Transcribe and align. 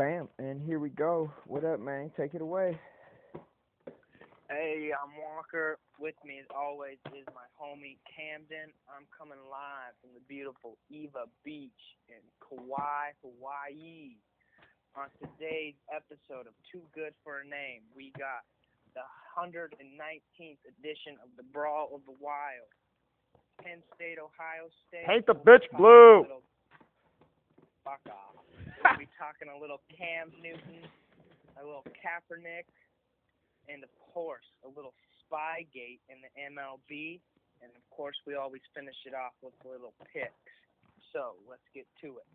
Bam, 0.00 0.32
and 0.40 0.64
here 0.64 0.80
we 0.80 0.88
go. 0.88 1.30
What 1.44 1.60
up, 1.60 1.76
man? 1.76 2.10
Take 2.16 2.32
it 2.32 2.40
away. 2.40 2.80
Hey, 4.48 4.96
I'm 4.96 5.12
Walker. 5.20 5.76
With 6.00 6.16
me, 6.24 6.40
as 6.40 6.48
always, 6.56 6.96
is 7.12 7.28
my 7.36 7.44
homie 7.60 8.00
Camden. 8.08 8.72
I'm 8.88 9.04
coming 9.12 9.36
live 9.52 9.92
from 10.00 10.16
the 10.16 10.24
beautiful 10.24 10.80
Ewa 10.88 11.28
Beach 11.44 11.84
in 12.08 12.24
Kauai, 12.40 13.12
Hawaii. 13.20 14.16
On 14.96 15.12
today's 15.20 15.76
episode 15.92 16.48
of 16.48 16.56
Too 16.72 16.80
Good 16.96 17.12
for 17.20 17.44
a 17.44 17.44
Name, 17.44 17.84
we 17.92 18.08
got 18.16 18.48
the 18.96 19.04
119th 19.36 20.64
edition 20.80 21.20
of 21.20 21.28
the 21.36 21.44
Brawl 21.52 21.92
of 21.92 22.00
the 22.08 22.16
Wild. 22.16 22.72
Penn 23.60 23.84
State, 23.92 24.16
Ohio 24.16 24.72
State. 24.88 25.04
Paint 25.04 25.28
the 25.28 25.36
bitch 25.36 25.68
blue. 25.76 26.24
Fuck 27.84 28.00
off. 28.08 28.39
We'll 28.84 29.04
be 29.04 29.12
talking 29.20 29.52
a 29.52 29.58
little 29.60 29.84
Cam 29.92 30.32
Newton, 30.40 30.80
a 31.60 31.62
little 31.64 31.84
Kaepernick, 32.00 32.64
and 33.68 33.84
of 33.84 33.92
course 34.00 34.46
a 34.64 34.68
little 34.68 34.96
Spygate 35.20 36.00
in 36.08 36.24
the 36.24 36.32
MLB, 36.56 37.20
and 37.60 37.70
of 37.76 37.84
course 37.92 38.16
we 38.26 38.34
always 38.34 38.62
finish 38.74 38.96
it 39.04 39.12
off 39.12 39.36
with 39.42 39.52
a 39.64 39.68
little 39.68 39.92
picks. 40.12 40.32
So 41.12 41.36
let's 41.48 41.66
get 41.74 41.84
to 42.00 42.24
it. 42.24 42.28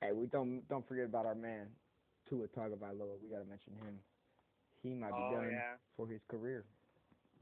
Hey, 0.00 0.10
we 0.10 0.26
don't 0.26 0.66
don't 0.68 0.86
forget 0.88 1.04
about 1.06 1.26
our 1.26 1.38
man, 1.38 1.66
Tua 2.28 2.48
Tagovailoa. 2.48 3.22
We 3.22 3.30
gotta 3.30 3.46
mention 3.46 3.72
him. 3.78 4.02
He 4.82 4.94
might 4.94 5.14
be 5.14 5.22
oh 5.22 5.36
done 5.36 5.50
yeah, 5.52 5.78
for 5.96 6.08
his 6.08 6.20
career. 6.28 6.64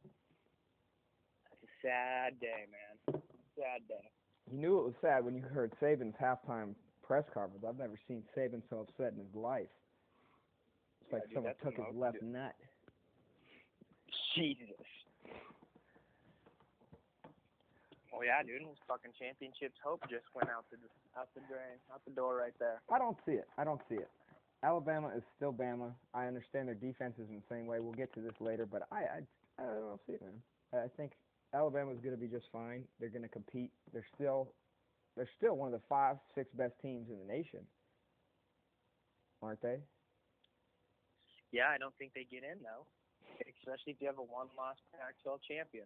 it's 0.05 1.65
a 1.65 1.73
sad 1.81 2.39
day, 2.39 2.69
man. 2.69 3.23
Sad 3.57 3.89
day. 3.89 4.11
You 4.53 4.59
knew 4.59 4.79
it 4.81 4.85
was 4.85 4.95
sad 5.01 5.25
when 5.25 5.35
you 5.35 5.43
heard 5.43 5.73
Saban's 5.81 6.15
halftime 6.21 6.75
press 7.11 7.27
conference. 7.35 7.65
I've 7.67 7.77
never 7.77 7.99
seen 8.07 8.23
Saban 8.39 8.63
so 8.71 8.87
upset 8.87 9.13
in 9.15 9.19
his 9.19 9.35
life. 9.35 9.67
It's 11.03 11.11
Yeah, 11.11 11.19
like 11.19 11.27
dude, 11.27 11.35
someone 11.35 11.55
took 11.59 11.75
his 11.75 11.97
left 11.99 12.23
nut. 12.23 12.55
Jesus. 14.37 14.87
Well, 18.13 18.23
yeah, 18.23 18.47
dude. 18.47 18.63
His 18.63 18.79
fucking 18.87 19.11
championships 19.19 19.75
hope 19.83 20.07
just 20.09 20.23
went 20.39 20.51
out 20.51 20.71
the 20.71 20.79
out 21.19 21.27
the 21.35 21.41
drain, 21.51 21.83
out 21.93 22.01
the 22.07 22.15
door 22.15 22.37
right 22.37 22.55
there. 22.61 22.81
I 22.93 22.99
don't 22.99 23.19
see 23.27 23.33
it. 23.33 23.49
I 23.59 23.65
don't 23.65 23.81
see 23.89 23.97
it. 23.97 24.11
Alabama 24.63 25.11
is 25.17 25.25
still 25.35 25.53
Bama. 25.53 25.91
I 26.15 26.27
understand 26.27 26.69
their 26.69 26.79
defense 26.79 27.15
is 27.19 27.29
in 27.29 27.43
the 27.43 27.49
same 27.51 27.67
way. 27.67 27.81
We'll 27.81 27.95
get 27.99 28.15
to 28.15 28.21
this 28.21 28.39
later, 28.39 28.67
but 28.67 28.87
I 28.93 29.03
I, 29.03 29.21
I 29.59 29.67
don't 29.67 30.01
see 30.07 30.13
it, 30.13 30.23
man. 30.23 30.39
I 30.73 30.87
think 30.97 31.11
Alabama's 31.53 31.99
going 31.99 32.15
to 32.15 32.21
be 32.21 32.29
just 32.29 32.47
fine. 32.53 32.85
They're 33.01 33.09
going 33.11 33.27
to 33.27 33.29
compete. 33.29 33.73
They're 33.93 34.07
still 34.15 34.53
they're 35.21 35.29
still 35.37 35.53
one 35.55 35.69
of 35.69 35.77
the 35.79 35.85
five, 35.87 36.17
six 36.35 36.49
best 36.57 36.73
teams 36.81 37.11
in 37.11 37.19
the 37.21 37.31
nation, 37.31 37.61
aren't 39.43 39.61
they? 39.61 39.77
Yeah, 41.53 41.69
I 41.69 41.77
don't 41.77 41.93
think 41.99 42.13
they 42.15 42.25
get 42.25 42.41
in 42.43 42.57
though, 42.65 42.89
especially 43.61 43.93
if 43.93 44.01
you 44.01 44.07
have 44.07 44.17
a 44.17 44.23
one-loss 44.25 44.77
Pac-12 44.97 45.41
champion. 45.47 45.85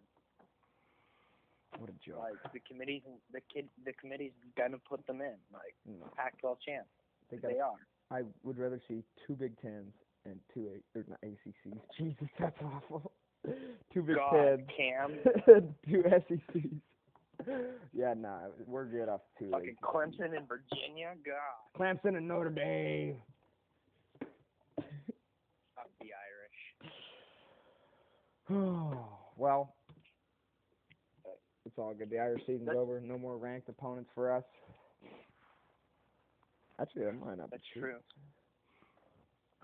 What 1.77 1.89
a 1.89 1.93
joke. 1.99 2.23
Like 2.23 2.53
the 2.53 2.61
committees, 2.63 3.01
the 3.33 3.41
kid, 3.53 3.67
the 3.83 3.91
committee's 3.91 4.31
gonna 4.57 4.77
put 4.87 5.05
them 5.05 5.19
in, 5.19 5.35
like 5.51 5.75
No, 5.85 6.07
Pac-12 6.15 6.55
champ. 6.65 6.87
they 7.29 7.35
They 7.35 7.59
are. 7.59 7.75
I 8.11 8.21
would 8.43 8.57
rather 8.57 8.79
see 8.87 9.03
two 9.27 9.33
Big 9.35 9.59
Tens 9.61 9.91
and 10.23 10.39
two 10.53 10.69
A 10.71 10.97
or 10.97 11.03
not 11.09 11.19
ACCs. 11.25 11.75
Jesus, 11.97 12.29
that's 12.39 12.55
awful. 12.63 13.11
two 13.93 14.01
Big 14.01 14.15
God, 14.15 14.31
Tens. 14.31 14.69
Cam, 14.77 15.75
two 15.91 16.03
SECs. 16.07 16.79
Yeah, 17.93 18.13
nah, 18.15 18.39
we're 18.67 18.85
good 18.85 19.07
off 19.09 19.21
two. 19.39 19.49
fucking. 19.51 19.75
Clemson 19.83 20.35
and 20.37 20.47
Virginia. 20.47 21.13
God, 21.25 21.79
Clemson 21.79 22.17
and 22.17 22.27
Notre 22.27 22.49
Dame. 22.49 23.15
fuck 24.19 24.85
the 26.01 26.09
Irish. 28.49 28.99
well, 29.37 29.75
it's 31.65 31.77
all 31.77 31.93
good. 31.93 32.09
The 32.09 32.19
Irish 32.19 32.41
season's 32.41 32.65
That's- 32.67 32.79
over. 32.81 32.99
No 33.01 33.17
more 33.17 33.37
ranked 33.37 33.69
opponents 33.69 34.09
for 34.13 34.31
us. 34.31 34.43
Actually, 36.79 37.05
that 37.05 37.13
might 37.13 37.37
not 37.37 37.49
That's 37.51 37.63
true. 37.71 37.81
true. 37.81 37.99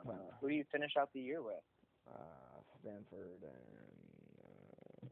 Uh, 0.09 0.13
Who 0.39 0.47
do 0.49 0.55
you 0.55 0.63
finish 0.71 0.91
out 0.97 1.09
the 1.13 1.19
year 1.19 1.41
with? 1.43 1.55
uh, 2.09 2.17
Stanford 2.81 3.43
and 3.43 3.77
uh, 4.41 5.07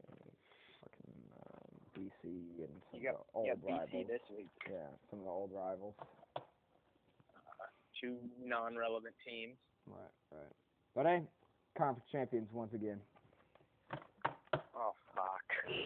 fucking 0.80 1.22
uh, 1.38 1.89
BC 2.00 2.24
and 2.64 2.82
some 2.90 3.00
You 3.00 3.12
got, 3.12 3.14
of 3.14 3.20
the 3.20 3.38
old 3.38 3.46
got 3.48 3.70
rivals. 3.70 3.88
BC 3.92 4.06
this 4.08 4.20
week. 4.36 4.48
Yeah, 4.68 4.88
some 5.10 5.18
of 5.20 5.24
the 5.26 5.30
old 5.30 5.50
rivals. 5.52 5.94
Two 8.00 8.16
non-relevant 8.42 9.14
teams. 9.26 9.56
Right, 9.86 9.98
right. 10.32 10.52
But 10.94 11.06
hey, 11.06 11.22
conference 11.76 12.08
champions 12.10 12.48
once 12.52 12.72
again. 12.74 12.98
Oh 14.74 14.94
fuck. 15.14 15.76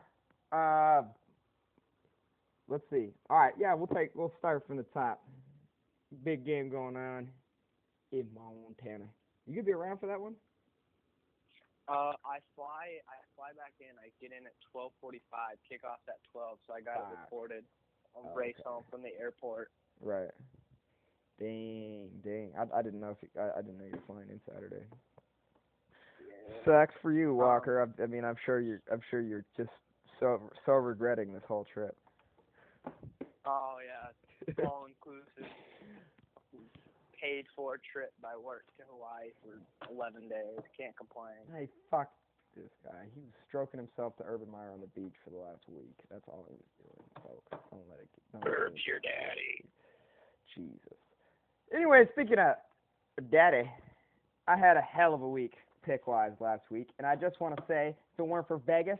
Uh, 0.52 1.00
let's 2.68 2.84
see. 2.90 3.08
All 3.30 3.38
right, 3.38 3.54
yeah, 3.58 3.72
we'll 3.72 3.86
take. 3.86 4.10
We'll 4.14 4.34
start 4.38 4.66
from 4.66 4.76
the 4.76 4.84
top. 4.92 5.22
Big 6.24 6.44
game 6.44 6.68
going 6.68 6.94
on 6.94 7.28
in 8.12 8.26
Montana. 8.34 9.04
You 9.46 9.54
gonna 9.54 9.64
be 9.64 9.72
around 9.72 9.98
for 9.98 10.08
that 10.08 10.20
one? 10.20 10.34
Uh, 11.88 12.14
I 12.24 12.38
fly. 12.54 13.02
I 13.10 13.16
fly 13.34 13.50
back 13.58 13.74
in. 13.80 13.98
I 13.98 14.10
get 14.20 14.30
in 14.30 14.46
at 14.46 14.54
12:45. 14.74 15.58
Kickoff's 15.66 16.06
at 16.08 16.22
12, 16.30 16.58
so 16.66 16.74
I 16.74 16.80
got 16.80 17.00
it 17.00 17.06
recorded. 17.10 17.64
I'll 18.14 18.30
Oh, 18.30 18.36
race 18.36 18.56
home 18.64 18.84
from 18.90 19.02
the 19.02 19.10
airport. 19.18 19.70
Right. 20.00 20.30
Dang, 21.38 22.10
dang. 22.22 22.52
I, 22.56 22.78
I 22.78 22.82
didn't 22.82 23.00
know 23.00 23.10
if 23.10 23.16
you, 23.22 23.28
I, 23.40 23.58
I 23.58 23.62
didn't 23.62 23.78
know 23.78 23.86
you 23.86 23.92
were 23.92 24.06
flying 24.06 24.30
in 24.30 24.40
Saturday. 24.46 24.84
Sucks 26.64 26.94
for 27.02 27.12
you, 27.12 27.34
Walker. 27.34 27.82
I, 27.82 28.02
I 28.02 28.06
mean, 28.06 28.24
I'm 28.24 28.36
sure 28.44 28.60
you're. 28.60 28.82
I'm 28.92 29.00
sure 29.10 29.20
you're 29.20 29.44
just 29.56 29.70
so 30.20 30.50
so 30.64 30.72
regretting 30.72 31.32
this 31.32 31.42
whole 31.48 31.66
trip. 31.72 31.96
Oh 33.44 33.76
yeah, 33.84 34.64
all 34.64 34.86
inclusive. 34.86 35.50
Paid 37.22 37.46
for 37.54 37.78
trip 37.78 38.10
by 38.20 38.34
work 38.34 38.66
to 38.76 38.82
Hawaii 38.90 39.30
for 39.38 39.62
11 39.86 40.26
days. 40.26 40.58
Can't 40.74 40.96
complain. 40.98 41.38
Hey, 41.54 41.68
fuck 41.88 42.10
this 42.56 42.74
guy. 42.82 43.06
He 43.14 43.20
was 43.22 43.30
stroking 43.46 43.78
himself 43.78 44.16
to 44.16 44.24
Urban 44.26 44.50
Meyer 44.50 44.74
on 44.74 44.80
the 44.80 44.90
beach 44.98 45.14
for 45.22 45.30
the 45.30 45.38
last 45.38 45.62
week. 45.68 45.94
That's 46.10 46.26
all 46.26 46.44
he 46.50 46.58
was 46.58 46.72
doing, 46.82 47.06
folks. 47.22 47.46
Don't 47.70 47.86
let 47.88 48.00
it 48.02 48.10
get. 48.10 48.26
Don't 48.32 48.42
let 48.42 48.74
it 48.74 48.82
your 48.82 48.98
daddy. 48.98 49.62
Jesus. 50.54 50.98
Anyway, 51.72 52.08
speaking 52.12 52.38
of 52.38 52.56
daddy, 53.30 53.70
I 54.48 54.56
had 54.56 54.76
a 54.76 54.82
hell 54.82 55.14
of 55.14 55.22
a 55.22 55.28
week 55.28 55.54
pick 55.84 56.06
wise 56.06 56.32
last 56.40 56.62
week, 56.70 56.90
and 56.98 57.06
I 57.06 57.14
just 57.14 57.40
want 57.40 57.56
to 57.56 57.62
say, 57.68 57.94
if 58.14 58.18
it 58.18 58.26
weren't 58.26 58.48
for 58.48 58.58
Vegas, 58.58 58.98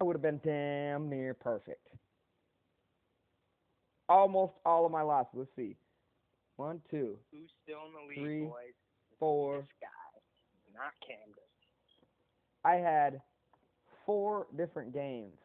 I 0.00 0.04
would 0.04 0.14
have 0.14 0.22
been 0.22 0.40
damn 0.44 1.10
near 1.10 1.34
perfect. 1.34 1.88
Almost 4.08 4.54
all 4.64 4.86
of 4.86 4.92
my 4.92 5.02
losses. 5.02 5.32
Let's 5.34 5.50
see. 5.56 5.74
One, 6.58 6.80
two, 6.90 7.16
Who's 7.30 7.48
still 7.62 7.78
in 7.86 7.92
the 7.92 8.08
league, 8.08 8.18
Three, 8.26 8.44
boys? 8.46 8.74
four. 9.20 9.58
This 9.58 9.66
guy, 9.80 10.20
not 10.74 10.92
Camden. 11.06 11.34
I 12.64 12.74
had 12.74 13.20
four 14.04 14.48
different 14.56 14.92
games 14.92 15.36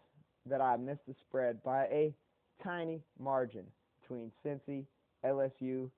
that 0.48 0.60
I 0.60 0.76
missed 0.76 1.06
the 1.08 1.14
spread 1.28 1.62
by 1.64 1.84
a 1.86 2.16
tiny 2.64 3.00
margin 3.20 3.64
between 4.02 4.32
Cincy, 4.44 4.86
LSU, 5.24 5.92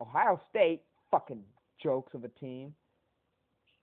Ohio 0.00 0.40
State, 0.48 0.80
fucking 1.10 1.42
jokes 1.82 2.14
of 2.14 2.24
a 2.24 2.28
team, 2.28 2.74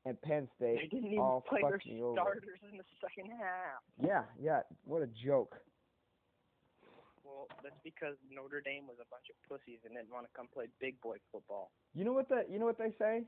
and 0.07 0.19
Penn 0.23 0.47
State. 0.57 0.79
They 0.81 0.87
didn't 0.87 1.11
even 1.11 1.19
all 1.19 1.41
play 1.47 1.61
their 1.61 1.79
me 1.85 2.01
over. 2.01 2.15
starters 2.15 2.59
in 2.71 2.77
the 2.79 2.83
second 2.99 3.29
half. 3.37 3.83
Yeah, 4.03 4.23
yeah, 4.41 4.61
what 4.85 5.03
a 5.03 5.07
joke. 5.23 5.55
Well, 7.39 7.47
that's 7.63 7.79
because 7.85 8.15
Notre 8.27 8.59
Dame 8.59 8.83
was 8.83 8.97
a 8.99 9.07
bunch 9.07 9.31
of 9.31 9.35
pussies 9.47 9.79
and 9.85 9.95
didn't 9.95 10.11
want 10.11 10.27
to 10.27 10.31
come 10.35 10.49
play 10.53 10.65
big 10.81 10.99
boy 10.99 11.15
football. 11.31 11.71
You 11.95 12.03
know 12.03 12.11
what 12.11 12.27
the 12.27 12.43
you 12.51 12.59
know 12.59 12.65
what 12.65 12.77
they 12.77 12.91
say? 12.99 13.23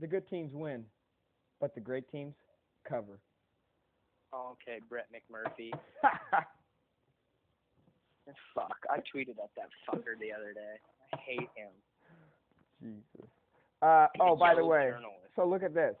The 0.00 0.06
good 0.06 0.28
teams 0.30 0.54
win, 0.54 0.84
but 1.60 1.74
the 1.74 1.80
great 1.80 2.08
teams 2.12 2.34
cover. 2.88 3.18
Oh, 4.32 4.54
okay, 4.54 4.78
Brett 4.88 5.08
McMurphy. 5.10 5.72
Fuck, 8.54 8.76
I 8.88 8.98
tweeted 8.98 9.42
at 9.42 9.50
that 9.56 9.70
fucker 9.88 10.14
the 10.20 10.32
other 10.32 10.52
day. 10.54 10.78
I 11.12 11.16
hate 11.16 11.50
him. 11.56 11.72
Jesus. 12.80 13.28
Uh, 13.82 14.06
oh, 14.20 14.36
by 14.36 14.54
the 14.54 14.64
way, 14.64 14.90
journalist. 14.92 15.34
So 15.34 15.44
look 15.44 15.64
at 15.64 15.74
this. 15.74 15.96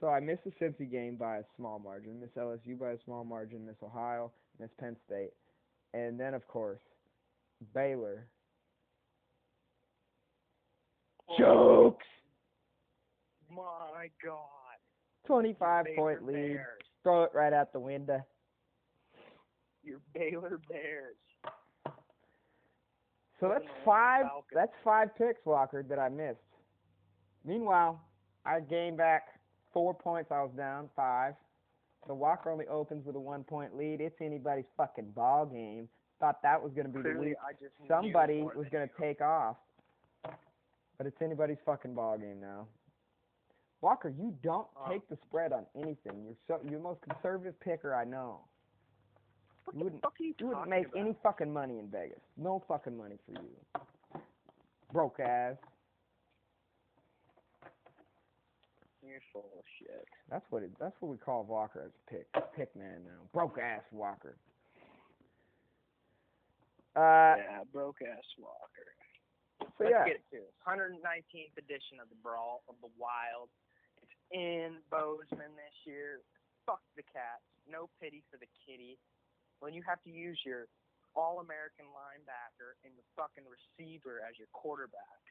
So 0.00 0.08
I 0.08 0.18
missed 0.18 0.42
the 0.44 0.50
Cincy 0.60 0.90
game 0.90 1.14
by 1.14 1.36
a 1.36 1.44
small 1.56 1.78
margin, 1.78 2.18
miss 2.20 2.30
LSU 2.36 2.76
by 2.76 2.90
a 2.90 2.98
small 3.04 3.22
margin, 3.22 3.64
miss 3.64 3.76
Ohio, 3.84 4.32
miss 4.58 4.70
Penn 4.80 4.96
State, 5.06 5.30
and 5.94 6.18
then 6.18 6.34
of 6.34 6.44
course 6.48 6.80
Baylor. 7.74 8.26
Jokes. 11.38 12.06
My 13.50 14.08
God. 14.24 14.78
Twenty-five 15.26 15.84
Baylor 15.84 15.96
point 15.96 16.26
lead. 16.26 16.54
Bears. 16.54 16.82
Throw 17.02 17.24
it 17.24 17.30
right 17.34 17.52
out 17.52 17.72
the 17.72 17.80
window. 17.80 18.20
Your 19.82 19.98
Baylor 20.14 20.60
Bears. 20.68 21.16
So 23.40 23.48
that's 23.48 23.60
Put 23.60 23.62
in 23.62 23.68
the 23.68 23.84
five. 23.84 24.22
Falcons. 24.22 24.52
That's 24.54 24.72
five 24.82 25.16
picks, 25.16 25.44
Walker, 25.44 25.82
that 25.88 25.98
I 25.98 26.08
missed. 26.08 26.38
Meanwhile, 27.44 28.00
I 28.44 28.60
gained 28.60 28.96
back 28.96 29.28
four 29.72 29.94
points. 29.94 30.30
I 30.32 30.42
was 30.42 30.50
down 30.56 30.88
five. 30.96 31.34
So 32.06 32.14
Walker 32.14 32.50
only 32.50 32.66
opens 32.66 33.04
with 33.06 33.16
a 33.16 33.20
one-point 33.20 33.76
lead. 33.76 34.00
It's 34.00 34.16
anybody's 34.20 34.64
fucking 34.76 35.10
ball 35.14 35.46
game. 35.46 35.88
Thought 36.20 36.42
that 36.42 36.60
was 36.62 36.72
gonna 36.72 36.88
be 36.88 37.00
the 37.02 37.18
week. 37.18 37.34
I 37.46 37.52
just 37.52 37.72
Somebody 37.86 38.42
was 38.42 38.66
gonna 38.72 38.88
take 39.00 39.20
off. 39.20 39.56
But 40.24 41.06
it's 41.06 41.20
anybody's 41.22 41.58
fucking 41.64 41.94
ball 41.94 42.18
game 42.18 42.40
now. 42.40 42.66
Walker, 43.80 44.08
you 44.08 44.32
don't 44.42 44.66
Uh. 44.76 44.88
take 44.88 45.08
the 45.08 45.16
spread 45.28 45.52
on 45.52 45.64
anything. 45.76 46.24
You're 46.24 46.34
so 46.48 46.60
you're 46.64 46.78
the 46.78 46.82
most 46.84 47.00
conservative 47.02 47.58
picker 47.60 47.94
I 47.94 48.02
know. 48.04 48.40
What 49.64 49.76
You 49.76 49.84
wouldn't- 49.84 50.04
you, 50.18 50.34
You 50.38 50.46
wouldn't 50.48 50.68
make 50.68 50.86
about? 50.88 50.96
any 50.98 51.12
fucking 51.22 51.52
money 51.52 51.78
in 51.78 51.88
Vegas. 51.88 52.20
No 52.36 52.58
fucking 52.60 52.96
money 52.96 53.18
for 53.18 53.32
you. 53.32 53.56
Broke 54.92 55.20
ass. 55.20 55.56
You're 59.02 59.20
full 59.32 59.48
of 59.56 59.64
shit. 59.78 60.08
That's 60.28 60.44
what 60.50 60.62
it, 60.64 60.76
that's 60.78 61.00
what 61.00 61.10
we 61.10 61.16
call 61.18 61.44
Walker 61.44 61.80
as 61.82 61.92
a 61.94 62.10
pick. 62.10 62.32
Pick 62.56 62.74
man 62.74 63.04
now. 63.04 63.20
Broke 63.32 63.58
ass 63.58 63.82
Walker. 63.92 64.36
Uh 66.96 67.34
yeah, 67.40 67.62
broke 67.72 68.00
ass 68.02 68.24
Walker. 68.38 68.88
so 69.60 69.66
Let's 69.84 69.92
yeah. 69.92 70.04
get 70.16 70.20
to 70.32 70.38
it. 70.48 70.52
119th 70.64 71.54
edition 71.58 72.00
of 72.02 72.08
the 72.08 72.18
Brawl 72.22 72.62
of 72.68 72.74
the 72.80 72.90
Wild. 72.98 73.50
It's 74.02 74.14
in 74.32 74.80
Bozeman 74.90 75.52
this 75.56 75.76
year. 75.84 76.20
Fuck 76.66 76.82
the 76.96 77.04
Cats. 77.04 77.44
No 77.68 77.88
pity 78.00 78.24
for 78.30 78.36
the 78.40 78.48
kitty. 78.66 78.98
When 79.60 79.74
you 79.74 79.82
have 79.86 80.00
to 80.04 80.10
use 80.10 80.38
your 80.44 80.66
All-American 81.16 81.86
linebacker 81.92 82.78
and 82.84 82.94
your 82.94 83.06
fucking 83.16 83.44
receiver 83.46 84.20
as 84.26 84.38
your 84.38 84.48
quarterbacks, 84.54 85.28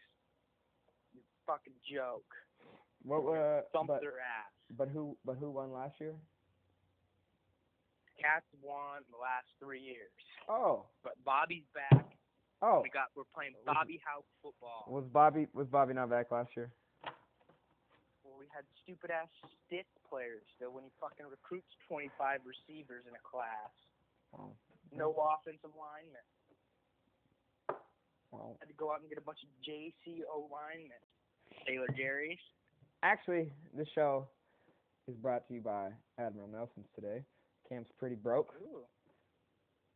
you 1.13 1.21
fucking 1.45 1.77
joke. 1.89 2.27
What 3.03 3.23
uh 3.27 3.61
Thump 3.73 3.87
but 3.87 4.01
their 4.01 4.19
ass. 4.19 4.51
but 4.75 4.89
who 4.89 5.15
but 5.25 5.37
who 5.37 5.49
won 5.51 5.71
last 5.71 5.95
year? 5.99 6.15
Cats 8.19 8.45
won 8.61 9.05
the 9.13 9.17
last 9.21 9.45
three 9.61 9.81
years, 9.81 10.11
Oh. 10.49 10.85
but 11.03 11.13
Bobby's 11.23 11.65
back. 11.73 12.05
Oh. 12.61 12.81
We 12.81 12.89
got 12.89 13.13
we're 13.15 13.29
playing 13.35 13.53
Bobby 13.65 14.01
Hauck 14.01 14.25
football. 14.41 14.85
Was 14.89 15.05
Bobby 15.13 15.47
was 15.53 15.67
Bobby 15.67 15.93
not 15.93 16.09
back 16.09 16.31
last 16.31 16.49
year? 16.57 16.71
Well, 18.25 18.33
we 18.39 18.47
had 18.49 18.65
stupid 18.83 19.11
ass 19.11 19.29
stiff 19.67 19.85
players 20.09 20.41
still 20.57 20.73
when 20.73 20.83
he 20.83 20.89
fucking 20.99 21.27
recruits 21.29 21.69
25 21.87 22.41
receivers 22.45 23.05
in 23.07 23.13
a 23.13 23.21
class. 23.21 23.69
Oh. 24.33 24.49
No 24.95 25.13
offensive 25.13 25.69
linemen. 25.77 26.25
Well, 28.31 28.57
Had 28.59 28.67
to 28.69 28.73
go 28.75 28.91
out 28.91 29.01
and 29.01 29.09
get 29.09 29.17
a 29.17 29.21
bunch 29.21 29.39
of 29.43 29.49
JUCO 29.63 30.49
linemen. 30.51 30.99
Taylor 31.65 31.87
Jerry's. 31.95 32.39
actually, 33.03 33.51
this 33.73 33.87
show 33.93 34.27
is 35.07 35.15
brought 35.15 35.47
to 35.47 35.53
you 35.53 35.61
by 35.61 35.89
Admiral 36.19 36.47
Nelson's 36.47 36.87
today. 36.95 37.23
Cam's 37.69 37.87
pretty 37.99 38.15
broke, 38.15 38.53
Ooh. 38.63 38.81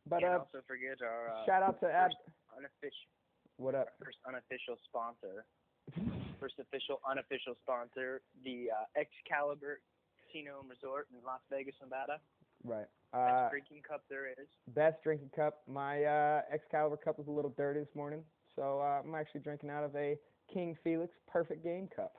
but 0.08 0.22
uh, 0.22 0.38
also 0.44 0.60
forget 0.66 0.98
our 1.02 1.28
uh, 1.32 1.46
shout 1.46 1.62
out 1.62 1.80
to 1.80 1.86
first 1.86 2.16
unofficial, 2.56 3.08
What 3.56 3.74
up? 3.74 3.88
first 4.04 4.18
unofficial 4.28 4.76
sponsor, 4.84 5.44
first 6.40 6.54
official 6.60 7.00
unofficial 7.08 7.54
sponsor, 7.62 8.20
the 8.44 8.68
uh, 8.70 9.00
Excalibur 9.00 9.80
Casino 10.26 10.60
and 10.60 10.68
Resort 10.70 11.08
in 11.12 11.24
Las 11.24 11.40
Vegas, 11.50 11.74
Nevada. 11.80 12.20
Right. 12.64 12.86
Best 13.12 13.24
Uh, 13.46 13.50
drinking 13.50 13.82
cup 13.88 14.04
there 14.08 14.28
is. 14.30 14.48
best 14.68 15.02
drinking 15.02 15.30
cup. 15.34 15.62
My 15.66 16.04
uh, 16.04 16.42
Excalibur 16.52 16.96
cup 16.96 17.18
was 17.18 17.26
a 17.28 17.30
little 17.30 17.52
dirty 17.56 17.80
this 17.80 17.94
morning, 17.94 18.22
so 18.54 18.80
uh, 18.80 19.02
I'm 19.04 19.14
actually 19.14 19.40
drinking 19.40 19.70
out 19.70 19.84
of 19.84 19.94
a 19.96 20.16
King 20.52 20.76
Felix 20.84 21.12
Perfect 21.30 21.64
Game 21.64 21.88
cup. 21.94 22.12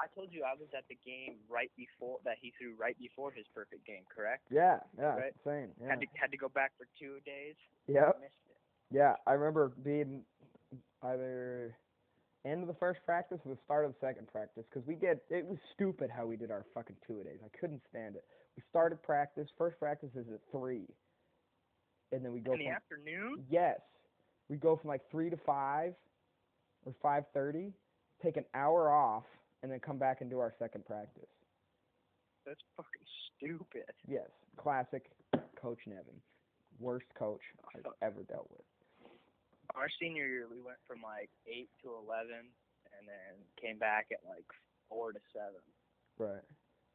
I 0.00 0.06
told 0.14 0.32
you 0.32 0.44
I 0.44 0.54
was 0.54 0.68
at 0.76 0.84
the 0.88 0.96
game 1.04 1.36
right 1.48 1.70
before 1.76 2.18
that 2.24 2.36
he 2.40 2.52
threw 2.58 2.74
right 2.78 2.96
before 2.98 3.32
his 3.32 3.46
perfect 3.54 3.84
game, 3.86 4.02
correct? 4.14 4.46
Yeah, 4.50 4.78
yeah, 4.96 5.14
Right. 5.16 5.32
insane. 5.44 5.74
Yeah. 5.80 5.88
Had 5.90 6.00
to 6.00 6.06
had 6.14 6.30
to 6.30 6.36
go 6.38 6.48
back 6.48 6.72
for 6.78 6.86
two 6.98 7.18
days. 7.26 7.56
It. 7.88 8.32
Yeah, 8.90 9.16
I 9.26 9.32
remember 9.32 9.68
being 9.82 10.24
either 11.02 11.76
end 12.44 12.62
of 12.62 12.68
the 12.68 12.74
first 12.74 13.00
practice 13.04 13.40
or 13.44 13.54
the 13.54 13.60
start 13.64 13.84
of 13.84 13.92
the 13.92 13.98
second 14.06 14.28
practice 14.28 14.64
because 14.70 14.86
we 14.86 14.94
did. 14.94 15.20
It 15.30 15.44
was 15.46 15.58
stupid 15.74 16.10
how 16.10 16.26
we 16.26 16.36
did 16.36 16.50
our 16.50 16.64
fucking 16.74 16.96
two 17.06 17.20
a 17.20 17.24
days. 17.24 17.40
I 17.44 17.48
couldn't 17.58 17.82
stand 17.90 18.16
it. 18.16 18.24
We 18.56 18.62
started 18.70 19.02
practice. 19.02 19.48
First 19.58 19.78
practice 19.78 20.10
is 20.14 20.26
at 20.32 20.40
three, 20.52 20.86
and 22.12 22.24
then 22.24 22.32
we 22.32 22.40
go 22.40 22.52
In 22.52 22.58
the 22.60 22.64
from 22.66 22.74
afternoon? 22.74 23.44
yes, 23.50 23.80
we 24.48 24.56
go 24.56 24.76
from 24.76 24.88
like 24.88 25.02
three 25.10 25.28
to 25.30 25.36
five 25.44 25.94
or 26.86 26.94
five 27.02 27.24
thirty. 27.34 27.72
Take 28.22 28.36
an 28.36 28.44
hour 28.54 28.90
off 28.92 29.24
and 29.62 29.70
then 29.70 29.80
come 29.80 29.98
back 29.98 30.20
and 30.20 30.30
do 30.30 30.38
our 30.38 30.52
second 30.58 30.84
practice. 30.86 31.28
That's 32.46 32.60
fucking 32.76 33.06
stupid. 33.36 33.92
Yes, 34.06 34.28
classic 34.56 35.10
Coach 35.60 35.80
Nevin, 35.86 36.20
worst 36.80 37.06
coach 37.18 37.42
I've 37.74 37.92
ever 38.02 38.22
dealt 38.24 38.48
with. 38.50 38.64
Our 39.74 39.88
senior 40.00 40.26
year, 40.26 40.46
we 40.50 40.60
went 40.60 40.78
from 40.86 41.02
like 41.02 41.30
eight 41.46 41.68
to 41.82 41.90
eleven, 41.90 42.48
and 42.98 43.06
then 43.06 43.36
came 43.60 43.78
back 43.78 44.06
at 44.12 44.18
like 44.28 44.44
four 44.88 45.12
to 45.12 45.18
seven. 45.32 45.60
Right. 46.18 46.42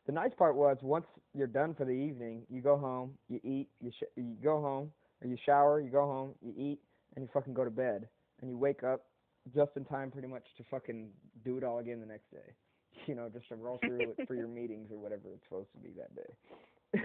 The 0.06 0.12
nice 0.12 0.32
part 0.38 0.56
was 0.56 0.78
once 0.82 1.06
you're 1.34 1.48
done 1.48 1.76
for 1.76 1.86
the 1.86 1.92
evening, 1.92 2.42
you 2.50 2.62
go 2.62 2.78
home, 2.78 3.14
you 3.30 3.40
eat, 3.44 3.70
you 3.80 3.92
sh- 3.92 4.12
you 4.18 4.36
go 4.44 4.60
home, 4.60 4.92
or 5.22 5.28
you 5.28 5.38
shower, 5.46 5.80
you 5.80 5.90
go 5.90 6.06
home, 6.06 6.34
you 6.42 6.54
eat, 6.58 6.80
and 7.16 7.24
you 7.24 7.30
fucking 7.34 7.54
go 7.54 7.64
to 7.64 7.70
bed, 7.70 8.08
and 8.42 8.50
you 8.50 8.58
wake 8.58 8.84
up 8.84 9.06
just 9.54 9.72
in 9.76 9.86
time, 9.86 10.12
pretty 10.12 10.28
much, 10.28 10.44
to 10.58 10.64
fucking 10.70 11.10
do 11.44 11.58
it 11.58 11.64
all 11.64 11.80
again 11.80 12.00
the 12.00 12.06
next 12.08 12.30
day. 12.32 12.54
You 13.08 13.16
know, 13.16 13.28
just 13.28 13.50
to 13.50 13.56
roll 13.56 13.80
through 13.84 14.12
it 14.12 14.20
for 14.28 14.36
your 14.36 14.48
meetings 14.48 14.92
or 14.92 14.98
whatever 14.98 15.30
it's 15.34 15.44
supposed 15.44 15.72
to 15.74 15.80
be 15.80 15.90
that 15.98 16.16
day. 16.16 17.02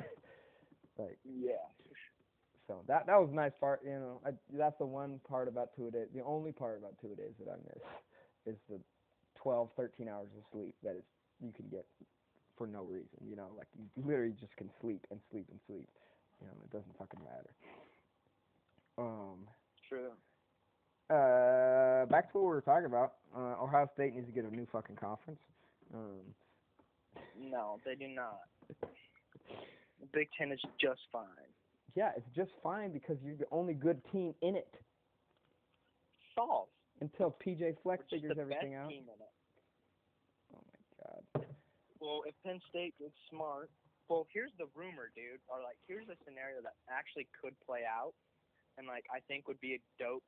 like 0.99 1.19
Yeah. 1.25 1.69
so 2.67 2.83
that 2.87 3.07
that 3.07 3.21
was 3.21 3.31
a 3.33 3.35
nice 3.35 3.53
part. 3.61 3.81
You 3.85 3.99
know, 3.99 4.21
I, 4.27 4.31
that's 4.53 4.79
the 4.79 4.87
one 4.87 5.21
part 5.29 5.49
about 5.49 5.71
two 5.75 5.89
a 5.89 5.91
days. 5.91 6.09
The 6.15 6.23
only 6.23 6.53
part 6.53 6.79
about 6.79 6.95
two 7.01 7.13
a 7.13 7.17
days 7.17 7.33
that 7.39 7.51
I 7.51 7.57
miss 7.65 8.55
is 8.55 8.57
the 8.69 8.81
12, 9.41 9.71
13 9.77 10.09
hours 10.09 10.29
of 10.37 10.45
sleep 10.53 10.75
that 10.83 10.97
is 10.97 11.05
you 11.41 11.53
can 11.57 11.67
get 11.69 11.87
for 12.57 12.67
no 12.67 12.83
reason. 12.85 13.19
You 13.29 13.37
know, 13.37 13.49
like 13.57 13.69
you 13.77 13.87
literally 14.05 14.35
just 14.39 14.57
can 14.57 14.71
sleep 14.81 15.07
and 15.11 15.21
sleep 15.31 15.47
and 15.51 15.61
sleep. 15.67 15.89
You 16.41 16.47
know, 16.49 16.55
it 16.65 16.71
doesn't 16.71 16.97
fucking 16.99 17.21
matter. 17.25 17.53
Um. 18.99 19.49
True. 19.89 20.13
Uh, 21.11 22.05
back 22.07 22.31
to 22.31 22.39
what 22.39 22.43
we 22.45 22.49
were 22.49 22.61
talking 22.61 22.87
about. 22.87 23.15
Uh, 23.35 23.57
Ohio 23.63 23.89
State 23.95 24.15
needs 24.15 24.27
to 24.27 24.33
get 24.33 24.45
a 24.45 24.55
new 24.55 24.67
fucking 24.71 24.97
conference. 24.97 25.41
Um, 25.95 26.21
No, 27.41 27.79
they 27.85 27.95
do 27.95 28.09
not. 28.09 28.41
The 30.01 30.07
Big 30.13 30.29
Ten 30.39 30.53
is 30.53 30.61
just 30.81 31.01
fine. 31.11 31.49
yeah, 31.97 32.11
it's 32.17 32.29
just 32.37 32.53
fine 32.63 32.93
because 32.93 33.17
you're 33.25 33.37
the 33.37 33.49
only 33.51 33.75
good 33.75 34.01
team 34.13 34.35
in 34.43 34.55
it 34.55 34.75
Solve. 36.35 36.69
until 37.01 37.35
PJ 37.45 37.77
Fleck 37.83 38.01
We're 38.13 38.19
figures 38.19 38.37
the 38.37 38.43
everything 38.43 38.75
out. 38.77 38.91
team 38.91 39.05
in 39.09 39.19
it. 39.19 39.33
Oh 40.55 40.61
my 40.63 40.81
god. 41.03 41.47
Well, 42.01 42.23
if 42.27 42.35
Penn 42.45 42.61
State 42.71 42.95
is 43.01 43.11
smart, 43.31 43.71
well, 44.09 44.27
here's 44.33 44.53
the 44.59 44.67
rumor, 44.77 45.11
dude, 45.17 45.41
or 45.49 45.59
like 45.65 45.79
here's 45.89 46.07
a 46.09 46.17
scenario 46.25 46.61
that 46.63 46.75
actually 46.89 47.27
could 47.43 47.55
play 47.67 47.81
out, 47.89 48.13
and 48.79 48.87
like 48.87 49.05
I 49.11 49.19
think 49.27 49.49
would 49.49 49.61
be 49.61 49.75
a 49.75 49.81
dope, 49.99 50.23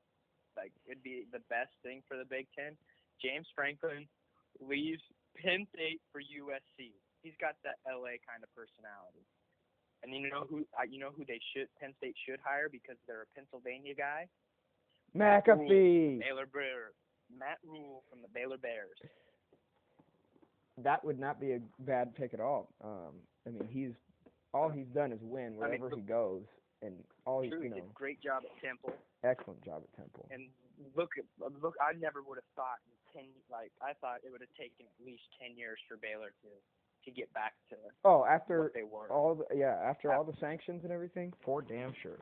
like 0.57 0.73
it'd 0.87 1.02
be 1.02 1.26
the 1.33 1.42
best 1.49 1.73
thing 1.83 2.02
for 2.07 2.16
the 2.16 2.26
Big 2.26 2.47
Ten. 2.57 2.76
James 3.21 3.47
Franklin 3.54 4.09
leaves 4.59 5.02
Penn 5.37 5.66
State 5.75 6.00
for 6.12 6.21
USC. 6.21 6.95
He's 7.23 7.37
got 7.40 7.54
that 7.64 7.78
LA 7.85 8.16
kind 8.25 8.40
of 8.42 8.50
personality, 8.57 9.25
and 10.02 10.14
you 10.14 10.30
know 10.30 10.49
who 10.49 10.64
uh, 10.75 10.88
you 10.88 10.99
know 10.99 11.12
who 11.12 11.25
they 11.25 11.40
should 11.52 11.69
Penn 11.78 11.92
State 11.99 12.16
should 12.26 12.40
hire 12.42 12.69
because 12.71 12.97
they're 13.07 13.28
a 13.28 13.33
Pennsylvania 13.37 13.95
guy. 13.95 14.26
McAfee. 15.16 16.21
Baylor 16.21 16.47
Bear, 16.47 16.95
Matt 17.37 17.59
Rhule 17.66 18.04
from 18.09 18.23
the 18.23 18.28
Baylor 18.33 18.59
Bears. 18.59 18.97
That 20.78 21.04
would 21.04 21.19
not 21.19 21.40
be 21.40 21.52
a 21.52 21.61
bad 21.80 22.14
pick 22.14 22.33
at 22.33 22.40
all. 22.40 22.73
Um, 22.83 23.21
I 23.47 23.50
mean, 23.50 23.69
he's 23.71 23.92
all 24.54 24.69
he's 24.71 24.87
done 24.95 25.12
is 25.12 25.21
win 25.23 25.57
I 25.62 25.69
mean, 25.71 25.80
wherever 25.80 25.90
he 25.95 26.00
goes, 26.00 26.42
and 26.82 26.94
all 27.26 27.40
True, 27.46 27.58
you 27.58 27.68
he 27.68 27.68
did 27.80 27.84
a 27.84 27.94
great 27.94 28.20
job 28.20 28.42
at 28.44 28.54
Temple. 28.64 28.92
excellent 29.25 29.62
job 29.64 29.82
at 29.84 29.92
Temple. 29.96 30.26
And 30.30 30.49
look, 30.96 31.10
look, 31.60 31.75
I 31.80 31.92
never 31.99 32.22
would 32.22 32.37
have 32.40 32.50
thought 32.56 32.80
in 32.88 32.94
ten. 33.12 33.28
Like 33.50 33.72
I 33.82 33.92
thought 34.00 34.20
it 34.25 34.30
would 34.32 34.40
have 34.40 34.54
taken 34.56 34.87
at 34.88 34.96
least 35.04 35.25
ten 35.40 35.56
years 35.56 35.78
for 35.88 35.96
Baylor 36.00 36.32
to 36.42 36.50
to 37.04 37.10
get 37.10 37.32
back 37.32 37.52
to 37.72 37.76
Oh, 38.04 38.25
after 38.28 38.62
what 38.68 38.75
they 38.75 38.84
were. 38.84 39.08
all 39.08 39.34
the 39.37 39.46
yeah, 39.56 39.76
after 39.84 40.12
all 40.12 40.25
the 40.25 40.37
sanctions 40.40 40.84
and 40.84 40.92
everything, 40.92 41.32
for 41.44 41.62
damn 41.62 41.92
sure. 42.02 42.20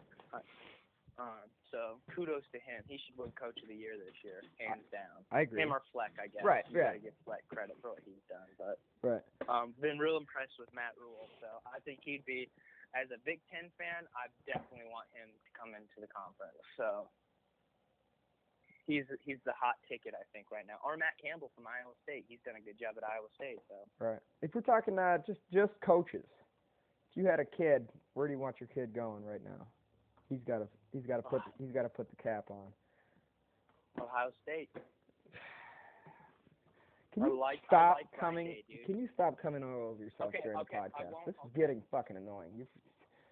Um, 1.18 1.50
so 1.74 1.98
kudos 2.14 2.46
to 2.54 2.62
him. 2.62 2.86
He 2.86 2.94
should 3.02 3.18
win 3.18 3.34
Coach 3.34 3.58
of 3.58 3.66
the 3.66 3.74
Year 3.74 3.98
this 3.98 4.14
year, 4.22 4.38
hands 4.62 4.86
down. 4.94 5.26
I 5.34 5.42
agree. 5.42 5.58
Him 5.58 5.74
or 5.74 5.82
Fleck, 5.90 6.14
I 6.14 6.30
guess. 6.30 6.46
Right, 6.46 6.62
You 6.70 6.78
right. 6.78 6.94
gotta 6.94 7.02
give 7.10 7.14
Fleck 7.26 7.42
credit 7.50 7.74
for 7.82 7.90
what 7.98 8.06
he's 8.06 8.22
done, 8.30 8.46
but 8.54 8.78
Right. 9.02 9.22
um, 9.50 9.74
been 9.82 9.98
real 9.98 10.14
impressed 10.16 10.54
with 10.62 10.70
Matt 10.72 10.94
Rhule. 10.94 11.26
So 11.42 11.48
I 11.66 11.80
think 11.82 11.98
he'd 12.06 12.22
be 12.24 12.46
as 12.96 13.12
a 13.12 13.20
Big 13.24 13.40
Ten 13.52 13.68
fan, 13.76 14.08
I 14.16 14.32
definitely 14.48 14.88
want 14.88 15.08
him 15.12 15.28
to 15.28 15.48
come 15.52 15.76
into 15.76 16.00
the 16.00 16.08
conference. 16.08 16.56
So 16.76 17.08
he's 18.88 19.04
he's 19.24 19.38
the 19.44 19.52
hot 19.52 19.76
ticket, 19.84 20.16
I 20.16 20.24
think, 20.32 20.48
right 20.50 20.64
now. 20.64 20.80
Or 20.80 20.96
Matt 20.96 21.20
Campbell 21.20 21.52
from 21.52 21.68
Iowa 21.68 21.92
State. 22.02 22.24
He's 22.28 22.40
done 22.44 22.56
a 22.56 22.64
good 22.64 22.80
job 22.80 22.96
at 22.96 23.04
Iowa 23.04 23.28
State. 23.36 23.60
So 23.68 23.76
Right. 24.00 24.22
If 24.40 24.56
we're 24.56 24.64
talking 24.64 24.98
uh, 24.98 25.20
just 25.26 25.40
just 25.52 25.76
coaches, 25.84 26.24
if 27.10 27.12
you 27.16 27.28
had 27.28 27.38
a 27.38 27.48
kid, 27.48 27.86
where 28.14 28.26
do 28.26 28.32
you 28.32 28.40
want 28.40 28.56
your 28.58 28.72
kid 28.72 28.96
going 28.96 29.24
right 29.24 29.44
now? 29.44 29.68
He's 30.28 30.42
got 30.48 30.64
to 30.64 30.68
he's 30.92 31.04
got 31.04 31.20
to 31.20 31.26
put 31.26 31.42
he's 31.60 31.70
got 31.70 31.82
to 31.84 31.92
put 31.92 32.08
the 32.08 32.16
cap 32.16 32.48
on. 32.48 32.72
Ohio 34.00 34.32
State. 34.42 34.70
Can 37.18 37.28
you 37.28 37.38
like- 37.40 37.60
stop 37.66 37.96
like 37.96 38.20
coming? 38.20 38.46
Day. 38.46 38.64
Can 38.86 38.98
you 38.98 39.08
stop 39.14 39.38
coming 39.40 39.62
all 39.62 39.90
over 39.90 40.02
yourself 40.04 40.28
Okay, 40.34 40.40
during 40.42 40.58
okay, 40.60 40.78
the 40.84 40.90
podcast? 41.04 41.24
This 41.26 41.34
is 41.44 41.50
getting 41.56 41.82
fucking 41.90 42.16
annoying. 42.16 42.50
You, 42.56 42.66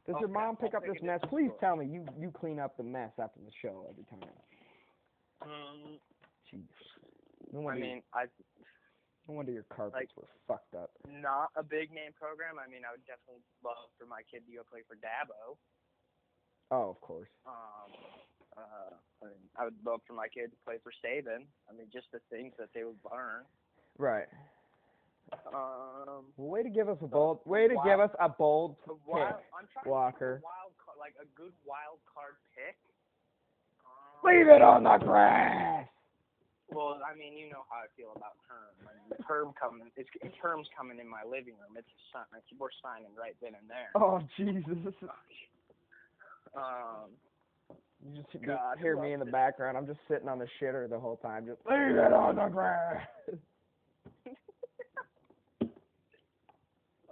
does 0.07 0.17
your 0.21 0.29
mom 0.29 0.57
pick 0.57 0.75
I'll 0.75 0.79
up 0.81 0.87
this 0.87 1.03
mess? 1.03 1.21
Please 1.29 1.51
story. 1.57 1.61
tell 1.61 1.77
me 1.77 1.87
you 1.87 2.07
you 2.19 2.31
clean 2.31 2.59
up 2.61 2.77
the 2.77 2.83
mess 2.85 3.13
after 3.19 3.41
the 3.41 3.51
show 3.63 3.87
every 3.89 4.05
time. 4.05 4.31
Um, 5.43 5.99
Jeez. 6.53 6.67
No 7.53 7.69
I 7.69 7.79
mean, 7.79 8.03
I 8.15 8.27
no 9.29 9.35
wonder 9.35 9.53
your 9.53 9.65
carpets 9.65 9.95
like- 9.95 10.17
were 10.17 10.29
fucked 10.47 10.75
up. 10.75 10.91
not 11.07 11.51
a 11.57 11.63
big 11.63 11.91
name 11.93 12.13
program. 12.15 12.59
I 12.59 12.67
mean, 12.71 12.83
I 12.87 12.93
would 12.93 13.05
definitely 13.07 13.43
love 13.65 13.91
for 13.99 14.07
my 14.07 14.23
kid 14.31 14.47
to 14.47 14.53
go 14.55 14.63
play 14.71 14.83
for 14.87 14.95
Dabo. 14.97 15.57
Oh, 16.71 16.91
of 16.91 17.01
course. 17.01 17.29
Um, 17.47 17.91
uh, 18.57 18.95
I, 19.23 19.25
mean, 19.27 19.43
I 19.59 19.65
would 19.65 19.79
love 19.85 20.01
for 20.07 20.15
my 20.15 20.27
kid 20.29 20.51
to 20.51 20.59
play 20.65 20.79
for 20.83 20.91
Saban. 21.05 21.47
I 21.69 21.73
mean, 21.75 21.87
just 21.93 22.07
the 22.13 22.19
things 22.31 22.55
that 22.59 22.71
they 22.75 22.83
would 22.85 22.99
learn. 23.11 23.45
Right. 23.99 24.27
Um, 25.53 26.25
way 26.37 26.63
to 26.63 26.69
give 26.71 26.89
us 26.89 26.99
a 27.03 27.07
bold. 27.07 27.41
Way 27.47 27.67
to 27.69 27.77
give 27.85 27.99
us 28.01 28.11
a 28.21 28.29
bold 28.29 28.77
pick. 28.85 28.95
wild, 29.07 29.35
Walker. 29.85 30.41
wild, 30.45 30.73
ca- 30.85 30.99
like 31.01 31.15
a 31.21 31.27
good 31.37 31.53
wild 31.67 31.99
card 32.13 32.35
pick. 32.55 32.77
Um, 33.83 34.23
Leave 34.23 34.49
it 34.49 34.63
on 34.63 34.85
the 34.85 34.99
grass. 35.05 35.87
Well, 36.71 36.99
I 37.03 37.17
mean, 37.17 37.37
you 37.39 37.49
know 37.49 37.63
how 37.71 37.83
I 37.83 37.87
feel 37.97 38.11
about 38.15 38.35
Herm. 38.49 38.87
I 38.87 38.93
mean, 39.09 39.19
Herm 39.27 39.53
coming, 39.61 39.91
it's, 39.97 40.09
Herm's 40.43 40.69
coming 40.77 40.99
in 40.99 41.09
my 41.09 41.23
living 41.25 41.55
room. 41.55 41.77
It's 41.77 41.87
a 41.89 42.19
sign, 42.19 42.43
we're 42.59 42.69
signing 42.83 43.11
right 43.19 43.37
then 43.41 43.53
and 43.59 43.69
there. 43.71 43.91
Oh 43.95 44.21
Jesus! 44.37 44.95
Um, 46.57 47.11
You 48.15 48.23
just 48.33 48.45
God, 48.45 48.79
hear 48.79 49.01
me 49.01 49.13
in 49.13 49.19
the 49.21 49.27
did- 49.27 49.33
background. 49.33 49.77
I'm 49.77 49.87
just 49.87 50.01
sitting 50.09 50.29
on 50.29 50.39
the 50.39 50.49
shitter 50.61 50.89
the 50.89 50.99
whole 50.99 51.17
time. 51.17 51.47
Just 51.47 51.61
leave 51.69 51.97
it 51.97 52.13
on 52.13 52.37
the 52.37 52.49
grass. 52.49 53.07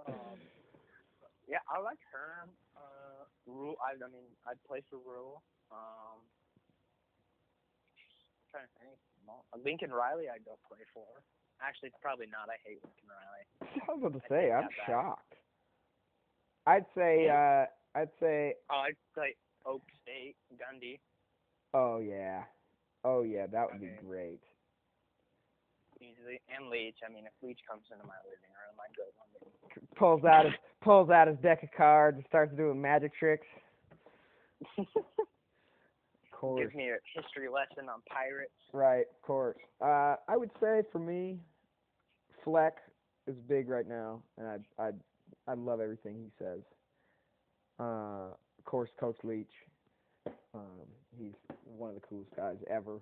um, 0.08 0.14
yeah, 1.54 1.62
I 1.70 1.78
like 1.78 2.02
her. 2.10 2.50
Uh, 2.74 3.22
Rhule. 3.46 3.78
I, 3.78 3.94
I 3.94 4.08
mean, 4.10 4.26
I'd 4.42 4.58
play 4.66 4.82
for 4.90 4.98
Rhule. 4.98 5.38
Um, 5.70 6.18
trying 8.50 8.66
to 8.66 8.74
think. 8.82 8.98
Lincoln 9.64 9.90
Riley, 9.94 10.26
I'd 10.28 10.44
go 10.44 10.58
play 10.68 10.82
for. 10.92 11.06
Actually, 11.62 11.90
probably 12.02 12.26
not. 12.26 12.50
I 12.50 12.58
hate 12.66 12.82
Lincoln 12.82 13.06
Riley. 13.08 13.44
I 13.88 13.92
was 13.94 14.02
about 14.02 14.18
to 14.20 14.28
say, 14.28 14.50
I'm 14.50 14.68
shocked. 14.86 15.34
I'd 16.66 16.86
say, 16.96 17.28
uh, 17.28 17.66
I'd 17.98 18.10
say, 18.20 18.54
Oh, 18.70 18.82
I'd 18.84 18.96
play 19.14 19.36
Oak 19.64 19.82
State, 20.02 20.36
Gundy. 20.58 20.98
oh 21.72 21.98
yeah, 21.98 22.42
oh 23.04 23.22
yeah, 23.22 23.46
that 23.46 23.70
would 23.70 23.80
be 23.80 23.90
great. 24.04 24.40
And 26.54 26.70
Leach. 26.70 26.96
I 27.06 27.12
mean, 27.12 27.24
if 27.26 27.32
Leach 27.42 27.60
comes 27.68 27.84
into 27.92 28.04
my 28.06 28.18
living 28.24 28.52
room, 28.52 28.76
I'd 28.80 28.96
go 28.96 29.04
one. 29.16 29.28
Pulls 29.96 30.24
out 30.24 30.44
his 30.46 30.54
pulls 30.82 31.10
out 31.10 31.28
his 31.28 31.36
deck 31.38 31.62
of 31.62 31.70
cards 31.76 32.16
and 32.16 32.24
starts 32.28 32.54
doing 32.56 32.80
magic 32.80 33.14
tricks. 33.14 33.46
Course. 36.32 36.62
Gives 36.62 36.74
me 36.74 36.90
a 36.90 36.96
history 37.14 37.48
lesson 37.48 37.88
on 37.88 38.02
pirates. 38.10 38.52
Right, 38.72 39.06
of 39.10 39.22
course. 39.22 39.56
Uh, 39.80 40.16
I 40.28 40.36
would 40.36 40.50
say 40.60 40.82
for 40.92 40.98
me, 40.98 41.38
Fleck 42.44 42.74
is 43.26 43.36
big 43.48 43.68
right 43.68 43.88
now, 43.88 44.20
and 44.36 44.46
I 44.46 44.82
I 44.82 44.90
I 45.46 45.54
love 45.54 45.80
everything 45.80 46.16
he 46.16 46.30
says. 46.38 46.60
Uh, 47.80 48.34
of 48.58 48.64
course, 48.64 48.90
Coach 48.98 49.16
Leach. 49.24 49.46
Um, 50.54 50.86
he's 51.18 51.32
one 51.64 51.90
of 51.90 51.94
the 51.94 52.02
coolest 52.02 52.34
guys 52.36 52.56
ever. 52.68 53.00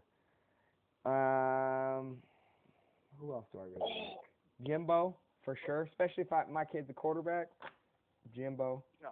Um, 1.05 2.19
who 3.19 3.33
else 3.33 3.45
do 3.53 3.59
I 3.59 3.63
really 3.65 3.77
like? 3.81 4.67
Jimbo 4.67 5.17
for 5.45 5.57
sure, 5.67 5.83
especially 5.83 6.23
if 6.25 6.33
I, 6.33 6.45
my 6.51 6.65
kid's 6.65 6.89
a 6.91 6.93
quarterback. 6.93 7.49
Jimbo. 8.35 8.83
No, 9.03 9.09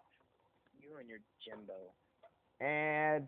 you 0.81 0.97
and 0.99 1.09
your 1.09 1.19
Jimbo. 1.45 1.75
And 2.61 3.27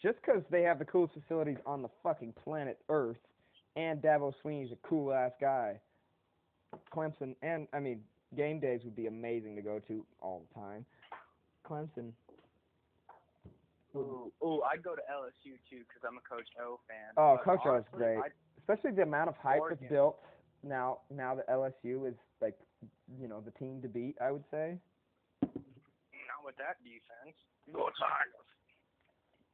just 0.00 0.16
because 0.20 0.42
they 0.50 0.62
have 0.62 0.78
the 0.78 0.84
coolest 0.84 1.14
facilities 1.14 1.56
on 1.66 1.82
the 1.82 1.88
fucking 2.02 2.34
planet 2.44 2.78
Earth, 2.88 3.16
and 3.76 4.00
Dabo 4.00 4.32
Swinney's 4.44 4.72
a 4.72 4.86
cool 4.86 5.12
ass 5.12 5.32
guy, 5.40 5.80
Clemson, 6.94 7.34
and 7.42 7.66
I 7.72 7.80
mean, 7.80 8.00
game 8.36 8.60
days 8.60 8.80
would 8.84 8.94
be 8.96 9.06
amazing 9.06 9.56
to 9.56 9.62
go 9.62 9.80
to 9.88 10.04
all 10.20 10.42
the 10.48 10.60
time. 10.60 10.84
Clemson. 11.68 12.12
Ooh, 13.96 14.30
ooh, 14.44 14.62
I'd 14.62 14.84
go 14.84 14.94
to 14.94 15.02
LSU 15.02 15.58
too 15.68 15.80
because 15.80 16.02
I'm 16.06 16.16
a 16.16 16.20
Coach 16.28 16.46
O 16.64 16.78
fan. 16.86 17.12
Oh, 17.16 17.38
Coach 17.44 17.60
O 17.66 17.76
is 17.76 17.84
great. 17.92 18.18
I'd- 18.18 18.34
Especially 18.60 18.92
the 18.92 19.02
amount 19.02 19.28
of 19.28 19.36
hype 19.36 19.60
Oregon. 19.60 19.78
that's 19.80 19.92
built 19.92 20.18
now. 20.62 20.98
Now 21.10 21.34
that 21.34 21.48
LSU 21.48 22.08
is 22.08 22.14
like, 22.40 22.58
you 23.20 23.28
know, 23.28 23.40
the 23.44 23.50
team 23.52 23.80
to 23.82 23.88
beat. 23.88 24.16
I 24.20 24.30
would 24.30 24.44
say. 24.50 24.78
not 25.42 26.44
with 26.44 26.56
that 26.56 26.76
defense. 26.84 27.36
Go 27.72 27.90
Tigers. 27.98 28.50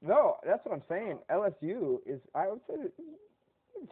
No, 0.02 0.36
that's 0.46 0.64
what 0.64 0.74
I'm 0.74 0.82
saying. 0.88 1.18
LSU 1.30 1.98
is. 2.06 2.20
I 2.34 2.48
would 2.48 2.60
say 2.68 2.74
the 2.76 2.90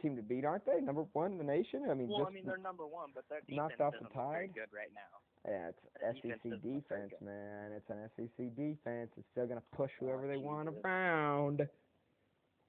team 0.03 0.17
to 0.17 0.23
beat, 0.23 0.45
aren't 0.45 0.65
they? 0.67 0.81
Number 0.81 1.05
one 1.13 1.33
in 1.33 1.39
the 1.39 1.45
nation. 1.45 1.87
I 1.91 1.95
mean, 1.95 2.09
Well, 2.09 2.21
just 2.21 2.31
I 2.31 2.35
mean 2.35 2.45
they're 2.47 2.59
number 2.59 2.87
one, 2.87 3.11
but 3.15 3.25
their 3.29 3.41
knocked 3.49 3.81
off 3.81 3.95
the 3.95 4.05
look 4.05 4.15
very 4.15 4.49
Tide? 4.49 4.55
good 4.55 4.71
right 4.73 4.93
now. 4.95 5.13
Yeah, 5.45 5.69
it's 5.69 6.21
defense 6.23 6.41
SEC 6.43 6.63
very 6.63 6.81
defense, 6.81 7.13
man. 7.21 7.73
It's 7.77 7.91
an 7.91 8.09
SEC 8.17 8.57
defense. 8.57 9.11
It's 9.17 9.29
still 9.33 9.47
gonna 9.47 9.63
push 9.77 9.91
oh, 10.01 10.07
whoever 10.07 10.27
they 10.27 10.37
want 10.37 10.69
around. 10.69 11.69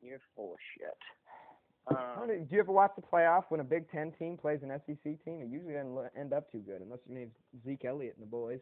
You're 0.02 0.20
full 0.36 0.54
of 0.54 0.60
shit. 0.78 1.00
Um, 1.88 2.28
Do 2.28 2.48
you 2.50 2.60
ever 2.60 2.72
watch 2.72 2.92
the 2.96 3.02
playoff 3.02 3.44
when 3.50 3.60
a 3.60 3.64
Big 3.64 3.90
Ten 3.92 4.12
team 4.18 4.38
plays 4.38 4.60
an 4.64 4.70
SEC 4.86 5.04
team? 5.24 5.42
It 5.42 5.50
usually 5.50 5.74
doesn't 5.74 5.96
end 6.18 6.34
up 6.34 6.52
too 6.52 6.60
good, 6.60 6.82
unless 6.82 7.00
your 7.08 7.18
name's 7.18 7.34
Zeke 7.64 7.86
Elliott 7.86 8.16
and 8.18 8.26
the 8.26 8.30
boys. 8.30 8.60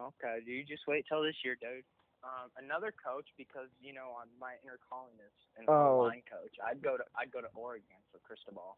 okay, 0.00 0.38
do 0.44 0.50
you 0.52 0.64
just 0.64 0.82
wait 0.86 1.06
till 1.08 1.22
this 1.22 1.36
year, 1.44 1.56
dude. 1.60 1.84
Um, 2.24 2.50
another 2.62 2.92
coach 2.92 3.26
because 3.38 3.68
you 3.80 3.92
know 3.94 4.08
on 4.18 4.26
my 4.40 4.54
inner 4.64 4.78
calling 4.90 5.14
is 5.20 5.32
an 5.56 5.64
Oh. 5.68 6.00
online 6.00 6.22
coach. 6.30 6.52
I'd 6.64 6.82
go 6.82 6.96
to 6.96 7.04
I'd 7.14 7.30
go 7.30 7.40
to 7.40 7.48
Oregon 7.54 7.96
for 8.10 8.18
Cristobal. 8.18 8.76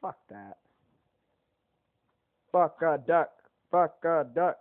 Fuck 0.00 0.18
that. 0.28 0.58
Fuck 2.52 2.80
a 2.82 2.98
duck. 2.98 3.32
Fuck 3.70 4.04
a 4.04 4.24
duck. 4.32 4.58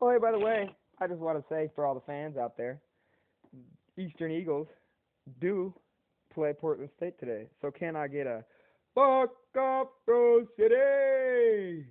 Oh, 0.00 0.10
hey, 0.10 0.18
by 0.18 0.32
the 0.32 0.38
way, 0.38 0.74
I 0.98 1.06
just 1.06 1.20
want 1.20 1.38
to 1.38 1.44
say 1.48 1.70
for 1.74 1.86
all 1.86 1.94
the 1.94 2.00
fans 2.00 2.36
out 2.36 2.56
there, 2.56 2.80
Eastern 3.98 4.30
Eagles 4.30 4.68
do 5.40 5.74
play 6.32 6.52
Portland 6.52 6.90
State 6.96 7.18
today. 7.20 7.48
So 7.60 7.70
can 7.70 7.96
I 7.96 8.08
get 8.08 8.26
a 8.26 8.44
fuck 8.94 9.30
up 9.58 9.92
Rose 10.06 10.46
City? 10.56 11.84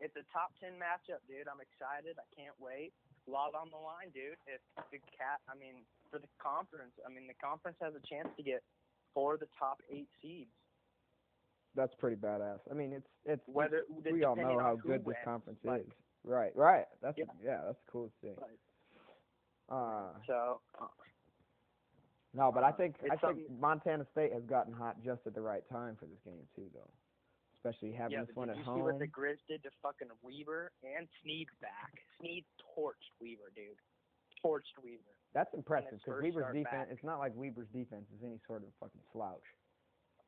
It's 0.00 0.16
a 0.16 0.26
top 0.32 0.52
ten 0.60 0.74
matchup, 0.74 1.22
dude. 1.28 1.48
I'm 1.48 1.60
excited. 1.62 2.16
I 2.18 2.26
can't 2.34 2.54
wait. 2.58 2.92
A 3.26 3.30
Lot 3.30 3.54
on 3.54 3.70
the 3.70 3.76
line, 3.80 4.10
dude. 4.12 4.36
If 4.46 4.60
the 4.92 4.98
cat, 5.16 5.40
I 5.48 5.56
mean, 5.56 5.80
for 6.10 6.18
the 6.18 6.28
conference, 6.42 6.92
I 7.06 7.08
mean, 7.08 7.26
the 7.26 7.38
conference 7.40 7.78
has 7.80 7.94
a 7.94 8.04
chance 8.06 8.28
to 8.36 8.42
get 8.42 8.62
four 9.14 9.34
of 9.34 9.40
the 9.40 9.48
top 9.58 9.78
eight 9.90 10.08
seeds. 10.20 10.50
That's 11.74 11.94
pretty 11.98 12.16
badass. 12.16 12.60
I 12.70 12.74
mean, 12.74 12.92
it's 12.92 13.08
it's 13.24 13.42
Whether 13.46 13.84
we 13.88 14.24
all 14.24 14.36
know 14.36 14.58
how 14.58 14.76
good 14.76 15.04
this 15.06 15.16
conference 15.24 15.58
like- 15.64 15.82
is. 15.82 15.92
Right, 16.26 16.54
right. 16.56 16.86
That's 17.02 17.18
Yeah. 17.18 17.24
yeah, 17.42 17.60
that's 17.66 17.78
the 17.84 17.92
coolest 17.92 18.14
thing. 18.22 18.36
Uh, 19.68 20.12
So, 20.26 20.60
no, 22.34 22.50
but 22.52 22.64
I 22.64 22.72
think 22.72 22.96
I 23.10 23.16
think 23.16 23.48
Montana 23.60 24.06
State 24.12 24.32
has 24.32 24.42
gotten 24.44 24.72
hot 24.72 24.96
just 25.04 25.20
at 25.26 25.34
the 25.34 25.40
right 25.40 25.62
time 25.70 25.96
for 25.98 26.06
this 26.06 26.18
game 26.24 26.46
too, 26.56 26.68
though. 26.74 26.90
Especially 27.56 27.92
having 27.96 28.18
yeah, 28.18 28.24
this 28.26 28.36
one 28.36 28.48
did 28.48 28.58
you 28.58 28.64
see 28.64 28.82
what 28.82 28.98
the. 28.98 29.06
Grizz 29.08 29.40
did 29.48 29.62
to 29.62 29.70
fucking 29.80 30.08
Weber 30.20 30.72
and 30.84 31.08
Sneed's 31.22 31.54
back? 31.62 31.96
Sneed 32.20 32.44
torched 32.76 33.08
Weber, 33.22 33.48
dude. 33.56 33.80
Torched 34.44 34.76
Weber. 34.82 35.16
That's 35.32 35.48
impressive 35.54 35.96
because 36.04 36.20
Weber's 36.20 36.52
defense. 36.52 36.68
back. 36.70 36.88
It's 36.90 37.02
not 37.04 37.18
like 37.18 37.32
Weber's 37.34 37.68
defense 37.72 38.04
is 38.12 38.20
any 38.22 38.38
sort 38.46 38.62
of 38.62 38.68
fucking 38.80 39.00
slouch. 39.12 39.46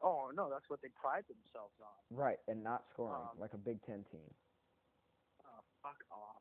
Oh 0.00 0.30
no, 0.34 0.48
that's 0.48 0.64
what 0.68 0.80
they 0.80 0.88
pride 0.94 1.24
themselves 1.28 1.74
on. 1.82 2.16
Right, 2.16 2.38
and 2.48 2.62
not 2.62 2.84
scoring 2.92 3.20
Um, 3.20 3.36
like 3.38 3.52
a 3.52 3.58
Big 3.60 3.84
Ten 3.84 4.04
team. 4.10 4.30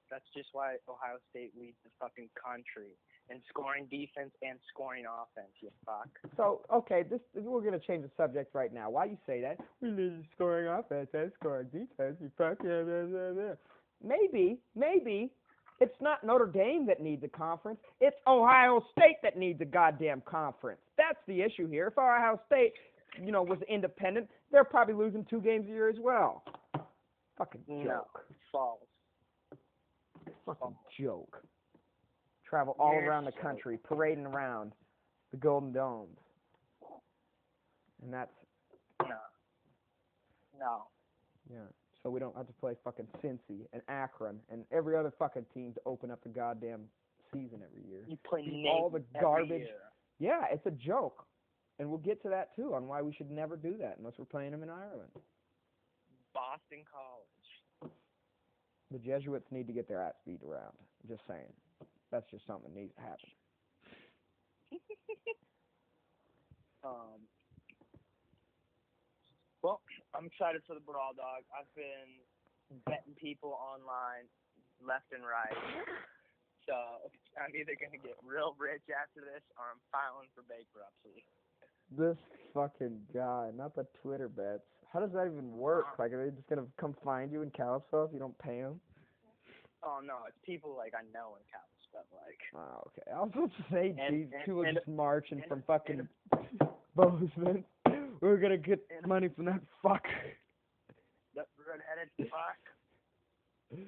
That's 0.10 0.26
just 0.36 0.50
why 0.54 0.76
Ohio 0.88 1.18
State 1.30 1.54
leads 1.60 1.78
the 1.84 1.90
fucking 2.00 2.30
country 2.38 2.98
in 3.30 3.42
scoring 3.50 3.88
defense 3.90 4.32
and 4.42 4.60
scoring 4.72 5.06
offense. 5.06 5.52
You 5.62 5.70
fuck. 5.86 6.10
So 6.38 6.62
okay, 6.72 7.04
this 7.04 7.22
we're 7.34 7.62
gonna 7.62 7.80
change 7.80 8.04
the 8.04 8.12
subject 8.18 8.54
right 8.54 8.74
now. 8.74 8.90
Why 8.90 9.06
you 9.06 9.18
say 9.26 9.42
that? 9.42 9.58
We 9.82 9.92
need 9.92 10.26
scoring 10.36 10.68
offense 10.68 11.10
and 11.14 11.32
scoring 11.40 11.68
defense. 11.74 12.18
You 12.22 12.32
fuck 12.38 12.58
yeah, 12.64 12.84
blah, 12.84 13.04
blah, 13.06 13.32
blah. 13.32 13.54
Maybe, 14.04 14.60
maybe 14.76 15.32
it's 15.80 15.96
not 16.00 16.24
Notre 16.24 16.46
Dame 16.48 16.86
that 16.88 17.02
needs 17.02 17.24
a 17.24 17.28
conference. 17.28 17.80
It's 18.00 18.16
Ohio 18.28 18.86
State 18.92 19.18
that 19.24 19.38
needs 19.38 19.60
a 19.62 19.66
goddamn 19.66 20.22
conference. 20.22 20.80
That's 20.98 21.20
the 21.28 21.42
issue 21.42 21.68
here. 21.68 21.88
If 21.88 21.98
Ohio 21.98 22.40
State, 22.46 22.74
you 23.22 23.32
know, 23.32 23.44
was 23.44 23.60
independent, 23.68 24.30
they're 24.52 24.64
probably 24.64 24.94
losing 24.94 25.26
two 25.26 25.42
games 25.42 25.66
a 25.68 25.70
year 25.70 25.90
as 25.90 25.98
well. 26.00 26.44
Fucking 27.38 27.64
No. 27.68 27.84
joke. 27.84 28.26
False. 28.52 28.80
Fucking 30.46 30.68
um, 30.68 30.76
joke. 31.00 31.42
Travel 32.48 32.76
all 32.80 32.94
around 32.94 33.26
the 33.26 33.32
country, 33.32 33.80
parading 33.88 34.26
around 34.26 34.74
the 35.32 35.38
Golden 35.38 35.72
Domes. 35.72 36.18
And 38.04 38.14
that's 38.14 38.32
No. 39.02 39.18
No. 40.60 40.84
yeah. 41.52 41.58
So 42.04 42.12
we 42.12 42.20
don't 42.20 42.36
have 42.38 42.46
to 42.46 42.54
play 42.54 42.76
fucking 42.84 43.08
Cincy 43.24 43.66
and 43.74 43.82
Akron 43.88 44.40
and 44.52 44.64
every 44.72 44.96
other 44.96 45.12
fucking 45.18 45.46
team 45.54 45.74
to 45.74 45.82
open 45.88 46.12
up 46.12 46.22
the 46.22 46.30
goddamn 46.30 46.82
season 47.34 47.62
every 47.66 47.90
year. 47.90 48.06
You 48.08 48.18
play 48.30 48.46
all 48.70 48.92
the 48.92 49.04
garbage. 49.20 49.68
Yeah, 50.20 50.44
it's 50.52 50.66
a 50.68 50.72
joke. 50.72 51.26
And 51.80 51.90
we'll 51.90 52.00
get 52.00 52.22
to 52.22 52.30
that 52.30 52.56
too 52.56 52.74
on 52.74 52.88
why 52.88 53.02
we 53.02 53.12
should 53.12 53.32
never 53.32 53.58
do 53.58 53.76
that 53.80 53.96
unless 53.98 54.14
we're 54.18 54.26
playing 54.26 54.52
them 54.52 54.64
in 54.64 54.70
Ireland. 54.70 55.10
Boston 56.34 56.84
College. 56.90 57.35
The 58.92 59.00
Jesuits 59.00 59.52
need 59.52 59.68
to 59.68 59.74
get 59.74 59.88
their 59.88 60.02
ass 60.02 60.14
beat 60.26 60.42
around. 60.44 60.74
Just 61.08 61.22
saying. 61.28 61.52
That's 62.12 62.30
just 62.30 62.46
something 62.46 62.74
that 62.74 62.80
needs 62.80 62.94
to 62.96 63.02
happen. 63.02 63.30
Um. 66.86 67.26
Well, 69.66 69.82
I'm 70.14 70.30
excited 70.30 70.62
for 70.70 70.78
the 70.78 70.86
brawl, 70.86 71.18
dog. 71.18 71.42
I've 71.50 71.74
been 71.74 72.22
betting 72.86 73.18
people 73.18 73.58
online, 73.58 74.30
left 74.78 75.10
and 75.10 75.26
right. 75.26 75.58
So 76.70 76.78
I'm 77.42 77.50
either 77.58 77.74
gonna 77.74 77.98
get 77.98 78.14
real 78.22 78.54
rich 78.62 78.86
after 78.94 79.26
this, 79.26 79.42
or 79.58 79.66
I'm 79.74 79.82
filing 79.90 80.30
for 80.38 80.46
bankruptcy. 80.46 81.26
This 81.90 82.18
fucking 82.54 83.02
guy, 83.14 83.50
not 83.58 83.74
the 83.74 83.88
Twitter 84.02 84.30
bets. 84.30 84.70
How 84.96 85.02
does 85.02 85.12
that 85.12 85.26
even 85.28 85.52
work? 85.52 86.00
Like, 86.00 86.14
are 86.14 86.24
they 86.24 86.32
just 86.34 86.48
gonna 86.48 86.64
come 86.80 86.96
find 87.04 87.30
you 87.30 87.42
in 87.42 87.52
Kalispell 87.52 88.06
if 88.06 88.14
you 88.14 88.20
don't 88.20 88.38
pay 88.40 88.62
them? 88.62 88.80
Oh 89.84 90.00
no, 90.02 90.24
it's 90.26 90.38
people 90.46 90.74
like 90.78 90.94
I 90.96 91.04
know 91.14 91.36
in 91.36 91.44
Kalispell, 91.52 92.08
like. 92.24 92.40
Oh, 92.56 92.88
okay. 92.88 93.12
I 93.12 93.20
was 93.20 93.30
about 93.36 93.52
to 93.58 93.64
say, 93.70 93.94
and- 94.00 94.32
people 94.46 94.64
and- 94.64 94.78
just 94.78 94.88
marching 94.88 95.40
and- 95.40 95.48
from 95.50 95.64
fucking 95.68 96.08
Bozeman. 96.96 97.66
We're 98.22 98.38
gonna 98.38 98.56
get 98.56 98.80
and- 98.90 99.06
money 99.06 99.28
from 99.28 99.44
that 99.52 99.60
fuck. 99.84 100.08
That 101.36 101.48
redheaded 101.60 102.32
fuck. 102.32 102.62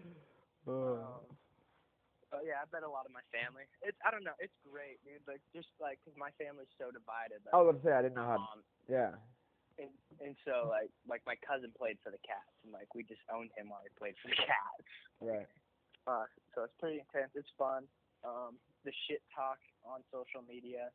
Oh. 0.67 0.99
Um, 0.99 1.37
Oh 2.35 2.43
yeah, 2.43 2.59
I 2.59 2.67
bet 2.67 2.83
a 2.83 2.89
lot 2.91 3.05
of 3.07 3.13
my 3.15 3.23
family. 3.31 3.63
It's 3.81 3.95
I 4.03 4.11
don't 4.11 4.25
know. 4.27 4.35
It's 4.43 4.51
great, 4.67 4.99
dude. 5.07 5.23
Like 5.25 5.39
just 5.55 5.71
like 5.79 5.97
'cause 6.03 6.11
my 6.19 6.27
family's 6.35 6.67
so 6.77 6.91
divided. 6.91 7.39
Like, 7.47 7.55
I 7.55 7.57
was 7.63 7.71
gonna 7.71 7.83
say 7.87 7.95
I 7.95 8.01
didn't 8.03 8.19
know 8.19 8.27
how. 8.27 8.43
Yeah. 8.91 9.15
And 9.79 9.93
and 10.19 10.35
so 10.45 10.67
like 10.69 10.89
like 11.07 11.21
my 11.25 11.35
cousin 11.45 11.71
played 11.77 11.97
for 12.03 12.09
the 12.11 12.21
Cats, 12.25 12.53
and 12.65 12.73
like 12.73 12.89
we 12.97 13.03
just 13.03 13.21
owned 13.33 13.51
him 13.57 13.69
while 13.69 13.81
he 13.85 13.91
played 13.97 14.15
for 14.21 14.29
the 14.29 14.39
Cats. 14.49 14.89
Right. 15.21 15.49
Uh, 16.07 16.25
so 16.55 16.63
it's 16.63 16.73
pretty 16.79 17.03
intense. 17.03 17.31
It's 17.35 17.51
fun. 17.57 17.83
Um, 18.23 18.57
the 18.85 18.91
shit 19.07 19.21
talk 19.35 19.59
on 19.83 20.01
social 20.11 20.41
media 20.47 20.89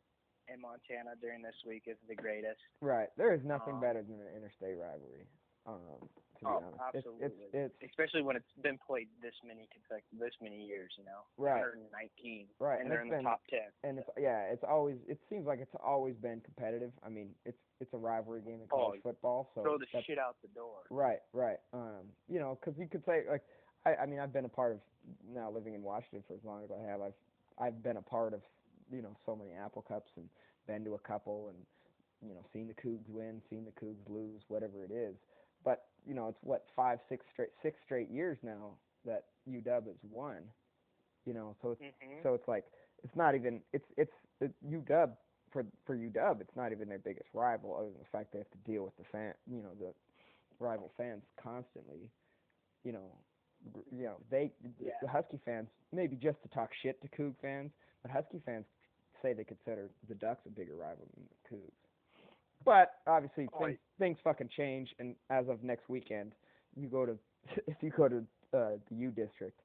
in 0.48 0.58
Montana 0.60 1.14
during 1.20 1.42
this 1.44 1.54
week 1.66 1.84
is 1.86 1.96
the 2.08 2.16
greatest. 2.16 2.58
Right. 2.80 3.08
There 3.16 3.32
is 3.34 3.44
nothing 3.44 3.74
Um, 3.78 3.84
better 3.84 4.02
than 4.02 4.18
an 4.18 4.32
interstate 4.34 4.74
rivalry. 4.80 5.28
Um, 5.66 6.08
to 6.42 6.46
be 6.46 6.50
Oh, 6.52 6.62
honest, 6.66 6.82
absolutely. 6.82 7.26
it's 7.26 7.38
it's 7.54 7.74
it's 7.80 7.90
Especially 7.92 8.22
when 8.22 8.34
it's 8.36 8.50
been 8.62 8.78
played 8.78 9.08
this 9.22 9.34
many 9.46 9.68
consecutive, 9.70 10.18
this 10.18 10.34
many 10.42 10.58
years, 10.66 10.90
you 10.98 11.04
know. 11.04 11.22
Right. 11.38 11.62
119. 11.62 12.46
Right, 12.58 12.82
and 12.82 12.82
And 12.82 12.90
they're 12.90 13.02
in 13.02 13.08
the 13.10 13.22
top 13.22 13.42
10. 13.48 13.60
and 13.84 13.98
it's 13.98 14.10
yeah, 14.18 14.50
it's 14.50 14.64
always 14.66 14.96
it 15.06 15.18
seems 15.30 15.46
like 15.46 15.60
it's 15.60 15.74
always 15.82 16.14
been 16.16 16.40
competitive. 16.42 16.90
I 17.06 17.08
mean, 17.08 17.30
it's 17.46 17.58
it's 17.80 17.92
a 17.94 17.98
rivalry 17.98 18.42
game 18.42 18.60
in 18.62 18.68
college 18.68 19.00
Oh, 19.04 19.08
football, 19.10 19.50
so 19.54 19.62
Throw 19.62 19.78
the 19.78 19.86
shit 20.06 20.18
out 20.18 20.36
the 20.42 20.48
door. 20.48 20.82
Right, 20.90 21.18
right. 21.32 21.58
Um, 21.72 22.10
you 22.28 22.38
know, 22.38 22.58
because 22.60 22.78
you 22.78 22.86
could 22.86 23.04
say 23.06 23.22
like, 23.30 23.42
I, 23.86 24.02
I 24.02 24.06
mean, 24.06 24.18
I've 24.20 24.32
been 24.32 24.44
a 24.44 24.48
part 24.52 24.72
of 24.72 24.78
now 25.26 25.50
living 25.50 25.74
in 25.74 25.82
Washington 25.82 26.22
for 26.26 26.34
as 26.34 26.44
long 26.44 26.62
as 26.64 26.70
I 26.70 26.82
have. 26.90 27.00
I've 27.00 27.14
I've 27.58 27.82
been 27.82 27.96
a 27.96 28.02
part 28.02 28.34
of 28.34 28.42
you 28.90 29.02
know 29.02 29.16
so 29.26 29.34
many 29.36 29.50
Apple 29.52 29.82
Cups 29.82 30.10
and 30.16 30.28
been 30.66 30.84
to 30.84 30.94
a 30.94 30.98
couple 30.98 31.48
and 31.50 31.58
you 32.28 32.34
know 32.34 32.44
seen 32.52 32.68
the 32.68 32.74
Cougs 32.74 33.08
win, 33.08 33.42
seen 33.50 33.64
the 33.64 33.72
Cougs 33.84 34.08
lose, 34.08 34.42
whatever 34.48 34.84
it 34.84 34.92
is. 34.92 35.16
You 36.06 36.14
know, 36.14 36.28
it's 36.28 36.38
what 36.42 36.66
five, 36.76 36.98
six 37.08 37.24
straight 37.32 37.50
six 37.62 37.78
straight 37.84 38.10
years 38.10 38.38
now 38.42 38.72
that 39.04 39.26
UW 39.48 39.86
has 39.86 40.02
won. 40.10 40.42
You 41.26 41.34
know, 41.34 41.56
so 41.62 41.72
it's 41.72 41.80
hmm 41.80 42.22
so 42.22 42.34
it's 42.34 42.48
like 42.48 42.64
it's 43.02 43.16
not 43.16 43.34
even 43.34 43.60
it's 43.72 43.86
it's 43.96 44.12
it, 44.40 44.52
UW 44.68 45.10
for 45.52 45.64
for 45.86 45.96
UW. 45.96 46.40
It's 46.40 46.56
not 46.56 46.72
even 46.72 46.88
their 46.88 46.98
biggest 46.98 47.28
rival, 47.34 47.76
other 47.76 47.90
than 47.90 47.98
the 47.98 48.10
fact 48.12 48.32
they 48.32 48.38
have 48.38 48.50
to 48.50 48.70
deal 48.70 48.84
with 48.84 48.96
the 48.96 49.04
fan, 49.12 49.34
you 49.50 49.62
know, 49.62 49.70
the 49.78 49.92
rival 50.58 50.90
fans 50.96 51.22
constantly. 51.42 52.10
You 52.84 52.92
know, 52.92 53.12
you 53.92 54.04
know 54.04 54.16
they 54.30 54.52
Yeah. 54.80 54.92
the 55.00 55.08
Husky 55.08 55.38
fans 55.44 55.68
maybe 55.92 56.16
just 56.16 56.42
to 56.42 56.48
talk 56.48 56.70
shit 56.82 57.00
to 57.02 57.08
Coug 57.08 57.34
fans, 57.40 57.70
but 58.02 58.10
Husky 58.10 58.40
fans 58.44 58.64
say 59.22 59.32
they 59.34 59.44
consider 59.44 59.90
the 60.08 60.14
Ducks 60.14 60.46
a 60.46 60.50
bigger 60.50 60.74
rival 60.76 61.06
than 61.14 61.24
the 61.28 61.56
Cougs. 61.56 61.91
But 62.64 62.94
obviously 63.06 63.48
Oh, 63.54 63.64
things 63.64 63.78
things 63.98 64.18
fucking 64.24 64.48
change, 64.56 64.94
and 64.98 65.14
as 65.30 65.48
of 65.48 65.62
next 65.62 65.88
weekend, 65.88 66.32
you 66.76 66.88
go 66.88 67.06
to 67.06 67.18
if 67.66 67.76
you 67.82 67.90
go 67.90 68.08
to 68.08 68.18
uh, 68.54 68.70
the 68.90 68.96
U 68.96 69.10
district, 69.10 69.60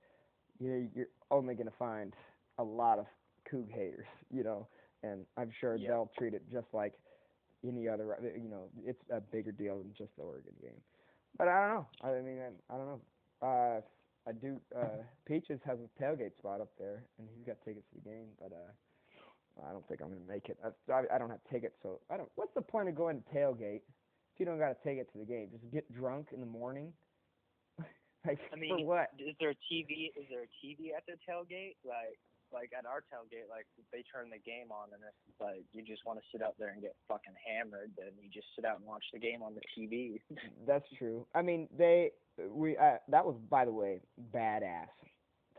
you 0.60 0.90
you're 0.96 1.08
only 1.32 1.56
gonna 1.56 1.72
find 1.78 2.14
a 2.58 2.64
lot 2.64 3.00
of 3.00 3.06
Coug 3.52 3.70
haters, 3.72 4.08
you 4.32 4.44
know, 4.44 4.68
and 5.04 5.26
I'm 5.38 5.52
sure 5.60 5.76
Yeah. 5.76 5.90
they'll 5.90 6.12
treat 6.18 6.34
it 6.34 6.44
just 6.52 6.68
like 6.74 6.94
any 7.66 7.88
other, 7.88 8.18
you 8.36 8.50
know, 8.50 8.70
it's 8.86 9.02
a 9.12 9.20
bigger 9.20 9.52
deal 9.52 9.78
than 9.78 9.94
just 9.98 10.16
the 10.18 10.24
Oregon 10.24 10.54
game. 10.62 10.80
But 11.38 11.48
I 11.48 11.60
don't 11.68 11.76
know. 11.76 11.88
I 12.04 12.22
mean, 12.22 12.40
I, 12.40 12.74
I 12.74 12.78
don't 12.78 12.88
know. 12.88 13.02
Uh, 13.42 13.82
I 14.28 14.32
do. 14.34 14.60
Uh, 14.76 15.04
Peaches 15.26 15.60
has 15.66 15.78
a 15.80 16.02
tailgate 16.04 16.36
spot 16.38 16.62
up 16.62 16.70
there, 16.78 17.04
and 17.18 17.28
he's 17.36 17.46
got 17.46 17.58
tickets 17.64 17.86
to 17.94 18.02
the 18.02 18.10
game, 18.10 18.28
but 18.40 18.52
uh, 18.52 18.72
I 19.66 19.72
don't 19.72 19.88
think 19.88 20.02
I'm 20.02 20.10
gonna 20.10 20.28
make 20.28 20.50
it. 20.50 20.58
I, 20.64 20.70
I, 20.92 21.16
I 21.16 21.18
don't 21.18 21.30
have 21.30 21.44
tickets, 21.52 21.76
so 21.82 22.00
I 22.10 22.18
don't. 22.18 22.30
What's 22.36 22.54
the 22.54 22.62
point 22.62 22.90
of 22.90 22.96
going 22.96 23.22
to 23.22 23.26
tailgate 23.36 23.82
if 24.34 24.40
you 24.40 24.46
don't 24.46 24.60
got 24.60 24.72
a 24.72 24.78
ticket 24.84 25.12
to 25.14 25.18
the 25.20 25.26
game? 25.26 25.50
Just 25.52 25.72
get 25.72 25.92
drunk 25.94 26.30
in 26.34 26.40
the 26.40 26.46
morning. 26.46 26.94
like 28.26 28.40
I 28.52 28.56
for 28.56 28.58
mean, 28.58 28.86
what? 28.86 29.10
is 29.18 29.36
there 29.40 29.52
a 29.52 29.60
TV? 29.72 30.14
Is 30.16 30.26
there 30.30 30.44
a 30.44 30.52
TV 30.62 30.94
at 30.96 31.04
the 31.08 31.18
tailgate? 31.26 31.78
Like, 31.86 32.20
like 32.54 32.72
at 32.78 32.86
our 32.86 33.02
tailgate, 33.10 33.50
like 33.50 33.66
they 33.92 34.04
turn 34.14 34.30
the 34.30 34.40
game 34.40 34.72
on, 34.72 34.94
and 34.94 35.02
it's 35.02 35.42
like 35.42 35.66
you 35.74 35.84
just 35.84 36.06
want 36.06 36.20
to 36.20 36.26
sit 36.32 36.42
out 36.42 36.56
there 36.60 36.70
and 36.70 36.82
get 36.82 36.96
fucking 37.08 37.36
hammered, 37.42 37.92
then 37.98 38.14
you 38.22 38.30
just 38.30 38.48
sit 38.56 38.66
out 38.66 38.78
and 38.78 38.86
watch 38.86 39.04
the 39.14 39.20
game 39.20 39.42
on 39.42 39.56
the 39.56 39.66
TV. 39.74 40.22
That's 40.68 40.86
true. 40.98 41.26
I 41.34 41.42
mean, 41.42 41.68
they 41.78 42.12
we 42.50 42.78
uh, 42.78 42.98
that 43.10 43.26
was 43.26 43.36
by 43.50 43.66
the 43.66 43.72
way 43.72 44.02
badass 44.34 44.88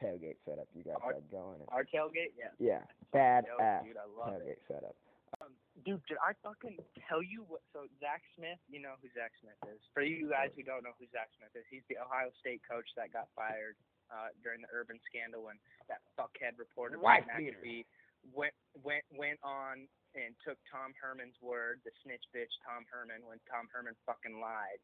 tailgate 0.02 0.38
setup 0.46 0.66
you 0.74 0.82
guys 0.82 0.96
Our- 1.02 1.14
had 1.14 1.30
going. 1.30 1.60
Our 1.68 1.84
tailgate, 1.84 2.32
yeah. 2.38 2.54
Yeah, 2.58 2.82
Dope, 3.12 3.14
badass 3.14 3.84
dude, 3.84 3.96
I 3.98 4.06
love 4.08 4.40
it. 4.40 4.58
tailgate 4.58 4.62
setup. 4.66 4.96
Um, 5.44 5.52
dude, 5.84 6.00
did 6.08 6.16
I 6.24 6.32
fucking 6.40 6.80
tell 7.06 7.20
you 7.22 7.44
what? 7.46 7.60
So 7.76 7.84
Zach 8.00 8.24
Smith, 8.34 8.58
you 8.70 8.80
know 8.80 8.96
who 9.04 9.08
Zach 9.12 9.32
Smith 9.44 9.60
is. 9.68 9.78
For 9.92 10.00
you 10.00 10.24
guys 10.30 10.48
who 10.56 10.64
don't 10.64 10.80
know 10.82 10.96
who 10.96 11.04
Zach 11.12 11.28
Smith 11.36 11.52
is, 11.52 11.68
he's 11.68 11.84
the 11.92 12.00
Ohio 12.00 12.32
State 12.40 12.64
coach 12.64 12.88
that 12.96 13.12
got 13.12 13.28
fired 13.36 13.76
uh, 14.08 14.32
during 14.40 14.64
the 14.64 14.70
Urban 14.72 14.96
scandal 15.04 15.44
when 15.44 15.60
that 15.92 16.00
fuckhead 16.16 16.56
reporter 16.56 16.96
Wife 16.96 17.28
Brian. 17.28 17.52
McAfee 17.52 17.84
went 18.32 18.56
went 18.82 19.04
went 19.12 19.38
on 19.44 19.84
and 20.16 20.32
took 20.40 20.56
Tom 20.72 20.96
Herman's 20.96 21.36
word, 21.44 21.84
the 21.84 21.92
snitch 22.02 22.24
bitch 22.32 22.50
Tom 22.64 22.88
Herman, 22.88 23.20
when 23.28 23.36
Tom 23.46 23.68
Herman 23.68 23.94
fucking 24.08 24.40
lied. 24.40 24.80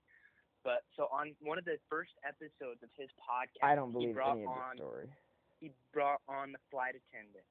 But 0.65 0.81
so 0.97 1.13
on 1.13 1.37
one 1.45 1.61
of 1.61 1.69
the 1.69 1.77
first 1.93 2.17
episodes 2.25 2.81
of 2.81 2.89
his 2.97 3.13
podcast, 3.21 3.61
I 3.61 3.77
don't 3.77 3.93
he 3.93 4.09
believe 4.09 4.17
brought 4.17 4.41
any 4.41 4.49
of 4.49 4.57
on 4.57 4.77
story. 4.81 5.07
he 5.61 5.69
brought 5.93 6.25
on 6.25 6.57
the 6.57 6.63
flight 6.73 6.97
attendant. 6.97 7.45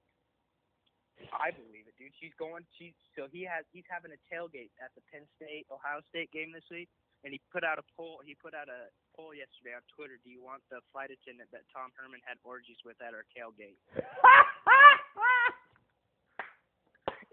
I 1.30 1.54
believe 1.54 1.86
it, 1.86 1.94
dude. 2.02 2.10
She's 2.18 2.34
going. 2.42 2.66
She's 2.74 2.98
so 3.14 3.30
he 3.30 3.46
has. 3.46 3.70
He's 3.70 3.86
having 3.86 4.10
a 4.10 4.20
tailgate 4.26 4.74
at 4.82 4.90
the 4.98 5.06
Penn 5.14 5.30
State 5.38 5.70
Ohio 5.70 6.02
State 6.10 6.34
game 6.34 6.50
this 6.50 6.66
week, 6.74 6.90
and 7.22 7.30
he 7.30 7.38
put 7.54 7.62
out 7.62 7.78
a 7.78 7.86
poll. 7.94 8.18
He 8.26 8.34
put 8.34 8.58
out 8.58 8.66
a 8.66 8.90
poll 9.14 9.30
yesterday 9.38 9.78
on 9.78 9.86
Twitter. 9.94 10.18
Do 10.26 10.34
you 10.34 10.42
want 10.42 10.66
the 10.74 10.82
flight 10.90 11.14
attendant 11.14 11.54
that 11.54 11.70
Tom 11.70 11.94
Herman 11.94 12.18
had 12.26 12.42
orgies 12.42 12.82
with 12.82 12.98
at 12.98 13.14
our 13.14 13.30
tailgate? 13.30 13.78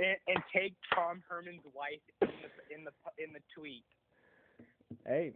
And, 0.01 0.17
and 0.29 0.41
take 0.49 0.73
Tom 0.95 1.23
Herman's 1.29 1.61
wife 1.77 2.01
in 2.23 2.29
the 2.41 2.75
in 2.75 2.81
the 2.89 2.93
in 3.23 3.33
the 3.37 3.41
tweet. 3.55 3.85
hey. 5.07 5.33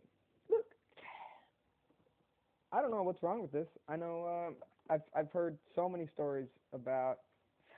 I 2.74 2.82
don't 2.82 2.90
know 2.90 3.04
what's 3.04 3.22
wrong 3.22 3.40
with 3.40 3.52
this. 3.52 3.68
I 3.88 3.96
know. 3.96 4.26
Um, 4.48 4.56
I've 4.90 5.02
I've 5.16 5.30
heard 5.32 5.56
so 5.76 5.88
many 5.88 6.08
stories 6.12 6.48
about 6.72 7.18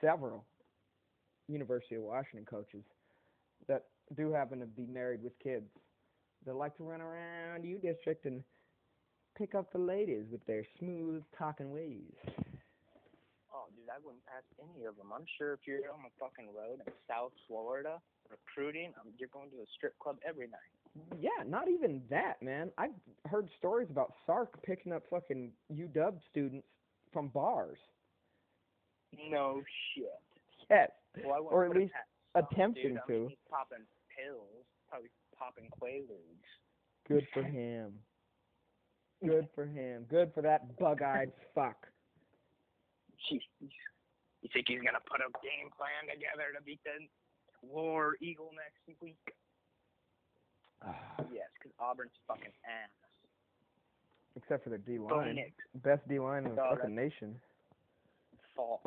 several 0.01 0.43
University 1.47 1.95
of 1.95 2.01
Washington 2.01 2.45
coaches 2.49 2.83
that 3.67 3.85
do 4.15 4.31
happen 4.31 4.59
to 4.59 4.65
be 4.65 4.85
married 4.87 5.23
with 5.23 5.37
kids 5.39 5.69
that 6.45 6.55
like 6.55 6.75
to 6.77 6.83
run 6.83 7.01
around 7.01 7.63
U 7.63 7.77
District 7.77 8.25
and 8.25 8.43
pick 9.37 9.53
up 9.53 9.71
the 9.71 9.77
ladies 9.77 10.25
with 10.31 10.43
their 10.47 10.63
smooth 10.79 11.23
talking 11.37 11.71
ways. 11.71 12.13
Dude, 13.75 13.89
I 13.89 13.99
wouldn't 14.03 14.25
pass 14.25 14.43
any 14.61 14.85
of 14.85 14.95
them. 14.97 15.11
I'm 15.13 15.25
sure 15.37 15.53
if 15.53 15.59
you're 15.65 15.89
on 15.91 16.03
the 16.03 16.13
fucking 16.19 16.47
road 16.55 16.79
in 16.85 16.93
South 17.07 17.31
Florida 17.47 17.99
recruiting, 18.29 18.93
um, 18.99 19.11
you're 19.17 19.29
going 19.31 19.49
to 19.51 19.57
a 19.57 19.67
strip 19.75 19.97
club 19.99 20.17
every 20.27 20.47
night. 20.47 20.73
Yeah, 21.19 21.43
not 21.45 21.67
even 21.69 22.01
that, 22.09 22.41
man. 22.41 22.71
I've 22.77 22.95
heard 23.29 23.49
stories 23.57 23.87
about 23.89 24.13
Sark 24.25 24.61
picking 24.63 24.91
up 24.91 25.03
fucking 25.09 25.51
UW 25.73 26.19
students 26.31 26.65
from 27.13 27.27
bars. 27.29 27.77
No 29.29 29.61
shit. 29.95 30.05
Yes, 30.69 30.89
Well, 31.23 31.47
Or 31.49 31.65
at 31.65 31.75
least 31.75 31.93
attempting 32.35 32.95
dude. 32.95 32.99
I 33.07 33.11
mean, 33.11 33.21
to. 33.23 33.27
he's 33.29 33.37
popping 33.49 33.85
pills, 34.17 34.65
probably 34.89 35.09
popping 35.37 35.69
quaaludes. 35.79 36.43
good 37.07 37.25
for 37.33 37.43
him. 37.43 37.93
Good 39.25 39.47
for 39.55 39.65
him. 39.65 40.05
Good 40.09 40.31
for 40.33 40.41
that 40.41 40.77
bug-eyed 40.77 41.31
fuck. 41.55 41.87
Jeez. 43.25 43.41
You 44.41 44.49
think 44.53 44.67
he's 44.69 44.81
gonna 44.85 45.01
put 45.09 45.19
a 45.21 45.29
game 45.41 45.69
plan 45.73 46.05
together 46.13 46.53
to 46.55 46.61
beat 46.63 46.79
the 46.85 47.07
War 47.65 48.15
Eagle 48.21 48.51
next 48.53 49.01
week? 49.01 49.17
yes, 51.33 51.49
because 51.57 51.73
Auburn's 51.79 52.13
fucking 52.27 52.53
ass. 52.65 52.93
Except 54.35 54.63
for 54.63 54.69
their 54.69 54.77
D 54.79 54.99
line. 54.99 55.39
Best 55.81 56.07
D 56.07 56.19
line 56.19 56.45
in 56.45 56.55
the 56.55 56.61
Oh, 56.63 56.75
fucking 56.75 56.93
nation. 56.95 57.39
false. 58.55 58.81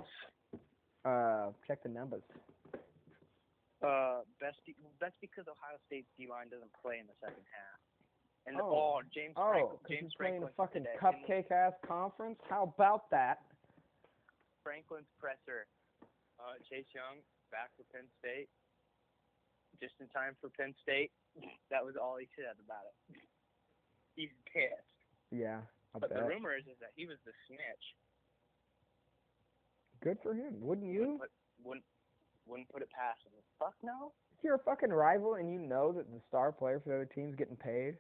Uh, 1.05 1.51
check 1.67 1.83
the 1.83 1.89
numbers. 1.89 2.23
Uh, 3.83 4.21
best 4.39 4.59
be- 4.67 4.77
that's 5.01 5.17
because 5.21 5.47
Ohio 5.49 5.79
State's 5.87 6.07
D 6.19 6.29
line 6.29 6.49
doesn't 6.51 6.71
play 6.83 6.99
in 7.01 7.07
the 7.07 7.15
second 7.21 7.43
half. 7.51 7.81
And 8.47 8.59
the, 8.59 8.63
Oh. 8.63 8.99
oh, 8.99 9.03
James 9.13 9.35
Oh, 9.37 9.51
Franklin, 9.51 9.79
James 9.89 10.03
he's 10.03 10.15
playing 10.15 10.43
a 10.43 10.49
Franklin 10.55 10.85
fucking 10.85 11.27
cupcake 11.27 11.51
ass 11.51 11.73
conference. 11.87 12.39
How 12.49 12.63
about 12.65 13.11
that? 13.11 13.43
Franklin's 14.71 15.11
presser. 15.19 15.67
Uh, 16.39 16.55
Chase 16.71 16.87
Young 16.95 17.19
back 17.51 17.75
for 17.75 17.83
Penn 17.91 18.07
State. 18.23 18.47
Just 19.83 19.99
in 19.99 20.07
time 20.15 20.39
for 20.39 20.47
Penn 20.55 20.79
State. 20.79 21.11
That 21.75 21.83
was 21.83 21.99
all 21.99 22.23
he 22.23 22.31
said 22.39 22.55
about 22.63 22.87
it. 22.87 23.19
He's 24.15 24.31
pissed. 24.47 25.03
Yeah, 25.35 25.59
I 25.95 25.99
But 25.99 26.15
the 26.15 26.23
rumor 26.23 26.55
is, 26.55 26.63
is 26.71 26.79
that 26.79 26.95
he 26.95 27.07
was 27.07 27.19
the 27.27 27.35
snitch. 27.51 27.87
Good 30.03 30.19
for 30.23 30.35
him. 30.35 30.55
Wouldn't 30.63 30.87
you? 30.87 31.19
Wouldn't 31.19 31.21
put, 31.21 31.31
wouldn't, 31.67 31.87
wouldn't 32.47 32.69
put 32.71 32.83
it 32.83 32.91
past 32.95 33.27
him. 33.27 33.35
Fuck 33.59 33.75
no. 33.83 34.13
If 34.39 34.45
you're 34.45 34.55
a 34.55 34.67
fucking 34.67 34.91
rival 34.91 35.35
and 35.35 35.51
you 35.51 35.59
know 35.59 35.93
that 35.93 36.11
the 36.11 36.21
star 36.29 36.53
player 36.53 36.79
for 36.79 36.91
the 36.91 36.95
other 36.95 37.11
team's 37.11 37.35
getting 37.35 37.57
paid. 37.57 37.95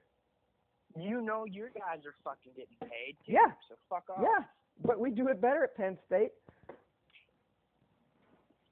You 0.98 1.20
know 1.20 1.46
your 1.46 1.70
guys 1.70 2.06
are 2.06 2.14
fucking 2.22 2.52
getting 2.54 2.78
paid. 2.80 3.16
Too, 3.26 3.32
Yeah. 3.34 3.54
So 3.68 3.74
fuck 3.88 4.10
off. 4.10 4.22
Yeah, 4.22 4.44
but 4.84 4.98
we 4.98 5.10
do 5.10 5.28
it 5.28 5.40
better 5.40 5.64
at 5.64 5.76
Penn 5.76 5.98
State. 6.06 6.32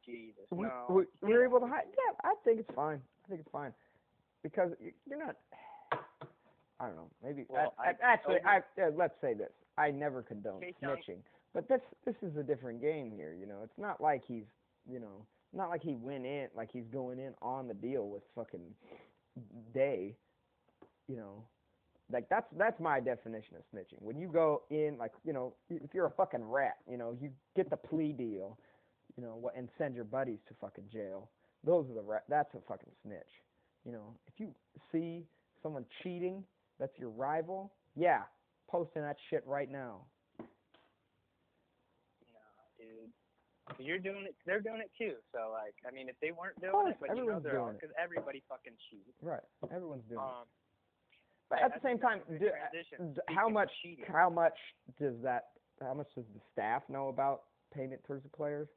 Jesus. 0.09 0.45
We, 0.51 0.67
no. 0.67 0.87
we, 0.89 1.05
we're 1.23 1.45
able 1.45 1.61
to 1.61 1.67
hide. 1.67 1.85
Yeah, 1.87 2.15
I 2.25 2.35
think 2.45 2.61
it's 2.61 2.75
fine. 2.75 3.01
I 3.25 3.29
think 3.29 3.41
it's 3.41 3.51
fine 3.53 3.73
because 4.43 4.71
you're 5.09 5.19
not. 5.19 5.37
I 6.81 6.87
don't 6.87 6.97
know. 6.97 7.11
Maybe 7.25 7.45
Well, 7.49 7.75
I, 7.79 7.91
I- 7.91 7.95
actually, 8.03 8.39
I 8.45 8.59
uh, 8.81 8.91
let's 8.97 9.15
say 9.21 9.35
this. 9.35 9.51
I 9.77 9.91
never 9.91 10.23
condone 10.23 10.61
snitching, 10.83 11.19
but 11.55 11.69
this 11.69 11.81
this 12.05 12.15
is 12.23 12.37
a 12.37 12.43
different 12.43 12.81
game 12.81 13.13
here. 13.15 13.37
You 13.39 13.47
know, 13.47 13.61
it's 13.63 13.79
not 13.79 14.01
like 14.01 14.23
he's 14.27 14.45
you 14.91 15.01
know 15.01 15.27
not 15.53 15.71
like 15.71 15.83
he 15.83 15.95
went 15.95 16.25
in 16.27 16.49
like 16.57 16.71
he's 16.73 16.87
going 16.93 17.19
in 17.19 17.35
on 17.43 17.69
the 17.69 17.75
deal 17.75 18.09
with 18.09 18.23
fucking 18.35 18.61
Day. 19.73 20.17
You 21.09 21.17
know, 21.17 21.45
like 22.13 22.29
that's 22.29 22.47
that's 22.57 22.81
my 22.81 23.01
definition 23.01 23.57
of 23.57 23.63
snitching. 23.73 24.01
When 24.01 24.19
you 24.19 24.29
go 24.29 24.63
in 24.71 24.97
like 24.99 25.13
you 25.25 25.33
know 25.33 25.55
if 25.71 25.95
you're 25.95 26.07
a 26.07 26.11
fucking 26.11 26.43
rat, 26.45 26.77
you 26.91 26.97
know 26.97 27.17
you 27.21 27.31
get 27.55 27.71
the 27.71 27.77
plea 27.77 28.13
deal 28.13 28.59
you 29.19 29.25
know, 29.25 29.35
what, 29.35 29.57
and 29.57 29.69
send 29.77 29.97
your 29.97 30.05
buddies 30.05 30.39
to 30.47 30.55
fucking 30.61 30.85
jail. 30.93 31.29
Those 31.65 31.91
are 31.91 31.95
the 31.95 32.03
ra- 32.03 32.27
that's 32.29 32.55
a 32.55 32.61
fucking 32.69 32.93
snitch. 33.03 33.33
You 33.85 33.91
know, 33.93 34.15
if 34.29 34.35
you 34.39 34.55
see 34.93 35.27
someone 35.61 35.85
cheating, 36.03 36.45
that's 36.79 36.97
your 36.99 37.11
rival. 37.11 37.73
Yeah, 37.97 38.23
posting 38.71 39.03
that 39.03 39.17
shit 39.29 39.43
right 39.45 39.71
now. 39.71 40.03
No, 40.39 40.47
dude. 42.79 43.85
You're 43.85 43.99
doing 43.99 44.25
it. 44.25 44.37
They're 44.47 44.61
doing 44.61 44.81
it 44.81 44.91
too. 44.97 45.15
So 45.33 45.51
like, 45.53 45.75
I 45.87 45.91
mean, 45.93 46.09
if 46.09 46.15
they 46.23 46.31
weren't 46.31 46.61
doing 46.61 46.73
course, 46.73 46.93
it, 46.93 46.97
but 47.01 47.09
you 47.11 47.17
know 47.17 47.23
everyone's 47.23 47.45
they're 47.45 47.59
all, 47.59 47.67
doing 47.67 47.77
it. 47.77 47.81
because 47.81 47.95
everybody 48.01 48.43
fucking 48.49 48.75
cheats. 48.89 49.17
Right, 49.21 49.43
everyone's 49.75 50.05
doing 50.09 50.21
it. 50.21 50.25
Um, 50.25 50.47
But 51.51 51.63
at 51.63 51.75
the 51.75 51.81
same 51.83 51.99
time, 51.99 52.21
do, 52.29 52.51
Speaking 52.87 53.17
how 53.29 53.49
much 53.49 53.71
how 54.07 54.31
much 54.31 54.57
does 55.01 55.15
that 55.25 55.49
how 55.83 55.95
much 55.95 56.09
does 56.15 56.25
the 56.35 56.41
staff 56.53 56.83
know 56.89 57.09
about 57.09 57.43
payment 57.75 58.03
towards 58.05 58.23
the 58.23 58.29
players? 58.31 58.69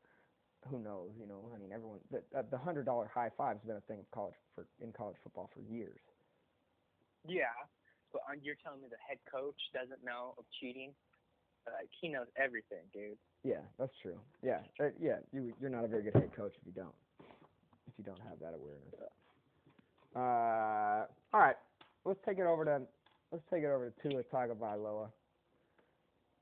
Who 0.70 0.80
knows? 0.80 1.10
You 1.20 1.28
know, 1.28 1.50
I 1.56 1.58
mean, 1.58 1.72
everyone. 1.74 2.00
The, 2.12 2.22
uh, 2.38 2.44
the 2.50 2.58
hundred 2.58 2.86
dollar 2.86 3.10
high 3.14 3.32
five 3.38 3.58
has 3.58 3.66
been 3.66 3.78
a 3.78 3.86
thing 3.90 4.00
of 4.00 4.10
college 4.12 4.36
for 4.56 4.66
in 4.80 4.92
college 4.94 5.18
football 5.24 5.50
for 5.54 5.62
years. 5.62 6.00
Yeah, 7.28 7.54
but 8.14 8.22
uh, 8.30 8.38
you're 8.42 8.56
telling 8.64 8.82
me 8.82 8.88
the 8.90 9.02
head 9.02 9.18
coach 9.30 9.58
doesn't 9.74 10.04
know 10.06 10.34
of 10.38 10.46
cheating? 10.60 10.92
Like 11.66 11.90
he 12.00 12.10
knows 12.10 12.28
everything, 12.38 12.86
dude. 12.94 13.18
Yeah, 13.44 13.62
that's 13.78 13.94
true. 14.02 14.18
Yeah, 14.44 14.60
uh, 14.80 14.90
yeah. 15.00 15.18
You 15.32 15.54
you're 15.60 15.70
not 15.70 15.84
a 15.84 15.88
very 15.88 16.04
good 16.04 16.14
head 16.16 16.32
coach 16.36 16.54
if 16.60 16.66
you 16.66 16.74
don't 16.74 16.94
if 17.88 17.94
you 17.98 18.04
don't 18.04 18.22
have 18.28 18.40
that 18.40 18.54
awareness. 18.54 18.94
Uh, 20.16 21.06
all 21.34 21.40
right. 21.40 21.56
Let's 22.06 22.20
take 22.26 22.38
it 22.40 22.46
over 22.46 22.66
to 22.66 22.82
let's 23.32 23.44
take 23.52 23.64
it 23.64 23.68
over 23.68 23.90
to 23.92 24.10
Tua 24.10 24.24
Tagovailoa. 24.24 25.10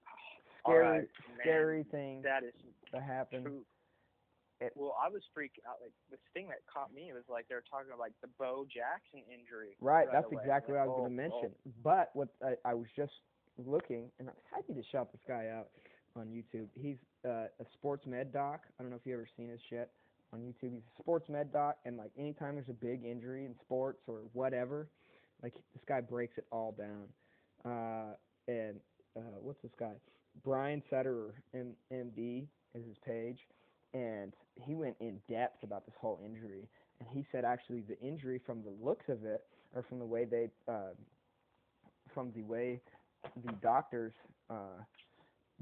Scary, 0.64 0.84
right, 0.84 0.94
man, 1.00 1.08
scary 1.42 1.84
thing 1.92 2.22
That 2.22 2.44
is 2.44 2.54
that 2.94 3.04
happened. 3.04 3.46
true. 3.46 3.62
It- 4.62 4.74
well, 4.76 4.96
I 5.00 5.08
was 5.10 5.24
freaking 5.36 5.64
out. 5.68 5.78
Like 5.82 5.94
the 6.12 6.18
thing 6.34 6.48
that 6.50 6.60
caught 6.72 6.94
me 6.94 7.12
was 7.14 7.24
like 7.30 7.48
they 7.48 7.56
were 7.56 7.64
talking 7.70 7.88
about 7.88 8.00
like 8.00 8.14
the 8.22 8.28
Bo 8.38 8.66
Jackson 8.68 9.24
injury. 9.32 9.78
Right, 9.80 10.06
right 10.06 10.08
that's 10.12 10.32
away. 10.32 10.42
exactly 10.44 10.76
Like, 10.76 10.88
what 10.88 10.88
I 10.88 10.88
was 10.88 10.98
going 11.00 11.16
to 11.18 11.24
oh, 11.24 11.28
oh. 11.32 11.42
mention. 11.42 11.50
But 11.84 12.10
what 12.14 12.30
I, 12.44 12.54
I 12.70 12.74
was 12.74 12.88
just 12.96 13.14
looking, 13.58 14.12
and 14.20 14.28
I'm 14.30 14.36
happy 14.54 14.74
to 14.74 14.84
shout 14.92 15.12
this 15.12 15.22
guy 15.28 15.48
out 15.56 15.68
on 16.16 16.28
YouTube. 16.28 16.68
He's 16.76 16.98
uh, 17.26 17.48
a 17.60 17.66
sports 17.74 18.06
med 18.06 18.32
doc. 18.34 18.62
I 18.80 18.84
don't 18.84 18.90
know 18.92 18.98
if 18.98 19.06
you 19.06 19.14
ever 19.14 19.28
seen 19.38 19.50
his 19.50 19.62
shit 19.70 19.90
on 20.34 20.40
YouTube. 20.40 20.74
He's 20.74 20.84
a 20.98 21.02
sports 21.02 21.30
med 21.30 21.52
doc, 21.54 21.78
and 21.86 21.98
like 21.98 22.12
anytime 22.18 22.56
there's 22.56 22.70
a 22.70 22.74
big 22.74 23.06
injury 23.06 23.46
in 23.46 23.56
sports 23.62 24.02
or 24.08 24.22
whatever, 24.34 24.88
like 25.42 25.54
this 25.74 25.84
guy 25.88 26.02
breaks 26.02 26.38
it 26.38 26.46
all 26.52 26.76
down. 26.78 27.08
Uh, 27.66 28.14
and 28.48 28.80
uh, 29.18 29.38
what's 29.42 29.62
this 29.62 29.72
guy? 29.80 29.94
Brian 30.44 30.82
Sutterer, 30.90 31.34
M- 31.54 31.76
MD, 31.92 32.46
is 32.76 32.86
his 32.86 32.98
page, 33.06 33.40
and 33.94 34.34
he 34.56 34.76
went 34.76 34.96
in 35.00 35.20
depth 35.30 35.64
about 35.64 35.86
this 35.86 35.96
whole 36.00 36.20
injury. 36.24 36.68
And 37.00 37.10
he 37.12 37.26
said 37.32 37.46
actually 37.46 37.82
the 37.82 38.00
injury, 38.00 38.40
from 38.46 38.62
the 38.64 38.74
looks 38.86 39.08
of 39.10 39.24
it, 39.26 39.42
or 39.74 39.84
from 39.84 40.00
the 40.00 40.06
way 40.06 40.26
they, 40.26 40.50
uh, 40.68 40.94
from 42.14 42.32
the 42.36 42.44
way 42.44 42.82
the 43.46 43.54
doctors 43.62 44.14
uh, 44.50 44.84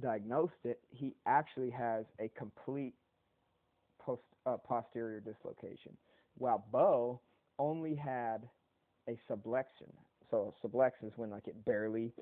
diagnosed 0.01 0.53
it, 0.63 0.79
he 0.89 1.13
actually 1.25 1.69
has 1.69 2.05
a 2.19 2.29
complete 2.37 2.93
post 3.99 4.21
uh, 4.45 4.57
posterior 4.57 5.19
dislocation, 5.19 5.91
while 6.37 6.65
Bo 6.71 7.19
only 7.59 7.95
had 7.95 8.47
a 9.09 9.17
subluxation. 9.29 9.91
So 10.29 10.53
sublex 10.63 10.91
is 11.03 11.13
when 11.15 11.29
like 11.29 11.47
it 11.47 11.65
barely 11.65 12.13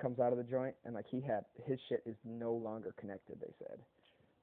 comes 0.00 0.18
out 0.20 0.32
of 0.32 0.38
the 0.38 0.44
joint, 0.44 0.74
and 0.84 0.94
like 0.94 1.06
he 1.10 1.20
had 1.20 1.44
his 1.66 1.78
shit 1.88 2.02
is 2.06 2.16
no 2.24 2.52
longer 2.52 2.94
connected. 2.98 3.38
They 3.40 3.52
said, 3.58 3.78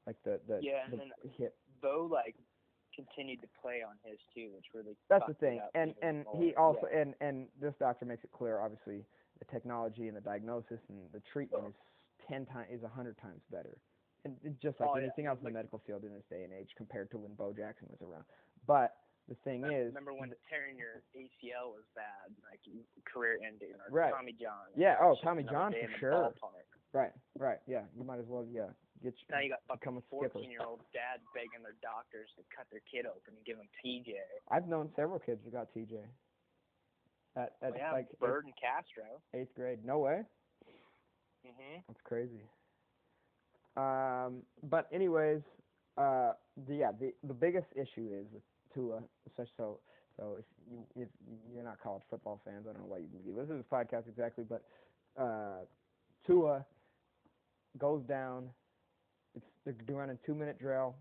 like 0.08 0.16
the 0.24 0.40
the, 0.48 0.60
Yeah, 0.62 0.84
and 0.86 0.94
the 0.94 0.98
then 0.98 1.12
hip 1.38 1.56
Bo 1.82 2.08
like 2.12 2.36
continued 2.96 3.42
to 3.42 3.48
play 3.62 3.82
on 3.84 3.96
his 4.04 4.20
too, 4.34 4.52
which 4.56 4.66
really 4.74 4.96
that's 5.10 5.26
the 5.28 5.34
thing 5.36 5.60
and 5.76 5.94
and 6.02 6.24
more. 6.26 6.42
he 6.42 6.56
also 6.56 6.88
Yeah. 6.92 7.00
and 7.02 7.16
and 7.22 7.48
this 7.60 7.74
doctor 7.80 8.06
makes 8.06 8.24
it 8.24 8.32
clear 8.32 8.60
obviously 8.60 9.04
the 9.40 9.46
technology 9.46 10.08
and 10.08 10.16
the 10.16 10.22
diagnosis 10.22 10.80
and 10.90 11.12
the 11.12 11.20
treatment 11.32 11.66
is 11.68 11.74
10 12.30 12.46
times 12.46 12.68
is 12.72 12.82
a 12.84 12.88
100 12.88 13.18
times 13.18 13.42
better 13.52 13.78
and 14.24 14.38
just 14.62 14.80
like 14.80 14.90
Oh, 14.90 14.96
yeah. 14.96 15.04
anything 15.04 15.26
else 15.28 15.40
in 15.40 15.44
Like- 15.46 15.54
the 15.54 15.58
medical 15.60 15.80
field 15.80 16.06
in 16.06 16.14
this 16.14 16.24
day 16.30 16.44
and 16.46 16.54
age 16.54 16.72
compared 16.78 17.12
to 17.12 17.18
when 17.18 17.34
Bo 17.36 17.52
Jackson 17.52 17.88
was 17.92 18.02
around 18.02 18.24
but 18.66 18.96
the 19.28 19.36
thing 19.44 19.66
is 19.66 19.88
Remember 19.88 20.14
when 20.14 20.34
tearing 20.50 20.78
your 20.78 21.02
ACL 21.16 21.74
was 21.74 21.84
bad, 21.96 22.30
like 22.50 22.62
career 23.06 23.40
ending, 23.44 23.74
or 23.74 23.90
Right. 23.90 24.14
Tommy 24.14 24.34
John? 24.34 24.70
Yeah, 24.76 24.98
oh, 25.02 25.16
Tommy 25.22 25.44
John 25.44 25.74
for 25.74 25.98
sure. 26.00 26.34
right 26.94 27.12
right 27.38 27.60
yeah 27.68 27.84
you 27.98 28.06
might 28.06 28.20
as 28.20 28.28
well 28.28 28.46
yeah 28.50 28.70
get 29.04 29.14
your 29.28 29.38
Now 29.38 29.44
you, 29.44 29.50
got 29.50 29.62
fucking 29.68 30.02
fourteen-year-old 30.10 30.80
dads 30.94 31.24
begging 31.34 31.62
their 31.64 31.76
doctors 31.82 32.30
to 32.38 32.44
cut 32.56 32.66
their 32.72 32.82
kid 32.90 33.06
open 33.06 33.36
and 33.36 33.46
give 33.46 33.58
them 33.58 33.68
TJ. 33.84 34.14
I've 34.50 34.68
known 34.68 34.90
several 34.96 35.20
kids 35.20 35.42
who 35.46 35.52
got 35.52 35.74
TJ 35.74 36.00
at 37.36 37.56
at 37.62 37.72
Well, 37.72 37.78
yeah, 37.78 37.92
like 37.92 38.08
eighth, 38.10 38.20
Bird 38.20 38.46
and 38.46 38.54
Castro. 38.56 39.22
eighth 39.34 39.54
grade 39.56 39.84
no 39.86 40.00
way 40.00 40.24
Mhm. 41.46 41.84
that's 41.88 42.02
crazy 42.02 42.42
Um, 43.78 44.46
but 44.64 44.88
anyways, 44.92 45.42
uh, 45.98 46.34
the, 46.66 46.76
yeah, 46.76 46.92
the 46.94 47.14
the 47.24 47.34
biggest 47.34 47.68
issue 47.76 48.10
is 48.14 48.26
with 48.32 48.44
Tua, 48.74 49.04
especially 49.28 49.52
so. 49.58 49.80
So 50.18 50.38
if 50.40 50.46
you 50.72 50.86
if 50.96 51.10
you're 51.54 51.64
not 51.64 51.82
college 51.82 52.04
football 52.10 52.40
fans, 52.46 52.66
I 52.70 52.72
don't 52.72 52.84
know 52.84 52.88
why 52.88 53.00
you 53.00 53.10
listening 53.26 53.62
to 53.62 53.64
this 53.64 53.66
podcast 53.70 54.08
exactly, 54.08 54.46
but 54.46 54.64
uh, 55.22 55.66
Tua 56.26 56.66
goes 57.78 58.02
down. 58.04 58.50
They're 59.66 59.74
doing 59.74 60.12
a 60.12 60.18
two 60.26 60.36
minute 60.36 60.60
drill. 60.60 60.96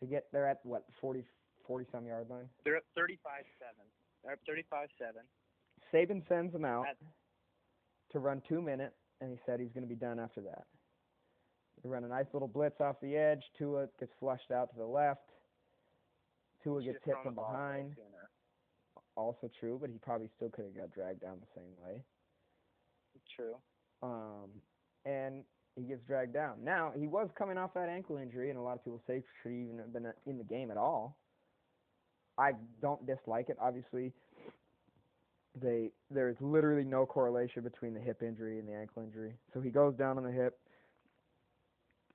They 0.00 0.06
get 0.06 0.26
they're 0.32 0.46
at 0.46 0.60
what 0.62 0.84
40 1.00 1.24
40 1.66 1.86
some 1.90 2.06
yard 2.06 2.28
line. 2.30 2.48
They're 2.64 2.76
up 2.76 2.84
35-7. 2.96 3.16
They're 4.22 4.32
up 4.34 4.38
35-7. 4.48 5.14
Saban 5.92 6.22
sends 6.28 6.52
them 6.52 6.64
out 6.64 6.86
to 8.12 8.18
run 8.18 8.42
two 8.48 8.62
minutes, 8.62 8.94
and 9.20 9.30
he 9.30 9.38
said 9.46 9.60
he's 9.60 9.72
going 9.72 9.82
to 9.82 9.88
be 9.88 9.98
done 9.98 10.20
after 10.20 10.40
that. 10.42 10.64
They 11.82 11.88
run 11.88 12.04
a 12.04 12.08
nice 12.08 12.26
little 12.32 12.48
blitz 12.48 12.80
off 12.80 12.96
the 13.02 13.16
edge. 13.16 13.42
Tua 13.58 13.88
gets 13.98 14.12
flushed 14.20 14.50
out 14.50 14.70
to 14.72 14.78
the 14.78 14.86
left. 14.86 15.28
Tua 16.62 16.82
gets 16.82 16.98
hit 17.04 17.14
from 17.22 17.34
the 17.34 17.40
ball 17.40 17.54
away 17.54 17.58
behind. 17.58 17.96
Also 19.16 19.50
true, 19.58 19.78
but 19.80 19.90
he 19.90 19.96
probably 19.98 20.28
still 20.36 20.50
could 20.50 20.64
have 20.64 20.76
got 20.76 20.92
dragged 20.92 21.20
down 21.20 21.38
the 21.40 21.60
same 21.60 21.72
way. 21.84 22.02
True. 23.34 23.56
Um, 24.02 24.50
and 25.04 25.44
he 25.76 25.82
gets 25.82 26.02
dragged 26.06 26.32
down. 26.32 26.56
Now 26.64 26.92
he 26.98 27.06
was 27.06 27.28
coming 27.36 27.58
off 27.58 27.74
that 27.74 27.88
ankle 27.88 28.16
injury, 28.16 28.50
and 28.50 28.58
a 28.58 28.62
lot 28.62 28.74
of 28.74 28.84
people 28.84 29.00
say 29.06 29.22
should 29.42 29.52
he 29.52 29.62
even 29.62 29.78
have 29.78 29.92
been 29.92 30.06
in 30.26 30.38
the 30.38 30.44
game 30.44 30.70
at 30.70 30.76
all. 30.76 31.16
I 32.38 32.52
don't 32.82 33.06
dislike 33.06 33.48
it. 33.48 33.56
Obviously, 33.60 34.12
they 35.60 35.90
there's 36.10 36.36
literally 36.40 36.84
no 36.84 37.06
correlation 37.06 37.62
between 37.62 37.94
the 37.94 38.00
hip 38.00 38.22
injury 38.22 38.58
and 38.58 38.68
the 38.68 38.74
ankle 38.74 39.02
injury. 39.02 39.34
So 39.54 39.60
he 39.60 39.70
goes 39.70 39.94
down 39.94 40.18
on 40.18 40.24
the 40.24 40.32
hip. 40.32 40.58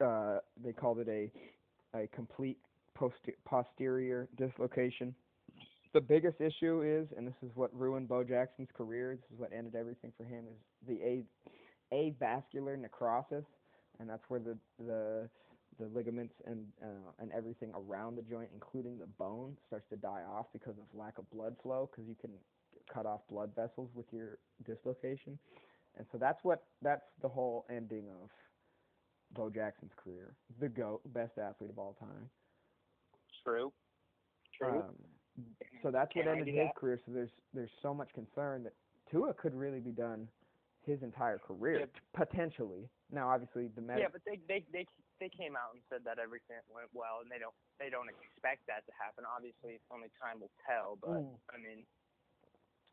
Uh, 0.04 0.40
they 0.64 0.74
called 0.74 1.00
it 1.00 1.08
a 1.08 1.32
a 1.98 2.08
complete 2.08 2.58
poster- 2.96 3.36
posterior 3.46 4.28
dislocation. 4.38 5.14
The 5.94 6.02
biggest 6.02 6.40
issue 6.40 6.82
is, 6.84 7.08
and 7.18 7.28
this 7.28 7.36
is 7.44 7.52
what 7.56 7.78
ruined 7.78 8.08
Bo 8.08 8.24
Jackson's 8.24 8.70
career. 8.76 9.16
This 9.16 9.34
is 9.34 9.40
what 9.40 9.52
ended 9.52 9.76
everything 9.76 10.14
for 10.16 10.24
him. 10.24 10.46
Is 10.48 10.88
the 10.88 11.04
a 11.04 11.24
avascular 11.94 12.78
necrosis, 12.80 13.46
and 14.00 14.10
that's 14.10 14.24
where 14.30 14.40
the 14.40 14.58
the 14.80 15.30
the 15.80 15.88
ligaments 15.96 16.34
and 16.46 16.66
uh, 16.84 17.12
and 17.20 17.32
everything 17.32 17.72
around 17.76 18.16
the 18.16 18.22
joint, 18.22 18.50
including 18.54 18.98
the 18.98 19.08
bone, 19.18 19.58
starts 19.68 19.86
to 19.90 19.96
die 19.96 20.24
off 20.30 20.48
because 20.54 20.76
of 20.78 21.00
lack 21.00 21.18
of 21.18 21.30
blood 21.32 21.56
flow. 21.64 21.90
Because 21.92 22.08
you 22.08 22.16
can 22.20 22.32
cut 22.94 23.06
off 23.06 23.22
blood 23.30 23.52
vessels 23.56 23.90
with 23.94 24.06
your 24.12 24.38
dislocation, 24.66 25.38
and 25.98 26.06
so 26.12 26.18
that's 26.18 26.44
what 26.44 26.64
that's 26.82 27.06
the 27.22 27.30
whole 27.30 27.66
ending 27.70 28.06
of 28.10 28.30
Bo 29.34 29.50
Jackson's 29.50 29.94
career. 29.96 30.36
The 30.60 30.70
goat, 30.70 31.02
best 31.14 31.38
athlete 31.38 31.70
of 31.70 31.80
all 31.80 31.96
time. 32.00 32.30
True. 33.44 33.72
True. 34.58 34.80
Um, 34.80 34.96
so 35.82 35.92
that's 35.92 36.14
what 36.16 36.28
ended 36.28 36.48
his 36.48 36.56
that. 36.58 36.76
career. 36.76 37.00
So 37.06 37.12
there's 37.14 37.32
there's 37.54 37.72
so 37.82 37.94
much 37.94 38.10
concern 38.14 38.64
that 38.64 38.74
Tua 39.10 39.34
could 39.34 39.56
really 39.56 39.80
be 39.80 39.92
done 39.92 40.28
his 40.86 41.02
entire 41.04 41.38
career 41.38 41.80
Yeah. 41.82 42.02
potentially. 42.14 42.90
Now, 43.12 43.30
obviously, 43.30 43.68
the 43.68 43.82
med- 43.82 44.00
yeah, 44.00 44.08
but 44.12 44.22
they 44.26 44.38
they 44.48 44.66
they 44.72 44.86
they 45.20 45.30
came 45.30 45.56
out 45.56 45.74
and 45.74 45.84
said 45.90 46.04
that 46.06 46.18
everything 46.20 46.58
went 46.74 46.90
well, 46.94 47.22
and 47.22 47.30
they 47.32 47.38
don't 47.40 47.56
they 47.80 47.90
don't 47.90 48.10
expect 48.10 48.66
that 48.68 48.86
to 48.88 48.94
happen. 48.94 49.26
Obviously, 49.26 49.74
it's 49.76 49.84
only 49.92 50.10
time 50.22 50.40
will 50.40 50.52
tell. 50.66 50.96
But 50.96 51.10
Mm. 51.22 51.40
I 51.54 51.58
mean, 51.58 51.86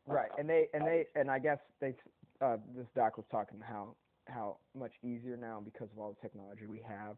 right, 0.05 0.29
uh, 0.31 0.35
and 0.37 0.49
they 0.49 0.67
and 0.73 0.85
they 0.85 1.07
and 1.15 1.31
I 1.31 1.39
guess 1.39 1.59
they 1.79 1.95
uh, 2.41 2.57
this 2.75 2.87
doc 2.95 3.17
was 3.17 3.25
talking 3.31 3.59
how 3.61 3.95
how 4.27 4.57
much 4.75 4.91
easier 5.03 5.37
now 5.37 5.59
because 5.61 5.89
of 5.91 5.99
all 5.99 6.11
the 6.13 6.21
technology 6.21 6.65
we 6.67 6.81
have, 6.81 7.17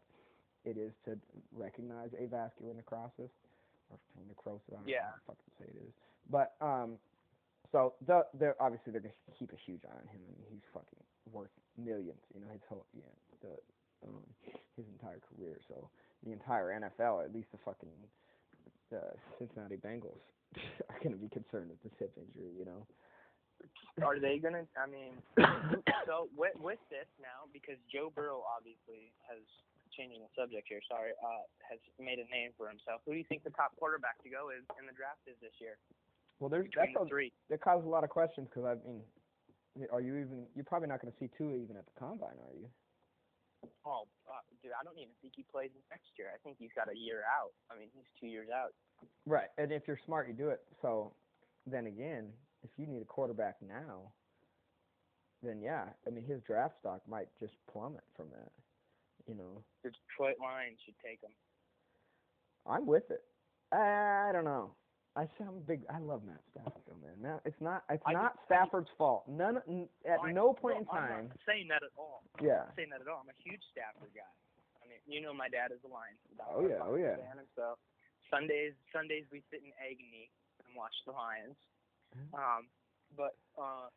it 0.64 0.78
is 0.78 0.92
to 1.04 1.18
recognize 1.52 2.10
avascular 2.12 2.74
necrosis 2.74 3.30
or 3.90 3.98
necrosis. 4.26 4.62
I 4.70 4.74
don't 4.76 4.86
know 4.86 4.92
Yeah. 4.92 5.04
how 5.10 5.16
the 5.16 5.22
fuck 5.26 5.38
to 5.44 5.50
say 5.58 5.66
it 5.68 5.76
is, 5.88 5.92
but 6.30 6.56
um, 6.60 6.98
so 7.70 7.94
the 8.06 8.26
they're 8.34 8.58
obviously 8.60 8.92
they're 8.92 9.04
gonna 9.04 9.38
keep 9.38 9.52
a 9.52 9.60
huge 9.64 9.82
eye 9.86 9.94
on 9.94 10.08
him. 10.10 10.20
I 10.26 10.32
mean, 10.34 10.48
he's 10.50 10.66
fucking 10.74 11.02
worth 11.30 11.52
millions. 11.78 12.20
You 12.34 12.40
know, 12.40 12.50
his 12.50 12.64
whole 12.68 12.86
yeah 12.92 13.12
the 13.40 13.54
um 14.06 14.24
his 14.76 14.86
entire 14.98 15.20
career. 15.30 15.60
So 15.68 15.88
the 16.24 16.32
entire 16.32 16.74
NFL, 16.74 17.24
at 17.24 17.34
least 17.34 17.48
the 17.52 17.62
fucking 17.64 17.92
the 18.90 19.14
Cincinnati 19.38 19.76
Bengals, 19.76 20.20
are 20.90 20.98
gonna 21.02 21.20
be 21.20 21.28
concerned 21.28 21.70
with 21.70 21.82
this 21.82 21.94
hip 21.98 22.12
injury. 22.18 22.52
You 22.58 22.66
know. 22.66 22.82
are 24.02 24.18
they 24.18 24.38
gonna? 24.38 24.66
I 24.74 24.90
mean, 24.90 25.14
so 26.08 26.28
with 26.36 26.58
with 26.58 26.82
this 26.90 27.08
now, 27.22 27.46
because 27.52 27.78
Joe 27.88 28.10
Burrow 28.10 28.42
obviously 28.42 29.14
has 29.30 29.40
changing 29.96 30.24
the 30.24 30.32
subject 30.32 30.68
here. 30.68 30.80
Sorry, 30.88 31.12
uh, 31.20 31.44
has 31.68 31.78
made 32.00 32.16
a 32.16 32.26
name 32.32 32.56
for 32.56 32.68
himself. 32.68 33.04
Who 33.04 33.12
do 33.12 33.20
you 33.20 33.28
think 33.28 33.44
the 33.44 33.54
top 33.54 33.76
quarterback 33.76 34.20
to 34.24 34.32
go 34.32 34.48
is 34.48 34.64
in 34.80 34.88
the 34.88 34.96
draft 34.96 35.20
is 35.28 35.36
this 35.44 35.52
year? 35.60 35.76
Well, 36.42 36.50
there's 36.50 36.66
that's 36.74 36.90
the 36.90 37.06
a, 37.06 37.06
three. 37.06 37.30
that 37.54 37.62
causes 37.62 37.86
a 37.86 37.88
lot 37.88 38.02
of 38.02 38.10
questions 38.10 38.50
because 38.50 38.66
I 38.66 38.74
mean, 38.82 39.06
are 39.94 40.00
you 40.02 40.18
even? 40.18 40.42
You're 40.58 40.66
probably 40.66 40.88
not 40.88 41.00
going 41.00 41.14
to 41.14 41.18
see 41.22 41.30
Tua 41.38 41.54
even 41.54 41.78
at 41.78 41.86
the 41.86 41.94
combine, 41.94 42.34
are 42.34 42.58
you? 42.58 42.66
Oh, 43.86 44.10
uh, 44.26 44.42
dude, 44.58 44.74
I 44.74 44.82
don't 44.82 44.98
even 44.98 45.14
think 45.22 45.34
he 45.36 45.46
plays 45.46 45.70
next 45.88 46.10
year. 46.18 46.34
I 46.34 46.38
think 46.42 46.56
he's 46.58 46.74
got 46.74 46.90
a 46.90 46.98
year 46.98 47.22
out. 47.30 47.54
I 47.70 47.78
mean, 47.78 47.94
he's 47.94 48.10
two 48.18 48.26
years 48.26 48.48
out. 48.50 48.74
Right. 49.24 49.54
And 49.56 49.70
if 49.70 49.86
you're 49.86 50.00
smart, 50.04 50.26
you 50.26 50.34
do 50.34 50.48
it. 50.48 50.58
So 50.82 51.14
then 51.64 51.86
again, 51.86 52.26
if 52.64 52.70
you 52.76 52.88
need 52.90 53.02
a 53.02 53.06
quarterback 53.06 53.62
now, 53.62 54.10
then 55.44 55.62
yeah, 55.62 55.94
I 56.08 56.10
mean 56.10 56.24
his 56.24 56.42
draft 56.42 56.74
stock 56.80 57.02
might 57.06 57.28
just 57.38 57.54
plummet 57.70 58.02
from 58.16 58.26
that. 58.34 58.50
You 59.30 59.38
know, 59.38 59.62
The 59.84 59.90
Detroit 59.94 60.42
Lions 60.42 60.78
should 60.84 60.98
take 60.98 61.22
him. 61.22 61.30
I'm 62.66 62.84
with 62.84 63.08
it. 63.14 63.22
I 63.72 64.30
don't 64.32 64.44
know. 64.44 64.74
I 65.14 65.28
sound 65.36 65.66
big. 65.66 65.84
I 65.92 65.98
love 66.00 66.24
Matt 66.24 66.40
Stafford, 66.52 66.80
though, 66.88 66.96
man. 67.04 67.20
Matt, 67.20 67.40
it's 67.44 67.60
not. 67.60 67.84
It's 67.90 68.02
I 68.06 68.12
not 68.16 68.32
just- 68.32 68.42
I- 68.42 68.46
Stafford's 68.48 68.90
fault. 68.96 69.28
None. 69.28 69.60
N- 69.68 69.88
at 70.08 70.20
I- 70.20 70.32
no 70.32 70.54
point 70.54 70.78
in 70.78 70.84
no, 70.84 70.92
I'm 70.92 71.08
time. 71.08 71.28
not 71.28 71.36
saying 71.44 71.68
that 71.68 71.82
at 71.84 71.92
all. 71.98 72.24
Yeah. 72.40 72.64
I'm 72.64 72.72
not 72.72 72.76
saying 72.76 72.90
that 72.90 73.00
at 73.04 73.08
all. 73.08 73.20
I'm 73.20 73.28
a 73.28 73.36
huge 73.44 73.62
Stafford 73.72 74.08
guy. 74.14 74.24
I 74.82 74.88
mean, 74.88 75.00
you 75.06 75.20
know, 75.20 75.34
my 75.34 75.48
dad 75.48 75.70
is 75.70 75.84
a 75.84 75.88
Lions. 75.88 76.16
Oh, 76.48 76.64
yeah, 76.66 76.80
oh, 76.80 76.96
yeah. 76.96 77.16
Fan, 77.16 77.38
and 77.44 77.48
so 77.54 77.76
Sundays, 78.30 78.72
Sundays 78.92 79.26
we 79.30 79.42
sit 79.52 79.60
in 79.62 79.72
agony 79.76 80.30
and 80.64 80.74
watch 80.74 80.94
the 81.04 81.12
Lions. 81.12 81.56
Mhm. 82.16 82.32
Um, 82.32 82.68
but 83.14 83.36
uh, 83.58 83.88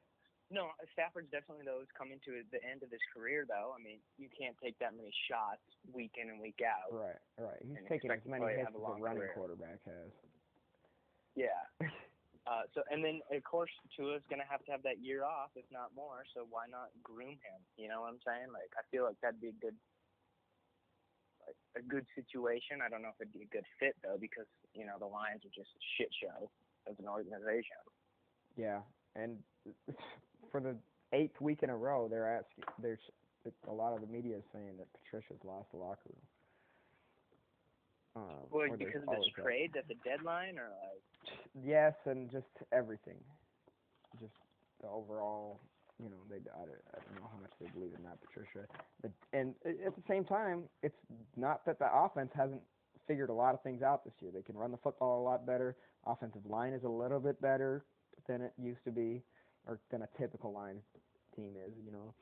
no, 0.51 0.71
Stafford's 0.91 1.31
definitely 1.31 1.63
those 1.65 1.87
coming 1.97 2.19
to 2.25 2.43
the 2.51 2.61
end 2.63 2.83
of 2.83 2.91
his 2.91 3.01
career, 3.15 3.45
though. 3.47 3.73
I 3.73 3.81
mean, 3.81 3.99
you 4.17 4.27
can't 4.37 4.57
take 4.61 4.77
that 4.79 4.93
many 4.95 5.11
shots 5.31 5.63
week 5.93 6.11
in 6.21 6.29
and 6.29 6.39
week 6.41 6.59
out. 6.61 6.91
Right. 6.91 7.15
Right. 7.39 7.61
He's 7.63 7.79
taking 7.87 8.11
as 8.11 8.19
many 8.25 8.45
hits 8.53 8.67
as 8.69 8.75
a 8.75 8.79
running 8.79 9.17
career. 9.23 9.31
quarterback 9.33 9.79
has. 9.85 10.11
Yeah. 11.35 11.61
Uh, 12.45 12.61
so 12.77 12.85
and 12.93 13.01
then 13.01 13.25
of 13.33 13.41
course 13.41 13.73
Tua's 13.97 14.21
gonna 14.29 14.45
have 14.45 14.61
to 14.65 14.69
have 14.69 14.85
that 14.85 15.01
year 15.01 15.25
off, 15.25 15.49
if 15.57 15.65
not 15.73 15.89
more. 15.97 16.21
So 16.37 16.45
why 16.45 16.69
not 16.69 16.93
groom 17.01 17.41
him? 17.41 17.59
You 17.73 17.89
know 17.89 18.05
what 18.05 18.13
I'm 18.13 18.21
saying? 18.21 18.53
Like 18.53 18.69
I 18.77 18.85
feel 18.93 19.01
like 19.01 19.17
that'd 19.25 19.41
be 19.41 19.49
a 19.49 19.57
good, 19.57 19.73
like 21.41 21.57
a 21.73 21.81
good 21.81 22.05
situation. 22.13 22.85
I 22.85 22.89
don't 22.89 23.01
know 23.01 23.09
if 23.09 23.17
it'd 23.17 23.33
be 23.33 23.49
a 23.49 23.53
good 23.53 23.65
fit 23.81 23.97
though, 24.05 24.21
because 24.21 24.45
you 24.77 24.85
know 24.85 25.01
the 25.01 25.09
Lions 25.09 25.41
are 25.41 25.55
just 25.57 25.73
a 25.73 25.83
shit 25.97 26.13
show 26.13 26.45
as 26.85 26.93
an 27.01 27.09
organization. 27.09 27.81
Yeah, 28.53 28.85
and 29.17 29.41
for 30.53 30.61
the 30.61 30.77
eighth 31.17 31.41
week 31.41 31.65
in 31.65 31.73
a 31.73 31.77
row, 31.77 32.05
they're 32.05 32.29
asking. 32.29 32.61
There's 32.77 33.01
a 33.65 33.73
lot 33.73 33.97
of 33.97 34.01
the 34.01 34.07
media 34.13 34.37
is 34.37 34.45
saying 34.53 34.77
that 34.77 34.85
Patricia's 35.01 35.41
lost 35.41 35.73
the 35.73 35.81
locker 35.81 36.13
room. 36.13 36.21
Um, 38.15 38.23
Well, 38.49 38.69
because 38.77 39.03
of 39.03 39.09
this 39.09 39.27
trade 39.43 39.75
at 39.77 39.87
the 39.87 39.95
deadline, 40.03 40.57
or 40.57 40.69
like 40.69 41.01
Yes, 41.63 41.93
and 42.05 42.29
just 42.31 42.47
everything, 42.71 43.17
just 44.19 44.33
the 44.81 44.87
overall. 44.87 45.59
You 46.01 46.09
know, 46.09 46.17
they 46.29 46.35
I, 46.37 46.65
don't- 46.65 46.83
I 46.93 46.99
don't 46.99 47.15
know 47.21 47.29
how 47.31 47.39
much 47.41 47.51
they 47.59 47.67
believe 47.67 47.93
in 47.95 48.03
Matt 48.03 48.19
Patricia, 48.21 48.67
but 49.01 49.11
and 49.31 49.55
at 49.65 49.95
the 49.95 50.03
same 50.07 50.25
time, 50.25 50.63
it's 50.83 50.97
not 51.37 51.65
that 51.65 51.79
the 51.79 51.87
offense 51.93 52.31
hasn't 52.35 52.61
figured 53.07 53.29
a 53.29 53.33
lot 53.33 53.53
of 53.53 53.61
things 53.63 53.81
out 53.81 54.03
this 54.03 54.13
year. 54.19 54.31
They 54.31 54.41
can 54.41 54.57
run 54.57 54.71
the 54.71 54.77
football 54.77 55.21
a 55.21 55.23
lot 55.23 55.45
better. 55.45 55.75
Offensive 56.05 56.45
line 56.45 56.73
is 56.73 56.83
a 56.83 56.89
little 56.89 57.19
bit 57.19 57.39
better 57.41 57.85
than 58.27 58.41
it 58.41 58.53
used 58.57 58.83
to 58.85 58.91
be, 58.91 59.23
or 59.67 59.79
than 59.89 60.01
a 60.01 60.07
typical 60.19 60.51
line 60.51 60.81
team 61.35 61.53
is. 61.65 61.73
You 61.85 61.91
know, 61.93 62.13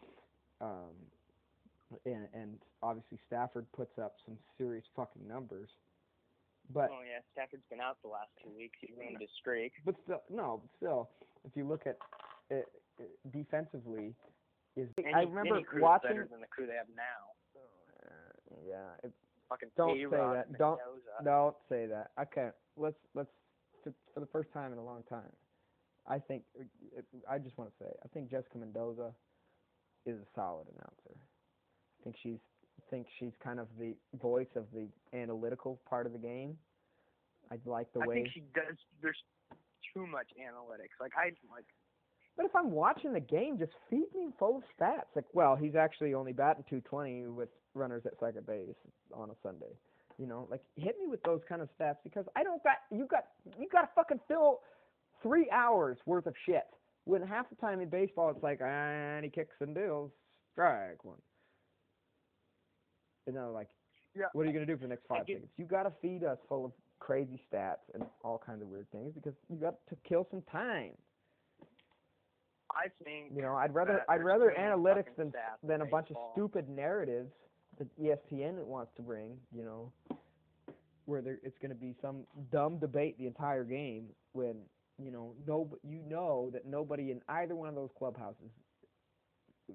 um, 0.61 0.93
and 2.05 2.27
and 2.33 2.57
obviously 2.81 3.17
Stafford 3.27 3.65
puts 3.75 3.97
up 3.99 4.15
some 4.25 4.37
serious 4.57 4.85
fucking 4.95 5.27
numbers, 5.27 5.69
but 6.73 6.89
oh 6.91 7.01
yeah, 7.03 7.19
Stafford's 7.33 7.63
been 7.69 7.79
out 7.81 7.97
the 8.03 8.09
last 8.09 8.29
two 8.43 8.51
weeks. 8.55 8.77
He 8.81 8.93
ruined 8.97 9.17
his 9.19 9.29
streak. 9.39 9.73
but 9.85 9.95
still, 10.03 10.21
no, 10.29 10.61
but 10.61 10.71
still, 10.77 11.09
if 11.45 11.55
you 11.55 11.67
look 11.67 11.85
at 11.85 11.97
it, 12.49 12.65
it 12.99 13.09
defensively, 13.31 14.13
is 14.75 14.89
Any, 14.97 15.13
I 15.13 15.21
remember 15.21 15.55
any 15.55 15.63
crew's 15.63 15.83
watching. 15.83 16.09
better 16.09 16.27
than 16.29 16.41
the 16.41 16.47
crew 16.47 16.67
they 16.67 16.75
have 16.75 16.89
now. 16.95 17.33
Uh, 18.03 18.55
yeah, 18.67 18.89
it, 19.03 19.11
Fucking 19.49 19.69
Don't 19.77 19.95
say 19.95 19.99
K-Rod, 20.09 20.35
that. 20.35 20.57
Don't- 20.57 20.79
Mendoza. 20.79 21.23
don't 21.23 21.55
say 21.69 21.85
that. 21.85 22.11
Okay, 22.19 22.49
let's 22.77 22.95
let's 23.13 23.29
for, 23.83 23.93
for 24.13 24.19
the 24.19 24.25
first 24.27 24.51
time 24.53 24.71
in 24.71 24.79
a 24.79 24.83
long 24.83 25.03
time, 25.09 25.29
I 26.07 26.17
think 26.17 26.43
I 27.29 27.37
just 27.37 27.57
want 27.57 27.69
to 27.69 27.83
say 27.83 27.91
I 28.03 28.07
think 28.07 28.31
Jessica 28.31 28.57
Mendoza 28.57 29.11
is 30.05 30.15
a 30.17 30.25
solid 30.33 30.67
announcer. 30.73 31.15
I 32.03 32.11
think 32.11 32.15
she's 32.21 32.39
think 32.89 33.07
she's 33.19 33.31
kind 33.43 33.59
of 33.59 33.67
the 33.79 33.95
voice 34.21 34.53
of 34.55 34.65
the 34.73 34.87
analytical 35.17 35.79
part 35.89 36.05
of 36.05 36.11
the 36.11 36.19
game. 36.19 36.55
I 37.51 37.57
like 37.65 37.91
the 37.93 38.01
I 38.01 38.07
way. 38.07 38.15
think 38.15 38.27
she 38.33 38.41
does. 38.53 38.75
There's 39.01 39.17
too 39.93 40.05
much 40.05 40.27
analytics. 40.39 40.99
Like 40.99 41.11
I 41.17 41.31
like. 41.51 41.65
But 42.35 42.45
if 42.45 42.55
I'm 42.55 42.71
watching 42.71 43.13
the 43.13 43.19
game, 43.19 43.57
just 43.57 43.73
feed 43.89 44.07
me 44.15 44.29
full 44.39 44.57
of 44.57 44.63
stats. 44.77 45.15
Like, 45.15 45.25
well, 45.33 45.55
he's 45.55 45.75
actually 45.75 46.13
only 46.13 46.33
batting 46.33 46.63
220 46.69 47.27
with 47.27 47.49
runners 47.75 48.03
at 48.05 48.13
second 48.19 48.45
base 48.45 48.75
on 49.15 49.29
a 49.29 49.33
Sunday. 49.43 49.73
You 50.19 50.27
know, 50.27 50.47
like 50.51 50.61
hit 50.75 50.95
me 51.01 51.07
with 51.07 51.21
those 51.23 51.41
kind 51.49 51.61
of 51.61 51.69
stats 51.79 51.97
because 52.03 52.25
I 52.35 52.43
don't 52.43 52.61
got 52.63 52.77
you 52.91 53.07
got 53.09 53.25
you 53.59 53.67
got 53.71 53.81
to 53.81 53.89
fucking 53.95 54.19
fill 54.27 54.59
three 55.23 55.49
hours 55.51 55.97
worth 56.05 56.27
of 56.27 56.35
shit. 56.45 56.65
When 57.05 57.21
half 57.21 57.49
the 57.49 57.55
time 57.55 57.81
in 57.81 57.89
baseball 57.89 58.29
it's 58.29 58.43
like, 58.43 58.59
ah, 58.61 58.65
and 58.65 59.23
he 59.25 59.31
kicks 59.31 59.55
and 59.59 59.73
deals, 59.73 60.11
strike 60.53 61.03
one. 61.03 61.17
You 63.25 63.33
know, 63.33 63.51
like, 63.51 63.69
Yeah. 64.15 64.25
what 64.33 64.43
are 64.43 64.45
you 64.47 64.53
gonna 64.53 64.65
do 64.65 64.75
for 64.77 64.83
the 64.83 64.89
next 64.89 65.05
five 65.07 65.25
get- 65.25 65.37
seconds? 65.37 65.51
You 65.57 65.65
got 65.65 65.83
to 65.83 65.91
feed 66.01 66.23
us 66.23 66.37
full 66.47 66.65
of 66.65 66.73
crazy 66.99 67.41
stats 67.51 67.81
and 67.93 68.05
all 68.23 68.37
kinds 68.37 68.61
of 68.61 68.69
weird 68.69 68.89
things 68.91 69.13
because 69.13 69.33
you 69.49 69.57
got 69.57 69.75
to 69.87 69.95
kill 69.97 70.25
some 70.29 70.41
time. 70.43 70.95
I 72.71 72.87
think. 73.03 73.31
You 73.35 73.41
know, 73.41 73.55
I'd 73.55 73.73
rather 73.73 74.03
I'd 74.09 74.23
rather 74.23 74.53
analytics 74.57 75.15
than 75.15 75.33
than 75.63 75.81
a 75.81 75.85
bunch 75.85 76.09
of 76.11 76.17
stupid 76.33 76.69
narratives 76.69 77.31
that 77.77 77.87
ESPN 77.99 78.63
wants 78.65 78.91
to 78.95 79.01
bring. 79.01 79.39
You 79.51 79.63
know, 79.63 79.91
where 81.05 81.21
there 81.21 81.39
it's 81.43 81.57
going 81.59 81.69
to 81.69 81.75
be 81.75 81.93
some 82.01 82.25
dumb 82.51 82.79
debate 82.79 83.17
the 83.17 83.27
entire 83.27 83.63
game 83.63 84.09
when 84.33 84.55
you 84.97 85.11
know 85.11 85.35
no 85.45 85.69
you 85.83 86.01
know 86.07 86.49
that 86.51 86.65
nobody 86.65 87.11
in 87.11 87.21
either 87.29 87.55
one 87.55 87.69
of 87.69 87.75
those 87.75 87.91
clubhouses 87.97 88.51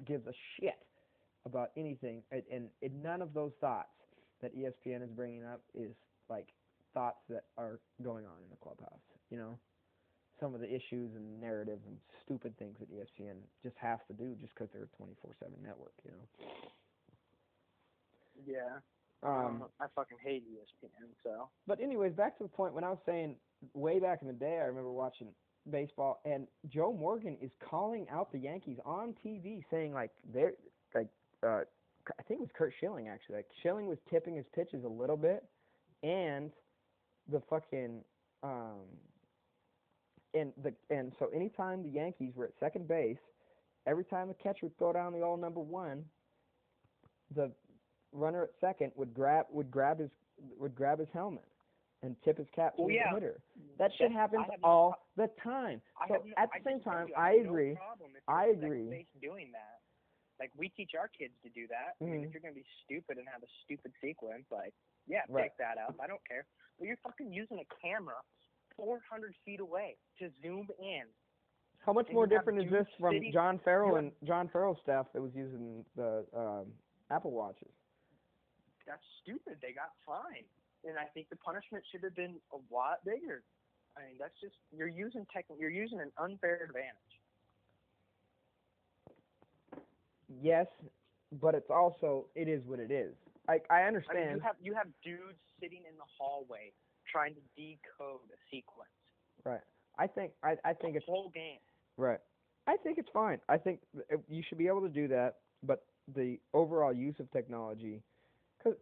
gives 0.04 0.26
a 0.26 0.32
shit 0.56 0.78
about 1.48 1.70
anything, 1.76 2.22
and, 2.30 2.42
and, 2.52 2.68
and 2.82 3.02
none 3.02 3.22
of 3.22 3.34
those 3.34 3.52
thoughts 3.60 3.88
that 4.40 4.56
ESPN 4.56 5.02
is 5.02 5.10
bringing 5.10 5.44
up 5.44 5.62
is 5.74 5.94
like 6.28 6.48
thoughts 6.94 7.18
that 7.28 7.44
are 7.56 7.80
going 8.02 8.24
on 8.24 8.38
in 8.44 8.50
the 8.50 8.56
clubhouse. 8.56 9.02
You 9.30 9.38
know 9.38 9.58
some 10.40 10.54
of 10.54 10.60
the 10.60 10.72
issues 10.72 11.14
and 11.14 11.40
narrative 11.40 11.80
and 11.86 11.96
stupid 12.22 12.56
things 12.58 12.76
that 12.78 12.90
ESPN 12.92 13.36
just 13.62 13.76
has 13.76 13.98
to 14.06 14.14
do 14.14 14.34
just 14.40 14.54
because 14.54 14.68
they're 14.72 14.84
a 14.84 15.02
24/7 15.02 15.60
network, 15.62 15.94
you 16.04 16.12
know. 16.12 16.70
Yeah. 18.46 18.78
Um, 19.22 19.64
I 19.80 19.86
fucking 19.96 20.18
hate 20.22 20.44
ESPN. 20.46 21.08
So. 21.24 21.50
but 21.66 21.80
anyways, 21.80 22.14
back 22.14 22.36
to 22.38 22.44
the 22.44 22.48
point 22.48 22.72
when 22.72 22.84
I 22.84 22.90
was 22.90 23.00
saying 23.04 23.40
way 23.74 23.98
back 23.98 24.22
in 24.22 24.28
the 24.28 24.34
day, 24.34 24.58
I 24.60 24.66
remember 24.66 24.92
watching 24.92 25.34
baseball 25.68 26.20
and 26.24 26.46
Joe 26.68 26.92
Morgan 26.92 27.36
is 27.42 27.50
calling 27.58 28.08
out 28.10 28.30
the 28.30 28.38
Yankees 28.38 28.78
on 28.84 29.14
TV, 29.14 29.64
saying 29.70 29.92
like 29.92 30.12
they're 30.32 30.54
like 30.94 31.08
uh, 31.46 31.60
I 32.18 32.22
think 32.22 32.40
it 32.40 32.40
was 32.40 32.50
Curt 32.56 32.72
Schilling 32.80 33.08
actually. 33.08 33.36
Like 33.36 33.46
Schilling 33.62 33.86
was 33.86 33.98
tipping 34.10 34.36
his 34.36 34.46
pitches 34.54 34.84
a 34.84 34.88
little 34.88 35.16
bit, 35.16 35.44
and 36.02 36.50
the 37.30 37.40
fucking 37.50 38.00
um 38.42 38.80
and 40.34 40.52
the 40.62 40.72
and 40.90 41.12
so 41.18 41.28
anytime 41.34 41.82
the 41.82 41.88
Yankees 41.90 42.32
were 42.36 42.44
at 42.46 42.52
second 42.60 42.88
base, 42.88 43.18
every 43.86 44.04
time 44.04 44.28
the 44.28 44.34
catcher 44.34 44.60
would 44.66 44.78
throw 44.78 44.92
down 44.92 45.12
the 45.12 45.22
all 45.22 45.36
number 45.36 45.60
one, 45.60 46.04
the 47.34 47.50
runner 48.12 48.44
at 48.44 48.50
second 48.60 48.92
would 48.96 49.12
grab 49.14 49.46
would 49.50 49.70
grab 49.70 49.98
his 50.00 50.10
would 50.58 50.74
grab 50.74 50.98
his 50.98 51.08
helmet 51.12 51.44
and 52.02 52.14
tip 52.24 52.38
his 52.38 52.46
cap 52.54 52.76
to 52.76 52.82
Well, 52.82 52.88
the 52.88 52.94
yeah. 52.94 53.12
hitter. 53.12 53.40
That 53.78 53.90
shit 53.98 54.12
happens 54.12 54.44
I 54.48 54.56
no 54.62 54.68
all 54.68 54.94
the 55.16 55.28
time. 55.42 55.80
I 56.00 56.08
So 56.08 56.14
no, 56.14 56.20
at 56.38 56.48
I 56.54 56.58
the 56.58 56.64
same 56.64 56.80
time, 56.80 57.08
I 57.16 57.34
no 57.42 57.50
agree. 57.50 57.76
I 58.28 58.44
you're 58.46 58.54
at 58.54 58.60
second 58.60 58.66
agree. 58.66 59.06
doing 59.20 59.50
that. 59.52 59.77
Like 60.40 60.50
we 60.56 60.68
teach 60.70 60.92
our 60.98 61.08
kids 61.08 61.34
to 61.42 61.50
do 61.50 61.66
that. 61.68 61.98
I 62.00 62.04
mean, 62.08 62.24
if 62.24 62.32
you're 62.32 62.40
gonna 62.42 62.54
be 62.54 62.66
stupid 62.84 63.18
and 63.18 63.26
have 63.32 63.42
a 63.42 63.50
stupid 63.64 63.92
sequence, 64.00 64.46
like 64.50 64.72
yeah, 65.06 65.22
Right. 65.28 65.44
pick 65.50 65.56
that 65.58 65.78
up. 65.78 65.96
I 66.00 66.06
don't 66.06 66.22
care. 66.28 66.46
But 66.78 66.86
you're 66.86 67.00
fucking 67.02 67.32
using 67.32 67.58
a 67.58 67.66
camera 67.82 68.14
400 68.76 69.34
feet 69.44 69.58
away 69.60 69.96
to 70.20 70.30
zoom 70.42 70.68
in. 70.78 71.04
How 71.84 71.92
much 71.92 72.06
And 72.06 72.14
more 72.14 72.26
different 72.26 72.62
is 72.62 72.70
this 72.70 72.86
from 73.00 73.14
sitting- 73.14 73.32
John 73.32 73.58
Farrell 73.60 73.96
and 73.96 74.12
John 74.24 74.48
Farrell's 74.48 74.78
staff 74.82 75.06
that 75.12 75.22
was 75.22 75.34
using 75.34 75.84
the 75.96 76.26
um, 76.34 76.72
Apple 77.10 77.32
watches? 77.32 77.72
That's 78.86 79.02
stupid. 79.22 79.58
They 79.60 79.72
got 79.72 79.90
fined, 80.06 80.46
and 80.84 80.98
I 80.98 81.06
think 81.06 81.28
the 81.30 81.36
punishment 81.36 81.84
should 81.90 82.02
have 82.04 82.14
been 82.14 82.40
a 82.52 82.58
lot 82.72 83.04
bigger. 83.04 83.42
I 83.96 84.02
mean, 84.06 84.16
that's 84.18 84.38
just 84.40 84.54
you're 84.70 84.86
using 84.88 85.26
tech. 85.32 85.46
You're 85.58 85.70
using 85.70 86.00
an 86.00 86.12
unfair 86.18 86.62
advantage. 86.62 87.17
Yes, 90.40 90.66
but 91.40 91.54
it's 91.54 91.70
also 91.70 92.26
it 92.34 92.48
is 92.48 92.62
what 92.66 92.78
it 92.80 92.90
is. 92.90 93.14
I 93.48 93.60
I 93.70 93.74
I 93.74 93.78
mean, 93.78 93.86
understand. 93.88 94.30
you 94.36 94.40
have 94.40 94.56
you 94.60 94.74
have 94.74 94.86
dudes 95.02 95.38
sitting 95.60 95.82
in 95.88 95.96
the 95.96 96.04
hallway 96.18 96.72
trying 97.10 97.34
to 97.34 97.40
decode 97.56 98.28
a 98.32 98.38
sequence. 98.50 98.90
right. 99.44 99.60
I 99.98 100.06
think 100.06 100.32
I 100.42 100.56
I 100.64 100.72
think 100.74 100.96
it's 100.96 101.06
whole 101.06 101.30
game. 101.30 101.58
right. 101.96 102.20
I 102.66 102.76
think 102.76 102.98
it's 102.98 103.08
fine. 103.12 103.38
I 103.48 103.56
think 103.56 103.80
you 104.28 104.42
should 104.46 104.58
be 104.58 104.66
able 104.68 104.82
to 104.82 104.88
do 104.90 105.08
that, 105.08 105.36
but 105.62 105.84
the 106.14 106.38
overall 106.52 106.92
use 106.92 107.14
of 107.18 107.30
technology, 107.30 108.02
because 108.58 108.78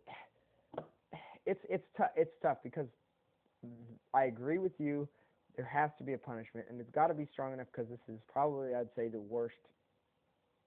it's 1.46 1.60
it's 1.68 1.86
tough. 1.96 2.10
It's 2.16 2.32
tough 2.42 2.58
because 2.64 2.86
I 4.12 4.24
agree 4.24 4.58
with 4.58 4.72
you. 4.78 5.08
There 5.56 5.64
has 5.66 5.90
to 5.98 6.04
be 6.04 6.12
a 6.14 6.18
punishment, 6.18 6.66
and 6.68 6.80
it's 6.80 6.90
got 6.90 7.06
to 7.08 7.14
be 7.14 7.26
strong 7.32 7.52
enough 7.52 7.68
because 7.72 7.88
this 7.88 8.00
is 8.08 8.20
probably 8.30 8.74
I'd 8.74 8.88
say 8.96 9.08
the 9.08 9.20
worst 9.20 9.56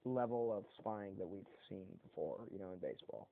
level 0.06 0.54
of 0.56 0.64
spying 0.80 1.16
that 1.18 1.28
we've 1.28 1.44
seen 1.70 1.86
before. 2.04 2.42
You 2.52 2.60
know, 2.60 2.72
in 2.74 2.80
baseball. 2.80 3.28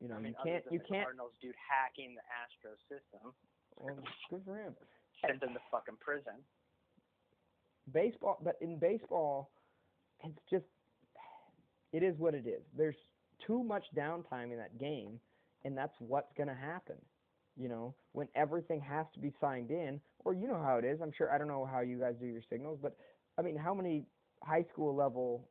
You 0.00 0.08
know, 0.08 0.14
I 0.16 0.20
mean, 0.20 0.34
you 0.44 0.52
can't 0.52 0.64
you 0.70 0.80
can't. 0.80 1.04
Cardinals 1.04 1.32
dude 1.42 1.54
hacking 1.58 2.14
the 2.14 2.22
Astro 2.30 2.76
system, 2.88 3.32
Well, 3.76 3.98
good 4.30 4.42
for 4.44 4.56
him. 4.56 4.74
sent 5.20 5.42
him 5.42 5.54
to 5.54 5.60
fucking 5.70 5.96
prison. 6.00 6.34
baseball 7.92 8.38
but 8.44 8.56
in 8.60 8.78
baseball 8.78 9.50
it's 10.24 10.38
just 10.50 10.64
it 11.92 12.02
is 12.02 12.14
what 12.18 12.34
it 12.34 12.46
is 12.46 12.62
there's 12.76 12.94
too 13.46 13.62
much 13.62 13.84
downtime 13.96 14.52
in 14.52 14.58
that 14.58 14.76
game 14.78 15.18
and 15.64 15.76
that's 15.76 15.94
what's 16.00 16.32
going 16.36 16.48
to 16.48 16.54
happen 16.54 16.96
you 17.56 17.68
know 17.68 17.94
when 18.12 18.28
everything 18.34 18.80
has 18.80 19.06
to 19.14 19.20
be 19.20 19.32
signed 19.40 19.70
in 19.70 20.00
or 20.24 20.34
you 20.34 20.46
know 20.46 20.60
how 20.62 20.76
it 20.76 20.84
is 20.84 21.00
i'm 21.02 21.12
sure 21.16 21.32
i 21.32 21.38
don't 21.38 21.48
know 21.48 21.64
how 21.70 21.80
you 21.80 21.98
guys 21.98 22.14
do 22.20 22.26
your 22.26 22.42
signals 22.50 22.78
but 22.82 22.94
i 23.38 23.42
mean 23.42 23.56
how 23.56 23.72
many 23.74 24.04
high 24.42 24.64
school 24.72 24.94
level 24.94 25.48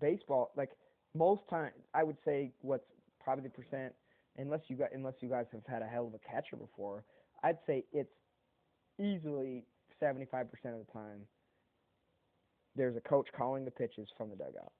baseball 0.00 0.50
like 0.56 0.70
most 1.14 1.42
time 1.48 1.72
i 1.94 2.02
would 2.02 2.16
say 2.24 2.52
what's 2.60 2.84
probably 3.22 3.44
the 3.44 3.50
percent 3.50 3.92
unless 4.36 4.60
you 4.68 4.76
got 4.76 4.88
unless 4.92 5.14
you 5.20 5.28
guys 5.28 5.46
have 5.52 5.62
had 5.66 5.82
a 5.82 5.86
hell 5.86 6.06
of 6.06 6.14
a 6.14 6.18
catcher 6.18 6.56
before 6.56 7.04
i'd 7.44 7.58
say 7.66 7.84
it's 7.92 8.12
easily 9.00 9.64
75% 10.02 10.42
of 10.42 10.86
the 10.86 10.92
time, 10.92 11.20
there's 12.76 12.96
a 12.96 13.00
coach 13.00 13.28
calling 13.36 13.64
the 13.64 13.70
pitches 13.70 14.08
from 14.16 14.30
the 14.30 14.36
dugout 14.36 14.72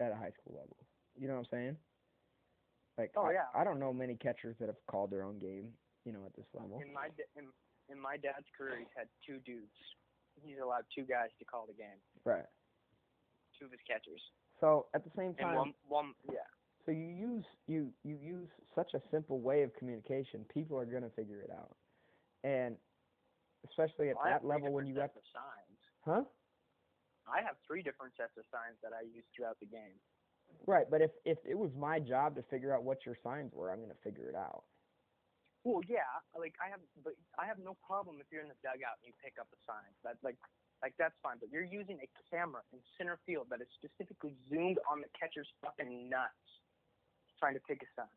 at 0.00 0.12
a 0.12 0.14
high 0.14 0.32
school 0.40 0.54
level. 0.54 0.76
You 1.18 1.28
know 1.28 1.34
what 1.34 1.40
I'm 1.40 1.46
saying? 1.50 1.76
Like, 2.98 3.12
Oh, 3.16 3.24
I, 3.26 3.32
yeah. 3.32 3.48
I 3.54 3.64
don't 3.64 3.78
know 3.78 3.92
many 3.92 4.16
catchers 4.16 4.56
that 4.60 4.66
have 4.66 4.76
called 4.86 5.10
their 5.10 5.22
own 5.24 5.38
game, 5.38 5.68
you 6.04 6.12
know, 6.12 6.20
at 6.26 6.34
this 6.36 6.46
level. 6.54 6.80
In 6.84 6.92
my 6.92 7.08
in, 7.36 7.48
in 7.88 8.00
my 8.00 8.16
dad's 8.16 8.46
career, 8.56 8.76
he's 8.78 8.92
had 8.96 9.08
two 9.26 9.38
dudes. 9.44 9.72
He's 10.40 10.58
allowed 10.62 10.84
two 10.94 11.04
guys 11.04 11.30
to 11.38 11.44
call 11.44 11.66
the 11.66 11.74
game. 11.74 12.00
Right. 12.24 12.46
Two 13.58 13.66
of 13.66 13.72
his 13.72 13.80
catchers. 13.86 14.20
So 14.60 14.86
at 14.94 15.04
the 15.04 15.10
same 15.16 15.34
time, 15.34 15.56
one 15.56 15.74
one 15.88 16.14
yeah. 16.30 16.46
so 16.86 16.92
you 16.92 17.06
use 17.08 17.44
you 17.66 17.92
you 18.04 18.16
use 18.22 18.48
such 18.74 18.94
a 18.94 19.00
simple 19.10 19.40
way 19.40 19.62
of 19.62 19.74
communication, 19.74 20.44
people 20.52 20.78
are 20.78 20.86
gonna 20.86 21.10
figure 21.14 21.40
it 21.42 21.50
out, 21.50 21.76
and 22.44 22.76
especially 23.68 24.10
at 24.10 24.16
Well, 24.16 24.24
that 24.26 24.44
level 24.44 24.72
when 24.72 24.86
you 24.86 24.94
got, 24.94 25.12
sets 25.14 25.26
signs. 25.32 25.80
huh? 26.04 26.24
I 27.26 27.42
have 27.42 27.56
three 27.66 27.82
different 27.82 28.14
sets 28.16 28.36
of 28.36 28.44
signs 28.50 28.78
that 28.82 28.92
I 28.92 29.02
use 29.02 29.24
throughout 29.34 29.58
the 29.60 29.66
game. 29.66 29.98
Right, 30.66 30.86
but 30.90 31.00
if 31.00 31.10
if 31.24 31.38
it 31.44 31.58
was 31.58 31.70
my 31.74 31.98
job 31.98 32.36
to 32.36 32.42
figure 32.42 32.74
out 32.74 32.84
what 32.84 33.04
your 33.06 33.16
signs 33.22 33.52
were, 33.54 33.70
I'm 33.72 33.80
gonna 33.80 33.94
figure 34.02 34.28
it 34.28 34.36
out. 34.36 34.64
Well, 35.62 35.78
yeah, 35.86 36.10
like 36.34 36.58
I 36.58 36.66
have, 36.74 36.82
but 37.06 37.14
I 37.38 37.46
have 37.46 37.62
no 37.62 37.78
problem 37.86 38.18
if 38.18 38.26
you're 38.34 38.42
in 38.42 38.50
the 38.50 38.58
dugout 38.66 38.98
and 38.98 39.06
you 39.06 39.14
pick 39.22 39.38
up 39.38 39.46
a 39.54 39.58
sign. 39.62 39.86
That's 40.02 40.18
like, 40.26 40.34
like 40.82 40.98
that's 40.98 41.14
fine. 41.22 41.38
But 41.38 41.54
you're 41.54 41.66
using 41.66 42.02
a 42.02 42.08
camera 42.26 42.66
in 42.74 42.82
center 42.98 43.22
field 43.22 43.46
that 43.54 43.62
is 43.62 43.70
specifically 43.78 44.34
zoomed 44.50 44.82
on 44.90 44.98
the 44.98 45.10
catcher's 45.14 45.46
fucking 45.62 46.10
nuts, 46.10 46.42
trying 47.38 47.54
to 47.54 47.62
pick 47.62 47.78
a 47.86 47.90
sign. 47.94 48.10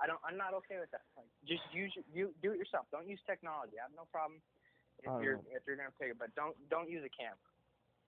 I 0.00 0.08
don't. 0.08 0.20
I'm 0.24 0.40
not 0.40 0.56
okay 0.64 0.80
with 0.80 0.88
that. 0.96 1.04
Like, 1.20 1.28
just 1.44 1.60
use 1.68 1.92
your, 1.92 2.04
you 2.08 2.24
do 2.40 2.56
it 2.56 2.58
yourself. 2.58 2.88
Don't 2.88 3.04
use 3.04 3.20
technology. 3.28 3.76
I 3.76 3.84
have 3.84 3.92
no 3.92 4.08
problem 4.08 4.40
if 5.04 5.12
you're 5.20 5.36
know. 5.36 5.52
if 5.52 5.60
you're 5.68 5.76
gonna 5.76 5.92
pick 6.00 6.16
it, 6.16 6.18
but 6.18 6.32
don't 6.32 6.56
don't 6.72 6.88
use 6.88 7.04
a 7.04 7.12
camera. 7.12 7.44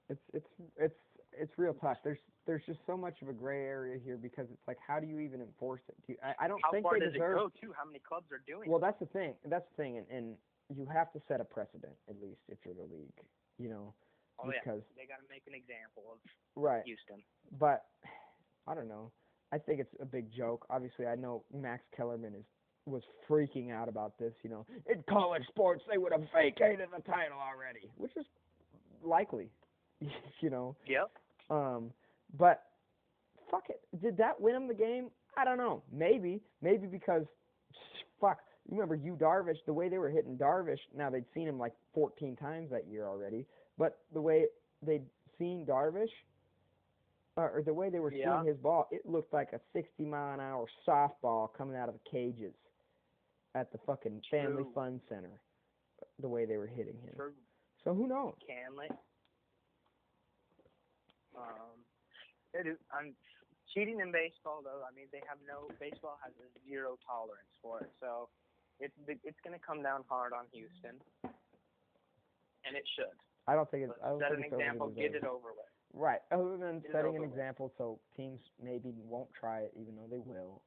It's 0.09 0.25
it's 0.33 0.53
it's 0.81 1.03
it's 1.39 1.53
real 1.59 1.75
tough. 1.75 1.99
There's 2.05 2.19
there's 2.47 2.63
just 2.67 2.81
so 2.87 2.97
much 2.97 3.23
of 3.23 3.29
a 3.29 3.33
gray 3.33 3.63
area 3.65 3.99
here 4.03 4.17
because 4.17 4.47
it's 4.53 4.67
like 4.67 4.79
how 4.87 4.99
do 5.01 5.07
you 5.07 5.19
even 5.21 5.41
enforce 5.41 5.81
it? 5.89 5.95
Do 6.07 6.13
you, 6.15 6.19
I 6.23 6.45
I 6.45 6.49
don't 6.49 6.61
How 6.65 6.71
think 6.71 6.85
far 6.85 6.99
they 6.99 7.05
does 7.05 7.13
deserve. 7.15 7.37
it 7.37 7.41
go 7.41 7.49
to? 7.49 7.73
How 7.77 7.85
many 7.85 8.01
clubs 8.01 8.27
are 8.33 8.43
doing? 8.47 8.71
Well, 8.71 8.81
that's 8.81 8.99
the 9.01 9.07
thing. 9.07 9.35
That's 9.47 9.65
the 9.77 9.83
thing, 9.83 9.99
and, 9.99 10.07
and 10.11 10.37
you 10.75 10.87
have 10.93 11.13
to 11.13 11.21
set 11.29 11.41
a 11.41 11.45
precedent 11.45 11.93
at 12.09 12.17
least 12.23 12.41
if 12.49 12.59
you're 12.65 12.75
the 12.75 12.89
league. 12.93 13.19
You 13.59 13.69
know? 13.69 13.95
Oh 14.39 14.51
yeah, 14.51 14.59
because 14.65 14.83
they 14.97 15.07
got 15.07 15.21
to 15.23 15.29
make 15.31 15.43
an 15.47 15.55
example 15.55 16.05
of 16.13 16.19
right. 16.57 16.83
Houston. 16.85 17.23
But 17.59 17.85
I 18.67 18.75
don't 18.75 18.89
know. 18.89 19.13
I 19.53 19.59
think 19.59 19.81
it's 19.81 19.95
a 20.01 20.07
big 20.07 20.33
joke. 20.35 20.67
Obviously, 20.71 21.07
I 21.07 21.15
know 21.15 21.45
Max 21.53 21.83
Kellerman 21.97 22.35
is 22.35 22.45
was 22.87 23.03
freaking 23.29 23.71
out 23.71 23.89
about 23.89 24.19
this. 24.19 24.33
You 24.43 24.51
know, 24.51 24.67
in 24.91 25.05
college 25.09 25.45
sports, 25.49 25.83
they 25.91 25.99
would 25.99 26.13
have 26.13 26.25
vacated 26.35 26.89
the 26.97 27.03
title 27.03 27.39
already, 27.39 27.91
which 27.99 28.13
is 28.17 28.27
likely. 29.05 29.51
you 30.41 30.51
know, 30.51 30.75
Yep. 30.87 31.11
Um, 31.53 31.91
but 32.39 32.65
fuck 33.51 33.65
it. 33.69 33.81
Did 34.01 34.17
that 34.17 34.41
win 34.41 34.55
him 34.55 34.69
the 34.69 34.75
game? 34.75 35.11
I 35.37 35.45
don't 35.45 35.59
know. 35.59 35.83
Maybe, 35.93 36.41
maybe 36.63 36.87
because 36.87 37.25
fuck. 38.21 38.39
You 38.69 38.77
remember 38.77 38.95
you 38.95 39.15
Darvish, 39.21 39.57
the 39.67 39.73
way 39.73 39.89
they 39.89 39.99
were 39.99 40.09
hitting 40.11 40.37
Darvish. 40.39 40.79
Now 40.97 41.11
they'd 41.11 41.25
seen 41.35 41.49
him 41.49 41.59
like 41.59 41.73
14 41.95 42.37
times 42.37 42.71
that 42.71 42.87
year 42.89 43.07
already, 43.07 43.45
but 43.77 43.99
the 44.15 44.21
way 44.21 44.47
they'd 44.83 45.05
seen 45.39 45.67
Darvish, 45.67 46.11
or, 47.37 47.51
or 47.51 47.63
the 47.63 47.75
way 47.75 47.91
they 47.91 47.99
were 47.99 48.13
Yeah. 48.13 48.37
seeing 48.37 48.47
his 48.47 48.57
ball, 48.59 48.87
it 48.93 49.05
looked 49.05 49.33
like 49.33 49.53
a 49.53 49.61
60 49.73 50.05
mile 50.05 50.35
an 50.35 50.41
hour 50.41 50.67
softball 50.87 51.53
coming 51.57 51.77
out 51.77 51.89
of 51.89 51.95
the 51.95 52.11
cages 52.11 52.55
at 53.55 53.73
the 53.73 53.79
fucking 53.79 54.23
Family 54.31 54.65
Fun 54.75 55.01
Center. 55.09 55.41
The 56.21 56.29
way 56.29 56.45
they 56.45 56.57
were 56.57 56.67
hitting 56.69 56.99
him. 57.03 57.15
For 57.17 57.33
So 57.85 57.95
who 57.95 58.07
knows? 58.07 58.35
Canley. 58.49 58.89
Um, 61.37 61.77
it 62.55 62.67
is. 62.69 62.77
I'm 62.93 63.15
cheating 63.73 64.01
in 64.01 64.13
baseball 64.13 64.61
though. 64.63 64.85
I 64.85 64.93
mean, 64.95 65.07
they 65.13 65.23
have 65.29 65.39
no 65.49 65.69
baseball 65.81 66.19
has 66.23 66.33
a 66.41 66.49
zero 66.69 66.99
tolerance 67.07 67.53
for 67.63 67.81
it. 67.81 67.91
So 68.01 68.29
it's 68.81 68.95
it's 69.25 69.41
going 69.45 69.57
to 69.57 69.63
come 69.65 69.83
down 69.83 70.05
hard 70.09 70.33
on 70.33 70.45
Houston, 70.53 71.01
and 71.25 72.73
it 72.77 72.85
should. 72.97 73.13
I 73.49 73.55
don't 73.55 73.69
think 73.71 73.89
it's. 73.91 73.99
I 74.05 74.09
don't 74.15 74.21
set 74.21 74.37
think 74.37 74.53
an 74.53 74.61
example. 74.61 74.89
Get 74.93 75.15
it 75.17 75.25
over 75.25 75.53
with. 75.57 75.67
Right. 75.93 76.21
Other 76.33 76.57
than 76.57 76.81
Get 76.81 76.93
setting 76.93 77.17
an 77.17 77.23
with. 77.23 77.31
example 77.31 77.73
so 77.77 78.01
teams 78.17 78.41
maybe 78.63 78.93
won't 78.97 79.29
try 79.37 79.61
it 79.69 79.73
even 79.77 79.97
though 79.97 80.09
they 80.09 80.21
will. 80.25 80.63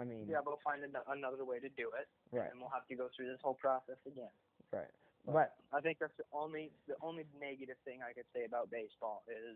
I 0.00 0.04
mean, 0.04 0.26
Yeah, 0.28 0.42
we'll 0.44 0.58
find 0.64 0.82
an- 0.82 0.96
another 1.08 1.44
way 1.44 1.60
to 1.60 1.68
do 1.78 1.86
it, 1.94 2.08
right, 2.34 2.50
and 2.50 2.58
we'll 2.58 2.72
have 2.74 2.88
to 2.88 2.96
go 2.96 3.06
through 3.14 3.30
this 3.30 3.38
whole 3.40 3.54
process 3.54 4.00
again. 4.06 4.32
right. 4.72 4.88
But 5.24 5.54
I 5.70 5.78
think 5.80 6.00
that's 6.02 6.16
the 6.18 6.26
only 6.34 6.72
the 6.88 6.96
only 7.00 7.22
negative 7.38 7.76
thing 7.84 8.00
I 8.02 8.10
could 8.12 8.26
say 8.34 8.42
about 8.44 8.68
baseball 8.74 9.22
is 9.30 9.54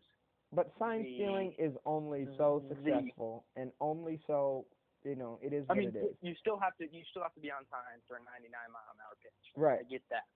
but 0.53 0.71
sign 0.79 1.03
stealing 1.15 1.53
is 1.59 1.75
only 1.85 2.29
so 2.37 2.63
successful 2.69 3.45
and 3.57 3.73
only 3.81 4.21
so 4.27 4.67
you 5.05 5.15
know 5.17 5.39
it 5.43 5.53
is 5.53 5.67
I 5.71 5.75
mean, 5.75 5.91
it 5.91 5.97
is. 5.97 6.15
you 6.23 6.35
still 6.39 6.59
have 6.59 6.77
to 6.79 6.87
you 6.91 7.03
still 7.11 7.23
have 7.23 7.35
to 7.35 7.41
be 7.43 7.51
on 7.51 7.67
time 7.67 8.03
for 8.07 8.17
a 8.17 8.23
99 8.23 8.51
mile 8.71 8.87
an 8.95 8.99
hour 9.03 9.17
pitch. 9.23 9.45
Right. 9.57 9.81
I 9.81 9.87
get 9.87 10.03
that, 10.11 10.27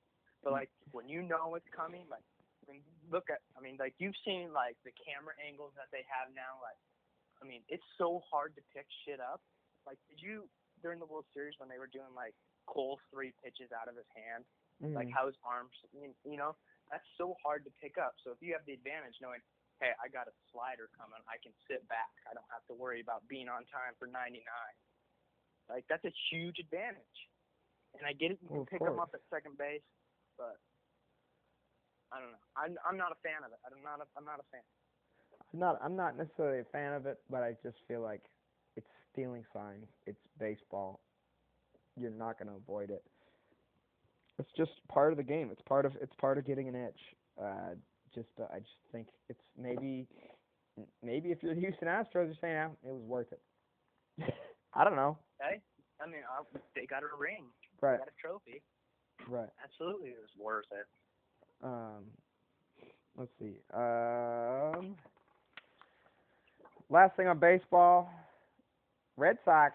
but 0.42 0.52
like 0.52 0.70
when 0.90 1.08
you 1.08 1.22
know 1.22 1.54
it's 1.54 1.68
coming, 1.74 2.06
like 2.10 2.22
I 2.66 2.72
mean, 2.72 2.82
look 3.10 3.30
at 3.30 3.40
I 3.56 3.60
mean, 3.62 3.76
like 3.78 3.94
you've 3.98 4.18
seen 4.26 4.52
like 4.52 4.76
the 4.84 4.92
camera 4.98 5.34
angles 5.42 5.72
that 5.78 5.90
they 5.90 6.04
have 6.06 6.30
now. 6.34 6.58
Like, 6.62 6.78
I 7.42 7.48
mean, 7.48 7.62
it's 7.68 7.86
so 7.98 8.20
hard 8.30 8.54
to 8.58 8.62
pick 8.74 8.86
shit 9.06 9.18
up. 9.18 9.40
Like, 9.86 9.98
did 10.10 10.20
you 10.20 10.46
during 10.82 10.98
the 10.98 11.06
World 11.08 11.26
Series 11.34 11.54
when 11.58 11.68
they 11.68 11.78
were 11.78 11.90
doing 11.90 12.12
like 12.14 12.34
Cole's 12.66 13.00
three 13.10 13.32
pitches 13.42 13.72
out 13.74 13.88
of 13.90 13.96
his 13.96 14.06
hand, 14.14 14.44
like 14.94 15.08
Mhm. 15.08 15.12
how 15.12 15.26
his 15.26 15.36
arms, 15.42 15.72
you 15.92 16.36
know, 16.36 16.54
that's 16.90 17.04
so 17.18 17.34
hard 17.42 17.64
to 17.64 17.70
pick 17.82 17.98
up. 17.98 18.14
So 18.24 18.30
if 18.30 18.40
you 18.40 18.52
have 18.54 18.64
the 18.64 18.72
advantage 18.72 19.18
knowing, 19.20 19.40
hey, 19.80 19.96
I 19.96 20.12
got 20.12 20.28
a 20.28 20.34
slider 20.52 20.92
coming, 20.94 21.20
I 21.24 21.40
can 21.40 21.56
sit 21.66 21.82
back. 21.88 22.12
I 22.28 22.36
don't 22.36 22.48
have 22.52 22.64
to 22.68 22.74
worry 22.76 23.00
about 23.00 23.24
being 23.26 23.48
on 23.48 23.64
time 23.72 23.96
for 23.96 24.06
99. 24.06 24.44
Like 25.68 25.88
that's 25.88 26.04
a 26.04 26.14
huge 26.30 26.60
advantage. 26.60 27.18
And 27.98 28.06
I 28.06 28.12
get 28.14 28.30
it, 28.30 28.38
you 28.44 28.48
can 28.48 28.66
pick 28.68 28.84
them 28.84 29.02
up 29.02 29.10
at 29.16 29.24
second 29.32 29.58
base, 29.58 29.82
but 30.38 30.60
I 32.12 32.20
don't 32.20 32.30
know. 32.30 32.44
I'm 32.54 32.72
I'm 32.86 32.98
not 32.98 33.10
a 33.10 33.18
fan 33.22 33.42
of 33.46 33.50
it. 33.50 33.58
I'm 33.66 33.82
not 33.82 34.02
a 34.02 34.06
I'm 34.18 34.26
not 34.26 34.38
a 34.38 34.46
fan. 34.50 34.66
I'm 35.52 35.58
not 35.58 35.80
I'm 35.82 35.96
not 35.96 36.18
necessarily 36.18 36.60
a 36.60 36.68
fan 36.70 36.92
of 36.92 37.06
it, 37.06 37.18
but 37.30 37.42
I 37.42 37.56
just 37.62 37.78
feel 37.88 38.02
like 38.02 38.22
it's 38.76 38.86
stealing 39.12 39.44
signs. 39.52 39.86
It's 40.06 40.20
baseball. 40.38 41.00
You're 41.96 42.10
not 42.10 42.38
going 42.38 42.48
to 42.48 42.56
avoid 42.56 42.90
it. 42.90 43.02
It's 44.38 44.50
just 44.56 44.70
part 44.88 45.12
of 45.12 45.18
the 45.18 45.22
game. 45.22 45.50
It's 45.52 45.62
part 45.62 45.84
of 45.84 45.94
it's 46.00 46.14
part 46.20 46.38
of 46.38 46.46
getting 46.46 46.68
an 46.68 46.76
edge. 46.76 47.02
Uh, 47.40 47.74
just 48.14 48.28
uh, 48.40 48.44
I 48.52 48.58
just 48.58 48.70
think 48.92 49.06
it's 49.28 49.40
maybe 49.58 50.06
maybe 51.02 51.30
if 51.30 51.42
you're 51.42 51.54
the 51.54 51.60
Houston 51.60 51.88
Astros, 51.88 52.26
you're 52.26 52.34
saying 52.40 52.56
ah, 52.56 52.70
it 52.88 52.92
was 52.92 53.02
worth 53.04 53.28
it. 53.32 54.34
I 54.74 54.84
don't 54.84 54.96
know. 54.96 55.18
Hey, 55.40 55.60
I 56.00 56.06
mean, 56.06 56.20
I, 56.28 56.42
they 56.74 56.86
got 56.86 57.02
a 57.02 57.06
ring, 57.18 57.44
Right, 57.80 57.92
they 57.92 57.98
got 57.98 58.08
a 58.08 58.20
trophy. 58.20 58.62
right. 59.28 59.48
Absolutely, 59.64 60.10
it 60.10 60.18
was 60.20 60.30
worth 60.38 60.66
it. 60.72 60.86
Um, 61.62 62.04
let's 63.16 63.30
see. 63.38 63.56
Um, 63.74 64.96
last 66.88 67.16
thing 67.16 67.26
on 67.28 67.38
baseball, 67.38 68.10
Red 69.16 69.38
Sox 69.44 69.74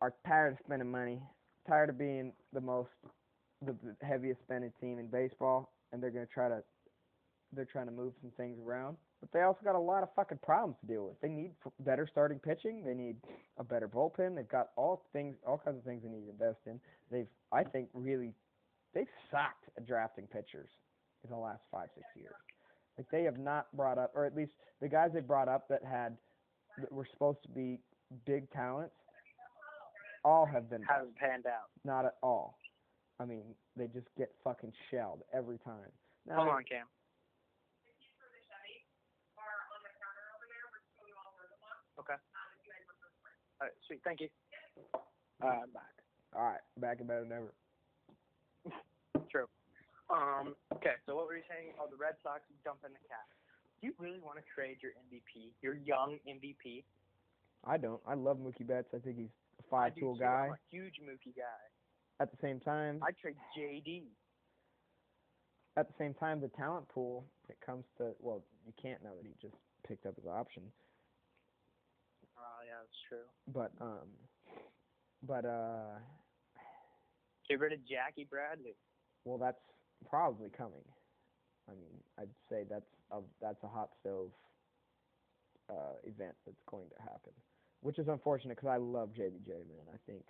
are 0.00 0.12
tired 0.26 0.52
of 0.54 0.58
spending 0.64 0.90
money, 0.90 1.20
tired 1.68 1.90
of 1.90 1.98
being 1.98 2.32
the 2.52 2.60
most, 2.60 2.90
the, 3.64 3.74
the 4.00 4.06
heaviest 4.06 4.40
spending 4.42 4.72
team 4.80 4.98
in 4.98 5.06
baseball, 5.06 5.72
and 5.92 6.02
they're 6.02 6.10
gonna 6.10 6.26
try 6.26 6.48
to, 6.48 6.62
they're 7.54 7.64
trying 7.64 7.86
to 7.86 7.92
move 7.92 8.12
some 8.20 8.30
things 8.36 8.58
around. 8.64 8.96
But 9.20 9.32
they 9.32 9.42
also 9.42 9.60
got 9.64 9.74
a 9.74 9.78
lot 9.80 10.02
of 10.02 10.08
fucking 10.14 10.38
problems 10.42 10.76
to 10.80 10.86
deal 10.86 11.06
with. 11.06 11.20
They 11.20 11.28
need 11.28 11.52
better 11.80 12.06
starting 12.10 12.38
pitching. 12.38 12.84
They 12.84 12.94
need 12.94 13.16
a 13.58 13.64
better 13.64 13.88
bullpen. 13.88 14.36
They've 14.36 14.48
got 14.48 14.70
all 14.76 15.04
things, 15.12 15.36
all 15.46 15.58
kinds 15.64 15.78
of 15.78 15.84
things 15.84 16.02
they 16.02 16.10
need 16.10 16.24
to 16.26 16.30
invest 16.30 16.60
in. 16.66 16.78
They've, 17.10 17.28
I 17.52 17.64
think, 17.64 17.88
really, 17.94 18.32
they've 18.94 19.08
sucked 19.30 19.64
at 19.76 19.86
drafting 19.86 20.26
pitchers 20.26 20.68
in 21.24 21.30
the 21.30 21.36
last 21.38 21.62
five, 21.70 21.88
six 21.94 22.06
years. 22.16 22.34
Like 22.98 23.06
they 23.10 23.22
have 23.24 23.38
not 23.38 23.74
brought 23.76 23.98
up, 23.98 24.12
or 24.14 24.24
at 24.24 24.36
least 24.36 24.52
the 24.80 24.88
guys 24.88 25.10
they 25.14 25.20
brought 25.20 25.48
up 25.48 25.68
that 25.68 25.82
had 25.84 26.16
that 26.78 26.92
were 26.92 27.06
supposed 27.10 27.42
to 27.44 27.48
be 27.48 27.78
big 28.26 28.50
talents, 28.52 28.94
all 30.24 30.44
have 30.46 30.68
been. 30.70 30.82
Hasn't 30.82 31.16
panned 31.16 31.46
out. 31.46 31.70
not 31.84 32.04
at 32.04 32.16
all. 32.22 32.58
I 33.20 33.24
mean, 33.24 33.42
they 33.76 33.86
just 33.86 34.06
get 34.18 34.32
fucking 34.42 34.72
shelled 34.90 35.22
every 35.32 35.58
time. 35.58 35.90
Now, 36.26 36.36
Hold 36.36 36.48
on, 36.48 36.64
Cam. 36.64 36.86
Okay. 41.98 42.18
All 43.60 43.66
right, 43.68 43.76
sweet. 43.86 44.00
Thank 44.04 44.20
you. 44.20 44.28
Uh, 45.42 45.46
I'm 45.46 45.70
back. 45.70 45.94
All 46.34 46.42
right, 46.44 46.64
back 46.78 46.98
and 46.98 47.08
better 47.08 47.22
than 47.22 47.32
ever. 47.32 47.52
True. 49.30 49.46
Um. 50.10 50.54
Okay. 50.74 50.98
So 51.06 51.14
what 51.16 51.26
were 51.26 51.36
you 51.36 51.46
saying? 51.48 51.72
Oh, 51.80 51.86
the 51.90 51.96
Red 51.96 52.14
Sox 52.22 52.42
dumping 52.64 52.90
the 52.92 53.02
cap. 53.08 53.26
Do 53.80 53.86
you 53.88 53.94
really 53.98 54.20
want 54.20 54.38
to 54.38 54.44
trade 54.54 54.78
your 54.82 54.92
MVP, 55.06 55.52
your 55.62 55.74
young 55.74 56.18
MVP? 56.28 56.84
I 57.64 57.76
don't. 57.76 58.00
I 58.06 58.14
love 58.14 58.38
Mookie 58.38 58.66
Betts. 58.66 58.88
I 58.94 58.98
think 58.98 59.16
he's 59.16 59.32
a 59.58 59.62
five-tool 59.70 60.16
guy. 60.16 60.48
I'm 60.48 60.52
a 60.52 60.58
huge 60.70 61.00
Mookie 61.02 61.34
guy. 61.36 61.62
At 62.20 62.30
the 62.30 62.36
same 62.42 62.60
time, 62.60 63.00
I'd 63.06 63.16
trade 63.18 63.36
JD. 63.58 64.04
at 65.76 65.88
the 65.88 65.94
same 65.98 66.14
time, 66.14 66.40
the 66.40 66.48
talent 66.48 66.88
pool 66.88 67.24
when 67.46 67.56
it 67.56 67.64
comes 67.64 67.84
to 67.98 68.12
well, 68.20 68.42
you 68.66 68.72
can't 68.80 69.02
now 69.02 69.10
that 69.16 69.26
he 69.26 69.34
just 69.40 69.56
picked 69.86 70.06
up 70.06 70.16
his 70.16 70.26
option. 70.26 70.62
That's 72.84 73.00
true. 73.08 73.24
But 73.48 73.72
um, 73.80 74.08
but 75.26 75.44
uh, 75.48 75.96
Get 77.48 77.60
rid 77.60 77.72
of 77.72 77.80
Jackie 77.88 78.26
Bradley. 78.28 78.76
well, 79.24 79.38
that's 79.38 79.60
probably 80.08 80.50
coming. 80.50 80.84
I 81.68 81.72
mean, 81.72 81.96
I'd 82.20 82.28
say 82.50 82.64
that's 82.68 82.84
a 83.10 83.20
that's 83.40 83.62
a 83.64 83.68
hot 83.68 83.88
stove 84.00 84.28
uh 85.70 85.96
event 86.04 86.36
that's 86.44 86.60
going 86.68 86.88
to 86.94 87.00
happen, 87.02 87.32
which 87.80 87.98
is 87.98 88.08
unfortunate 88.08 88.56
because 88.56 88.68
I 88.68 88.76
love 88.76 89.10
JBJ 89.16 89.48
man. 89.48 89.88
I 89.88 89.96
think 90.04 90.24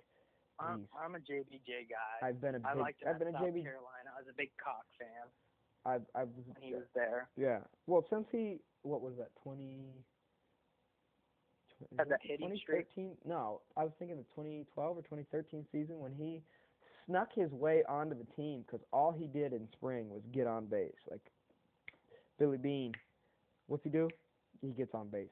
I'm, 0.60 0.86
I'm 0.94 1.16
a 1.16 1.18
JBJ 1.18 1.90
guy. 1.90 2.28
I've 2.28 2.40
been 2.40 2.54
a 2.54 2.60
big 2.60 2.66
I 2.70 2.74
liked 2.74 3.02
him 3.02 3.08
I've 3.10 3.18
been 3.18 3.28
a 3.28 3.32
South 3.32 3.42
JB 3.42 3.66
Carolina. 3.66 4.14
I 4.14 4.22
was 4.22 4.30
a 4.30 4.36
big 4.36 4.50
cock 4.62 4.86
fan 4.98 5.26
I've 5.84 6.06
I've 6.14 6.28
when 6.46 6.62
he 6.62 6.72
was 6.74 6.86
there. 6.94 7.28
yeah. 7.36 7.58
Well, 7.88 8.06
since 8.08 8.26
he 8.30 8.58
what 8.82 9.02
was 9.02 9.14
that 9.18 9.30
twenty? 9.42 9.90
Had 11.98 12.08
that 12.08 12.20
hitting 12.22 12.56
streak? 12.56 12.86
2013? 12.94 13.16
No, 13.24 13.60
I 13.76 13.84
was 13.84 13.92
thinking 13.98 14.16
the 14.16 14.24
2012 14.34 14.96
or 14.96 15.02
2013 15.02 15.66
season 15.72 15.98
when 15.98 16.12
he 16.12 16.40
snuck 17.06 17.28
his 17.34 17.50
way 17.52 17.82
onto 17.88 18.16
the 18.16 18.24
team 18.36 18.64
because 18.66 18.80
all 18.92 19.12
he 19.12 19.26
did 19.26 19.52
in 19.52 19.68
spring 19.72 20.08
was 20.10 20.22
get 20.32 20.46
on 20.46 20.66
base. 20.66 20.92
Like 21.10 21.20
Billy 22.38 22.58
Beane, 22.58 22.92
what's 23.66 23.84
he 23.84 23.90
do? 23.90 24.08
He 24.62 24.68
gets 24.68 24.94
on 24.94 25.08
base. 25.08 25.28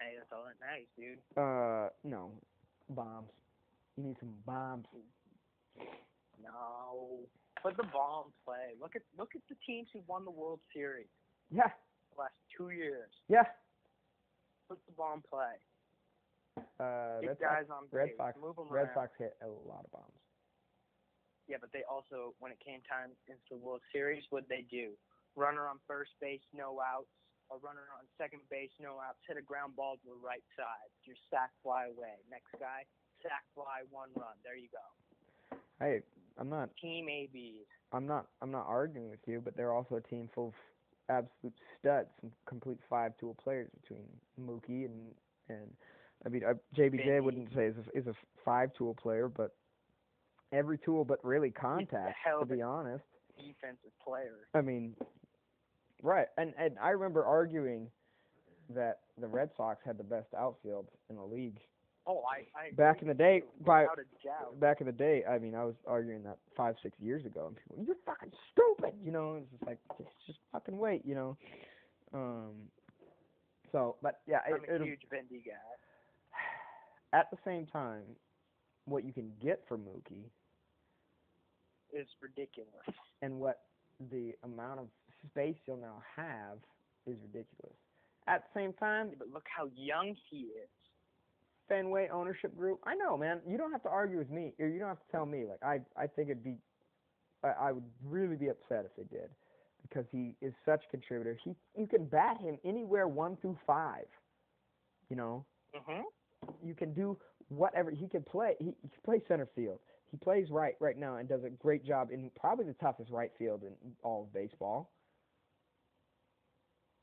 Hey, 0.00 0.14
that's 0.18 0.30
all 0.32 0.44
that 0.44 0.58
matters, 0.60 0.86
dude. 0.96 1.18
Uh, 1.36 1.88
no, 2.04 2.30
bombs. 2.90 3.30
You 3.96 4.04
need 4.04 4.16
some 4.20 4.32
bombs. 4.46 4.86
No. 6.42 7.20
Put 7.62 7.76
the 7.76 7.84
bomb 7.92 8.32
play. 8.44 8.74
Look 8.80 8.96
at 8.96 9.02
look 9.16 9.30
at 9.36 9.42
the 9.48 9.54
teams 9.66 9.88
who 9.92 10.00
won 10.08 10.24
the 10.24 10.30
World 10.30 10.58
Series 10.74 11.06
Yeah, 11.50 11.68
the 12.16 12.22
last 12.22 12.34
two 12.56 12.70
years. 12.70 13.10
yeah. 13.28 13.44
Put 14.72 14.80
the 14.88 14.96
bomb 14.96 15.20
play. 15.28 15.60
Uh, 16.80 17.20
Red 17.20 17.36
Sox, 17.36 17.44
guys 17.44 17.68
on 17.68 17.92
base. 17.92 18.16
Red 18.16 18.32
them 18.56 18.72
Red 18.72 18.88
around. 18.88 18.96
Sox 18.96 19.12
hit 19.20 19.36
a 19.44 19.52
lot 19.68 19.84
of 19.84 19.92
bombs. 19.92 20.16
Yeah, 21.44 21.60
but 21.60 21.68
they 21.76 21.84
also, 21.84 22.32
when 22.40 22.48
it 22.48 22.56
came 22.64 22.80
time 22.88 23.12
into 23.28 23.52
the 23.52 23.60
World 23.60 23.84
Series, 23.92 24.24
what 24.32 24.48
they 24.48 24.64
do? 24.72 24.96
Runner 25.36 25.68
on 25.68 25.76
first 25.84 26.16
base, 26.24 26.40
no 26.56 26.80
outs, 26.80 27.12
a 27.52 27.60
runner 27.60 27.84
on 27.92 28.08
second 28.16 28.40
base, 28.48 28.72
no 28.80 28.96
outs, 28.96 29.20
hit 29.28 29.36
a 29.36 29.44
ground 29.44 29.76
ball 29.76 30.00
to 30.00 30.06
the 30.08 30.20
right 30.24 30.44
side. 30.56 30.88
Your 31.04 31.20
sack 31.28 31.52
fly 31.60 31.92
away. 31.92 32.16
Next 32.32 32.56
guy, 32.56 32.88
sack 33.20 33.44
fly, 33.52 33.84
one 33.92 34.08
run. 34.16 34.40
There 34.40 34.56
you 34.56 34.72
go. 34.72 35.60
Hey, 35.84 36.00
I'm 36.40 36.48
not 36.48 36.72
Team 36.80 37.12
ABs. 37.12 37.68
I'm 37.92 38.08
not 38.08 38.24
I'm 38.40 38.50
not 38.50 38.64
arguing 38.64 39.12
with 39.12 39.20
you, 39.28 39.44
but 39.44 39.52
they're 39.52 39.76
also 39.76 39.96
a 39.96 40.04
team 40.08 40.32
full 40.32 40.48
of 40.48 40.54
absolute 41.12 41.54
studs, 41.78 42.08
some 42.20 42.30
complete 42.46 42.78
five 42.88 43.12
tool 43.18 43.36
players 43.42 43.68
between 43.80 44.04
Mookie 44.40 44.86
and 44.86 45.14
and 45.48 45.70
I 46.24 46.28
mean 46.28 46.42
uh, 46.44 46.54
JBJ 46.76 47.22
wouldn't 47.22 47.48
say 47.54 47.66
is 47.66 47.76
a, 47.76 47.98
is 47.98 48.06
a 48.06 48.14
five 48.44 48.70
tool 48.76 48.94
player, 48.94 49.28
but 49.28 49.54
every 50.52 50.78
tool 50.78 51.04
but 51.04 51.24
really 51.24 51.50
contact. 51.50 52.16
To 52.40 52.46
be 52.46 52.62
honest, 52.62 53.04
Defensive 53.36 53.92
player. 54.04 54.46
I 54.54 54.60
mean, 54.60 54.94
right? 56.02 56.26
And 56.36 56.52
and 56.58 56.76
I 56.82 56.90
remember 56.90 57.24
arguing 57.24 57.88
that 58.74 59.00
the 59.20 59.26
Red 59.26 59.50
Sox 59.56 59.80
had 59.84 59.98
the 59.98 60.04
best 60.04 60.28
outfield 60.38 60.88
in 61.10 61.16
the 61.16 61.24
league 61.24 61.58
Oh, 62.06 62.22
I, 62.28 62.46
I 62.58 62.70
back 62.74 63.00
in 63.02 63.08
the 63.08 63.14
day. 63.14 63.42
By 63.64 63.82
without 63.82 63.98
a 63.98 64.26
doubt. 64.26 64.60
back 64.60 64.80
in 64.80 64.86
the 64.86 64.92
day, 64.92 65.22
I 65.28 65.38
mean, 65.38 65.54
I 65.54 65.64
was 65.64 65.74
arguing 65.86 66.22
that 66.24 66.38
five, 66.56 66.74
six 66.82 66.98
years 67.00 67.24
ago, 67.24 67.46
and 67.46 67.56
people, 67.56 67.84
you're 67.86 67.96
fucking 68.04 68.32
stupid, 68.50 68.94
you 69.04 69.12
know. 69.12 69.36
It's 69.36 69.50
just 69.52 69.64
like, 69.66 69.78
just, 69.98 70.10
just 70.26 70.38
fucking 70.52 70.76
wait, 70.76 71.02
you 71.06 71.14
know. 71.14 71.36
Um. 72.12 72.50
So, 73.70 73.96
but 74.02 74.20
yeah, 74.26 74.40
it, 74.48 74.60
I'm 74.68 74.82
a 74.82 74.84
huge 74.84 75.02
Bendy 75.10 75.42
guy. 75.46 75.52
at 77.18 77.30
the 77.30 77.38
same 77.44 77.66
time, 77.66 78.02
what 78.86 79.04
you 79.04 79.12
can 79.12 79.30
get 79.42 79.62
for 79.68 79.78
Mookie 79.78 80.26
is 81.92 82.06
ridiculous. 82.20 82.70
and 83.22 83.38
what 83.38 83.60
the 84.10 84.32
amount 84.44 84.80
of 84.80 84.86
space 85.30 85.56
you'll 85.66 85.76
now 85.76 86.02
have 86.16 86.58
is 87.06 87.16
ridiculous. 87.22 87.76
At 88.26 88.44
the 88.44 88.60
same 88.60 88.72
time, 88.74 89.10
But 89.18 89.28
look 89.28 89.46
how 89.54 89.68
young 89.74 90.16
he 90.30 90.48
is. 90.62 90.68
Fenway 91.68 92.08
ownership 92.12 92.56
group. 92.56 92.80
I 92.84 92.94
know, 92.94 93.16
man. 93.16 93.40
You 93.48 93.56
don't 93.56 93.72
have 93.72 93.82
to 93.84 93.88
argue 93.88 94.18
with 94.18 94.30
me, 94.30 94.52
or 94.58 94.66
you 94.68 94.78
don't 94.78 94.88
have 94.88 95.04
to 95.04 95.10
tell 95.12 95.26
me. 95.26 95.44
Like 95.48 95.62
I, 95.62 95.80
I 96.00 96.06
think 96.06 96.28
it'd 96.30 96.44
be, 96.44 96.56
I, 97.42 97.68
I 97.68 97.72
would 97.72 97.84
really 98.04 98.36
be 98.36 98.48
upset 98.48 98.84
if 98.84 98.94
they 98.96 99.04
did, 99.04 99.30
because 99.82 100.04
he 100.10 100.34
is 100.40 100.52
such 100.64 100.82
a 100.86 100.90
contributor. 100.90 101.38
He, 101.42 101.54
you 101.76 101.86
can 101.86 102.04
bat 102.06 102.38
him 102.40 102.58
anywhere 102.64 103.08
one 103.08 103.36
through 103.40 103.58
five. 103.66 104.06
You 105.08 105.16
know, 105.16 105.44
Mhm. 105.74 106.02
you 106.62 106.74
can 106.74 106.92
do 106.94 107.18
whatever. 107.48 107.90
He 107.90 108.08
can 108.08 108.22
play. 108.22 108.56
He, 108.58 108.74
he 108.82 108.88
can 108.88 109.00
play 109.04 109.22
center 109.28 109.46
field. 109.54 109.78
He 110.10 110.16
plays 110.18 110.50
right 110.50 110.74
right 110.80 110.98
now 110.98 111.16
and 111.16 111.28
does 111.28 111.44
a 111.44 111.50
great 111.50 111.84
job 111.84 112.10
in 112.10 112.30
probably 112.38 112.66
the 112.66 112.74
toughest 112.74 113.10
right 113.10 113.30
field 113.38 113.62
in 113.62 113.72
all 114.02 114.24
of 114.24 114.32
baseball. 114.32 114.90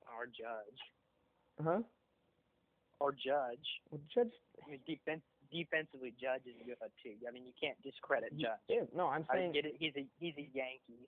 Our 0.07 0.25
Judge. 0.27 0.79
Huh? 1.63 1.79
Or 2.99 3.11
Judge. 3.11 3.67
Well, 3.91 4.01
Judge. 4.13 4.33
I 4.65 4.69
mean, 4.71 4.79
defense, 4.85 5.21
defensively, 5.51 6.13
Judge 6.19 6.43
is 6.45 6.55
good 6.65 6.75
too. 7.01 7.15
I 7.27 7.31
mean, 7.31 7.45
you 7.45 7.53
can't 7.59 7.81
discredit 7.81 8.31
Judge. 8.37 8.59
is. 8.67 8.87
No, 8.93 9.07
I'm 9.07 9.25
I 9.29 9.35
saying. 9.35 9.51
get 9.53 9.65
it. 9.65 9.75
He's 9.79 9.93
a 9.95 10.05
he's 10.19 10.35
a 10.37 10.47
Yankee. 10.53 11.07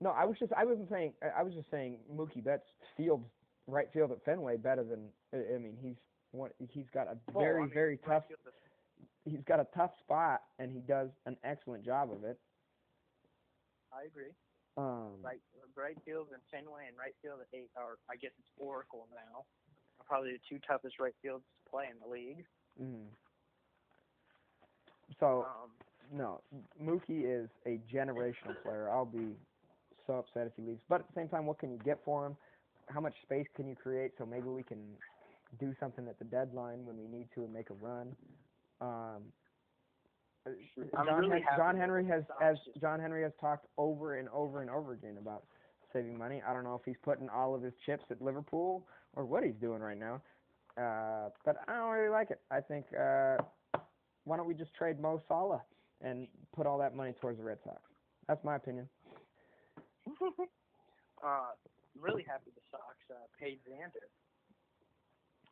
No, 0.00 0.10
I 0.10 0.24
was 0.24 0.36
just 0.38 0.52
I 0.52 0.64
wasn't 0.64 0.88
saying 0.90 1.12
I 1.22 1.40
I 1.40 1.42
was 1.42 1.54
just 1.54 1.70
saying 1.70 1.98
Mookie 2.12 2.42
Betts 2.44 2.66
fields 2.96 3.24
right 3.66 3.88
field 3.92 4.10
at 4.12 4.24
Fenway 4.24 4.56
better 4.56 4.84
than 4.84 5.08
I 5.32 5.54
I 5.54 5.58
mean 5.58 5.76
he's 5.80 5.96
one 6.32 6.50
he's 6.72 6.86
got 6.92 7.06
a 7.08 7.16
Well, 7.32 7.44
very 7.44 7.60
I 7.60 7.64
mean, 7.64 7.74
very 7.74 7.96
tough 7.98 8.24
he's 9.24 9.42
got 9.46 9.60
a 9.60 9.66
tough 9.74 9.90
spot 10.00 10.40
and 10.58 10.70
he 10.70 10.80
does 10.80 11.10
an 11.26 11.36
excellent 11.44 11.84
job 11.84 12.10
of 12.12 12.24
it. 12.24 12.38
I 13.92 14.04
agree. 14.04 14.32
Um 14.76 15.20
Right, 15.22 15.40
right 15.76 15.96
field 16.04 16.28
and 16.32 16.42
Fenway 16.50 16.86
and 16.88 16.96
right 16.96 17.14
field 17.22 17.40
at 17.40 17.48
eight, 17.52 17.70
or 17.76 17.98
I 18.08 18.16
guess 18.16 18.32
it's 18.38 18.48
Oracle 18.56 19.08
now. 19.14 19.44
Probably 20.10 20.32
the 20.32 20.40
two 20.48 20.58
toughest 20.66 20.98
right 20.98 21.14
fields 21.22 21.44
to 21.62 21.70
play 21.70 21.84
in 21.86 21.94
the 22.02 22.12
league. 22.12 22.44
mm. 22.82 23.06
So 25.20 25.46
Um, 25.46 25.70
no, 26.12 26.40
Mookie 26.82 27.22
is 27.24 27.48
a 27.64 27.78
generational 27.92 28.60
player. 28.64 28.90
I'll 28.90 29.04
be 29.04 29.36
so 30.08 30.14
upset 30.14 30.48
if 30.48 30.52
he 30.56 30.62
leaves. 30.62 30.82
But 30.88 31.02
at 31.02 31.06
the 31.06 31.14
same 31.14 31.28
time, 31.28 31.46
what 31.46 31.60
can 31.60 31.70
you 31.70 31.78
get 31.84 32.00
for 32.04 32.26
him? 32.26 32.36
How 32.88 33.00
much 33.00 33.14
space 33.22 33.46
can 33.54 33.68
you 33.68 33.76
create 33.76 34.10
so 34.18 34.26
maybe 34.26 34.48
we 34.48 34.64
can 34.64 34.82
do 35.60 35.72
something 35.78 36.08
at 36.08 36.18
the 36.18 36.24
deadline 36.24 36.84
when 36.84 36.96
we 36.98 37.06
need 37.06 37.28
to 37.36 37.44
and 37.44 37.52
make 37.52 37.70
a 37.70 37.74
run? 37.74 38.16
Um, 38.80 39.22
uh, 40.44 40.50
John, 41.04 41.20
really 41.20 41.44
John 41.56 41.76
Henry 41.76 42.04
has 42.06 42.24
as 42.42 42.56
John 42.80 42.98
Henry 42.98 43.22
has 43.22 43.32
talked 43.40 43.66
over 43.76 44.18
and 44.18 44.28
over 44.30 44.62
and 44.62 44.70
over 44.70 44.92
again 44.92 45.18
about 45.20 45.44
saving 45.92 46.16
money. 46.16 46.42
I 46.46 46.52
don't 46.52 46.64
know 46.64 46.74
if 46.74 46.82
he's 46.84 47.00
putting 47.02 47.28
all 47.28 47.54
of 47.54 47.62
his 47.62 47.74
chips 47.84 48.04
at 48.10 48.20
Liverpool 48.20 48.86
or 49.16 49.24
what 49.24 49.44
he's 49.44 49.54
doing 49.60 49.80
right 49.80 49.98
now. 49.98 50.20
Uh, 50.76 51.30
but 51.44 51.56
I 51.68 51.76
don't 51.76 51.90
really 51.90 52.10
like 52.10 52.30
it. 52.30 52.40
I 52.50 52.60
think 52.60 52.86
uh, 52.98 53.36
why 54.24 54.36
don't 54.36 54.46
we 54.46 54.54
just 54.54 54.74
trade 54.74 55.00
Mo 55.00 55.20
Salah 55.28 55.62
and 56.00 56.28
put 56.54 56.66
all 56.66 56.78
that 56.78 56.94
money 56.94 57.12
towards 57.20 57.38
the 57.38 57.44
Red 57.44 57.58
Sox? 57.64 57.80
That's 58.28 58.42
my 58.44 58.56
opinion. 58.56 58.88
uh, 60.22 60.36
I'm 61.24 62.00
really 62.00 62.24
happy 62.26 62.50
the 62.54 62.62
Sox 62.70 62.96
uh, 63.10 63.14
paid 63.38 63.58
Xander. 63.68 64.06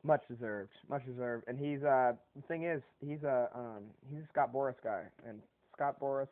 Much 0.05 0.22
deserved, 0.28 0.70
much 0.89 1.05
deserved. 1.05 1.45
And 1.49 1.59
he's 1.59 1.82
uh 1.82 2.12
the 2.36 2.43
thing 2.47 2.64
is, 2.64 2.82
he's 3.05 3.24
a 3.24 3.49
um 3.55 3.82
he's 4.09 4.22
a 4.22 4.26
Scott 4.28 4.53
Boras 4.53 4.76
guy, 4.82 5.03
and 5.26 5.41
Scott 5.74 5.97
Boras 6.01 6.28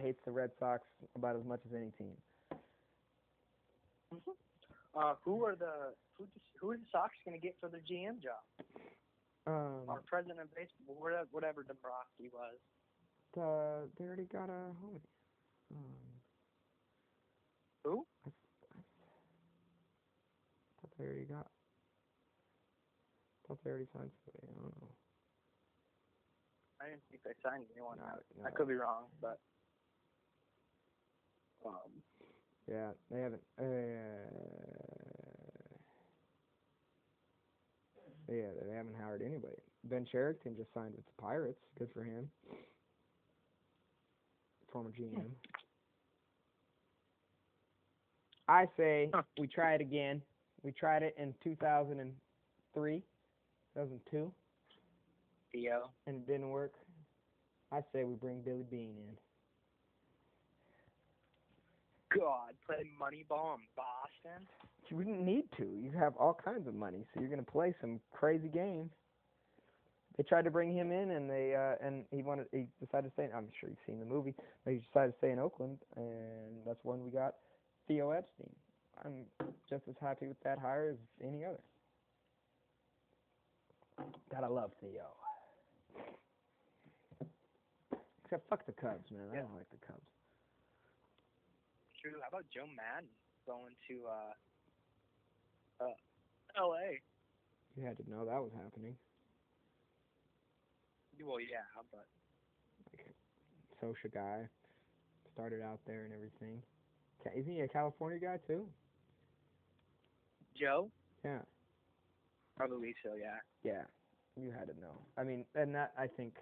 hates 0.00 0.20
the 0.24 0.30
Red 0.30 0.50
Sox 0.60 0.84
about 1.16 1.36
as 1.36 1.44
much 1.44 1.60
as 1.66 1.74
any 1.74 1.90
team. 1.98 2.12
Uh, 4.94 5.14
who 5.24 5.44
are 5.44 5.54
the 5.54 5.94
who 6.18 6.26
who 6.60 6.70
are 6.72 6.76
the 6.76 6.84
Sox 6.90 7.14
going 7.24 7.38
to 7.40 7.46
get 7.46 7.54
for 7.60 7.68
their 7.68 7.80
GM 7.80 8.20
job? 8.20 8.42
Um, 9.46 9.88
Or 9.88 10.02
president 10.06 10.40
of 10.40 10.48
baseball, 10.54 10.96
whatever, 10.98 11.28
whatever 11.30 11.62
Dombrowski 11.62 12.28
was. 12.32 12.58
uh, 13.38 13.86
they 13.96 14.04
already 14.04 14.26
got 14.26 14.50
a 14.50 14.74
homie. 14.82 15.00
Um, 15.70 16.20
Who? 17.84 18.06
I, 18.26 18.28
I 18.28 18.80
thought 20.80 20.90
they 20.98 21.04
already 21.04 21.24
got. 21.24 21.46
thought 23.46 23.58
they 23.64 23.70
already 23.70 23.86
signed 23.94 24.10
somebody. 24.24 24.48
I 24.50 24.62
don't 24.62 24.80
know. 24.82 24.88
I 26.82 26.88
didn't 26.90 27.02
think 27.10 27.22
they 27.22 27.30
signed 27.44 27.64
anyone. 27.72 27.98
No, 27.98 28.44
I 28.44 28.50
could 28.50 28.66
be 28.68 28.74
wrong, 28.74 29.04
but 29.20 29.38
um, 31.64 32.02
Yeah, 32.70 32.90
they 33.10 33.20
haven't. 33.20 33.42
Uh, 33.58 33.64
yeah, 38.28 38.46
they 38.68 38.76
haven't 38.76 38.94
hired 39.02 39.22
anybody. 39.22 39.56
Ben 39.84 40.06
Cherington 40.10 40.54
just 40.56 40.72
signed 40.72 40.92
with 40.94 41.04
the 41.04 41.20
Pirates. 41.22 41.58
Good 41.78 41.88
for 41.92 42.04
him. 42.04 42.30
Former 44.72 44.90
GM. 44.90 45.30
I 48.48 48.66
say 48.76 49.10
we 49.38 49.46
try 49.48 49.74
it 49.74 49.80
again. 49.80 50.22
We 50.62 50.70
tried 50.72 51.02
it 51.02 51.14
in 51.18 51.34
2003, 51.42 53.02
2002, 53.74 54.32
Theo. 55.52 55.90
and 56.06 56.16
it 56.16 56.26
didn't 56.26 56.50
work. 56.50 56.72
I 57.72 57.80
say 57.92 58.04
we 58.04 58.14
bring 58.14 58.42
Billy 58.42 58.64
Beane 58.70 58.96
in. 59.08 59.16
God, 62.14 62.54
play 62.66 62.84
Moneyball 63.00 63.54
in 63.54 63.62
Boston. 63.76 64.46
You 64.88 64.96
wouldn't 64.96 65.20
need 65.20 65.44
to. 65.56 65.64
You 65.80 65.92
have 65.96 66.16
all 66.16 66.34
kinds 66.34 66.66
of 66.66 66.74
money, 66.74 67.06
so 67.14 67.20
you're 67.20 67.30
gonna 67.30 67.42
play 67.42 67.74
some 67.80 68.00
crazy 68.12 68.48
game. 68.48 68.90
They 70.16 70.24
tried 70.24 70.44
to 70.44 70.50
bring 70.50 70.72
him 70.76 70.90
in, 70.90 71.12
and 71.12 71.30
they 71.30 71.54
uh, 71.54 71.76
and 71.86 72.04
he 72.10 72.22
wanted. 72.22 72.46
He 72.52 72.66
decided 72.84 73.08
to 73.08 73.12
stay. 73.12 73.24
In, 73.24 73.30
I'm 73.34 73.48
sure 73.58 73.68
you've 73.70 73.78
seen 73.86 74.00
the 74.00 74.04
movie. 74.04 74.34
But 74.64 74.72
he 74.72 74.80
decided 74.80 75.12
to 75.12 75.18
stay 75.18 75.30
in 75.30 75.38
Oakland, 75.38 75.78
and 75.96 76.66
that's 76.66 76.80
when 76.82 77.04
we 77.04 77.10
got 77.10 77.36
Theo 77.86 78.10
Epstein. 78.10 78.50
I'm 79.04 79.24
just 79.68 79.84
as 79.88 79.94
happy 80.00 80.26
with 80.26 80.40
that 80.42 80.58
hire 80.58 80.90
as 80.90 80.96
any 81.26 81.44
other. 81.44 81.60
Gotta 84.30 84.48
love 84.48 84.72
Theo. 84.80 85.06
Except 88.24 88.48
fuck 88.48 88.66
the 88.66 88.72
Cubs, 88.72 89.10
man. 89.10 89.22
I 89.30 89.36
Yeah. 89.36 89.42
don't 89.42 89.54
like 89.56 89.70
the 89.70 89.86
Cubs. 89.86 90.06
True. 92.00 92.16
How 92.22 92.28
about 92.32 92.48
Joe 92.48 92.64
Maddon 92.64 93.08
going 93.46 93.76
to 93.88 93.94
uh, 94.08 95.84
uh, 95.84 95.96
L.A.? 96.56 97.00
You 97.76 97.84
had 97.84 97.96
to 97.98 98.10
know 98.10 98.24
that 98.24 98.40
was 98.40 98.52
happening. 98.56 98.96
Well, 101.22 101.40
yeah, 101.40 101.68
but 101.92 102.06
Scioscia 103.76 104.12
guy. 104.12 104.48
Started 105.34 105.62
out 105.62 105.80
there 105.86 106.04
and 106.04 106.12
everything. 106.12 106.62
Isn't 107.36 107.52
he 107.52 107.60
a 107.60 107.68
California 107.68 108.18
guy 108.18 108.38
too? 108.46 108.66
Joe 110.58 110.90
Yeah. 111.24 111.38
Believe 112.58 112.94
so. 113.02 113.12
Yeah. 113.18 113.38
Yeah. 113.64 113.82
You 114.36 114.50
had 114.50 114.68
to 114.68 114.80
know. 114.80 115.00
I 115.16 115.24
mean, 115.24 115.44
and 115.54 115.74
that 115.74 115.92
I 115.98 116.06
think 116.06 116.34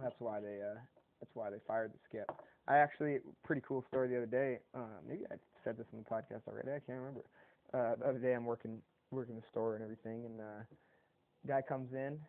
that's 0.00 0.14
why 0.18 0.40
they 0.40 0.60
uh 0.62 0.78
that's 1.20 1.34
why 1.34 1.50
they 1.50 1.58
fired 1.66 1.92
the 1.92 1.98
skip. 2.08 2.30
I 2.68 2.76
actually 2.78 3.18
pretty 3.44 3.62
cool 3.66 3.82
story 3.88 4.08
the 4.08 4.16
other 4.18 4.26
day. 4.26 4.58
Uh, 4.74 5.00
maybe 5.08 5.24
I 5.32 5.36
said 5.64 5.78
this 5.78 5.86
in 5.92 5.98
the 5.98 6.04
podcast 6.04 6.46
already. 6.46 6.68
I 6.68 6.80
can't 6.84 7.00
remember. 7.00 7.24
uh, 7.72 7.96
the 7.96 8.08
other 8.08 8.18
day 8.18 8.34
I'm 8.34 8.44
working 8.44 8.78
working 9.10 9.36
the 9.36 9.42
store 9.50 9.74
and 9.74 9.82
everything, 9.82 10.26
and 10.26 10.40
uh, 10.40 10.62
guy 11.46 11.62
comes 11.62 11.92
in, 11.92 12.20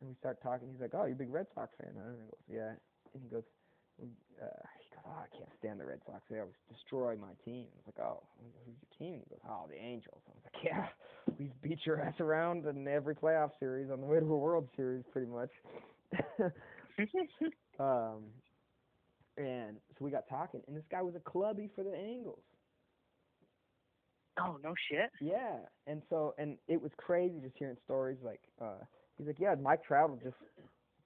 and 0.00 0.08
we 0.08 0.14
start 0.18 0.42
talking. 0.42 0.68
He's 0.72 0.80
like, 0.80 0.94
"Oh, 0.94 1.04
you're 1.04 1.14
a 1.14 1.22
big 1.22 1.32
Red 1.32 1.46
Sox 1.54 1.70
fan, 1.78 1.94
huh?" 1.94 2.10
And 2.10 2.18
I 2.18 2.26
goes, 2.26 2.44
"Yeah." 2.50 2.72
And 3.14 3.22
he 3.22 3.28
goes, 3.28 3.44
uh, 4.02 4.06
"He 4.82 4.90
goes, 4.90 5.04
oh, 5.06 5.22
I 5.22 5.28
can't 5.36 5.50
stand 5.58 5.78
the 5.78 5.86
Red 5.86 6.00
Sox. 6.04 6.18
They 6.28 6.40
always 6.40 6.58
destroy 6.68 7.14
my 7.14 7.32
team." 7.44 7.66
I 7.70 7.76
was 7.78 7.86
like, 7.94 8.00
"Oh, 8.04 8.22
who's 8.66 8.74
your 8.74 8.90
team?" 8.98 9.22
And 9.22 9.22
He 9.22 9.30
goes, 9.30 9.44
"Oh, 9.48 9.66
the 9.70 9.78
Angels." 9.78 10.22
I 10.26 10.34
was 10.34 10.44
like, 10.50 10.64
"Yeah, 10.64 10.86
we've 11.38 11.62
beat 11.62 11.86
your 11.86 12.00
ass 12.00 12.18
around 12.18 12.66
in 12.66 12.88
every 12.88 13.14
playoff 13.14 13.52
series 13.60 13.90
on 13.90 14.00
the 14.00 14.06
way 14.06 14.18
to 14.18 14.26
a 14.26 14.38
World 14.38 14.68
Series, 14.74 15.04
pretty 15.12 15.30
much." 15.30 15.50
um, 17.78 18.26
and 19.40 19.76
so 19.98 20.04
we 20.04 20.10
got 20.10 20.28
talking, 20.28 20.60
and 20.66 20.76
this 20.76 20.84
guy 20.90 21.02
was 21.02 21.14
a 21.14 21.20
clubby 21.20 21.68
for 21.74 21.82
the 21.82 21.94
Angels. 21.94 22.42
oh 24.38 24.58
no 24.62 24.74
shit. 24.90 25.10
Yeah, 25.20 25.58
and 25.86 26.02
so 26.08 26.34
and 26.38 26.56
it 26.68 26.80
was 26.80 26.90
crazy 26.96 27.40
just 27.40 27.56
hearing 27.58 27.76
stories 27.84 28.18
like 28.22 28.40
uh 28.60 28.84
he's 29.16 29.26
like, 29.26 29.38
yeah, 29.38 29.54
Mike 29.60 29.84
Trout 29.84 30.18
just 30.22 30.36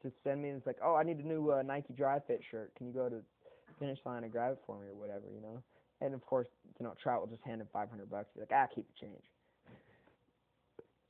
just 0.02 0.14
send 0.22 0.42
me 0.42 0.50
and 0.50 0.58
it's 0.58 0.66
like, 0.66 0.78
oh, 0.84 0.94
I 0.94 1.02
need 1.02 1.18
a 1.18 1.26
new 1.26 1.50
uh, 1.50 1.62
Nike 1.62 1.94
Dri-FIT 1.94 2.42
shirt. 2.50 2.72
Can 2.76 2.86
you 2.86 2.92
go 2.92 3.08
to 3.08 3.20
finish 3.78 3.98
line 4.04 4.22
and 4.22 4.30
grab 4.30 4.52
it 4.52 4.58
for 4.66 4.78
me 4.78 4.86
or 4.88 4.94
whatever, 4.94 5.24
you 5.34 5.40
know? 5.40 5.62
And 6.00 6.12
of 6.12 6.24
course, 6.26 6.48
you 6.78 6.84
know, 6.84 6.92
Trout 7.02 7.20
will 7.20 7.28
just 7.28 7.42
hand 7.42 7.62
him 7.62 7.68
500 7.72 8.10
bucks. 8.10 8.28
He's 8.34 8.40
like, 8.40 8.50
ah, 8.52 8.66
keep 8.72 8.86
the 8.86 9.06
change. 9.06 9.22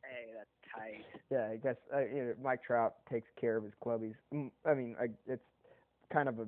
Hey, 0.02 0.30
that's 0.36 0.48
tight. 0.72 1.04
Yeah, 1.30 1.48
I 1.50 1.56
guess 1.56 1.76
uh, 1.92 2.00
you 2.00 2.22
know, 2.22 2.34
Mike 2.42 2.62
Trout 2.62 2.94
takes 3.10 3.28
care 3.40 3.56
of 3.56 3.64
his 3.64 3.72
clubbies. 3.84 4.14
Mm, 4.32 4.50
I 4.64 4.74
mean, 4.74 4.94
I, 5.00 5.06
it's 5.26 5.42
kind 6.12 6.28
of 6.28 6.38
a 6.38 6.46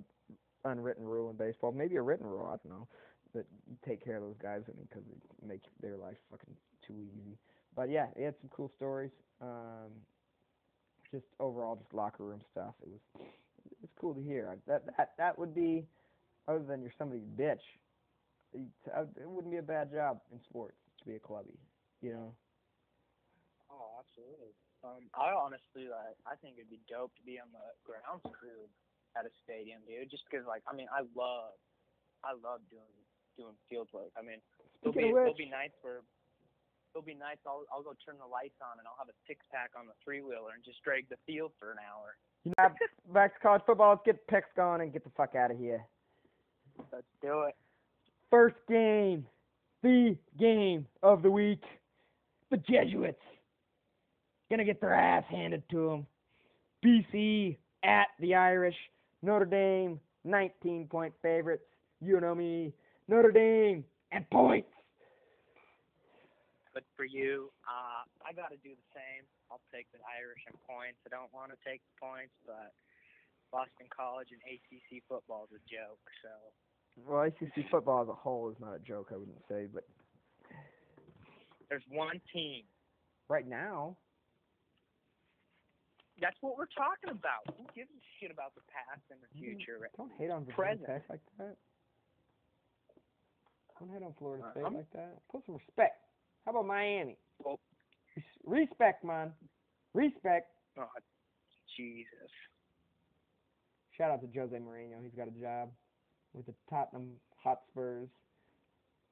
unwritten 0.64 1.04
rule 1.04 1.30
in 1.30 1.36
baseball, 1.36 1.72
maybe 1.72 1.96
a 1.96 2.02
written 2.02 2.26
rule. 2.26 2.46
I 2.46 2.56
don't 2.56 2.78
know 2.78 2.88
that 3.34 3.46
you 3.68 3.76
take 3.86 4.04
care 4.04 4.16
of 4.16 4.22
those 4.22 4.38
guys. 4.42 4.62
I 4.66 4.72
mean, 4.76 4.88
because 4.88 5.04
it 5.08 5.46
makes 5.46 5.68
their 5.80 5.96
life 5.96 6.16
fucking 6.30 6.54
too 6.86 6.94
easy. 6.94 7.36
But 7.74 7.90
yeah, 7.90 8.06
he 8.16 8.22
had 8.22 8.34
some 8.40 8.50
cool 8.50 8.70
stories. 8.74 9.10
Um, 9.40 9.92
just 11.10 11.26
overall, 11.38 11.76
just 11.76 11.92
locker 11.92 12.24
room 12.24 12.40
stuff. 12.50 12.74
It 12.82 12.88
was 12.88 13.00
it 13.70 13.76
was 13.82 13.90
cool 14.00 14.14
to 14.14 14.22
hear. 14.22 14.56
That 14.66 14.84
that 14.96 15.12
that 15.18 15.38
would 15.38 15.54
be, 15.54 15.86
other 16.48 16.64
than 16.64 16.80
you're 16.80 16.94
somebody's 16.98 17.28
bitch, 17.38 17.62
it 18.52 18.66
it 18.88 19.28
wouldn't 19.28 19.52
be 19.52 19.58
a 19.58 19.62
bad 19.62 19.92
job 19.92 20.20
in 20.32 20.40
sports 20.40 20.78
to 20.98 21.04
be 21.04 21.16
a 21.16 21.20
clubby. 21.20 21.58
You 22.00 22.12
know. 22.12 22.34
Oh, 23.70 24.00
absolutely. 24.00 24.56
Um, 24.82 25.04
I 25.14 25.36
honestly 25.36 25.90
like. 25.90 26.16
I 26.26 26.36
think 26.40 26.56
it'd 26.56 26.70
be 26.70 26.80
dope 26.88 27.14
to 27.16 27.22
be 27.22 27.38
on 27.38 27.48
the 27.52 27.66
grounds 27.84 28.24
crew 28.32 28.66
at 29.16 29.24
a 29.24 29.32
stadium, 29.42 29.80
dude. 29.88 30.10
Just 30.12 30.28
because, 30.28 30.46
like, 30.46 30.62
I 30.68 30.76
mean, 30.76 30.86
I 30.92 31.08
love, 31.16 31.56
I 32.22 32.36
love 32.36 32.60
doing 32.68 32.92
doing 33.36 33.56
field 33.68 33.88
work. 33.92 34.12
I 34.16 34.22
mean, 34.22 34.40
it'll 34.82 34.92
be 34.92 35.12
there'll 35.12 35.34
be 35.34 35.48
nights 35.48 35.76
where 35.82 36.00
it'll 36.92 37.04
be 37.04 37.14
nights 37.14 37.44
I'll 37.46 37.64
I'll 37.72 37.82
go 37.82 37.92
turn 38.04 38.16
the 38.18 38.28
lights 38.28 38.56
on 38.64 38.78
and 38.78 38.88
I'll 38.88 38.96
have 38.98 39.08
a 39.12 39.18
six 39.28 39.44
pack 39.52 39.70
on 39.76 39.86
the 39.86 39.96
three 40.02 40.20
wheeler 40.20 40.56
and 40.56 40.64
just 40.64 40.82
drag 40.82 41.08
the 41.08 41.20
field 41.26 41.52
for 41.60 41.72
an 41.72 41.78
hour. 41.80 42.16
you 42.44 42.52
know, 42.56 42.72
back 43.12 43.34
to 43.34 43.40
college 43.40 43.62
football. 43.66 43.90
Let's 43.90 44.02
get 44.04 44.16
the 44.26 44.32
picks 44.32 44.48
going 44.56 44.80
and 44.80 44.92
get 44.92 45.04
the 45.04 45.12
fuck 45.16 45.34
out 45.34 45.50
of 45.50 45.58
here. 45.58 45.84
Let's 46.92 47.06
do 47.20 47.42
it. 47.48 47.54
First 48.30 48.56
game, 48.68 49.26
the 49.82 50.16
game 50.38 50.86
of 51.02 51.22
the 51.22 51.30
week. 51.30 51.62
The 52.50 52.58
Jesuits 52.58 53.20
gonna 54.50 54.64
get 54.64 54.80
their 54.80 54.94
ass 54.94 55.24
handed 55.28 55.62
to 55.70 55.88
them. 55.90 56.06
BC 56.84 57.56
at 57.82 58.06
the 58.20 58.34
Irish. 58.34 58.76
Notre 59.22 59.46
Dame, 59.46 60.00
19 60.24 60.88
point 60.88 61.14
favorites. 61.22 61.64
You 62.00 62.20
know 62.20 62.34
me. 62.34 62.72
Notre 63.08 63.32
Dame 63.32 63.84
and 64.12 64.28
points. 64.30 64.68
But 66.74 66.84
for 66.94 67.04
you, 67.04 67.50
uh, 67.64 68.04
I 68.20 68.32
got 68.34 68.50
to 68.50 68.60
do 68.60 68.76
the 68.76 68.88
same. 68.92 69.24
I'll 69.50 69.64
take 69.72 69.86
the 69.92 69.98
Irish 70.20 70.42
and 70.46 70.56
points. 70.68 70.98
I 71.06 71.08
don't 71.08 71.32
want 71.32 71.50
to 71.52 71.58
take 71.64 71.80
the 71.80 71.96
points, 71.96 72.34
but 72.44 72.74
Boston 73.50 73.88
College 73.88 74.28
and 74.28 74.42
ACC 74.44 75.00
football 75.08 75.48
is 75.48 75.56
a 75.56 75.62
joke. 75.64 76.02
So 76.20 76.32
Well, 77.08 77.22
ACC 77.24 77.70
football 77.70 78.02
as 78.02 78.08
a 78.08 78.14
whole 78.14 78.50
is 78.50 78.56
not 78.60 78.76
a 78.76 78.82
joke, 78.84 79.08
I 79.14 79.16
wouldn't 79.16 79.40
say, 79.48 79.66
but 79.72 79.84
there's 81.70 81.86
one 81.88 82.20
team. 82.32 82.64
right 83.28 83.46
now, 83.46 83.96
That's 86.20 86.36
what 86.40 86.56
we're 86.56 86.72
talking 86.72 87.10
about. 87.12 87.44
Who 87.56 87.64
gives 87.74 87.90
a 87.92 88.02
shit 88.18 88.30
about 88.30 88.54
the 88.54 88.64
past 88.72 89.04
and 89.10 89.20
the 89.20 89.28
future? 89.36 89.78
right? 89.80 89.90
don't 89.96 90.12
hate 90.16 90.30
on 90.30 90.44
Virginia 90.48 90.56
Present. 90.56 90.86
Tech 90.88 91.04
like 91.10 91.20
that. 91.38 91.56
Don't 93.78 93.90
hate 93.92 94.02
on 94.02 94.14
Florida 94.18 94.44
Uh, 94.46 94.50
State 94.52 94.64
I'm- 94.64 94.74
like 94.74 94.90
that. 94.92 95.20
Put 95.28 95.44
some 95.44 95.56
respect. 95.56 96.00
How 96.44 96.52
about 96.52 96.64
Miami? 96.66 97.18
Well- 97.38 97.60
respect, 98.44 99.04
man. 99.04 99.34
Respect. 99.92 100.50
Oh, 100.78 100.88
Jesus. 101.76 102.30
Shout 103.92 104.10
out 104.10 104.20
to 104.22 104.26
Jose 104.38 104.56
Mourinho. 104.56 105.02
He's 105.02 105.14
got 105.14 105.28
a 105.28 105.32
job 105.32 105.72
with 106.32 106.46
the 106.46 106.54
Tottenham 106.68 107.20
Hotspurs, 107.36 108.08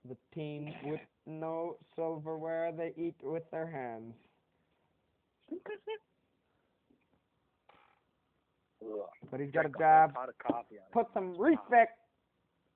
the 0.05 0.17
team 0.35 0.75
with 0.85 1.01
no 1.27 1.79
silverware. 1.97 2.73
They 2.73 2.93
eat 2.97 3.17
with 3.23 3.51
their 3.51 3.67
hands. 3.67 4.15
Ugh. 8.85 9.09
But 9.31 9.41
he's 9.41 9.51
got 9.51 9.67
a 9.67 9.73
job. 9.79 10.13
whole 10.15 10.27
coffee 10.39 10.79
on 10.79 10.85
it. 10.85 10.93
Put 10.93 11.07
some 11.15 11.37
respect 11.39 11.99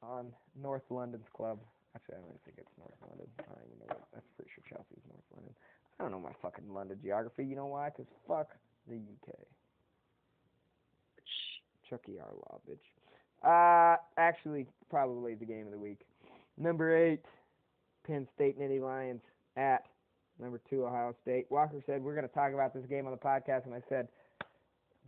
on 0.03 0.33
North 0.61 0.87
London's 0.91 1.27
club. 1.35 1.59
Actually, 1.95 2.17
I 2.17 2.19
don't 2.19 2.29
even 2.29 2.43
think 2.45 2.57
it's 2.59 2.75
North 2.79 2.97
London. 3.05 3.27
I 3.39 3.53
don't 3.53 3.67
even 3.67 3.79
know 3.81 3.95
what. 3.95 4.09
I'm 4.15 4.23
pretty 4.37 4.51
sure 4.55 4.65
Chelsea's 4.69 5.05
North 5.09 5.29
London. 5.35 5.55
I 5.99 6.05
don't 6.05 6.13
know 6.13 6.21
my 6.21 6.37
fucking 6.41 6.73
London 6.73 6.99
geography. 7.03 7.45
You 7.45 7.57
know 7.57 7.67
why? 7.67 7.91
Because 7.91 8.07
fuck 8.27 8.55
the 8.87 8.97
UK. 8.97 9.35
Chucky 11.89 12.21
Arlaw, 12.21 12.61
bitch. 12.69 12.85
Uh, 13.43 13.97
actually, 14.17 14.67
probably 14.91 15.35
the 15.35 15.47
game 15.47 15.67
of 15.67 15.73
the 15.73 15.79
week. 15.79 16.01
Number 16.57 16.97
eight, 16.97 17.25
Penn 18.07 18.27
State 18.35 18.59
Nittany 18.59 18.83
Lions 18.83 19.23
at 19.57 19.85
number 20.41 20.61
two, 20.69 20.85
Ohio 20.85 21.15
State. 21.23 21.47
Walker 21.51 21.83
said 21.87 22.03
we're 22.03 22.15
going 22.15 22.29
to 22.29 22.35
talk 22.35 22.53
about 22.53 22.75
this 22.75 22.85
game 22.89 23.07
on 23.07 23.13
the 23.13 23.19
podcast, 23.19 23.65
and 23.65 23.75
I 23.75 23.83
said, 23.89 24.09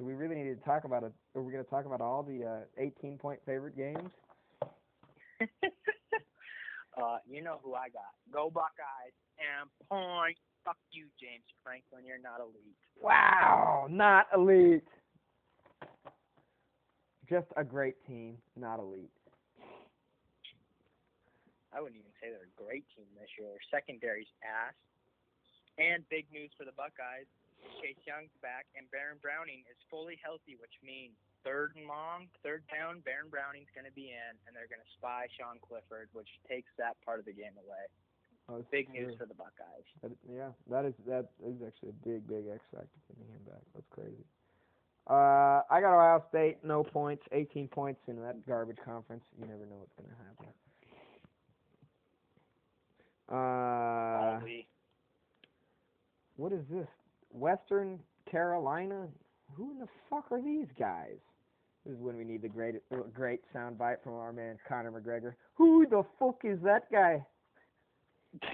do 0.01 0.07
we 0.07 0.14
really 0.14 0.34
need 0.34 0.48
to 0.48 0.64
talk 0.64 0.84
about 0.84 1.03
it? 1.03 1.12
Are 1.36 1.42
we 1.42 1.53
going 1.53 1.62
to 1.62 1.68
talk 1.68 1.84
about 1.84 2.01
all 2.01 2.22
the 2.22 2.42
uh, 2.42 2.82
18 2.82 3.18
point 3.18 3.38
favorite 3.44 3.76
games? 3.76 4.09
uh, 5.42 7.18
you 7.28 7.42
know 7.42 7.61
who 7.62 7.74
I 7.74 7.90
got. 7.90 8.16
Go 8.32 8.48
Buckeyes 8.48 9.12
and 9.36 9.68
point. 9.90 10.38
Fuck 10.64 10.78
you, 10.90 11.05
James 11.20 11.44
Franklin. 11.62 12.05
You're 12.07 12.16
not 12.18 12.40
elite. 12.40 12.80
Wow, 12.98 13.88
not 13.90 14.26
elite. 14.34 14.88
Just 17.28 17.48
a 17.59 17.64
great 17.64 17.96
team, 18.07 18.38
not 18.57 18.78
elite. 18.78 19.12
I 21.76 21.80
wouldn't 21.80 22.01
even 22.01 22.11
say 22.20 22.32
they're 22.32 22.48
a 22.48 22.57
great 22.57 22.84
team 22.96 23.05
this 23.20 23.28
year. 23.38 23.48
Their 23.48 23.61
secondary's 23.68 24.32
ass. 24.40 24.72
And 25.76 26.09
big 26.09 26.24
news 26.32 26.51
for 26.57 26.64
the 26.64 26.72
Buckeyes. 26.72 27.28
Chase 27.81 28.01
Young's 28.07 28.33
back, 28.41 28.67
and 28.77 28.89
Baron 28.91 29.19
Browning 29.21 29.65
is 29.71 29.77
fully 29.89 30.19
healthy, 30.21 30.57
which 30.61 30.75
means 30.85 31.17
third 31.45 31.73
and 31.77 31.87
long, 31.89 32.29
third 32.45 32.63
down, 32.69 33.01
Baron 33.05 33.29
Browning's 33.33 33.71
going 33.75 33.89
to 33.89 33.97
be 33.97 34.13
in, 34.13 34.33
and 34.47 34.53
they're 34.53 34.69
going 34.69 34.83
to 34.83 34.93
spy 34.97 35.27
Sean 35.37 35.57
Clifford, 35.61 36.09
which 36.13 36.29
takes 36.49 36.71
that 36.77 36.97
part 37.05 37.19
of 37.21 37.25
the 37.25 37.33
game 37.33 37.57
away. 37.57 37.85
Oh, 38.49 38.65
Big 38.71 38.91
true. 38.91 39.07
news 39.07 39.15
for 39.17 39.27
the 39.27 39.35
Buckeyes. 39.35 39.87
That, 40.03 40.13
yeah, 40.27 40.51
that 40.69 40.85
is 40.85 40.95
that 41.07 41.31
is 41.47 41.55
actually 41.65 41.91
a 41.91 41.99
big, 42.03 42.27
big 42.27 42.49
X 42.51 42.61
factor 42.75 42.99
getting 43.09 43.31
him 43.31 43.45
back. 43.47 43.63
That's 43.75 43.87
crazy. 43.95 44.25
Uh, 45.07 45.63
I 45.71 45.81
got 45.81 45.95
Ohio 45.95 46.23
State, 46.29 46.59
no 46.63 46.83
points, 46.83 47.23
18 47.33 47.69
points 47.69 48.01
in 48.09 48.17
that 48.23 48.47
garbage 48.47 48.79
conference. 48.85 49.25
You 49.39 49.47
never 49.47 49.67
know 49.67 49.79
what's 49.79 49.95
gonna 49.97 50.19
happen. 50.27 50.51
Uh, 53.31 54.41
what 56.37 56.53
is 56.53 56.65
this? 56.71 56.89
Western 57.33 57.99
Carolina? 58.31 59.09
Who 59.55 59.72
in 59.72 59.78
the 59.78 59.89
fuck 60.09 60.26
are 60.31 60.41
these 60.41 60.68
guys? 60.78 61.16
This 61.85 61.95
is 61.95 62.01
when 62.01 62.16
we 62.16 62.24
need 62.24 62.43
the 62.43 62.49
great, 62.49 62.76
great 63.14 63.41
soundbite 63.55 64.03
from 64.05 64.14
our 64.14 64.33
man 64.33 64.59
Conor 64.68 64.93
McGregor. 64.93 65.35
Who 65.55 65.87
the 65.89 66.03
fuck 66.18 66.41
is 66.45 66.59
that 66.62 66.91
guy? 66.93 67.24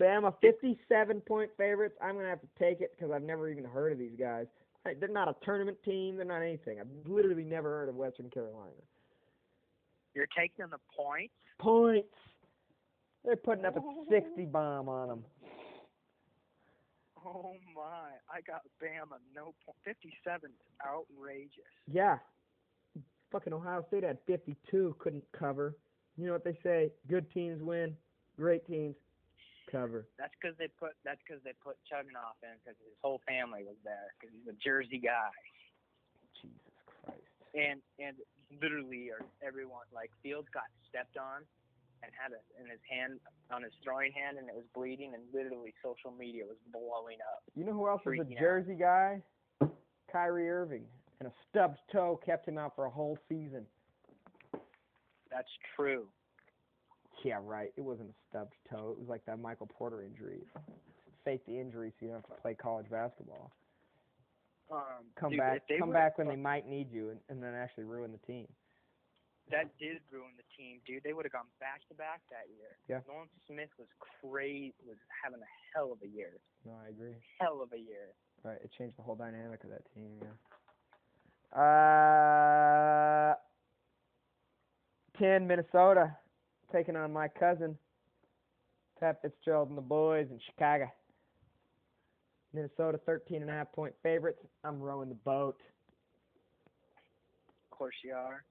Bama, 0.00 0.34
57 0.40 1.20
point 1.22 1.50
favorites. 1.56 1.96
I'm 2.00 2.14
going 2.14 2.24
to 2.24 2.30
have 2.30 2.40
to 2.40 2.48
take 2.58 2.80
it 2.80 2.92
because 2.96 3.12
I've 3.12 3.22
never 3.22 3.48
even 3.48 3.64
heard 3.64 3.92
of 3.92 3.98
these 3.98 4.16
guys. 4.18 4.46
Hey, 4.84 4.94
They're 4.98 5.08
not 5.08 5.28
a 5.28 5.34
tournament 5.44 5.78
team. 5.84 6.16
They're 6.16 6.24
not 6.24 6.42
anything. 6.42 6.80
I've 6.80 6.86
literally 7.06 7.44
never 7.44 7.68
heard 7.68 7.88
of 7.88 7.96
Western 7.96 8.30
Carolina. 8.30 8.70
You're 10.14 10.28
taking 10.36 10.64
the 10.70 10.78
points? 10.96 11.34
Points. 11.58 12.08
They're 13.24 13.36
putting 13.36 13.64
up 13.64 13.76
a 13.76 13.80
60 14.08 14.44
bomb 14.46 14.88
on 14.88 15.08
them. 15.08 15.24
Oh 17.26 17.56
my! 17.74 18.14
I 18.30 18.40
got 18.46 18.62
Bama. 18.80 19.18
No 19.34 19.54
point. 19.64 19.76
Fifty-seven. 19.84 20.50
Outrageous. 20.86 21.74
Yeah. 21.90 22.18
Fucking 23.32 23.52
Ohio 23.52 23.84
State 23.88 24.04
had 24.04 24.18
52, 24.28 24.94
couldn't 25.00 25.24
cover. 25.36 25.74
You 26.16 26.26
know 26.26 26.32
what 26.32 26.44
they 26.44 26.56
say? 26.62 26.92
Good 27.10 27.26
teams 27.34 27.60
win, 27.60 27.96
great 28.38 28.64
teams 28.68 28.94
cover. 29.70 30.06
That's 30.16 30.32
because 30.40 30.56
they 30.58 30.68
put 30.78 30.94
that's 31.04 31.18
because 31.26 31.42
they 31.42 31.52
put 31.58 31.76
Chugunov 31.90 32.38
in 32.46 32.54
because 32.62 32.78
his 32.78 32.94
whole 33.02 33.20
family 33.26 33.66
was 33.66 33.76
there 33.82 34.14
because 34.14 34.30
he's 34.30 34.46
a 34.46 34.56
Jersey 34.62 35.02
guy. 35.02 35.34
Jesus 36.38 36.70
Christ. 36.86 37.26
and 37.52 37.82
and 37.98 38.14
literally 38.62 39.10
or 39.10 39.26
everyone 39.42 39.90
like 39.90 40.14
Fields 40.22 40.46
got 40.54 40.70
stepped 40.88 41.18
on 41.18 41.42
and 42.02 42.12
had 42.12 42.32
it 42.32 42.44
in 42.60 42.68
his 42.68 42.80
hand 42.88 43.20
on 43.50 43.62
his 43.62 43.72
throwing 43.82 44.12
hand 44.12 44.38
and 44.38 44.48
it 44.48 44.54
was 44.54 44.64
bleeding 44.74 45.14
and 45.14 45.22
literally 45.32 45.72
social 45.82 46.10
media 46.16 46.44
was 46.44 46.56
blowing 46.72 47.18
up. 47.32 47.42
You 47.54 47.64
know 47.64 47.72
who 47.72 47.88
else 47.88 48.02
is 48.02 48.06
a 48.06 48.10
Freaking 48.10 48.36
out. 48.36 48.40
Jersey 48.40 48.74
guy? 48.74 49.22
Kyrie 50.10 50.48
Irving. 50.48 50.84
And 51.20 51.28
a 51.28 51.32
stubbed 51.48 51.78
toe 51.90 52.20
kept 52.24 52.46
him 52.46 52.58
out 52.58 52.74
for 52.76 52.84
a 52.84 52.90
whole 52.90 53.18
season. 53.28 53.64
That's 55.30 55.48
true. 55.74 56.06
Yeah, 57.24 57.38
right. 57.42 57.72
It 57.76 57.80
wasn't 57.80 58.10
a 58.10 58.14
stubbed 58.28 58.54
toe. 58.70 58.90
It 58.92 58.98
was 58.98 59.08
like 59.08 59.24
that 59.26 59.40
Michael 59.40 59.66
Porter 59.66 60.02
injury. 60.02 60.40
Fake 61.24 61.44
the 61.46 61.58
injury 61.58 61.92
so 61.98 62.06
you 62.06 62.12
don't 62.12 62.20
have 62.20 62.36
to 62.36 62.42
play 62.42 62.54
college 62.54 62.86
basketball. 62.90 63.50
Um, 64.70 65.06
Come 65.18 65.30
dude, 65.30 65.40
back 65.40 65.62
come 65.78 65.92
back 65.92 66.18
when 66.18 66.28
they 66.28 66.36
might 66.36 66.68
need 66.68 66.90
you 66.90 67.10
and, 67.10 67.20
and 67.28 67.42
then 67.42 67.54
actually 67.54 67.84
ruin 67.84 68.10
the 68.12 68.18
team. 68.26 68.46
That 69.50 69.70
did 69.78 69.98
ruin 70.10 70.34
the 70.36 70.42
team, 70.56 70.80
dude. 70.86 71.04
They 71.04 71.12
would 71.12 71.24
have 71.24 71.32
gone 71.32 71.46
back 71.60 71.86
to 71.88 71.94
back 71.94 72.20
that 72.30 72.48
year. 72.58 72.76
Yeah. 72.88 73.00
Nolan 73.06 73.28
Smith 73.46 73.70
was 73.78 73.86
crazy. 74.20 74.74
Was 74.86 74.96
having 75.22 75.40
a 75.40 75.50
hell 75.72 75.92
of 75.92 75.98
a 76.02 76.08
year. 76.08 76.40
No, 76.64 76.72
I 76.84 76.88
agree. 76.88 77.14
Hell 77.38 77.62
of 77.62 77.72
a 77.72 77.78
year. 77.78 78.14
Right, 78.42 78.58
it 78.62 78.70
changed 78.76 78.98
the 78.98 79.02
whole 79.02 79.14
dynamic 79.14 79.62
of 79.64 79.70
that 79.70 79.82
team, 79.94 80.18
yeah. 80.20 80.34
Uh 81.58 83.34
ten 85.18 85.46
Minnesota 85.46 86.16
taking 86.72 86.96
on 86.96 87.12
my 87.12 87.28
cousin. 87.28 87.78
Pat 88.98 89.22
Fitzgerald 89.22 89.68
and 89.68 89.78
the 89.78 89.82
boys 89.82 90.26
in 90.30 90.40
Chicago. 90.44 90.90
Minnesota 92.52 92.98
thirteen 93.06 93.42
and 93.42 93.50
a 93.50 93.54
half 93.54 93.70
point 93.72 93.94
favorites. 94.02 94.40
I'm 94.64 94.80
rowing 94.80 95.08
the 95.08 95.14
boat. 95.14 95.60
Of 97.70 97.78
course 97.78 97.94
you 98.04 98.12
are. 98.12 98.44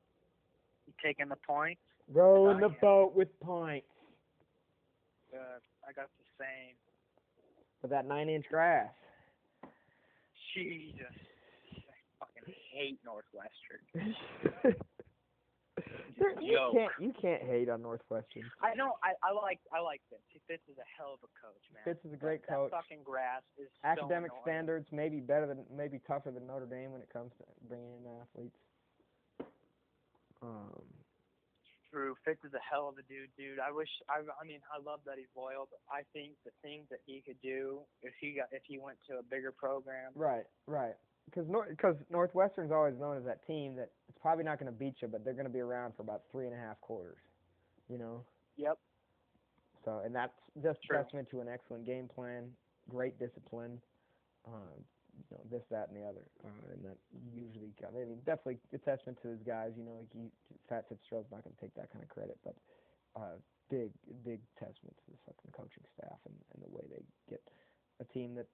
You 0.88 0.94
taking 1.04 1.30
the 1.30 1.36
points? 1.36 1.82
Rowing 2.12 2.60
the 2.60 2.70
boat 2.70 3.16
with 3.16 3.28
points. 3.40 3.88
Uh, 5.34 5.60
I 5.88 5.92
got 5.92 6.08
the 6.18 6.44
same. 6.44 6.76
For 7.82 7.88
that 7.88 8.06
nine 8.06 8.30
inch 8.30 8.46
grass. 8.50 8.90
Jesus. 10.54 11.06
I 11.12 12.26
fucking 12.26 12.54
hate 12.72 13.00
Northwestern. 13.04 14.16
You 16.40 16.72
can't 16.72 16.92
you 17.00 17.14
can't 17.20 17.44
hate 17.44 17.70
on 17.70 17.82
Northwestern. 17.82 18.44
I 18.62 18.74
know. 18.76 18.96
I 19.04 19.12
I 19.20 19.34
like 19.34 19.60
I 19.74 19.82
like 19.82 20.00
Fitz. 20.10 20.24
Fitz 20.48 20.64
is 20.72 20.78
a 20.78 20.88
hell 20.96 21.12
of 21.14 21.20
a 21.20 21.32
coach, 21.36 21.60
man. 21.74 21.84
Fitz 21.84 22.06
is 22.06 22.14
a 22.14 22.18
great 22.18 22.42
that, 22.48 22.56
coach. 22.56 22.72
That 22.72 22.84
fucking 22.84 23.04
grass 23.04 23.44
is 23.60 23.68
academic 23.84 24.32
annoying. 24.32 24.44
standards 24.44 24.88
maybe 24.92 25.20
better 25.20 25.48
than 25.48 25.66
maybe 25.68 26.00
tougher 26.08 26.32
than 26.32 26.48
Notre 26.48 26.66
Dame 26.66 26.94
when 26.94 27.02
it 27.02 27.12
comes 27.12 27.32
to 27.40 27.44
bringing 27.68 27.92
in 28.00 28.08
athletes. 28.22 28.56
Um, 30.46 30.86
True. 31.92 32.16
Fitz 32.26 32.44
is 32.44 32.54
a 32.54 32.60
hell 32.60 32.90
of 32.90 32.98
a 32.98 33.04
dude, 33.08 33.32
dude. 33.38 33.58
I 33.58 33.72
wish. 33.72 33.88
I 34.10 34.20
I 34.20 34.44
mean, 34.46 34.60
I 34.68 34.84
love 34.84 35.00
that 35.06 35.16
he's 35.18 35.32
loyal, 35.36 35.68
but 35.72 35.80
I 35.90 36.04
think 36.12 36.34
the 36.44 36.52
things 36.62 36.86
that 36.92 37.00
he 37.06 37.24
could 37.26 37.40
do 37.42 37.80
if 38.02 38.14
he 38.20 38.36
got 38.36 38.48
if 38.52 38.64
he 38.68 38.78
went 38.78 38.98
to 39.10 39.18
a 39.20 39.24
bigger 39.24 39.52
program. 39.52 40.12
right, 40.14 40.44
right. 40.68 40.96
Because 41.26 41.48
Nor- 41.50 41.74
cause 41.82 41.96
Northwestern's 42.12 42.72
always 42.72 42.94
known 43.00 43.18
as 43.18 43.24
that 43.26 43.46
team 43.48 43.76
that 43.78 43.90
it's 44.10 44.18
probably 44.22 44.44
not 44.44 44.60
going 44.60 44.72
to 44.72 44.78
beat 44.78 44.96
you, 45.02 45.08
but 45.08 45.24
they're 45.26 45.34
going 45.34 45.48
to 45.48 45.54
be 45.54 45.60
around 45.62 45.94
for 45.96 46.04
about 46.04 46.22
three 46.32 46.46
and 46.46 46.54
a 46.54 46.58
half 46.60 46.80
quarters. 46.82 47.18
You 47.90 47.98
know. 47.98 48.22
Yep. 48.58 48.78
So, 49.86 50.02
and 50.04 50.14
that's 50.14 50.34
just 50.62 50.80
True. 50.84 50.98
testament 50.98 51.30
to 51.32 51.40
an 51.42 51.48
excellent 51.48 51.86
game 51.86 52.10
plan, 52.14 52.50
great 52.90 53.18
discipline, 53.20 53.80
um, 54.48 54.84
you 55.16 55.38
know, 55.38 55.44
this, 55.50 55.64
that, 55.72 55.90
and 55.90 55.96
the 55.96 56.06
other, 56.06 56.24
uh, 56.44 56.74
and 56.74 56.84
that 56.84 56.98
usually, 57.34 57.72
I 57.82 57.92
mean, 57.92 58.20
definitely 58.26 58.60
a 58.74 58.78
testament 58.78 59.18
to 59.24 59.30
his 59.32 59.42
guys. 59.48 59.72
You 59.78 59.86
know, 59.86 59.96
like 60.00 60.12
he, 60.12 60.28
Fat 60.68 60.86
Fitzgerald's 60.90 61.32
not 61.32 61.44
going 61.44 61.56
to 61.56 61.62
take 61.62 61.76
that 61.76 61.92
kind 61.92 62.04
of 62.04 62.10
credit, 62.10 62.38
but 62.44 62.56
uh, 63.16 63.40
big, 63.70 63.92
big 64.24 64.40
testament 64.60 64.96
to 65.00 65.08
the 65.12 65.20
fucking 65.26 65.52
coaching 65.56 65.86
staff 65.98 66.20
and, 66.26 66.36
and 66.54 66.60
the 66.64 66.72
way 66.72 66.84
they 66.92 67.04
get 67.30 67.42
a 68.02 68.06
team 68.12 68.36
that 68.36 68.48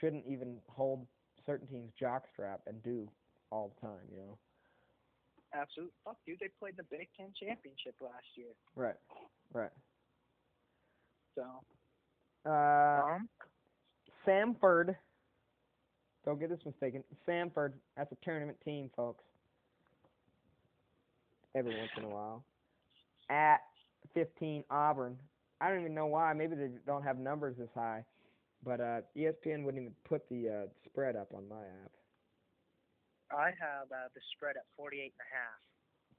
shouldn't 0.00 0.24
even 0.26 0.58
hold 0.68 1.06
certain 1.46 1.66
teams 1.66 1.92
jockstrap 2.00 2.60
and 2.66 2.82
do 2.82 3.08
all 3.50 3.72
the 3.74 3.80
time. 3.86 4.06
You 4.10 4.18
know. 4.18 4.38
Absolutely. 5.54 5.94
Fuck, 6.04 6.16
dude. 6.26 6.38
They 6.38 6.50
played 6.58 6.76
the 6.76 6.84
Big 6.84 7.08
Ten 7.16 7.32
championship 7.38 7.94
last 8.00 8.26
year. 8.36 8.54
Right. 8.76 8.98
Right. 9.52 9.70
So. 11.34 11.44
Uh, 12.46 13.14
um. 13.14 13.28
Samford. 14.26 14.96
Don't 16.24 16.38
get 16.38 16.50
this 16.50 16.60
mistaken. 16.64 17.02
Samford. 17.26 17.72
That's 17.96 18.12
a 18.12 18.24
tournament 18.24 18.58
team, 18.64 18.90
folks. 18.94 19.24
Every 21.54 21.76
once 21.76 21.90
in 21.96 22.04
a 22.04 22.08
while. 22.08 22.44
At 23.28 23.60
15 24.14 24.64
Auburn. 24.70 25.16
I 25.60 25.68
don't 25.68 25.80
even 25.80 25.94
know 25.94 26.06
why. 26.06 26.32
Maybe 26.32 26.54
they 26.56 26.68
don't 26.86 27.02
have 27.02 27.18
numbers 27.18 27.56
this 27.58 27.68
high. 27.74 28.04
But 28.64 28.80
uh, 28.80 29.00
ESPN 29.16 29.64
wouldn't 29.64 29.80
even 29.80 29.94
put 30.04 30.28
the 30.28 30.48
uh, 30.48 30.68
spread 30.84 31.16
up 31.16 31.28
on 31.34 31.48
my 31.48 31.56
app. 31.56 31.92
I 33.32 33.46
have 33.46 33.88
uh, 33.90 34.08
the 34.14 34.20
spread 34.36 34.56
at 34.56 34.64
48 34.76 35.00
and 35.00 35.12
a 35.16 35.30
half. 35.30 35.58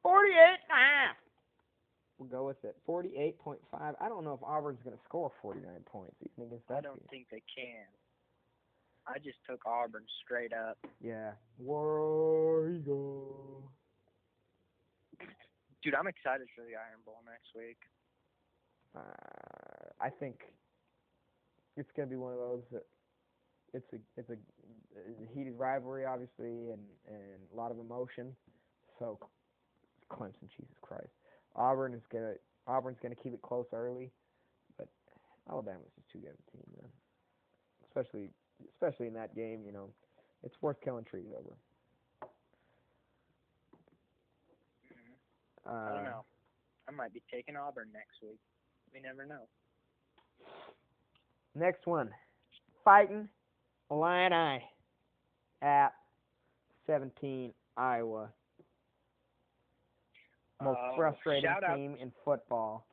48 0.01 0.33
and 0.33 0.71
a 0.71 0.73
half. 0.73 1.15
We'll 2.17 2.29
go 2.29 2.47
with 2.47 2.63
it. 2.63 2.75
48.5. 2.87 3.57
I 3.73 4.09
don't 4.09 4.23
know 4.23 4.33
if 4.33 4.43
Auburn's 4.43 4.79
going 4.83 4.95
to 4.95 5.03
score 5.05 5.31
49 5.41 5.69
points 5.85 6.15
against 6.37 6.67
that 6.69 6.77
I 6.77 6.81
don't 6.81 7.01
think 7.09 7.27
they 7.31 7.41
can. 7.53 7.85
I 9.07 9.17
just 9.19 9.37
took 9.49 9.65
Auburn 9.65 10.05
straight 10.23 10.53
up. 10.53 10.77
Yeah. 11.03 11.31
War 11.57 12.69
Eagle. 12.69 13.71
Dude, 15.83 15.95
I'm 15.95 16.07
excited 16.07 16.47
for 16.55 16.61
the 16.61 16.75
Iron 16.77 17.01
Bowl 17.05 17.21
next 17.25 17.49
week. 17.55 17.77
uh, 18.95 19.89
I 19.99 20.09
think 20.09 20.41
it's 21.77 21.89
gonna 21.95 22.09
be 22.09 22.17
one 22.17 22.33
of 22.33 22.39
those 22.39 22.61
that 22.71 22.85
it's 23.73 23.93
a 23.93 23.97
it's 24.17 24.29
a, 24.29 24.33
a 24.33 25.27
heated 25.33 25.57
rivalry, 25.57 26.05
obviously, 26.05 26.69
and 26.71 26.81
and 27.07 27.39
a 27.53 27.55
lot 27.55 27.71
of 27.71 27.79
emotion. 27.79 28.35
So 28.99 29.17
Clemson, 30.11 30.49
Jesus 30.55 30.75
Christ, 30.81 31.09
Auburn 31.55 31.93
is 31.93 32.03
gonna 32.11 32.33
Auburn's 32.67 32.99
gonna 33.01 33.15
keep 33.15 33.33
it 33.33 33.41
close 33.41 33.65
early, 33.73 34.11
but 34.77 34.87
Alabama's 35.49 35.91
just 35.95 36.09
too 36.11 36.19
good 36.19 36.29
of 36.29 36.35
a 36.47 36.51
team, 36.51 36.63
man. 36.79 36.89
Especially 37.87 38.29
especially 38.69 39.07
in 39.07 39.13
that 39.13 39.35
game, 39.35 39.63
you 39.65 39.71
know, 39.71 39.93
it's 40.43 40.55
worth 40.61 40.79
killing 40.81 41.05
trees 41.05 41.27
over. 41.37 41.55
Mhm. 44.85 45.15
Uh, 45.65 45.69
I 45.69 45.95
don't 45.95 46.03
know. 46.05 46.25
I 46.87 46.91
might 46.91 47.13
be 47.13 47.21
taking 47.31 47.55
Auburn 47.55 47.91
next 47.91 48.21
week. 48.21 48.39
We 48.93 48.99
never 48.99 49.25
know. 49.25 49.47
Next 51.53 51.85
one, 51.85 52.13
fighting 52.83 53.29
Illini 53.89 54.63
at 55.61 55.93
17 56.85 57.53
Iowa. 57.77 58.33
Most 60.61 60.77
Uh, 60.77 60.95
frustrating 60.95 61.43
shout 61.43 61.63
out- 61.63 61.75
team 61.75 61.95
in 61.97 62.11
football. 62.23 62.85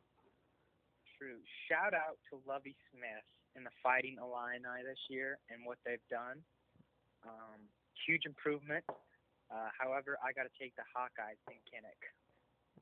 True. 1.18 1.42
Shout 1.68 1.94
out 1.94 2.18
to 2.30 2.36
Lovie 2.46 2.76
Smith 2.90 3.24
and 3.58 3.66
the 3.66 3.74
Fighting 3.82 4.14
Illini 4.22 4.86
this 4.86 5.02
year 5.10 5.42
and 5.50 5.66
what 5.66 5.82
they've 5.82 6.02
done. 6.06 6.38
Um, 7.26 7.58
huge 8.06 8.22
improvement. 8.24 8.86
Uh, 9.50 9.74
however, 9.74 10.14
I 10.22 10.30
got 10.30 10.46
to 10.46 10.54
take 10.54 10.78
the 10.78 10.86
Hawkeyes 10.94 11.42
in 11.50 11.58
Kinnick. 11.66 11.98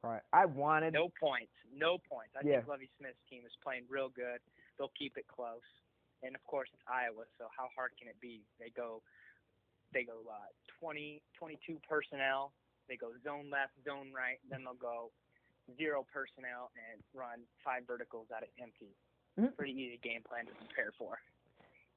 Right. 0.04 0.20
I 0.36 0.44
wanted. 0.44 0.92
No 0.92 1.08
points. 1.18 1.56
No 1.72 1.96
points. 1.96 2.36
I 2.36 2.44
Yeah. 2.44 2.60
think 2.60 2.68
Lovie 2.68 2.90
Smith's 3.00 3.18
team 3.32 3.48
is 3.48 3.56
playing 3.64 3.88
real 3.88 4.12
good. 4.12 4.44
They'll 4.76 4.92
keep 4.92 5.16
it 5.16 5.24
close. 5.26 5.64
And 6.22 6.36
of 6.36 6.44
course, 6.44 6.68
it's 6.72 6.82
Iowa, 6.88 7.24
so 7.40 7.48
how 7.56 7.68
hard 7.74 7.92
can 7.96 8.08
it 8.08 8.20
be? 8.20 8.44
They 8.60 8.68
go, 8.70 9.00
they 9.92 10.04
go 10.04 10.20
uh, 10.28 10.52
20, 10.80 11.22
22 11.38 11.80
personnel. 11.88 12.52
They 12.88 12.96
go 12.96 13.12
zone 13.24 13.48
left, 13.50 13.72
zone 13.84 14.12
right. 14.12 14.38
Then 14.48 14.64
they'll 14.64 14.74
go 14.80 15.12
zero 15.76 16.06
personnel 16.12 16.70
and 16.76 17.02
run 17.14 17.42
five 17.64 17.86
verticals 17.86 18.28
out 18.34 18.42
of 18.42 18.48
empty. 18.60 18.94
Mhm. 19.38 19.56
Pretty 19.56 19.72
easy 19.72 19.98
game 20.02 20.22
plan 20.22 20.46
to 20.46 20.52
prepare 20.54 20.92
for. 20.98 21.18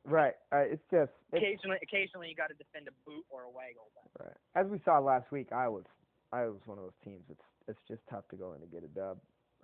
Right. 0.06 0.36
Uh, 0.52 0.58
it's 0.60 0.84
just. 0.92 1.12
It's, 1.32 1.44
Occasionally, 1.44 1.78
occasionally 1.82 2.30
you 2.30 2.36
got 2.36 2.48
to 2.48 2.56
defend 2.56 2.88
a 2.88 2.92
boot 3.10 3.26
or 3.30 3.44
a 3.44 3.50
waggle. 3.50 3.92
But 3.96 4.26
right. 4.26 4.38
As 4.56 4.68
we 4.68 4.80
saw 4.86 5.00
last 5.00 5.32
week, 5.32 5.52
Iowa's 5.52 5.86
Iowa's 6.32 6.62
one 6.66 6.78
of 6.78 6.84
those 6.84 6.98
teams. 7.04 7.24
It's 7.30 7.44
it's 7.68 7.80
just 7.88 8.02
tough 8.10 8.28
to 8.30 8.36
go 8.36 8.54
in 8.54 8.62
and 8.62 8.72
get 8.72 8.84
a 8.84 8.88
dub. 8.88 9.20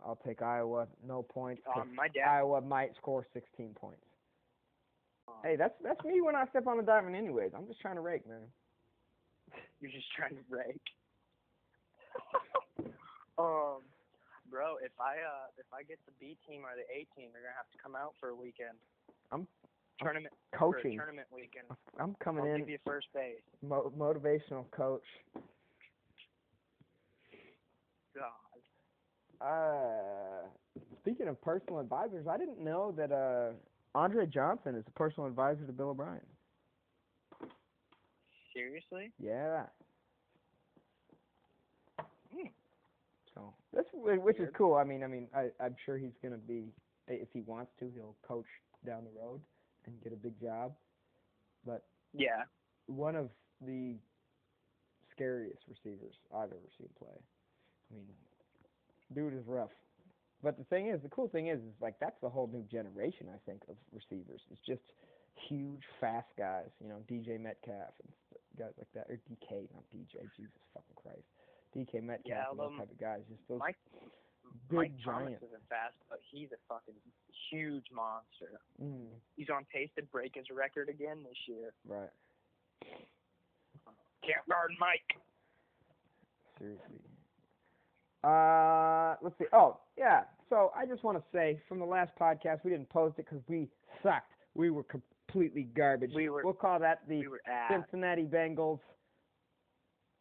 I'll 0.05 0.17
take 0.26 0.41
Iowa. 0.41 0.88
No 1.05 1.23
points. 1.23 1.63
um, 1.76 1.95
my 1.95 2.07
dad, 2.09 2.28
Iowa 2.28 2.61
might 2.61 2.95
score 2.97 3.26
16 3.34 3.73
points. 3.73 4.05
um, 5.28 5.36
Hey, 5.43 5.55
that's 5.55 5.73
that's 5.82 6.03
me 6.03 6.21
when 6.21 6.36
I 6.36 6.45
step 6.47 6.67
on 6.67 6.78
the 6.78 6.84
diamond, 6.84 7.15
anyways. 7.15 7.51
I'm 7.55 7.65
just 7.67 7.80
trying 7.82 7.95
to 7.95 8.01
rake, 8.01 8.28
man. 8.28 8.41
You're 9.82 9.91
just 9.91 10.11
trying 10.15 10.36
to 10.36 10.43
rake. 10.49 10.82
um, 13.38 13.82
bro, 14.56 14.78
if 14.82 14.95
I 15.01 15.20
uh 15.20 15.51
if 15.58 15.66
I 15.74 15.84
get 15.84 15.99
the 16.06 16.14
B 16.18 16.38
team 16.47 16.64
or 16.64 16.72
the 16.80 16.88
A 16.88 17.03
team, 17.12 17.32
they're 17.34 17.43
gonna 17.43 17.60
have 17.60 17.70
to 17.76 17.78
come 17.84 17.93
out 17.93 18.16
for 18.22 18.30
a 18.30 18.36
weekend. 18.36 18.78
I'm- 19.32 19.47
tournament 19.99 20.34
a 20.53 20.58
Coaching. 20.58 20.95
tournament 20.97 21.28
weekend. 21.32 21.68
I'm 21.99 22.16
coming 22.24 22.43
I'll 22.45 22.51
in 22.56 22.60
give 22.62 22.70
you 22.70 22.78
first 22.86 23.08
base. 23.14 23.41
mo- 23.62 23.91
motivational 23.97 24.70
coach. 24.72 25.03
God. 28.16 28.32
Uh, 29.41 30.47
speaking 31.01 31.28
of 31.28 31.41
personal 31.41 31.80
advisors, 31.80 32.26
I 32.28 32.38
didn't 32.38 32.60
know 32.60 32.93
that 32.93 33.12
uh 33.12 33.51
Andre 33.93 34.26
Johnson 34.26 34.76
is 34.76 34.86
a 34.88 34.91
personal 34.91 35.28
advisor 35.28 35.66
to 35.66 35.74
Bill 35.74 35.89
O'Brien. 35.89 36.26
Seriously? 38.53 39.12
Yeah. 39.20 39.66
So 43.36 43.53
that's 43.73 43.88
which 43.93 44.39
is 44.39 44.49
cool. 44.57 44.75
I 44.75 44.83
mean, 44.83 45.03
I 45.03 45.07
mean, 45.07 45.27
I 45.36 45.49
I'm 45.59 45.75
sure 45.86 45.97
he's 45.97 46.15
gonna 46.23 46.38
be 46.38 46.71
eh, 47.09 47.15
if 47.21 47.27
he 47.33 47.41
wants 47.41 47.71
to, 47.79 47.91
he'll 47.93 48.15
coach 48.27 48.47
down 48.86 49.03
the 49.03 49.19
road 49.19 49.41
and 49.86 50.01
get 50.03 50.13
a 50.13 50.15
big 50.15 50.39
job. 50.41 50.73
But 51.65 51.83
Yeah. 52.13 52.43
one 52.88 53.15
of 53.15 53.29
the 53.61 53.95
scariest 55.11 55.61
receivers 55.67 56.15
I've 56.33 56.51
ever 56.51 56.69
seen 56.77 56.89
play. 56.97 57.17
I 57.91 57.95
mean, 57.95 58.07
dude 59.13 59.33
is 59.33 59.45
rough. 59.47 59.71
But 60.43 60.57
the 60.57 60.63
thing 60.65 60.88
is, 60.88 61.01
the 61.01 61.09
cool 61.09 61.27
thing 61.27 61.47
is, 61.47 61.59
is 61.59 61.73
like 61.81 61.95
that's 61.99 62.19
the 62.21 62.29
whole 62.29 62.47
new 62.47 62.63
generation. 62.63 63.27
I 63.33 63.38
think 63.49 63.63
of 63.69 63.75
receivers. 63.91 64.41
It's 64.51 64.61
just 64.65 64.83
huge, 65.49 65.81
fast 65.99 66.29
guys. 66.38 66.69
You 66.81 66.89
know, 66.89 66.99
DJ 67.09 67.39
Metcalf 67.39 67.93
and 68.03 68.11
guys 68.57 68.73
like 68.77 68.91
that, 68.93 69.07
or 69.09 69.17
DK, 69.29 69.67
not 69.73 69.83
DJ. 69.93 70.21
Jesus 70.38 70.61
fucking 70.73 70.95
Christ, 71.01 71.25
DK 71.76 72.01
Metcalf 72.03 72.26
Yeah, 72.26 72.49
and 72.51 72.59
those 72.59 72.71
um, 72.71 72.78
type 72.80 72.91
of 72.91 72.99
guys. 72.99 73.21
Just 73.30 73.41
those 73.49 73.59
Mike 73.59 73.76
big 74.69 74.78
Mike 74.78 74.91
Thomas 75.03 75.34
isn't 75.43 75.67
fast, 75.69 75.95
but 76.09 76.19
he's 76.32 76.49
a 76.51 76.59
fucking 76.71 76.95
huge 77.51 77.86
monster. 77.93 78.59
Mm, 78.82 79.07
He's 79.36 79.49
on 79.49 79.65
pace 79.71 79.89
to 79.97 80.03
break 80.03 80.34
his 80.36 80.45
record 80.49 80.89
again 80.89 81.17
this 81.23 81.38
year. 81.47 81.73
right. 81.88 82.09
Can't 84.26 84.47
guard 84.49 84.71
Mike. 84.80 85.21
Seriously. 86.57 86.99
Uh, 88.23 89.15
let's 89.21 89.38
see. 89.38 89.45
Oh, 89.53 89.78
yeah. 89.97 90.23
So 90.49 90.71
I 90.76 90.86
just 90.86 91.03
want 91.03 91.17
to 91.17 91.23
say, 91.32 91.59
from 91.69 91.78
the 91.80 91.86
last 91.86 92.11
podcast, 92.19 92.63
we 92.63 92.71
didn't 92.71 92.89
post 92.89 93.19
it 93.19 93.26
because 93.30 93.43
we 93.47 93.67
sucked. 94.01 94.32
We 94.55 94.71
were 94.71 94.84
completely 94.84 95.63
garbage. 95.76 96.11
We 96.15 96.30
were- 96.30 96.41
We'll 96.43 96.53
call 96.53 96.80
that 96.80 97.07
the 97.07 97.28
We 97.28 97.38
Cincinnati 97.69 98.23
Bengals 98.23 98.80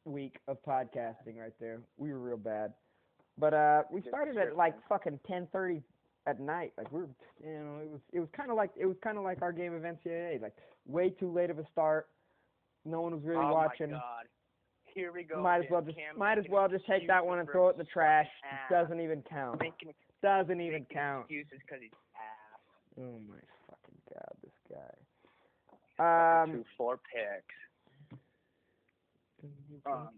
week 0.05 0.36
of 0.48 0.62
podcasting 0.64 1.38
right 1.38 1.52
there. 1.61 1.80
We 1.96 2.12
were 2.12 2.18
real 2.18 2.36
bad. 2.36 2.72
But 3.38 3.55
uh, 3.55 3.82
we 3.90 4.02
started 4.02 4.36
at 4.36 4.57
like 4.57 4.74
fucking 4.88 5.18
10:30 5.30 5.82
at 6.26 6.40
night. 6.40 6.72
Like 6.78 6.90
we 6.92 7.00
were, 7.00 7.09
you 7.44 7.52
know, 7.52 7.78
it 7.82 7.90
was 7.90 8.00
it 8.12 8.20
was 8.20 8.28
kind 8.36 8.50
of 8.50 8.57
like 8.57 8.70
it 8.76 8.86
was 8.86 8.96
kind 9.02 9.18
of 9.18 9.24
like 9.24 9.42
our 9.42 9.52
game 9.52 9.74
of 9.74 9.82
NCAA. 9.82 10.40
Like 10.40 10.55
way 10.86 11.11
too 11.11 11.32
late 11.32 11.50
of 11.50 11.59
a 11.59 11.66
start. 11.72 12.09
No 12.84 13.00
one 13.00 13.12
was 13.14 13.22
really 13.24 13.38
watching. 13.44 13.52
oh 13.55 13.64
watching. 13.64 13.90
my 13.92 13.98
god. 13.98 14.24
Here 14.94 15.11
we 15.12 15.24
go. 15.24 15.42
Might 15.42 15.59
as 15.64 15.64
well 15.70 15.80
just 15.82 15.96
Cam 15.96 16.16
might 16.16 16.38
as 16.38 16.44
well 16.48 16.68
just 16.68 16.86
take 16.86 17.09
that 17.09 17.24
one 17.26 17.40
and 17.40 17.48
throw 17.50 17.68
it 17.68 17.72
in 17.72 17.78
the 17.78 17.84
trash. 17.84 18.28
ass. 18.48 18.70
Doesn't 18.70 19.00
even 19.00 19.24
count. 19.28 19.59
Making, 19.61 19.92
Doesn't 20.22 20.61
even 20.61 20.82
making 20.82 20.86
count. 20.94 21.22
excuses 21.24 21.59
because 21.66 21.82
he's 21.82 21.90
ass. 22.14 22.61
Oh 23.00 23.18
my 23.28 23.42
fucking 23.66 23.98
god, 24.12 24.34
this 24.44 24.52
guy. 24.70 26.42
Um, 26.42 26.52
Two 26.52 26.64
four 26.76 26.98
picks. 27.12 27.55
Um, 29.86 30.10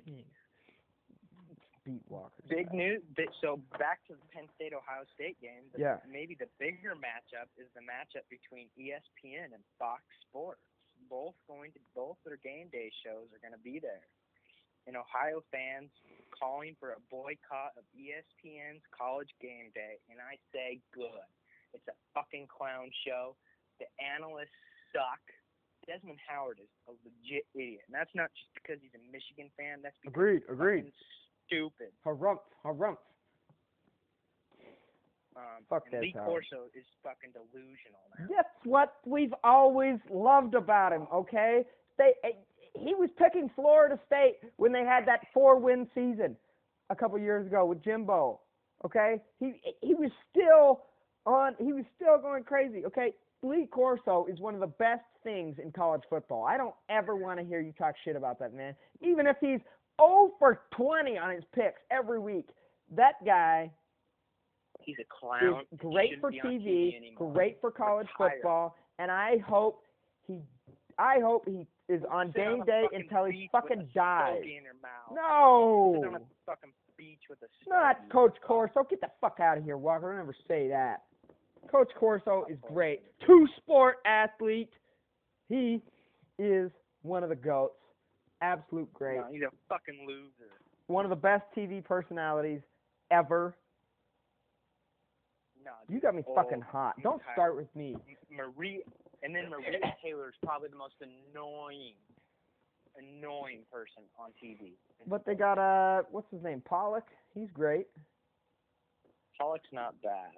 beat 1.86 2.02
Walker. 2.11 2.42
Big 2.50 2.72
news. 2.74 3.00
Big, 3.14 3.30
so 3.40 3.62
back 3.78 4.02
to 4.11 4.18
the 4.18 4.26
Penn 4.34 4.50
State 4.59 4.74
Ohio 4.74 5.07
State 5.14 5.38
game. 5.40 5.70
The, 5.70 5.78
Yeah. 5.78 5.96
Maybe 6.11 6.34
the 6.34 6.50
bigger 6.59 6.98
matchup 6.98 7.46
is 7.54 7.70
the 7.78 7.84
matchup 7.86 8.26
between 8.26 8.66
ESPN 8.74 9.54
and 9.54 9.62
Fox 9.78 10.02
Sports. 10.26 10.66
Both 11.09 11.38
going 11.46 11.70
to 11.72 11.80
both 11.94 12.18
their 12.26 12.42
game 12.42 12.66
day 12.74 12.90
shows 13.04 13.30
are 13.30 13.38
going 13.38 13.54
to 13.54 13.62
be 13.62 13.78
there. 13.78 14.02
And 14.86 14.96
Ohio 14.96 15.42
fans 15.50 15.90
calling 16.34 16.74
for 16.78 16.94
a 16.94 17.00
boycott 17.11 17.74
of 17.78 17.82
ESPN's 17.94 18.82
College 18.94 19.30
Game 19.42 19.74
Day, 19.74 19.98
and 20.11 20.22
I 20.22 20.38
say 20.54 20.78
good. 20.94 21.26
It's 21.74 21.86
a 21.90 21.96
fucking 22.14 22.46
clown 22.46 22.90
show. 23.07 23.34
The 23.82 23.86
analysts 23.98 24.54
suck. 24.94 25.20
Desmond 25.87 26.18
Howard 26.26 26.59
is 26.61 26.68
a 26.89 26.93
legit 27.07 27.47
idiot, 27.55 27.82
and 27.87 27.95
that's 27.95 28.11
not 28.14 28.30
just 28.34 28.51
because 28.55 28.78
he's 28.82 28.95
a 28.95 29.03
Michigan 29.12 29.51
fan. 29.57 29.80
That's 29.82 29.95
because 30.03 30.14
Agreed, 30.14 30.43
he's 30.43 30.53
agreed. 30.53 30.93
stupid. 31.47 31.95
Harumph, 32.05 32.43
harumph. 32.64 32.99
Um, 35.37 35.62
Fuck 35.68 35.84
that 35.93 36.01
Lee 36.01 36.12
Howard. 36.16 36.45
Corso 36.51 36.64
is 36.74 36.84
fucking 37.03 37.30
delusional 37.32 38.03
now. 38.18 38.26
That's 38.34 38.49
what 38.64 38.95
we've 39.05 39.34
always 39.45 39.99
loved 40.11 40.55
about 40.55 40.93
him. 40.93 41.07
Okay, 41.12 41.64
they 41.99 42.14
eh, 42.24 42.30
he 42.74 42.95
was 42.95 43.11
picking 43.18 43.51
Florida 43.55 43.99
State 44.07 44.37
when 44.57 44.72
they 44.72 44.84
had 44.84 45.07
that 45.07 45.20
four-win 45.32 45.89
season 45.95 46.37
a 46.91 46.97
couple 46.97 47.18
years 47.18 47.47
ago 47.47 47.64
with 47.66 47.82
Jimbo. 47.84 48.41
Okay, 48.84 49.20
he 49.39 49.61
he 49.82 49.95
was 49.95 50.11
still 50.30 50.82
on. 51.26 51.55
He 51.59 51.72
was 51.72 51.84
still 51.97 52.18
going 52.18 52.45
crazy. 52.45 52.84
Okay, 52.87 53.12
Lee 53.43 53.66
Corso 53.66 54.26
is 54.30 54.41
one 54.41 54.55
of 54.55 54.61
the 54.61 54.66
best 54.66 55.05
things 55.22 55.57
in 55.62 55.70
college 55.72 56.03
football. 56.09 56.45
I 56.45 56.57
don't 56.57 56.74
ever 56.89 57.14
want 57.16 57.39
to 57.39 57.45
hear 57.45 57.61
you 57.61 57.72
talk 57.72 57.95
shit 58.05 58.16
about 58.16 58.39
that 58.41 58.55
man, 58.55 58.74
even 59.01 59.26
if 59.26 59.37
he's 59.41 59.61
0 60.01 60.32
for 60.39 60.62
20 60.76 61.18
on 61.18 61.34
his 61.34 61.45
picks 61.55 61.80
every 61.91 62.18
week. 62.18 62.49
That 62.95 63.14
guy 63.24 63.70
He's 64.80 64.97
a 65.01 65.05
clown. 65.09 65.62
is 65.72 65.78
great 65.78 66.20
for 66.20 66.28
on 66.28 66.34
TV, 66.34 67.14
great 67.16 67.59
for 67.61 67.70
college 67.70 68.07
Retire. 68.18 68.37
football, 68.37 68.76
and 68.99 69.11
I 69.11 69.39
hope 69.39 69.82
he, 70.26 70.41
I 70.99 71.18
hope 71.20 71.45
he 71.49 71.66
is 71.89 72.03
on 72.11 72.28
Sit 72.28 72.37
game 72.37 72.62
a 72.62 72.64
day 72.66 72.84
until 72.93 73.24
he 73.24 73.49
fucking 73.53 73.89
dies. 73.95 74.37
stogie 74.39 74.57
in 74.59 74.64
your 74.64 74.74
mouth. 74.74 75.11
Sit 75.11 75.18
on 75.18 76.12
No, 76.12 76.16
a 76.16 76.20
fucking 76.47 76.70
beach 76.97 77.22
with 77.28 77.39
a 77.43 77.68
not. 77.68 78.09
Coach 78.11 78.37
Corso. 78.47 78.87
Get 78.89 79.01
the 79.01 79.11
fuck 79.20 79.39
out 79.41 79.59
of 79.59 79.64
here, 79.64 79.76
Walker. 79.76 80.12
I'll 80.12 80.18
never 80.18 80.34
say 80.47 80.68
that. 80.68 81.03
Coach 81.71 81.91
Corso 81.99 82.47
is 82.51 82.59
great. 82.73 83.03
Two 83.27 83.47
sport 83.59 83.97
athlete. 84.07 84.71
He 85.49 85.81
is 86.39 86.71
one 87.03 87.23
of 87.23 87.29
the 87.29 87.37
goats. 87.37 87.75
Absolute 88.43 88.93
great. 88.93 89.17
No, 89.19 89.27
he's 89.31 89.43
a 89.43 89.51
fucking 89.69 90.05
loser. 90.07 90.51
One 90.89 91.05
of 91.05 91.11
the 91.11 91.17
best 91.17 91.45
TV 91.57 91.83
personalities 91.85 92.61
ever. 93.11 93.57
No, 95.64 95.73
You 95.89 96.01
got 96.01 96.14
me 96.14 96.23
Oh, 96.29 96.35
fucking 96.35 96.61
hot. 96.61 96.95
Don't 97.03 97.23
start 97.33 97.57
with 97.57 97.75
me. 97.75 97.97
Marie, 98.31 98.83
and 99.23 99.35
then 99.35 99.49
Maria 99.51 99.79
Taylor 100.03 100.29
is 100.29 100.35
probably 100.45 100.69
the 100.69 100.77
most 100.77 100.95
annoying, 101.01 101.95
annoying 102.97 103.61
person 103.73 104.05
on 104.19 104.31
TV. 104.43 104.73
But 105.09 105.25
they 105.27 105.35
got 105.35 105.59
uh, 105.59 106.03
what's 106.11 106.31
his 106.31 106.43
name? 106.43 106.62
Pollack. 106.69 107.05
He's 107.35 107.51
great. 107.53 107.87
Pollack's 109.39 109.69
not 109.73 110.01
bad. 110.03 110.31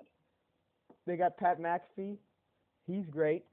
They 1.09 1.17
got 1.17 1.39
Pat 1.39 1.59
McAfee. 1.59 2.19
He's 2.87 3.07
great. 3.11 3.45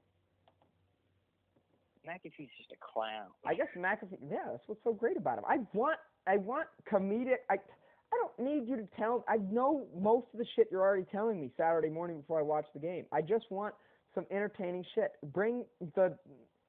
McAfee's 2.06 2.50
just 2.58 2.70
a 2.70 2.76
clown. 2.92 3.28
I 3.46 3.54
guess 3.54 3.68
McAfee. 3.74 4.18
Yeah, 4.30 4.44
that's 4.50 4.62
what's 4.66 4.84
so 4.84 4.92
great 4.92 5.16
about 5.16 5.38
him. 5.38 5.44
I 5.48 5.56
want, 5.72 5.98
I 6.26 6.36
want 6.36 6.68
comedic. 6.92 7.36
I, 7.48 7.54
I 7.54 8.16
don't 8.20 8.46
need 8.46 8.68
you 8.68 8.76
to 8.76 8.86
tell. 8.98 9.24
I 9.26 9.38
know 9.50 9.86
most 9.98 10.26
of 10.34 10.38
the 10.38 10.44
shit 10.54 10.68
you're 10.70 10.82
already 10.82 11.06
telling 11.10 11.40
me 11.40 11.50
Saturday 11.56 11.88
morning 11.88 12.20
before 12.20 12.38
I 12.38 12.42
watch 12.42 12.66
the 12.74 12.78
game. 12.78 13.06
I 13.10 13.22
just 13.22 13.46
want 13.50 13.74
some 14.14 14.26
entertaining 14.30 14.84
shit. 14.94 15.12
Bring 15.32 15.64
the, 15.94 16.14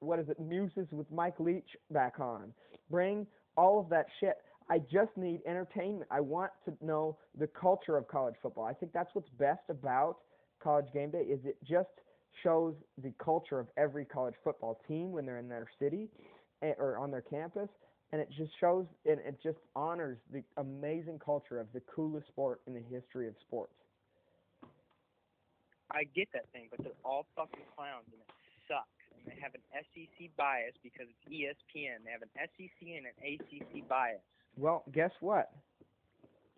what 0.00 0.18
is 0.18 0.30
it, 0.30 0.40
Muses 0.40 0.88
with 0.90 1.10
Mike 1.12 1.38
Leach 1.38 1.68
back 1.90 2.18
on. 2.18 2.54
Bring 2.90 3.26
all 3.58 3.78
of 3.78 3.90
that 3.90 4.06
shit. 4.20 4.36
I 4.70 4.78
just 4.78 5.14
need 5.18 5.40
entertainment. 5.46 6.08
I 6.10 6.20
want 6.20 6.50
to 6.64 6.72
know 6.84 7.18
the 7.38 7.46
culture 7.46 7.98
of 7.98 8.08
college 8.08 8.36
football. 8.42 8.64
I 8.64 8.72
think 8.72 8.92
that's 8.94 9.10
what's 9.14 9.28
best 9.38 9.62
about 9.68 10.16
college 10.62 10.86
game 10.92 11.10
day 11.10 11.22
is 11.22 11.40
it 11.44 11.56
just 11.68 11.88
shows 12.42 12.74
the 13.02 13.12
culture 13.22 13.58
of 13.58 13.66
every 13.76 14.04
college 14.04 14.34
football 14.44 14.80
team 14.86 15.12
when 15.12 15.26
they're 15.26 15.38
in 15.38 15.48
their 15.48 15.66
city 15.78 16.08
eh, 16.62 16.72
or 16.78 16.98
on 16.98 17.10
their 17.10 17.22
campus 17.22 17.68
and 18.12 18.20
it 18.20 18.28
just 18.36 18.50
shows 18.60 18.86
and 19.04 19.18
it 19.20 19.38
just 19.42 19.58
honors 19.76 20.18
the 20.32 20.42
amazing 20.56 21.18
culture 21.18 21.60
of 21.60 21.66
the 21.72 21.80
coolest 21.94 22.26
sport 22.28 22.60
in 22.66 22.74
the 22.74 22.82
history 22.90 23.28
of 23.28 23.34
sports. 23.46 23.72
I 25.90 26.04
get 26.14 26.28
that 26.32 26.44
thing, 26.52 26.68
but 26.70 26.82
they're 26.82 27.00
all 27.04 27.26
fucking 27.36 27.64
clowns 27.76 28.04
and 28.12 28.20
it 28.20 28.32
sucks. 28.68 28.88
And 29.16 29.24
they 29.26 29.40
have 29.40 29.52
an 29.54 29.64
SEC 29.72 30.30
bias 30.36 30.74
because 30.82 31.06
it's 31.08 31.24
ESPN. 31.32 32.04
They 32.04 32.12
have 32.12 32.22
an 32.22 32.32
SEC 32.36 32.80
and 32.80 33.06
an 33.06 33.16
ACC 33.24 33.88
bias. 33.88 34.20
Well, 34.56 34.84
guess 34.92 35.12
what? 35.20 35.50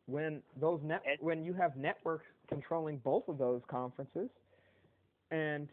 When 0.06 0.42
those 0.60 0.80
net 0.82 1.02
when 1.20 1.44
you 1.44 1.54
have 1.54 1.76
networks 1.76 2.26
controlling 2.50 2.98
both 2.98 3.26
of 3.28 3.38
those 3.38 3.62
conferences 3.68 4.28
and 5.30 5.68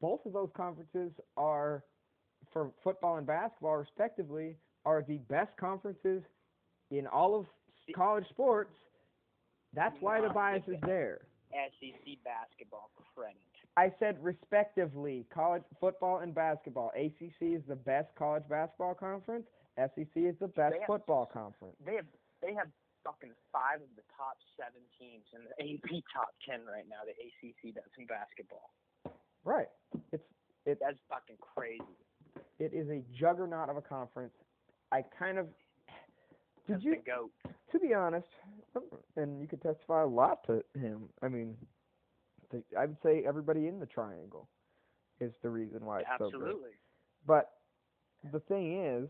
both 0.00 0.20
of 0.26 0.32
those 0.32 0.50
conferences 0.56 1.12
are 1.36 1.84
for 2.52 2.70
football 2.82 3.16
and 3.16 3.26
basketball 3.26 3.76
respectively 3.76 4.56
are 4.84 5.02
the 5.08 5.18
best 5.30 5.56
conferences 5.58 6.22
in 6.90 7.06
all 7.06 7.34
of 7.38 7.46
college 7.94 8.24
sports 8.30 8.70
That's 9.74 9.96
why 10.00 10.20
the 10.20 10.28
bias 10.28 10.62
is 10.68 10.76
there. 10.86 11.20
SEC 11.52 12.18
basketball 12.24 12.90
credit. 13.14 13.36
I 13.76 13.92
said 13.98 14.16
respectively, 14.22 15.26
college 15.34 15.62
football 15.80 16.18
and 16.18 16.34
basketball. 16.34 16.92
ACC 16.96 17.54
is 17.54 17.62
the 17.68 17.76
best 17.76 18.08
college 18.16 18.44
basketball 18.48 18.94
conference. 18.94 19.46
SEC 19.76 20.14
is 20.16 20.36
the 20.40 20.48
best 20.48 20.74
have- 20.78 20.86
football 20.86 21.26
conference. 21.26 21.76
They 21.84 21.96
have 21.96 22.06
they 22.40 22.54
have 22.54 22.68
fucking 23.04 23.32
five 23.52 23.80
of 23.84 23.90
the 23.96 24.02
top 24.16 24.36
seven 24.56 24.80
teams 24.98 25.24
in 25.36 25.44
the 25.44 25.54
AP 25.60 26.02
top 26.12 26.32
ten 26.44 26.64
right 26.66 26.88
now. 26.88 27.04
The 27.04 27.12
ACC 27.14 27.74
does 27.74 27.92
in 27.98 28.06
basketball. 28.06 28.72
Right. 29.44 29.68
It's 30.12 30.24
it. 30.66 30.78
That's 30.80 30.98
fucking 31.08 31.36
crazy. 31.38 31.84
it 32.58 32.72
is 32.72 32.88
a 32.88 33.02
juggernaut 33.16 33.68
of 33.68 33.76
a 33.76 33.82
conference. 33.82 34.32
I 34.92 35.04
kind 35.18 35.38
of 35.38 35.46
did 36.66 36.76
That's 36.76 36.84
you 36.84 36.96
the 36.96 37.10
goat. 37.10 37.30
to 37.72 37.78
be 37.78 37.92
honest, 37.92 38.26
and 39.16 39.40
you 39.40 39.46
could 39.46 39.60
testify 39.60 40.02
a 40.02 40.06
lot 40.06 40.44
to 40.46 40.62
him. 40.78 41.08
I 41.22 41.28
mean, 41.28 41.56
I 42.78 42.86
would 42.86 42.96
say 43.02 43.22
everybody 43.26 43.66
in 43.68 43.78
the 43.80 43.86
triangle 43.86 44.48
is 45.20 45.32
the 45.42 45.50
reason 45.50 45.84
why 45.84 46.00
it's 46.00 46.08
so 46.18 46.30
good. 46.30 46.36
Absolutely. 46.36 46.70
But 47.26 47.50
the 48.32 48.40
thing 48.40 48.82
is, 48.84 49.08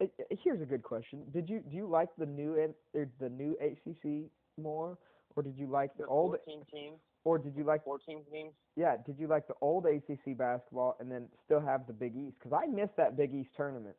Uh, 0.00 0.04
uh, 0.04 0.24
here's 0.42 0.60
a 0.60 0.66
good 0.66 0.82
question. 0.82 1.22
Did 1.32 1.48
you 1.48 1.60
do 1.70 1.76
you 1.76 1.86
like 1.86 2.08
the 2.18 2.26
new 2.26 2.54
er, 2.94 3.08
the 3.20 3.28
new 3.28 3.56
ACC 3.60 4.30
more, 4.60 4.98
or 5.34 5.42
did 5.42 5.56
you 5.58 5.66
like 5.66 5.96
the, 5.96 6.04
The 6.04 6.08
old, 6.08 6.36
14 6.44 6.64
teams, 6.72 6.98
or 7.24 7.38
did 7.38 7.56
you 7.56 7.64
like 7.64 7.84
14 7.84 8.24
teams. 8.30 8.52
yeah? 8.76 8.96
Did 9.04 9.18
you 9.18 9.26
like 9.26 9.46
the 9.48 9.54
old 9.60 9.86
ACC 9.86 10.36
basketball 10.36 10.96
and 11.00 11.10
then 11.10 11.28
still 11.44 11.60
have 11.60 11.86
the 11.86 11.92
Big 11.92 12.16
East? 12.16 12.36
Because 12.38 12.58
I 12.62 12.66
missed 12.66 12.96
that 12.96 13.16
Big 13.16 13.34
East 13.34 13.50
tournament 13.56 13.96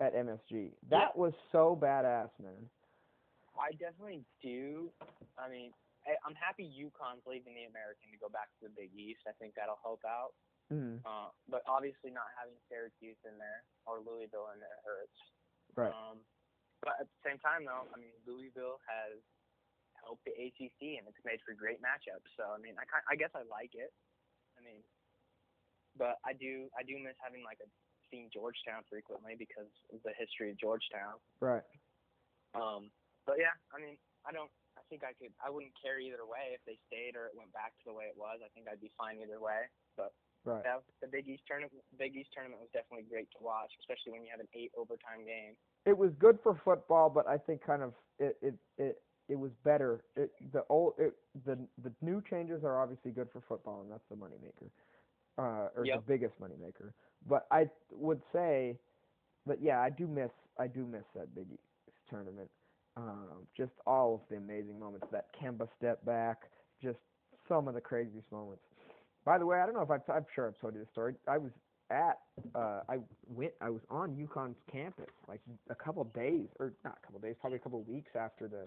at 0.00 0.14
MSG. 0.14 0.70
That 0.90 1.16
was 1.16 1.32
so 1.52 1.78
badass, 1.80 2.30
man. 2.42 2.68
I 3.58 3.72
definitely 3.72 4.24
do. 4.42 4.90
I 5.38 5.48
mean, 5.48 5.72
I, 6.06 6.16
I'm 6.26 6.34
happy 6.34 6.64
UConn's 6.64 7.22
leaving 7.26 7.54
the 7.54 7.68
American 7.68 8.10
to 8.10 8.18
go 8.18 8.28
back 8.28 8.48
to 8.58 8.68
the 8.68 8.72
Big 8.74 8.90
East. 8.96 9.28
I 9.28 9.32
think 9.38 9.54
that'll 9.54 9.80
help 9.82 10.00
out. 10.06 10.32
Mm, 10.70 11.02
Uh, 11.04 11.30
but 11.48 11.62
obviously, 11.66 12.10
not 12.10 12.28
having 12.38 12.56
Syracuse 12.68 13.18
in 13.24 13.36
there 13.38 13.64
or 13.86 14.00
Louisville 14.00 14.48
in 14.54 14.60
there 14.60 14.78
hurts. 14.84 15.18
right. 15.74 15.92
Um, 15.92 16.20
but 16.82 16.98
at 17.00 17.06
the 17.06 17.20
same 17.24 17.38
time, 17.38 17.64
though, 17.64 17.86
I 17.94 17.96
mean, 17.98 18.12
Louisville 18.26 18.78
has 18.86 19.22
helped 20.02 20.24
the 20.26 20.34
ACC, 20.34 20.98
and 20.98 21.06
it's 21.06 21.22
made 21.24 21.38
for 21.46 21.54
great 21.54 21.78
matchups. 21.80 22.26
So, 22.36 22.50
I 22.50 22.58
mean, 22.58 22.74
I 22.78 22.84
ki- 22.84 23.06
I 23.08 23.14
guess 23.14 23.30
I 23.34 23.42
like 23.46 23.70
it. 23.74 23.92
I 24.58 24.60
mean, 24.66 24.82
but 25.96 26.18
I 26.26 26.32
do 26.34 26.68
I 26.76 26.82
do 26.82 26.98
miss 26.98 27.14
having 27.22 27.44
like 27.44 27.58
a 27.62 27.68
seeing 28.10 28.28
Georgetown 28.34 28.82
frequently 28.90 29.36
because 29.38 29.70
of 29.92 30.02
the 30.02 30.12
history 30.18 30.50
of 30.50 30.58
Georgetown. 30.58 31.20
Right. 31.40 31.64
Um, 32.54 32.90
but 33.24 33.38
yeah, 33.38 33.54
I 33.72 33.78
mean, 33.80 33.96
I 34.26 34.32
don't. 34.32 34.50
I 34.76 34.82
think 34.88 35.04
I 35.04 35.12
could. 35.14 35.32
I 35.38 35.48
wouldn't 35.52 35.72
care 35.80 36.00
either 36.00 36.24
way 36.26 36.52
if 36.56 36.60
they 36.66 36.76
stayed 36.90 37.14
or 37.14 37.26
it 37.30 37.36
went 37.36 37.52
back 37.52 37.76
to 37.78 37.84
the 37.86 37.94
way 37.94 38.08
it 38.10 38.16
was. 38.16 38.40
I 38.44 38.48
think 38.56 38.66
I'd 38.68 38.80
be 38.82 38.90
fine 38.98 39.20
either 39.22 39.38
way. 39.40 39.68
But 39.96 40.12
Right. 40.44 40.62
yeah, 40.64 40.78
the 41.00 41.06
Big 41.08 41.28
East 41.28 41.42
tournament, 41.46 41.72
Big 41.98 42.16
East 42.16 42.30
tournament 42.34 42.60
was 42.60 42.70
definitely 42.72 43.06
great 43.08 43.28
to 43.32 43.38
watch, 43.42 43.70
especially 43.80 44.12
when 44.12 44.22
you 44.24 44.30
have 44.30 44.40
an 44.40 44.48
eight 44.54 44.72
overtime 44.76 45.24
game. 45.24 45.54
it 45.86 45.96
was 45.96 46.10
good 46.18 46.38
for 46.42 46.54
football, 46.64 47.10
but 47.10 47.26
I 47.28 47.38
think 47.38 47.64
kind 47.64 47.82
of 47.82 47.94
it 48.18 48.36
it 48.42 48.54
it, 48.78 48.96
it 49.28 49.38
was 49.38 49.52
better. 49.64 50.04
It, 50.16 50.30
the 50.52 50.64
old 50.68 50.94
it, 50.98 51.14
the 51.46 51.58
the 51.82 51.92
new 52.00 52.22
changes 52.28 52.64
are 52.64 52.80
obviously 52.82 53.10
good 53.12 53.28
for 53.32 53.40
football, 53.48 53.82
and 53.82 53.90
that's 53.90 54.04
the 54.10 54.16
moneymaker, 54.16 54.68
uh, 55.38 55.68
or 55.76 55.84
Yep. 55.84 55.96
the 55.96 56.02
biggest 56.02 56.34
moneymaker. 56.40 56.92
But 57.28 57.46
I 57.50 57.68
would 57.92 58.20
say, 58.32 58.78
but 59.46 59.62
yeah, 59.62 59.80
I 59.80 59.90
do 59.90 60.06
miss 60.06 60.30
I 60.58 60.66
do 60.66 60.86
miss 60.86 61.04
that 61.14 61.34
Big 61.34 61.46
East 61.52 61.62
tournament. 62.10 62.50
Um, 62.96 63.46
just 63.56 63.72
all 63.86 64.14
of 64.16 64.20
the 64.28 64.36
amazing 64.36 64.78
moments. 64.78 65.06
That 65.12 65.26
Kemba 65.40 65.68
step 65.78 66.04
back, 66.04 66.50
just 66.82 66.98
some 67.48 67.68
of 67.68 67.74
the 67.74 67.80
craziest 67.80 68.30
moments. 68.30 68.62
By 69.24 69.38
the 69.38 69.46
way, 69.46 69.60
I 69.60 69.66
don't 69.66 69.74
know 69.74 69.82
if 69.82 69.90
I've, 69.90 70.02
I'm 70.12 70.26
sure 70.34 70.48
I've 70.48 70.58
told 70.60 70.74
you 70.74 70.80
this 70.80 70.88
story. 70.90 71.14
I 71.28 71.38
was 71.38 71.52
at, 71.90 72.18
uh, 72.54 72.80
I 72.88 72.98
went, 73.28 73.52
I 73.60 73.70
was 73.70 73.82
on 73.90 74.10
UConn's 74.16 74.56
campus 74.70 75.10
like 75.28 75.40
a 75.70 75.74
couple 75.74 76.02
days, 76.04 76.46
or 76.58 76.72
not 76.84 76.98
a 77.02 77.06
couple 77.06 77.20
days, 77.20 77.36
probably 77.40 77.56
a 77.56 77.60
couple 77.60 77.82
weeks 77.82 78.10
after 78.18 78.48
the, 78.48 78.66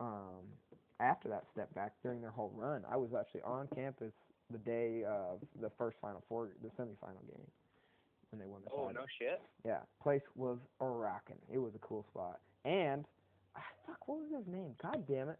um, 0.00 0.42
after 1.00 1.28
that 1.28 1.44
step 1.52 1.72
back 1.74 1.92
during 2.02 2.20
their 2.20 2.30
whole 2.30 2.52
run. 2.56 2.82
I 2.90 2.96
was 2.96 3.10
actually 3.18 3.42
on 3.42 3.68
campus 3.74 4.12
the 4.50 4.58
day 4.58 5.04
of 5.04 5.38
the 5.60 5.70
first 5.78 5.96
Final 6.00 6.22
Four, 6.28 6.50
the 6.62 6.68
semifinal 6.70 7.22
game, 7.28 7.46
when 8.30 8.40
they 8.40 8.46
won 8.46 8.60
the 8.64 8.70
Oh 8.72 8.86
title. 8.88 9.02
no 9.02 9.06
shit. 9.18 9.40
Yeah, 9.64 9.78
place 10.02 10.22
was 10.34 10.58
a 10.80 10.86
rockin'. 10.86 11.38
It 11.52 11.58
was 11.58 11.72
a 11.74 11.78
cool 11.78 12.04
spot. 12.10 12.40
And 12.64 13.04
ah, 13.56 13.60
fuck, 13.86 14.08
what 14.08 14.18
was 14.20 14.28
his 14.44 14.52
name? 14.52 14.74
God 14.82 15.04
damn 15.08 15.28
it. 15.28 15.38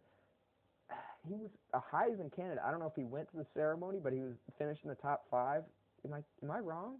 He 1.27 1.33
was 1.33 1.49
a 1.73 1.79
Heisman 1.79 2.33
candidate. 2.35 2.63
I 2.65 2.69
don't 2.69 2.79
know 2.79 2.85
if 2.85 2.95
he 2.95 3.03
went 3.03 3.29
to 3.31 3.37
the 3.37 3.45
ceremony, 3.55 3.99
but 4.01 4.13
he 4.13 4.19
was 4.19 4.33
finished 4.59 4.81
in 4.83 4.89
the 4.89 4.95
top 4.95 5.25
five. 5.31 5.63
Am 6.05 6.13
I 6.13 6.21
am 6.43 6.51
I 6.51 6.59
wrong? 6.59 6.97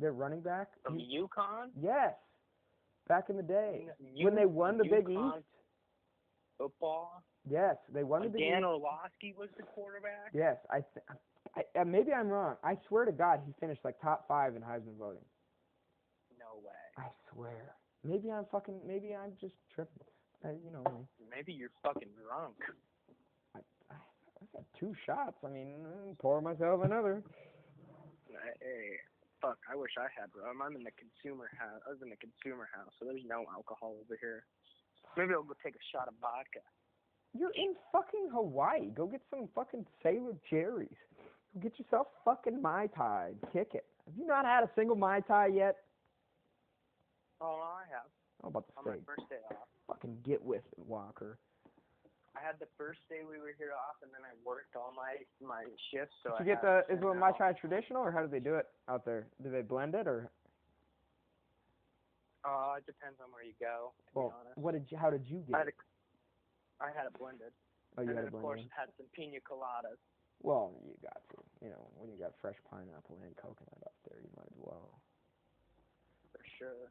Their 0.00 0.12
running 0.12 0.40
back. 0.40 0.68
From 0.82 0.98
He- 0.98 1.18
UConn. 1.18 1.70
yes, 1.80 2.14
back 3.08 3.28
in 3.28 3.36
the 3.36 3.42
day 3.42 3.88
U- 3.98 4.24
when 4.24 4.34
they 4.34 4.46
won 4.46 4.78
the 4.78 4.84
Big 4.84 5.08
East. 5.10 5.44
Football. 6.56 7.22
Yes, 7.48 7.76
they 7.92 8.04
won 8.04 8.22
the 8.22 8.28
Big 8.28 8.40
Dan 8.42 8.58
East. 8.60 8.66
Orlovsky 8.66 9.34
was 9.36 9.48
the 9.56 9.62
quarterback. 9.62 10.30
Yes, 10.32 10.58
I, 10.70 10.80
th- 10.80 11.06
I, 11.56 11.78
I 11.80 11.84
maybe 11.84 12.12
I'm 12.12 12.28
wrong. 12.28 12.56
I 12.62 12.76
swear 12.88 13.04
to 13.06 13.12
God, 13.12 13.40
he 13.46 13.52
finished 13.60 13.84
like 13.84 14.00
top 14.00 14.26
five 14.28 14.56
in 14.56 14.62
Heisman 14.62 14.96
voting. 14.98 15.24
No 16.38 16.60
way. 16.64 16.72
I 16.98 17.08
swear. 17.32 17.74
Maybe 18.04 18.30
I'm 18.30 18.44
fucking. 18.52 18.80
Maybe 18.86 19.14
I'm 19.14 19.32
just 19.40 19.54
tripping. 19.74 20.04
Uh, 20.44 20.50
you 20.64 20.70
know. 20.72 21.06
Maybe 21.30 21.52
you're 21.52 21.72
fucking 21.82 22.08
drunk. 22.26 22.54
I, 24.42 24.46
got 24.52 24.64
two 24.78 24.94
shots. 25.06 25.36
I 25.44 25.48
mean, 25.48 25.84
pour 26.18 26.40
myself 26.40 26.84
another. 26.84 27.22
Hey, 28.28 28.96
fuck. 29.40 29.58
I 29.70 29.76
wish 29.76 29.92
I 29.98 30.08
had 30.12 30.30
rum. 30.34 30.62
I'm 30.62 30.76
in 30.76 30.84
the 30.84 30.96
consumer 30.96 31.50
house. 31.58 31.80
I 31.86 31.90
was 31.90 32.00
in 32.02 32.10
the 32.10 32.16
consumer 32.16 32.68
house, 32.72 32.92
so 32.98 33.04
there's 33.04 33.24
no 33.26 33.44
alcohol 33.52 33.96
over 34.00 34.16
here. 34.20 34.44
Maybe 35.16 35.34
I'll 35.34 35.42
go 35.42 35.54
take 35.62 35.74
a 35.74 35.86
shot 35.92 36.08
of 36.08 36.14
vodka. 36.20 36.64
You're 37.36 37.54
in 37.54 37.74
fucking 37.92 38.28
Hawaii. 38.32 38.90
Go 38.90 39.06
get 39.06 39.22
some 39.30 39.48
fucking 39.54 39.86
Sailor 40.02 40.34
Jerry's. 40.48 40.88
Go 41.54 41.60
get 41.60 41.78
yourself 41.78 42.08
fucking 42.24 42.60
Mai 42.60 42.88
Tai. 42.96 43.32
Kick 43.52 43.74
it. 43.74 43.84
Have 44.06 44.14
you 44.16 44.26
not 44.26 44.44
had 44.44 44.64
a 44.64 44.70
single 44.74 44.96
Mai 44.96 45.20
Tai 45.20 45.48
yet? 45.48 45.76
Oh, 47.40 47.60
I 47.62 47.82
have. 47.92 48.10
How 48.42 48.48
about 48.48 48.64
On 48.76 48.84
the 48.84 48.90
my 48.90 48.96
first 49.06 49.28
day 49.28 49.36
off. 49.50 49.68
Fucking 49.86 50.18
get 50.24 50.42
with 50.42 50.62
it, 50.72 50.86
Walker. 50.86 51.38
I 52.40 52.46
had 52.46 52.56
the 52.58 52.68
first 52.80 53.00
day 53.12 53.20
we 53.20 53.36
were 53.36 53.52
here 53.60 53.76
off, 53.76 54.00
and 54.00 54.08
then 54.16 54.24
I 54.24 54.32
worked 54.48 54.72
all 54.72 54.96
my 54.96 55.20
my 55.44 55.64
shifts. 55.92 56.16
So 56.24 56.32
Did 56.40 56.48
I 56.48 56.56
get 56.56 56.62
the? 56.64 56.88
Is 56.88 56.96
Mai 57.04 57.12
hours. 57.28 57.34
Tai 57.36 57.52
traditional, 57.60 58.00
or 58.00 58.10
how 58.10 58.24
do 58.24 58.28
they 58.32 58.40
do 58.40 58.54
it 58.56 58.64
out 58.88 59.04
there? 59.04 59.26
Do 59.44 59.50
they 59.52 59.60
blend 59.60 59.94
it, 59.94 60.08
or 60.08 60.30
Uh, 62.40 62.80
it 62.80 62.86
depends 62.88 63.20
on 63.20 63.28
where 63.36 63.44
you 63.44 63.52
go. 63.60 63.92
To 63.92 64.10
well, 64.16 64.28
be 64.32 64.34
honest, 64.40 64.56
what 64.56 64.72
did 64.72 64.84
you? 64.88 64.96
How 64.96 65.10
did 65.12 65.28
you 65.28 65.44
I 65.52 65.52
get? 65.52 65.58
had 65.58 65.68
a, 65.68 65.74
I 66.80 66.88
had 66.96 67.04
it 67.04 67.14
blended, 67.20 67.52
Oh, 67.98 68.02
you 68.02 68.08
and 68.08 68.16
had 68.16 68.26
then 68.26 68.32
a 68.32 68.36
of 68.36 68.40
course 68.40 68.64
blend. 68.64 68.72
had 68.72 68.88
some 68.96 69.06
pina 69.12 69.36
coladas. 69.44 70.00
Well, 70.40 70.72
you 70.88 70.96
got 71.04 71.20
to. 71.36 71.36
You 71.60 71.68
know, 71.76 71.84
when 72.00 72.08
you 72.08 72.16
got 72.16 72.32
fresh 72.40 72.56
pineapple 72.72 73.20
and 73.20 73.36
coconut 73.36 73.84
up 73.84 73.92
there, 74.08 74.16
you 74.24 74.32
might 74.40 74.48
as 74.48 74.56
well. 74.56 74.88
For 76.32 76.40
sure. 76.56 76.88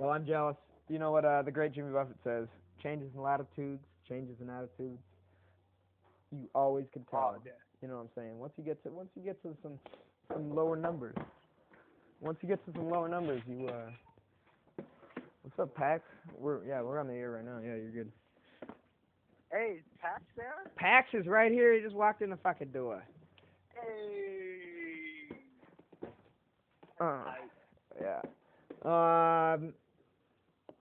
Well, 0.00 0.08
I'm 0.16 0.24
jealous. 0.24 0.56
You 0.88 0.98
know 0.98 1.12
what 1.12 1.26
uh, 1.26 1.42
the 1.42 1.50
great 1.52 1.72
Jimmy 1.76 1.92
Buffett 1.92 2.16
says? 2.24 2.48
Changes 2.82 3.12
in 3.14 3.20
latitudes, 3.20 3.84
changes 4.08 4.36
in 4.40 4.50
attitudes. 4.50 4.98
You 6.32 6.48
always 6.54 6.86
can 6.92 7.04
tell. 7.04 7.34
Oh, 7.36 7.42
yeah. 7.44 7.52
You 7.82 7.88
know 7.88 7.94
what 7.94 8.02
I'm 8.02 8.08
saying? 8.16 8.38
Once 8.38 8.52
you 8.56 8.64
get 8.64 8.82
to 8.82 8.90
once 8.90 9.08
you 9.14 9.22
get 9.22 9.40
to 9.42 9.56
some 9.62 9.78
some 10.32 10.54
lower 10.54 10.76
numbers. 10.76 11.16
Once 12.20 12.38
you 12.42 12.48
get 12.48 12.64
to 12.66 12.72
some 12.72 12.90
lower 12.90 13.08
numbers, 13.08 13.42
you 13.48 13.68
uh. 13.68 13.90
What's 15.42 15.58
up, 15.60 15.74
Pax? 15.74 16.02
We're 16.36 16.64
yeah, 16.66 16.82
we're 16.82 16.98
on 16.98 17.06
the 17.06 17.14
air 17.14 17.30
right 17.30 17.44
now. 17.44 17.58
Yeah, 17.62 17.76
you're 17.76 17.90
good. 17.90 18.12
Hey, 19.50 19.76
is 19.78 19.84
Patch 20.00 20.20
there? 20.36 20.54
Pax 20.76 21.08
is 21.14 21.26
right 21.26 21.50
here. 21.50 21.72
He 21.74 21.80
just 21.80 21.94
walked 21.94 22.20
in 22.20 22.28
the 22.28 22.36
fucking 22.36 22.68
door. 22.68 23.02
Hey. 23.72 25.36
Uh, 27.00 27.24
yeah. 28.00 28.20
Um. 28.84 29.72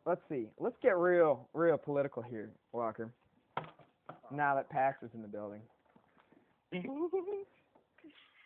Let's 0.07 0.21
see. 0.29 0.47
Let's 0.57 0.77
get 0.81 0.95
real, 0.95 1.49
real 1.53 1.77
political 1.77 2.23
here, 2.23 2.49
Walker. 2.71 3.11
Now 4.31 4.55
that 4.55 4.69
Pax 4.69 5.03
is 5.03 5.09
in 5.13 5.21
the 5.21 5.27
building. 5.27 5.59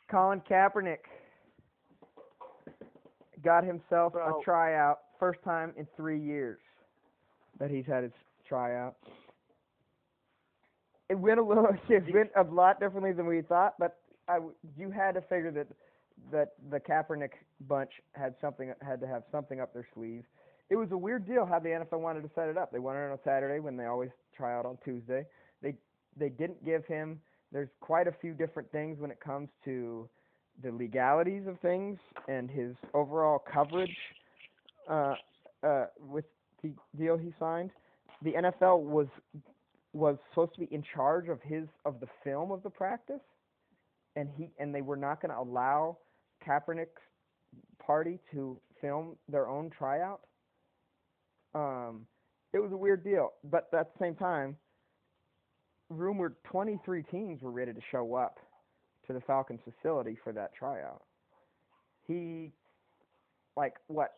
Colin 0.09 0.41
Kaepernick 0.49 1.05
got 3.43 3.63
himself 3.63 4.13
Bro. 4.13 4.39
a 4.39 4.43
tryout, 4.43 5.01
first 5.19 5.43
time 5.43 5.73
in 5.77 5.87
three 5.95 6.19
years 6.19 6.57
that 7.59 7.69
he's 7.69 7.85
had 7.85 8.03
his 8.03 8.11
tryout. 8.47 8.95
It 11.09 11.19
went 11.19 11.39
a 11.39 11.43
little, 11.43 11.67
it 11.89 12.11
went 12.11 12.31
a 12.35 12.43
lot 12.43 12.79
differently 12.79 13.13
than 13.13 13.27
we 13.27 13.41
thought, 13.41 13.75
but 13.77 13.97
I 14.27 14.39
you 14.75 14.89
had 14.89 15.13
to 15.13 15.21
figure 15.21 15.51
that 15.51 15.67
that 16.31 16.53
the 16.71 16.79
Kaepernick 16.79 17.33
bunch 17.67 17.91
had 18.13 18.33
something 18.41 18.73
had 18.81 18.99
to 18.99 19.07
have 19.07 19.21
something 19.31 19.59
up 19.59 19.73
their 19.73 19.87
sleeve. 19.93 20.23
It 20.71 20.77
was 20.77 20.89
a 20.91 20.97
weird 20.97 21.27
deal 21.27 21.45
how 21.45 21.59
the 21.59 21.67
NFL 21.67 21.99
wanted 21.99 22.23
to 22.23 22.29
set 22.33 22.47
it 22.47 22.57
up. 22.57 22.71
They 22.71 22.79
wanted 22.79 23.05
it 23.07 23.11
on 23.11 23.19
Saturday 23.25 23.59
when 23.59 23.75
they 23.75 23.85
always 23.85 24.09
try 24.35 24.57
out 24.57 24.65
on 24.65 24.77
Tuesday. 24.83 25.25
They 25.61 25.75
they 26.17 26.29
didn't 26.29 26.63
give 26.65 26.85
him. 26.85 27.19
There's 27.51 27.69
quite 27.81 28.07
a 28.07 28.13
few 28.21 28.33
different 28.33 28.71
things 28.71 28.97
when 28.99 29.11
it 29.11 29.19
comes 29.19 29.49
to 29.65 30.09
the 30.63 30.71
legalities 30.71 31.45
of 31.45 31.59
things 31.59 31.99
and 32.29 32.49
his 32.49 32.73
overall 32.93 33.43
coverage 33.53 33.95
uh, 34.89 35.15
uh, 35.61 35.85
with 35.99 36.23
the 36.63 36.71
deal 36.97 37.17
he 37.17 37.33
signed. 37.37 37.71
The 38.23 38.31
NFL 38.31 38.79
was 38.83 39.07
was 39.91 40.15
supposed 40.29 40.53
to 40.53 40.61
be 40.61 40.73
in 40.73 40.83
charge 40.95 41.27
of 41.27 41.41
his 41.41 41.67
of 41.83 41.99
the 41.99 42.07
film 42.23 42.49
of 42.49 42.63
the 42.63 42.69
practice, 42.69 43.19
and 44.15 44.29
he 44.37 44.49
and 44.57 44.73
they 44.73 44.81
were 44.81 44.95
not 44.95 45.21
going 45.21 45.33
to 45.33 45.39
allow 45.39 45.97
Kaepernick's 46.47 47.01
party 47.85 48.19
to 48.31 48.57
film 48.79 49.17
their 49.27 49.49
own 49.49 49.69
tryout. 49.69 50.21
Um, 51.53 52.05
it 52.53 52.59
was 52.59 52.71
a 52.71 52.77
weird 52.77 53.03
deal, 53.03 53.33
but 53.43 53.67
at 53.73 53.93
the 53.93 53.99
same 53.99 54.15
time, 54.15 54.57
rumored 55.89 56.35
23 56.45 57.03
teams 57.03 57.41
were 57.41 57.51
ready 57.51 57.73
to 57.73 57.81
show 57.91 58.15
up 58.15 58.37
to 59.07 59.13
the 59.13 59.21
Falcons 59.21 59.59
facility 59.63 60.17
for 60.23 60.31
that 60.33 60.53
tryout. 60.53 61.03
He, 62.07 62.51
like, 63.57 63.73
what, 63.87 64.11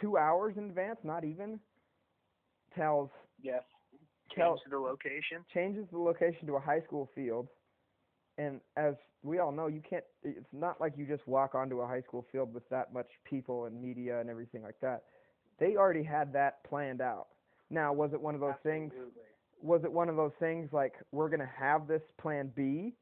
two 0.00 0.16
hours 0.18 0.54
in 0.56 0.64
advance, 0.64 0.98
not 1.04 1.24
even, 1.24 1.58
tells 2.74 3.10
Yes. 3.42 3.62
Tell- 4.34 4.56
Change 4.58 4.70
the 4.70 4.78
location. 4.78 5.44
changes 5.52 5.86
the 5.90 5.98
location 5.98 6.46
to 6.46 6.54
a 6.56 6.60
high 6.60 6.80
school 6.82 7.08
field. 7.14 7.48
And 8.38 8.60
as 8.76 8.94
we 9.22 9.38
all 9.38 9.50
know, 9.50 9.66
you 9.66 9.80
can't. 9.88 10.04
It's 10.22 10.46
not 10.52 10.80
like 10.80 10.96
you 10.96 11.04
just 11.04 11.26
walk 11.26 11.54
onto 11.54 11.80
a 11.80 11.86
high 11.86 12.02
school 12.02 12.24
field 12.30 12.54
with 12.54 12.66
that 12.68 12.92
much 12.92 13.08
people 13.24 13.64
and 13.64 13.80
media 13.82 14.20
and 14.20 14.30
everything 14.30 14.62
like 14.62 14.78
that. 14.80 15.02
They 15.60 15.76
already 15.76 16.02
had 16.02 16.32
that 16.32 16.64
planned 16.64 17.00
out. 17.02 17.28
Now, 17.70 17.92
was 17.92 18.12
it 18.12 18.20
one 18.20 18.34
of 18.34 18.40
those 18.40 18.54
things? 18.64 18.92
Was 19.62 19.82
it 19.84 19.92
one 19.92 20.08
of 20.08 20.16
those 20.16 20.32
things 20.40 20.70
like 20.72 20.94
we're 21.12 21.28
gonna 21.28 21.50
have 21.56 21.86
this 21.86 22.02
plan 22.18 22.50
B 22.56 22.94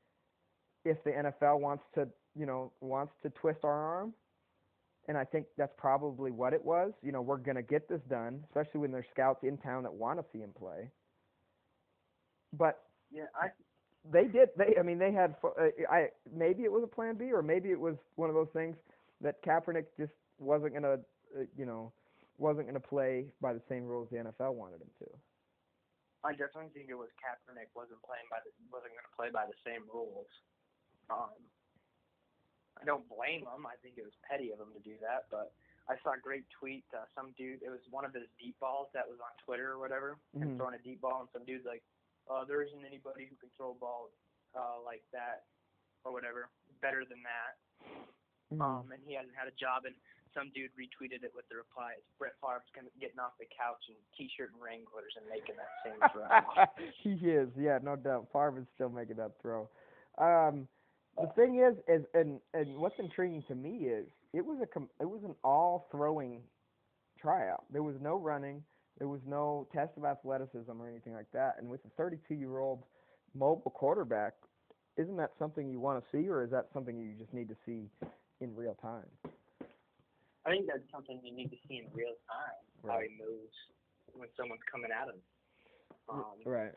if 0.84 1.02
the 1.04 1.10
NFL 1.10 1.60
wants 1.60 1.84
to, 1.94 2.08
you 2.36 2.46
know, 2.46 2.72
wants 2.80 3.12
to 3.22 3.30
twist 3.30 3.60
our 3.64 3.70
arm? 3.72 4.12
And 5.06 5.16
I 5.16 5.24
think 5.24 5.46
that's 5.56 5.72
probably 5.78 6.32
what 6.32 6.52
it 6.52 6.62
was. 6.62 6.92
You 7.02 7.12
know, 7.12 7.22
we're 7.22 7.38
gonna 7.38 7.62
get 7.62 7.88
this 7.88 8.02
done, 8.10 8.44
especially 8.48 8.80
when 8.80 8.90
there's 8.90 9.06
scouts 9.12 9.44
in 9.44 9.56
town 9.56 9.84
that 9.84 9.94
want 9.94 10.18
to 10.18 10.24
see 10.32 10.40
him 10.40 10.52
play. 10.58 10.90
But 12.52 12.82
Yeah, 13.10 13.26
I 13.40 13.48
they 14.10 14.24
did. 14.24 14.50
They, 14.56 14.76
I 14.78 14.82
mean, 14.82 14.98
they 14.98 15.12
had. 15.12 15.36
Uh, 15.44 15.68
I 15.90 16.08
maybe 16.34 16.64
it 16.64 16.72
was 16.72 16.82
a 16.82 16.88
plan 16.88 17.16
B, 17.16 17.32
or 17.32 17.42
maybe 17.42 17.70
it 17.70 17.80
was 17.80 17.96
one 18.16 18.28
of 18.28 18.34
those 18.34 18.48
things 18.52 18.76
that 19.20 19.42
Kaepernick 19.42 19.86
just 19.98 20.12
wasn't 20.38 20.74
gonna, 20.74 20.94
uh, 21.38 21.44
you 21.56 21.66
know, 21.66 21.92
wasn't 22.38 22.66
gonna 22.66 22.80
play 22.80 23.26
by 23.40 23.52
the 23.52 23.62
same 23.68 23.84
rules 23.86 24.08
the 24.10 24.18
NFL 24.18 24.54
wanted 24.54 24.80
him 24.80 24.90
to. 25.00 25.06
I 26.24 26.32
definitely 26.34 26.70
think 26.74 26.90
it 26.90 26.98
was 26.98 27.10
Kaepernick 27.22 27.70
wasn't 27.78 28.02
playing 28.02 28.26
by 28.30 28.42
the 28.42 28.50
wasn't 28.74 28.90
going 28.90 29.06
to 29.06 29.14
play 29.14 29.30
by 29.30 29.46
the 29.46 29.54
same 29.62 29.86
rules. 29.86 30.26
Um, 31.06 31.30
I 32.74 32.82
don't 32.84 33.06
blame 33.06 33.46
him. 33.46 33.62
I 33.66 33.78
think 33.82 33.98
it 33.98 34.04
was 34.06 34.14
petty 34.26 34.50
of 34.50 34.58
him 34.58 34.74
to 34.74 34.82
do 34.82 34.98
that, 34.98 35.30
but 35.30 35.54
I 35.86 35.94
saw 36.02 36.14
a 36.14 36.20
great 36.20 36.42
tweet. 36.50 36.82
Uh, 36.90 37.06
some 37.14 37.30
dude, 37.38 37.62
it 37.62 37.70
was 37.70 37.82
one 37.94 38.02
of 38.04 38.10
his 38.14 38.26
deep 38.34 38.58
balls 38.58 38.90
that 38.94 39.06
was 39.06 39.18
on 39.22 39.30
Twitter 39.46 39.70
or 39.70 39.78
whatever, 39.78 40.18
him 40.34 40.54
Mhm. 40.54 40.56
throwing 40.58 40.74
a 40.74 40.82
deep 40.82 41.00
ball, 41.00 41.22
and 41.22 41.30
some 41.30 41.44
dude's 41.46 41.64
like, 41.64 41.82
uh, 42.26 42.44
"There 42.44 42.62
isn't 42.62 42.84
anybody 42.84 43.26
who 43.26 43.36
can 43.36 43.50
throw 43.56 43.74
balls 43.74 44.10
uh, 44.54 44.80
like 44.82 45.04
that 45.12 45.46
or 46.04 46.10
whatever, 46.12 46.50
better 46.80 47.04
than 47.04 47.22
that." 47.22 47.58
Mm-hmm. 48.50 48.60
Um, 48.62 48.90
and 48.92 49.02
he 49.04 49.14
hasn't 49.14 49.36
had 49.36 49.46
a 49.46 49.52
job, 49.52 49.84
and 49.84 49.94
some 50.38 50.50
dude 50.54 50.70
retweeted 50.78 51.26
it 51.26 51.32
with 51.34 51.48
the 51.50 51.56
reply, 51.56 51.94
"It's 51.98 52.10
Brett 52.18 52.34
Favre's 52.40 52.70
gonna 52.74 52.90
getting 53.00 53.18
off 53.18 53.34
the 53.38 53.46
couch 53.46 53.82
in 53.88 53.96
t-shirt 54.16 54.52
and 54.52 54.62
Wranglers 54.62 55.16
and 55.16 55.26
making 55.26 55.56
that 55.58 55.72
same 55.82 55.98
throw." 56.14 56.30
he 57.02 57.30
is, 57.30 57.50
yeah, 57.58 57.78
no 57.82 57.96
doubt. 57.96 58.28
Favre 58.32 58.60
is 58.60 58.66
still 58.74 58.88
making 58.88 59.16
that 59.16 59.32
throw. 59.42 59.68
Um, 60.18 60.68
the 61.20 61.26
thing 61.34 61.58
is, 61.58 61.74
is 61.88 62.06
and 62.14 62.40
and 62.54 62.78
what's 62.78 62.98
intriguing 62.98 63.42
to 63.48 63.54
me 63.54 63.90
is 63.90 64.06
it 64.32 64.44
was 64.44 64.58
a 64.60 65.02
it 65.02 65.08
was 65.10 65.24
an 65.24 65.34
all 65.42 65.88
throwing 65.90 66.42
tryout. 67.20 67.64
There 67.72 67.82
was 67.82 67.96
no 68.00 68.16
running. 68.16 68.62
There 68.98 69.08
was 69.08 69.20
no 69.26 69.66
test 69.72 69.96
of 69.96 70.04
athleticism 70.04 70.70
or 70.70 70.88
anything 70.88 71.14
like 71.14 71.30
that. 71.32 71.56
And 71.58 71.68
with 71.68 71.84
a 71.84 71.90
32 71.96 72.34
year 72.34 72.58
old 72.58 72.84
mobile 73.34 73.70
quarterback, 73.70 74.34
isn't 74.96 75.16
that 75.16 75.32
something 75.38 75.68
you 75.68 75.80
want 75.80 76.02
to 76.02 76.10
see, 76.10 76.28
or 76.28 76.42
is 76.42 76.50
that 76.50 76.66
something 76.72 76.98
you 76.98 77.14
just 77.18 77.32
need 77.32 77.48
to 77.48 77.56
see 77.64 77.88
in 78.40 78.54
real 78.54 78.74
time? 78.82 79.06
I 80.48 80.52
think 80.52 80.66
that's 80.66 80.88
something 80.90 81.20
you 81.22 81.34
need 81.34 81.50
to 81.50 81.56
see 81.68 81.76
in 81.84 81.92
real 81.92 82.16
time, 82.24 82.56
how 82.88 83.00
he 83.04 83.12
moves 83.20 83.52
when 84.16 84.28
someone's 84.36 84.64
coming 84.70 84.88
at 84.88 85.08
him. 85.12 85.20
Um, 86.08 86.40
right. 86.46 86.72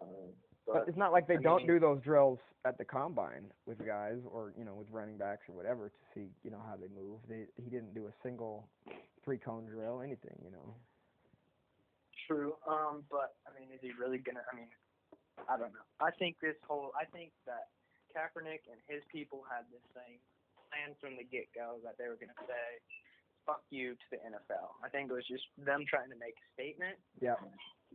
uh, 0.00 0.30
But 0.66 0.72
but 0.74 0.88
it's 0.88 0.96
not 0.96 1.10
like 1.10 1.26
they 1.26 1.34
I 1.36 1.42
don't 1.42 1.66
mean- 1.66 1.74
do 1.74 1.80
those 1.80 2.00
drills 2.02 2.38
at 2.64 2.78
the 2.78 2.84
combine 2.84 3.50
with 3.66 3.84
guys 3.84 4.22
or 4.30 4.54
you 4.56 4.64
know 4.64 4.74
with 4.74 4.86
running 4.90 5.18
backs 5.18 5.42
or 5.48 5.54
whatever 5.58 5.88
to 5.90 6.00
see 6.14 6.30
you 6.44 6.50
know 6.54 6.62
how 6.64 6.76
they 6.76 6.86
move. 6.94 7.18
They 7.28 7.46
he 7.58 7.68
didn't 7.68 7.94
do 7.94 8.06
a 8.06 8.14
single 8.22 8.68
three 9.24 9.38
cone 9.38 9.66
drill, 9.66 10.00
anything, 10.00 10.38
you 10.44 10.52
know. 10.52 10.74
true. 12.28 12.54
Um, 12.68 13.02
but 13.10 13.34
I 13.44 13.58
mean, 13.58 13.68
is 13.74 13.80
he 13.82 13.90
really 13.98 14.18
gonna? 14.18 14.44
I 14.52 14.54
mean, 14.54 14.68
I 15.50 15.58
don't 15.58 15.72
know. 15.74 15.84
I 16.00 16.12
think 16.12 16.36
this 16.40 16.56
whole, 16.68 16.92
I 16.94 17.04
think 17.10 17.32
that 17.44 17.68
Kaepernick 18.14 18.70
and 18.70 18.78
his 18.86 19.02
people 19.10 19.42
had 19.50 19.64
this 19.74 19.82
thing 19.92 20.22
planned 20.74 20.98
from 20.98 21.14
the 21.14 21.22
get 21.22 21.46
go 21.54 21.78
that 21.86 21.94
they 21.98 22.10
were 22.10 22.18
gonna 22.18 22.34
say, 22.50 22.66
"Fuck 23.46 23.62
you" 23.70 23.94
to 23.94 24.06
the 24.10 24.18
NFL. 24.26 24.74
I 24.82 24.88
think 24.90 25.10
it 25.10 25.14
was 25.14 25.26
just 25.26 25.46
them 25.58 25.86
trying 25.86 26.10
to 26.10 26.16
make 26.16 26.34
a 26.34 26.46
statement, 26.52 26.98
Yeah. 27.20 27.36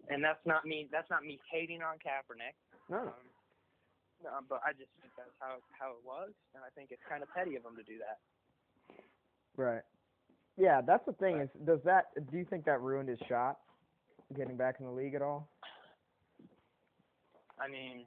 and 0.08 0.24
that's 0.24 0.44
not 0.46 0.66
me. 0.66 0.88
That's 0.92 1.10
not 1.10 1.24
me 1.26 1.40
hating 1.52 1.82
on 1.84 2.00
Kaepernick. 2.00 2.56
No. 2.88 3.00
Um, 3.00 3.30
no, 4.24 4.42
but 4.48 4.62
I 4.66 4.74
just 4.74 4.92
think 5.02 5.14
that's 5.16 5.36
how 5.40 5.60
how 5.72 5.92
it 5.92 6.04
was, 6.04 6.32
and 6.56 6.64
I 6.64 6.70
think 6.72 6.92
it's 6.92 7.04
kind 7.04 7.22
of 7.24 7.30
petty 7.34 7.56
of 7.56 7.64
them 7.64 7.76
to 7.76 7.84
do 7.84 7.98
that. 8.00 8.20
Right. 9.56 9.84
Yeah, 10.56 10.82
that's 10.82 11.06
the 11.06 11.14
thing 11.14 11.40
is 11.40 11.50
does 11.66 11.82
that 11.84 12.14
do 12.32 12.38
you 12.38 12.46
think 12.46 12.66
that 12.66 12.80
ruined 12.82 13.10
his 13.10 13.20
shot 13.28 13.60
getting 14.36 14.56
back 14.58 14.80
in 14.80 14.86
the 14.86 14.92
league 14.92 15.16
at 15.16 15.22
all? 15.22 15.50
I 17.58 17.68
mean, 17.68 18.06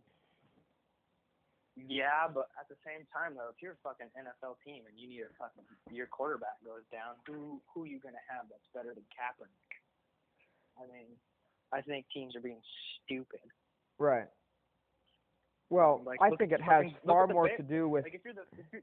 yeah, 1.77 2.29
but 2.29 2.49
at 2.61 2.69
the 2.69 2.77
same 2.85 3.07
time 3.13 3.35
though, 3.35 3.49
if 3.49 3.61
you're 3.63 3.73
a 3.79 3.83
fucking 3.85 4.09
NFL 4.17 4.57
team 4.65 4.85
and 4.89 4.95
you 4.99 5.09
need 5.09 5.23
a 5.25 5.33
fucking 5.41 5.65
your 5.91 6.07
quarterback 6.07 6.61
goes 6.65 6.85
down, 6.93 7.17
who 7.27 7.61
who 7.73 7.85
are 7.85 7.91
you 7.91 7.99
gonna 8.01 8.21
have 8.29 8.47
that's 8.51 8.67
better 8.75 8.93
than 8.95 9.05
Kaepernick? 9.13 9.73
I 10.77 10.85
mean, 10.93 11.09
I 11.73 11.81
think 11.81 12.07
teams 12.13 12.37
are 12.37 12.41
being 12.45 12.61
stupid. 13.05 13.41
Right. 13.99 14.29
Well, 15.71 16.03
Like, 16.05 16.21
I 16.21 16.29
look 16.29 16.39
think 16.39 16.53
it 16.53 16.61
has 16.61 16.85
fucking- 16.85 16.97
far 17.07 17.27
more 17.27 17.47
Bears. 17.47 17.57
to 17.59 17.63
do 17.63 17.89
with 17.89 18.05
Like 18.05 18.15
if 18.15 18.25
you're 18.25 18.35
the 18.35 18.45
if 18.59 18.67
you're, 18.73 18.83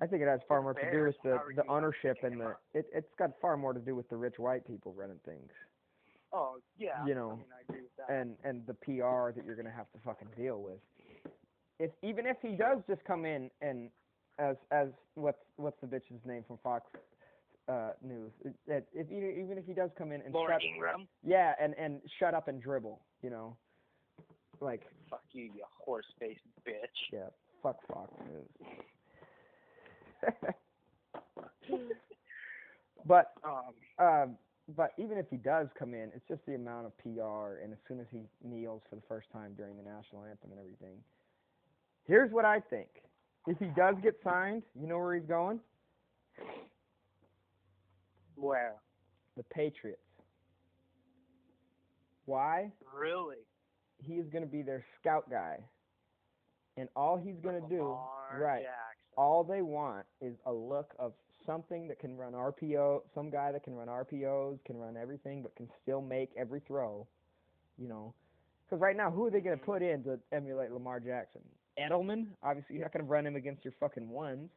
I 0.00 0.06
think 0.06 0.22
it 0.22 0.28
has 0.28 0.40
far 0.48 0.62
more 0.62 0.72
to 0.74 0.90
do 0.90 1.04
with 1.04 1.16
the 1.22 1.38
the 1.54 1.66
ownership 1.68 2.16
and 2.22 2.40
the 2.40 2.56
it 2.72 2.86
it's 2.92 3.12
got 3.18 3.38
far 3.40 3.56
more 3.56 3.72
to 3.74 3.80
do 3.80 3.94
with 3.94 4.08
the 4.08 4.16
rich 4.16 4.38
white 4.38 4.66
people 4.66 4.94
running 4.94 5.18
things. 5.24 5.50
oh 6.32 6.56
yeah, 6.78 7.04
You 7.04 7.14
know, 7.14 7.32
I 7.32 7.36
mean 7.36 7.52
I 7.52 7.60
agree 7.68 7.82
with 7.82 7.96
that. 7.96 8.08
and 8.10 8.36
and 8.44 8.66
the 8.66 8.74
PR 8.74 9.32
that 9.36 9.44
you're 9.44 9.56
gonna 9.56 9.70
have 9.70 9.90
to 9.92 9.98
fucking 9.98 10.28
deal 10.36 10.62
with. 10.62 10.80
If 11.82 11.90
even 12.02 12.26
if 12.26 12.36
he 12.40 12.50
does 12.50 12.78
just 12.88 13.02
come 13.04 13.24
in 13.24 13.50
and 13.60 13.90
as 14.38 14.54
as 14.70 14.86
what's 15.16 15.42
what's 15.56 15.80
the 15.80 15.88
bitch's 15.88 16.24
name 16.24 16.44
from 16.46 16.58
Fox 16.62 16.86
uh 17.68 17.90
News? 18.00 18.30
That 18.68 18.84
if 18.94 19.10
even 19.10 19.58
if 19.58 19.66
he 19.66 19.72
does 19.72 19.90
come 19.98 20.12
in 20.12 20.22
and 20.22 20.32
Laura 20.32 20.54
shut 20.54 20.62
Ingraham, 20.62 21.08
yeah 21.26 21.54
and 21.60 21.74
and 21.76 22.00
shut 22.20 22.34
up 22.34 22.46
and 22.46 22.62
dribble, 22.62 23.00
you 23.20 23.30
know, 23.30 23.56
like 24.60 24.82
fuck 25.10 25.24
you, 25.32 25.42
you 25.42 25.64
horse 25.84 26.06
faced 26.20 26.38
bitch. 26.64 26.74
yeah, 27.12 27.30
fuck 27.64 27.78
Fox 27.92 28.12
News. 28.30 28.48
but 33.06 33.32
Um, 33.44 33.74
Um, 33.98 34.38
but 34.76 34.92
even 34.98 35.18
if 35.18 35.26
he 35.28 35.36
does 35.36 35.66
come 35.76 35.94
in, 35.94 36.12
it's 36.14 36.28
just 36.28 36.46
the 36.46 36.54
amount 36.54 36.86
of 36.86 36.96
PR, 36.98 37.58
and 37.60 37.72
as 37.72 37.78
soon 37.88 37.98
as 37.98 38.06
he 38.12 38.20
kneels 38.44 38.82
for 38.88 38.94
the 38.94 39.02
first 39.08 39.26
time 39.32 39.54
during 39.56 39.76
the 39.76 39.82
national 39.82 40.22
anthem 40.22 40.52
and 40.52 40.60
everything. 40.60 41.02
Here's 42.06 42.32
what 42.32 42.44
I 42.44 42.60
think: 42.60 42.88
if 43.46 43.58
he 43.58 43.66
does 43.76 43.96
get 44.02 44.14
signed, 44.24 44.62
you 44.80 44.86
know 44.86 44.98
where 44.98 45.14
he's 45.14 45.26
going? 45.26 45.60
where 48.42 48.74
The 49.36 49.44
Patriots. 49.44 50.00
Why? 52.26 52.70
really? 52.94 53.36
He 54.04 54.14
is 54.14 54.28
going 54.30 54.42
to 54.42 54.50
be 54.50 54.62
their 54.62 54.84
scout 55.00 55.30
guy, 55.30 55.58
and 56.76 56.88
all 56.96 57.16
he's 57.16 57.38
going 57.40 57.60
to 57.60 57.68
do, 57.68 57.96
right? 58.36 58.62
Jackson. 58.62 59.14
all 59.16 59.44
they 59.44 59.62
want 59.62 60.04
is 60.20 60.34
a 60.46 60.52
look 60.52 60.92
of 60.98 61.12
something 61.46 61.86
that 61.86 62.00
can 62.00 62.16
run 62.16 62.32
RPO, 62.32 63.02
some 63.14 63.30
guy 63.30 63.52
that 63.52 63.62
can 63.62 63.74
run 63.74 63.86
RPOs, 63.86 64.58
can 64.64 64.76
run 64.76 64.96
everything, 64.96 65.42
but 65.42 65.54
can 65.54 65.68
still 65.82 66.00
make 66.00 66.30
every 66.36 66.60
throw. 66.66 67.06
You 67.78 67.88
know, 67.88 68.14
because 68.66 68.80
right 68.80 68.96
now, 68.96 69.10
who 69.10 69.26
are 69.26 69.30
they 69.30 69.40
going 69.40 69.56
to 69.56 69.62
mm-hmm. 69.62 69.72
put 69.72 69.82
in 69.82 70.02
to 70.04 70.18
emulate 70.32 70.72
Lamar 70.72 70.98
Jackson? 70.98 71.42
Edelman? 71.88 72.26
Obviously, 72.42 72.76
you're 72.76 72.84
not 72.84 72.92
going 72.92 73.04
to 73.04 73.10
run 73.10 73.26
him 73.26 73.36
against 73.36 73.64
your 73.64 73.74
fucking 73.80 74.08
ones. 74.08 74.50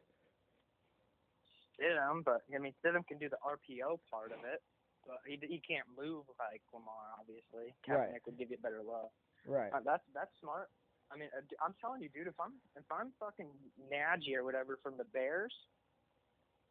Stidham, 1.76 2.24
but 2.24 2.42
I 2.54 2.58
mean 2.58 2.72
Stidham 2.80 3.06
can 3.06 3.18
do 3.18 3.28
the 3.28 3.36
RPO 3.44 4.00
part 4.10 4.32
of 4.32 4.40
it, 4.48 4.62
but 5.06 5.20
he 5.26 5.36
he 5.46 5.60
can't 5.60 5.86
move 5.92 6.24
like 6.40 6.62
Lamar. 6.72 7.20
Obviously, 7.20 7.74
Right. 7.86 8.08
Kaepernick 8.12 8.24
would 8.26 8.38
give 8.38 8.50
you 8.50 8.56
better 8.62 8.80
love. 8.82 9.10
Right. 9.46 9.72
Uh, 9.72 9.80
that's 9.84 10.04
that's 10.14 10.32
smart. 10.40 10.68
I 11.12 11.16
mean, 11.16 11.28
uh, 11.36 11.44
I'm 11.64 11.74
telling 11.80 12.02
you, 12.02 12.08
dude. 12.08 12.26
If 12.28 12.40
I'm 12.40 12.56
if 12.76 12.88
I'm 12.90 13.12
fucking 13.20 13.48
Nagy 13.90 14.34
or 14.34 14.44
whatever 14.44 14.78
from 14.82 14.96
the 14.96 15.04
Bears, 15.04 15.52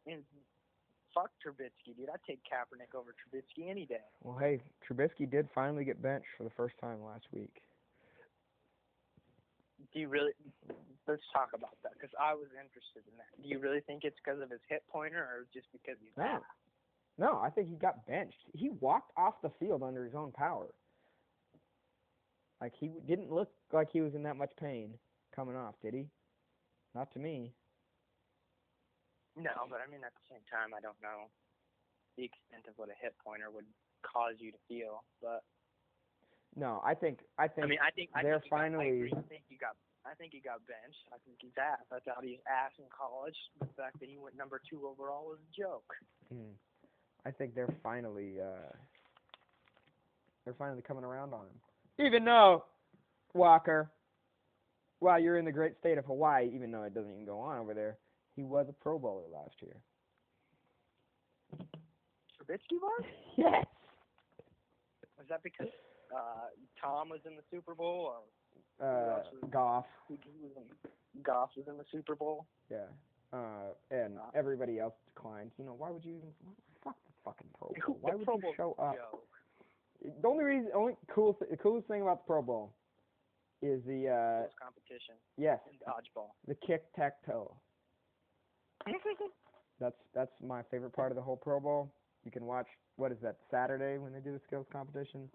and 0.06 0.22
fuck 1.14 1.30
Trubisky, 1.38 1.96
dude. 1.96 2.10
I'd 2.12 2.20
take 2.26 2.40
Kaepernick 2.44 2.98
over 2.98 3.14
Trubisky 3.14 3.70
any 3.70 3.86
day. 3.86 4.04
Well, 4.22 4.36
hey, 4.38 4.60
Trubisky 4.84 5.30
did 5.30 5.48
finally 5.54 5.84
get 5.84 6.02
benched 6.02 6.28
for 6.36 6.44
the 6.44 6.50
first 6.50 6.74
time 6.80 7.02
last 7.02 7.24
week. 7.32 7.62
Do 9.92 10.00
you 10.00 10.08
really? 10.08 10.32
Let's 11.06 11.22
talk 11.32 11.50
about 11.54 11.76
that 11.82 11.92
because 11.94 12.12
I 12.18 12.34
was 12.34 12.48
interested 12.50 13.06
in 13.06 13.14
that. 13.18 13.30
Do 13.40 13.48
you 13.48 13.58
really 13.58 13.80
think 13.80 14.02
it's 14.02 14.18
because 14.22 14.42
of 14.42 14.50
his 14.50 14.60
hit 14.68 14.82
pointer 14.90 15.22
or 15.22 15.46
just 15.54 15.66
because 15.72 15.96
he's 16.00 16.10
No. 16.16 16.40
No, 17.18 17.40
I 17.40 17.48
think 17.48 17.68
he 17.68 17.76
got 17.76 18.06
benched. 18.06 18.44
He 18.52 18.70
walked 18.80 19.12
off 19.16 19.40
the 19.40 19.50
field 19.58 19.82
under 19.82 20.04
his 20.04 20.14
own 20.14 20.32
power. 20.32 20.68
Like 22.60 22.72
he 22.78 22.90
didn't 23.06 23.32
look 23.32 23.50
like 23.72 23.88
he 23.92 24.00
was 24.00 24.14
in 24.14 24.22
that 24.24 24.36
much 24.36 24.52
pain 24.60 24.94
coming 25.34 25.56
off, 25.56 25.74
did 25.82 25.94
he? 25.94 26.06
Not 26.94 27.12
to 27.12 27.18
me. 27.18 27.52
No, 29.36 29.68
but 29.68 29.80
I 29.80 29.90
mean 29.90 30.00
at 30.04 30.12
the 30.16 30.26
same 30.32 30.44
time, 30.48 30.72
I 30.76 30.80
don't 30.80 31.00
know 31.02 31.28
the 32.16 32.24
extent 32.24 32.64
of 32.68 32.74
what 32.76 32.88
a 32.88 32.96
hit 33.00 33.14
pointer 33.22 33.50
would 33.52 33.68
cause 34.00 34.40
you 34.40 34.50
to 34.50 34.58
feel. 34.68 35.04
But 35.20 35.44
No, 36.56 36.80
I 36.84 36.94
think 36.94 37.20
I 37.38 37.48
think 37.48 37.64
I 37.64 37.68
mean, 37.68 37.78
I 37.84 37.90
think 37.90 38.10
they're 38.14 38.40
think 38.40 38.44
he 38.44 38.50
got, 38.50 38.56
I, 38.56 38.58
finally-. 38.58 39.12
I 39.12 39.20
think 39.28 39.42
he 39.48 39.56
got. 39.56 39.76
I 40.06 40.14
think 40.14 40.32
he 40.32 40.40
got 40.40 40.64
benched. 40.66 41.04
I 41.12 41.18
think 41.26 41.38
he's 41.42 41.52
ass. 41.58 41.82
I 41.90 41.98
thought 42.00 42.22
he 42.24 42.30
was 42.30 42.40
ass 42.46 42.70
in 42.78 42.84
college. 42.96 43.34
The 43.60 43.66
fact 43.76 43.98
that 44.00 44.08
he 44.08 44.16
went 44.16 44.36
number 44.38 44.60
two 44.70 44.86
overall 44.86 45.26
was 45.26 45.38
a 45.42 45.50
joke. 45.60 45.92
mm, 46.32 46.54
I 47.26 47.30
think 47.32 47.54
they're 47.54 47.74
finally 47.82 48.40
uh 48.40 48.72
they're 50.44 50.54
finally 50.54 50.82
coming 50.82 51.04
around 51.04 51.34
on 51.34 51.40
him. 51.40 52.06
Even 52.06 52.24
though 52.24 52.64
Walker, 53.34 53.90
while 55.00 55.18
you're 55.18 55.38
in 55.38 55.44
the 55.44 55.52
great 55.52 55.76
state 55.78 55.98
of 55.98 56.04
Hawaii, 56.04 56.48
even 56.54 56.70
though 56.70 56.84
it 56.84 56.94
doesn't 56.94 57.10
even 57.12 57.26
go 57.26 57.40
on 57.40 57.58
over 57.58 57.74
there, 57.74 57.98
he 58.36 58.44
was 58.44 58.66
a 58.68 58.72
Pro 58.72 58.98
Bowler 58.98 59.24
last 59.32 59.54
year. 59.60 59.76
Trubisky 62.38 62.78
was? 62.80 63.04
Yes. 63.36 63.66
Was 65.18 65.26
that 65.28 65.42
because 65.42 65.66
uh, 66.14 66.48
Tom 66.80 67.08
was 67.08 67.20
in 67.26 67.36
the 67.36 67.42
Super 67.50 67.74
Bowl, 67.74 68.12
or 68.12 68.18
Uh, 68.86 69.22
was- 69.42 69.50
Goff. 69.50 69.86
who 70.08 70.16
who 70.16 70.46
was 70.48 70.56
in? 70.56 71.22
Goff 71.22 71.50
was 71.56 71.66
in 71.68 71.76
the 71.78 71.84
Super 71.90 72.14
Bowl? 72.14 72.46
Yeah. 72.70 72.86
Uh, 73.32 73.72
and 73.90 74.18
Uh, 74.18 74.30
everybody 74.34 74.78
else 74.78 74.94
declined. 75.06 75.50
You 75.58 75.64
know, 75.64 75.74
why 75.74 75.90
would 75.90 76.04
you 76.04 76.16
even 76.16 76.34
fuck 76.82 76.96
the 77.06 77.12
fucking 77.24 77.48
Pro 77.58 77.68
Bowl? 77.68 77.96
Why 78.00 78.14
would 78.14 78.24
Pro 78.24 78.36
you 78.38 78.54
show 78.56 78.72
up? 78.78 78.94
joke. 78.96 79.28
The 80.20 80.28
only 80.28 80.44
reason, 80.44 80.70
only 80.74 80.96
cool, 81.08 81.34
th- 81.34 81.50
the 81.50 81.56
coolest 81.56 81.88
thing 81.88 82.02
about 82.02 82.18
the 82.22 82.26
Pro 82.26 82.42
Bowl 82.42 82.72
is 83.62 83.82
the 83.84 84.08
uh, 84.08 84.48
competition 84.62 85.16
yes, 85.36 85.58
in 85.70 85.78
dodgeball. 85.78 86.34
the 86.46 86.54
kick 86.54 86.92
tack 86.94 87.22
toe. 87.24 87.56
That's 89.78 89.96
that's 90.14 90.32
my 90.42 90.62
favorite 90.70 90.92
part 90.92 91.12
of 91.12 91.16
the 91.16 91.22
whole 91.22 91.36
Pro 91.36 91.60
Bowl. 91.60 91.90
You 92.24 92.30
can 92.30 92.46
watch 92.46 92.66
what 92.96 93.12
is 93.12 93.18
that 93.22 93.36
Saturday 93.50 93.98
when 93.98 94.12
they 94.12 94.20
do 94.20 94.32
the 94.32 94.40
skills 94.46 94.66
competition. 94.72 95.28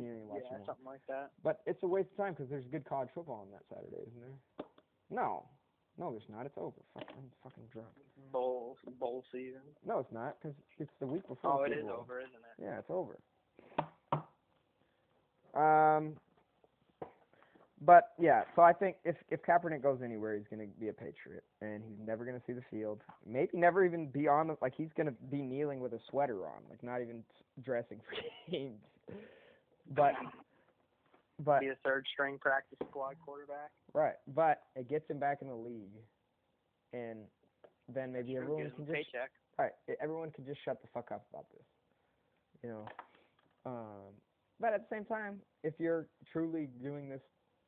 You 0.00 0.06
you 0.06 0.28
yeah, 0.34 0.58
something 0.66 0.84
like 0.84 1.00
that. 1.08 1.30
But 1.42 1.60
it's 1.66 1.82
a 1.82 1.86
waste 1.86 2.08
of 2.12 2.16
time 2.16 2.32
because 2.34 2.50
there's 2.50 2.66
good 2.70 2.84
college 2.84 3.10
football 3.14 3.46
on 3.46 3.50
that 3.52 3.62
Saturday, 3.68 4.02
isn't 4.02 4.20
there? 4.20 4.66
No, 5.10 5.44
no, 5.98 6.10
there's 6.10 6.28
not. 6.28 6.46
It's 6.46 6.58
over. 6.58 6.76
Fuck, 6.94 7.04
I'm 7.16 7.30
fucking 7.42 7.64
drunk. 7.72 7.88
Bowl 8.32 8.76
bowl 8.98 9.24
season. 9.30 9.60
No, 9.86 9.98
it's 9.98 10.12
not 10.12 10.36
because 10.40 10.56
it's 10.78 10.90
the 11.00 11.06
week 11.06 11.26
before. 11.28 11.60
Oh, 11.60 11.64
it 11.64 11.72
is 11.72 11.84
over, 11.84 12.20
isn't 12.20 12.32
it? 12.32 12.62
Yeah, 12.62 12.78
it's 12.78 12.90
over. 12.90 13.16
Um, 15.54 16.14
but 17.80 18.12
yeah, 18.18 18.42
so 18.56 18.62
I 18.62 18.72
think 18.72 18.96
if 19.04 19.16
if 19.30 19.42
Kaepernick 19.42 19.82
goes 19.82 20.00
anywhere, 20.02 20.36
he's 20.36 20.46
gonna 20.50 20.66
be 20.80 20.88
a 20.88 20.92
Patriot, 20.92 21.44
and 21.60 21.82
he's 21.84 21.98
never 22.04 22.24
gonna 22.24 22.42
see 22.46 22.52
the 22.52 22.64
field. 22.70 23.02
Maybe 23.26 23.50
never 23.52 23.84
even 23.84 24.08
be 24.08 24.26
on 24.26 24.48
the 24.48 24.56
like 24.62 24.74
he's 24.76 24.92
gonna 24.96 25.14
be 25.30 25.42
kneeling 25.42 25.80
with 25.80 25.92
a 25.92 26.00
sweater 26.10 26.46
on, 26.46 26.62
like 26.70 26.82
not 26.82 27.02
even 27.02 27.22
dressing 27.62 28.00
for 28.08 28.16
games. 28.50 28.80
But 29.90 30.14
but 31.44 31.60
Be 31.60 31.68
a 31.68 31.76
third 31.84 32.06
string 32.12 32.38
practice 32.38 32.78
squad 32.88 33.16
quarterback. 33.24 33.70
right, 33.92 34.14
but 34.34 34.62
it 34.76 34.88
gets 34.88 35.08
him 35.10 35.18
back 35.18 35.38
in 35.42 35.48
the 35.48 35.54
league, 35.54 35.98
and 36.92 37.20
then 37.92 38.12
maybe 38.12 38.32
Sure, 38.32 38.42
everyone 38.42 38.70
can 38.70 38.86
just 38.86 38.94
paycheck. 38.94 39.30
All 39.58 39.66
right, 39.66 39.72
everyone 40.00 40.30
can 40.30 40.46
just 40.46 40.60
shut 40.64 40.80
the 40.80 40.88
fuck 40.94 41.10
up 41.12 41.26
about 41.30 41.46
this. 41.52 41.66
You 42.62 42.68
know. 42.70 42.86
Um, 43.66 44.14
but 44.60 44.72
at 44.72 44.88
the 44.88 44.94
same 44.94 45.04
time, 45.04 45.40
if 45.62 45.74
you're 45.78 46.06
truly 46.32 46.68
doing 46.80 47.08
this 47.08 47.22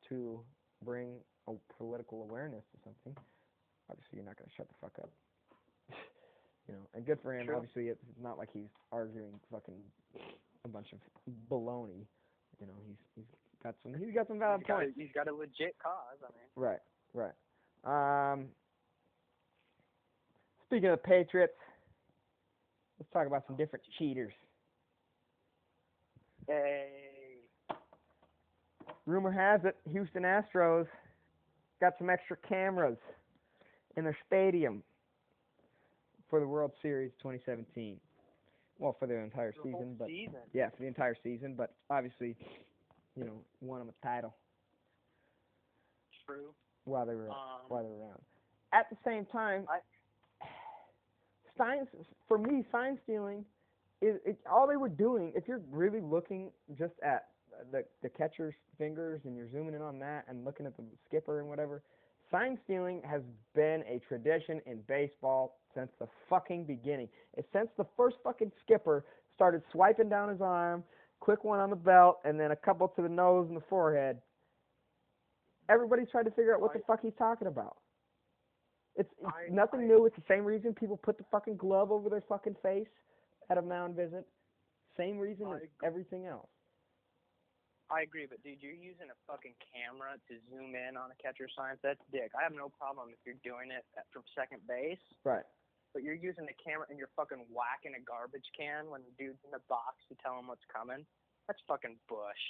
to 0.09 0.41
bring 0.85 1.17
a 1.49 1.53
political 1.77 2.23
awareness 2.23 2.63
to 2.73 2.79
something, 2.85 3.21
obviously 3.91 4.17
you're 4.17 4.25
not 4.25 4.37
going 4.37 4.49
to 4.49 4.55
shut 4.55 4.69
the 4.69 4.75
fuck 4.81 4.93
up. 5.03 5.11
you 6.69 6.75
know, 6.75 6.81
and 6.95 7.05
good 7.05 7.19
for 7.23 7.37
him. 7.37 7.47
True. 7.47 7.57
Obviously, 7.57 7.89
it's 7.89 8.05
not 8.23 8.39
like 8.39 8.49
he's 8.53 8.71
arguing 8.93 9.41
fucking 9.51 9.75
a 10.65 10.69
bunch 10.69 10.89
of 10.93 10.99
baloney. 11.51 12.07
You 12.61 12.67
know, 12.67 12.73
he's 12.87 12.97
he's 13.15 13.25
got 13.63 13.75
some 13.83 13.95
he's 13.95 14.15
got 14.15 14.29
some 14.29 14.39
valid 14.39 14.61
He's 14.61 14.67
got, 14.69 14.75
a, 14.75 14.79
points. 14.81 14.95
he's 14.97 15.13
got 15.15 15.29
a 15.29 15.35
legit 15.35 15.77
cause. 15.83 16.19
I 16.23 16.29
mean, 16.33 16.47
Right, 16.57 16.79
right. 17.15 18.33
Um, 18.33 18.47
speaking 20.67 20.89
of 20.89 20.99
the 21.03 21.07
Patriots, 21.09 21.53
let's 22.99 23.13
talk 23.13 23.27
about 23.27 23.45
some 23.47 23.57
different 23.57 23.85
cheaters. 23.99 24.33
hey, 26.49 26.89
Rumor 29.05 29.31
has 29.31 29.61
it 29.65 29.77
Houston 29.93 30.23
Astros 30.23 30.87
got 31.81 31.93
some 31.99 32.09
extra 32.11 32.37
cameras 32.49 32.97
in 33.97 34.05
their 34.05 34.17
stadium 34.27 34.83
for 36.31 36.41
the 36.41 36.47
World 36.47 36.73
Series 36.83 37.13
2017. 37.23 37.99
Well, 38.79 38.95
for 38.99 39.07
their 39.07 39.25
entire 39.25 39.53
season, 39.63 39.97
but 39.99 40.09
season. 40.09 40.37
yeah, 40.53 40.69
for 40.71 40.77
the 40.83 40.87
entire 40.87 41.15
season, 41.23 41.55
but 41.57 41.75
obviously, 41.89 42.37
you 43.17 43.25
know, 43.25 43.41
won 43.61 43.79
them 43.81 43.89
a 43.89 44.07
title 44.07 44.35
True. 46.27 46.55
while 46.85 47.07
they 47.07 47.15
were 47.15 47.31
Um, 47.31 47.63
while 47.69 47.83
they 47.83 47.89
were 47.89 48.01
around. 48.07 48.23
At 48.73 48.91
the 48.91 48.97
same 49.05 49.25
time, 49.27 49.67
I- 49.69 49.81
sign 51.57 51.89
for 52.27 52.37
me, 52.39 52.65
sign 52.71 52.99
stealing 53.05 53.45
is 54.03 54.21
it, 54.27 54.39
all 54.47 54.67
they 54.67 54.77
were 54.77 54.91
doing. 54.91 55.33
If 55.35 55.49
you're 55.49 55.63
really 55.71 56.01
looking 56.01 56.53
just 56.75 56.99
at 57.01 57.31
the 57.71 57.87
the 58.03 58.11
catcher's 58.11 58.55
fingers 58.77 59.25
and 59.25 59.35
you're 59.37 59.49
zooming 59.51 59.75
in 59.75 59.81
on 59.81 59.99
that 60.01 60.27
and 60.29 60.45
looking 60.45 60.67
at 60.67 60.77
the 60.77 60.85
skipper 61.07 61.41
and 61.41 61.49
whatever, 61.49 61.83
sign 62.31 62.59
stealing 62.65 63.03
has 63.09 63.23
been 63.55 63.83
a 63.89 64.01
tradition 64.09 64.61
in 64.67 64.81
baseball 64.89 65.59
since 65.75 65.91
the 65.99 66.09
fucking 66.29 66.65
beginning. 66.65 67.09
It's 67.37 67.49
since 67.53 67.69
the 67.77 67.87
first 67.97 68.17
fucking 68.25 68.53
skipper 68.65 69.05
started 69.35 69.63
swiping 69.73 70.09
down 70.09 70.31
his 70.31 70.41
arm, 70.41 70.83
quick 71.21 71.45
one 71.45 71.61
on 71.61 71.71
the 71.71 71.77
belt, 71.77 72.19
and 72.25 72.39
then 72.39 72.51
a 72.51 72.57
couple 72.57 72.89
to 72.89 73.03
the 73.03 73.09
nose 73.09 73.47
and 73.49 73.57
the 73.57 73.65
forehead. 73.69 74.19
Everybody's 75.69 76.09
trying 76.11 76.25
to 76.25 76.31
figure 76.31 76.55
out 76.55 76.61
what 76.61 76.73
the 76.73 76.81
fuck 76.87 77.01
he's 77.03 77.13
talking 77.19 77.49
about. 77.49 77.77
It's, 78.97 79.11
it's 79.21 79.53
nothing 79.53 79.87
new. 79.87 80.07
It's 80.07 80.17
the 80.17 80.23
same 80.29 80.45
reason 80.45 80.73
people 80.73 80.97
put 80.97 81.19
the 81.19 81.25
fucking 81.31 81.57
glove 81.57 81.93
over 81.93 82.09
their 82.09 82.23
fucking 82.29 82.57
face 82.63 82.87
at 83.51 83.59
a 83.59 83.63
mound 83.63 83.95
visit. 83.95 84.27
Same 84.97 85.19
reason 85.19 85.47
as 85.53 85.69
everything 85.85 86.27
else. 86.27 86.49
I 87.87 88.03
agree, 88.03 88.27
but 88.27 88.43
dude, 88.43 88.59
you're 88.59 88.75
using 88.75 89.07
a 89.15 89.19
fucking 89.31 89.55
camera 89.63 90.19
to 90.27 90.35
zoom 90.51 90.75
in 90.75 90.99
on 90.99 91.15
a 91.15 91.19
catcher 91.23 91.47
sign. 91.55 91.79
That's 91.87 92.03
dick. 92.11 92.35
I 92.35 92.43
have 92.43 92.51
no 92.55 92.67
problem 92.75 93.15
if 93.15 93.21
you're 93.23 93.39
doing 93.47 93.71
it 93.71 93.87
at, 93.95 94.11
from 94.11 94.27
second 94.35 94.59
base, 94.67 95.03
Right. 95.23 95.47
but 95.95 96.03
you're 96.03 96.19
using 96.19 96.51
the 96.51 96.57
camera 96.59 96.87
and 96.91 96.99
you're 96.99 97.13
fucking 97.15 97.47
whacking 97.47 97.95
a 97.95 98.03
garbage 98.03 98.47
can 98.59 98.91
when 98.91 99.07
the 99.07 99.15
dude's 99.15 99.39
in 99.47 99.55
the 99.55 99.63
box 99.71 100.03
to 100.11 100.19
tell 100.19 100.35
him 100.35 100.51
what's 100.51 100.67
coming. 100.67 101.07
That's 101.47 101.63
fucking 101.71 101.95
bush. 102.11 102.43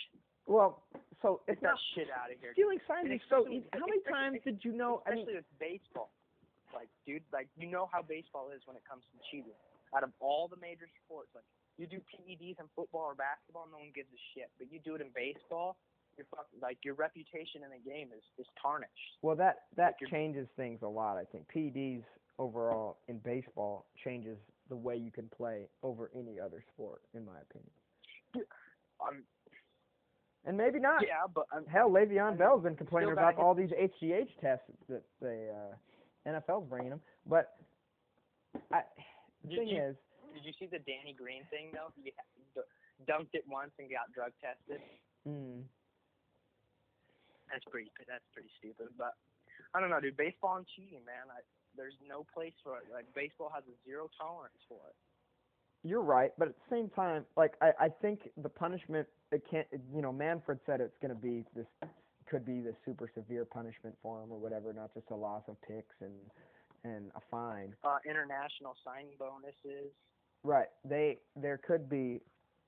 Well, 0.48 0.88
so 1.20 1.44
it's 1.44 1.60
not 1.60 1.76
shit 1.92 2.08
out 2.08 2.32
of 2.32 2.40
here. 2.40 2.56
stealing 2.56 2.80
signs 2.88 3.12
is 3.12 3.20
so 3.28 3.44
easy. 3.44 3.68
How 3.76 3.84
many 3.84 4.00
times 4.08 4.40
did 4.40 4.64
you 4.64 4.72
know? 4.72 5.02
I 5.04 5.12
mean, 5.20 5.26
with 5.28 5.44
baseball. 5.60 6.08
Like, 6.72 6.88
dude, 7.04 7.24
like 7.32 7.48
you 7.60 7.68
know 7.68 7.88
how 7.92 8.00
baseball 8.00 8.48
is 8.56 8.64
when 8.64 8.76
it 8.76 8.84
comes 8.88 9.04
to 9.12 9.16
cheating. 9.28 9.52
Out 9.94 10.02
of 10.02 10.10
all 10.20 10.48
the 10.48 10.56
major 10.64 10.88
sports, 11.04 11.28
like 11.36 11.44
you 11.78 11.86
do 11.86 11.98
PEDs 11.98 12.58
in 12.58 12.66
football 12.74 13.02
or 13.02 13.14
basketball, 13.14 13.66
no 13.70 13.78
one 13.78 13.92
gives 13.94 14.08
a 14.12 14.20
shit. 14.34 14.50
But 14.58 14.72
you 14.72 14.80
do 14.84 14.94
it 14.94 15.00
in 15.00 15.08
baseball, 15.14 15.76
your 16.16 16.26
fuck, 16.34 16.46
like 16.62 16.78
your 16.84 16.94
reputation 16.94 17.62
in 17.64 17.70
the 17.70 17.90
game 17.90 18.08
is 18.16 18.22
is 18.38 18.46
tarnished. 18.60 18.92
well, 19.22 19.36
that 19.36 19.64
that 19.76 19.94
like 20.00 20.10
changes 20.10 20.48
things 20.56 20.80
a 20.82 20.88
lot. 20.88 21.16
I 21.16 21.24
think 21.24 21.44
PEDs 21.54 22.02
overall 22.38 22.98
in 23.08 23.18
baseball 23.18 23.86
changes 24.04 24.38
the 24.68 24.76
way 24.76 24.96
you 24.96 25.10
can 25.10 25.28
play 25.36 25.68
over 25.82 26.10
any 26.14 26.40
other 26.40 26.62
sport, 26.74 27.02
in 27.14 27.24
my 27.24 27.38
opinion. 27.40 28.48
Um, 29.00 29.22
And 30.44 30.56
maybe 30.56 30.78
not. 30.78 31.02
yeah, 31.02 31.26
but 31.32 31.46
um, 31.54 31.64
Hell, 31.66 31.90
Le'Veon 31.90 32.22
I 32.26 32.28
mean, 32.30 32.38
Bell's 32.38 32.62
been 32.62 32.76
complaining 32.76 33.12
about 33.12 33.36
all 33.36 33.54
these 33.54 33.70
HGH 33.70 34.28
tests 34.40 34.64
that 34.88 35.02
the 35.20 35.50
uh, 35.52 36.30
NFL's 36.30 36.68
bringing 36.68 36.92
him. 36.92 37.00
But 37.26 37.54
I, 38.72 38.82
the 39.44 39.56
thing 39.56 39.68
you- 39.68 39.82
is, 39.82 39.96
Did 40.36 40.44
you 40.44 40.52
see 40.60 40.68
the 40.68 40.84
Danny 40.84 41.16
Green 41.16 41.48
thing 41.48 41.72
though? 41.72 41.88
He 41.96 42.12
d- 42.12 42.60
dunked 43.08 43.32
it 43.32 43.44
once 43.48 43.72
and 43.80 43.88
got 43.88 44.12
drug 44.12 44.32
tested. 44.44 44.84
mm, 45.24 45.64
That's 47.50 47.64
pretty. 47.72 47.90
That's 48.06 48.24
pretty 48.36 48.50
stupid. 48.60 48.92
But 49.00 49.14
I 49.74 49.80
don't 49.80 49.88
know, 49.90 50.00
dude. 50.00 50.16
Baseball 50.16 50.56
and 50.60 50.66
cheating, 50.76 51.00
man. 51.08 51.24
I, 51.32 51.40
there's 51.76 51.96
no 52.06 52.26
place 52.34 52.52
for 52.62 52.76
it. 52.78 52.84
Like 52.92 53.06
baseball 53.14 53.50
has 53.54 53.64
a 53.64 53.76
zero 53.88 54.10
tolerance 54.20 54.60
for 54.68 54.80
it. 54.88 54.96
you're 55.88 56.02
right, 56.04 56.32
but 56.38 56.48
at 56.48 56.54
the 56.56 56.68
same 56.76 56.88
time, 56.90 57.24
like 57.36 57.54
I, 57.60 57.72
I 57.80 57.88
think 57.88 58.28
the 58.36 58.48
punishment 58.48 59.08
it 59.32 59.42
can't. 59.50 59.66
You 59.94 60.02
know, 60.02 60.12
Manfred 60.12 60.60
said 60.66 60.80
it's 60.80 60.96
going 61.00 61.14
to 61.14 61.20
be 61.20 61.44
this 61.54 61.66
could 62.28 62.44
be 62.44 62.60
the 62.60 62.74
super 62.84 63.08
severe 63.14 63.44
punishment 63.44 63.94
for 64.02 64.20
him 64.22 64.32
or 64.32 64.38
whatever, 64.38 64.72
not 64.72 64.92
just 64.92 65.06
a 65.10 65.14
loss 65.16 65.42
of 65.48 65.56
picks 65.62 65.94
and 66.00 66.12
and 66.84 67.10
a 67.16 67.20
fine. 67.30 67.74
Uh, 67.84 67.98
international 68.08 68.74
signing 68.84 69.14
bonuses. 69.18 69.90
Right. 70.46 70.68
They 70.84 71.18
there 71.34 71.58
could 71.58 71.88
be 71.90 72.20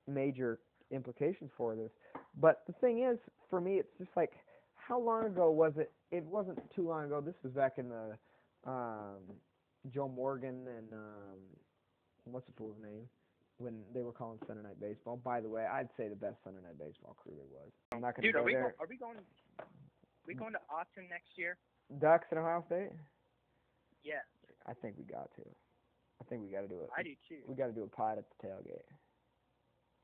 major 0.05 0.59
implications 0.91 1.49
for 1.55 1.75
this. 1.77 1.91
But 2.37 2.63
the 2.67 2.73
thing 2.73 3.03
is, 3.03 3.17
for 3.49 3.61
me, 3.61 3.75
it's 3.75 3.97
just 3.97 4.09
like, 4.17 4.31
how 4.75 4.99
long 4.99 5.25
ago 5.25 5.49
was 5.49 5.71
it? 5.77 5.91
It 6.11 6.25
wasn't 6.25 6.59
too 6.75 6.85
long 6.87 7.05
ago. 7.05 7.21
This 7.21 7.35
was 7.41 7.53
back 7.53 7.77
in 7.77 7.87
the 7.87 8.17
um, 8.69 9.21
Joe 9.93 10.09
Morgan 10.09 10.65
and 10.67 10.91
um, 10.91 11.39
what's 12.25 12.45
the 12.47 12.53
fool's 12.57 12.75
name 12.83 13.07
when 13.59 13.75
they 13.93 14.01
were 14.01 14.11
calling 14.11 14.39
Sunday 14.45 14.63
Night 14.63 14.79
Baseball. 14.81 15.15
By 15.23 15.39
the 15.39 15.47
way, 15.47 15.65
I'd 15.65 15.87
say 15.95 16.09
the 16.09 16.15
best 16.15 16.35
Sunday 16.43 16.59
Night 16.61 16.77
Baseball 16.77 17.15
crew 17.21 17.31
there 17.37 17.47
was. 17.49 17.71
I'm 17.93 18.01
not 18.01 18.15
gonna 18.15 18.27
Dude, 18.27 18.35
go 18.35 18.41
are 18.41 18.43
we 18.43 18.53
there. 18.55 18.75
go- 18.77 18.83
are 18.83 18.87
we 18.89 18.97
going? 18.97 19.15
we 20.27 20.33
going 20.33 20.51
to 20.53 20.59
Austin 20.69 21.05
next 21.09 21.37
year? 21.37 21.57
Ducks 22.01 22.27
and 22.31 22.39
Ohio 22.39 22.61
State. 22.67 22.91
Yeah, 24.03 24.19
I 24.67 24.73
think 24.73 24.95
we 24.97 25.05
got 25.05 25.29
to. 25.35 25.41
I 26.21 26.25
think 26.27 26.43
we 26.43 26.49
got 26.51 26.61
to 26.61 26.67
do 26.67 26.81
it. 26.83 26.89
I 26.95 27.03
do 27.03 27.15
too, 27.27 27.39
We 27.47 27.55
got 27.55 27.67
to 27.67 27.73
do 27.73 27.83
a 27.83 27.87
pod 27.87 28.17
at 28.17 28.25
the 28.27 28.47
tailgate. 28.47 28.83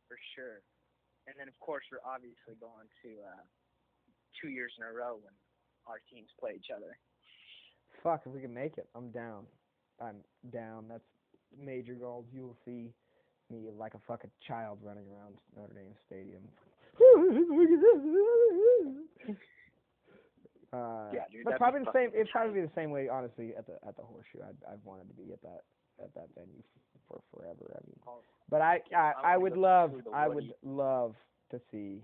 for 0.07 0.17
sure. 0.35 0.61
And 1.27 1.35
then 1.37 1.47
of 1.47 1.59
course 1.59 1.83
we're 1.91 2.03
obviously 2.05 2.55
going 2.61 2.87
to 3.03 3.09
uh, 3.25 3.41
two 4.41 4.49
years 4.49 4.71
in 4.77 4.83
a 4.85 4.91
row 4.93 5.17
when 5.21 5.33
our 5.87 5.99
teams 6.11 6.29
play 6.39 6.53
each 6.55 6.69
other. 6.75 6.97
Fuck, 8.03 8.21
if 8.25 8.31
we 8.33 8.41
can 8.41 8.53
make 8.53 8.77
it, 8.77 8.87
I'm 8.95 9.09
down. 9.11 9.45
I'm 9.99 10.17
down. 10.51 10.85
That's 10.87 11.03
major 11.57 11.93
goals. 11.95 12.25
You 12.33 12.43
will 12.43 12.57
see 12.65 12.93
me 13.49 13.69
like 13.77 13.93
a 13.93 13.99
fucking 14.07 14.31
child 14.47 14.79
running 14.83 15.05
around 15.09 15.35
Notre 15.55 15.73
Dame 15.73 15.95
Stadium. 16.05 16.43
uh, 20.73 21.09
Yeah, 21.13 21.25
dude, 21.31 21.45
but 21.45 21.57
probably 21.57 21.81
the 21.81 21.91
same. 21.93 22.09
It'd 22.13 22.29
probably 22.31 22.61
be 22.61 22.65
the 22.65 22.73
same 22.75 22.91
way, 22.91 23.07
honestly, 23.09 23.53
at 23.57 23.65
the 23.67 23.73
at 23.87 23.95
the 23.95 24.03
horseshoe. 24.03 24.41
I'd 24.43 24.57
I've 24.71 24.83
wanted 24.83 25.07
to 25.09 25.13
be 25.15 25.31
at 25.33 25.41
that 25.43 25.61
at 26.03 26.13
that 26.15 26.27
venue 26.35 26.61
for 27.07 27.19
forever. 27.33 27.71
I 27.75 27.79
mean, 27.87 27.99
Oh, 28.07 28.19
but 28.49 28.61
I 28.61 28.81
I, 28.95 29.13
I 29.23 29.37
would 29.37 29.57
love 29.57 29.93
I 30.13 30.27
would 30.27 30.53
love 30.63 31.15
to 31.51 31.59
see 31.71 32.01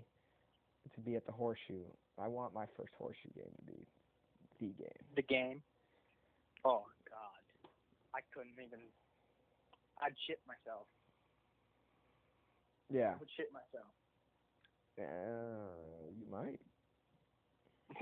to 0.94 1.00
be 1.00 1.16
at 1.16 1.26
the 1.26 1.32
horseshoe. 1.32 1.84
I 2.20 2.28
want 2.28 2.54
my 2.54 2.66
first 2.76 2.92
horseshoe 2.98 3.30
game 3.34 3.52
to 3.56 3.62
be 3.72 3.86
the 4.60 4.66
game. 4.66 5.02
the 5.16 5.22
game. 5.22 5.62
Oh 6.64 6.84
God, 7.08 7.42
I 8.14 8.20
couldn't 8.32 8.52
even. 8.64 8.80
I'd 10.00 10.14
shit 10.26 10.40
myself. 10.46 10.86
Yeah. 12.92 13.12
I 13.14 13.18
would 13.18 13.28
shit 13.36 13.50
myself. 13.52 13.90
Uh, 14.98 16.10
you 16.18 16.26
might. 16.30 16.60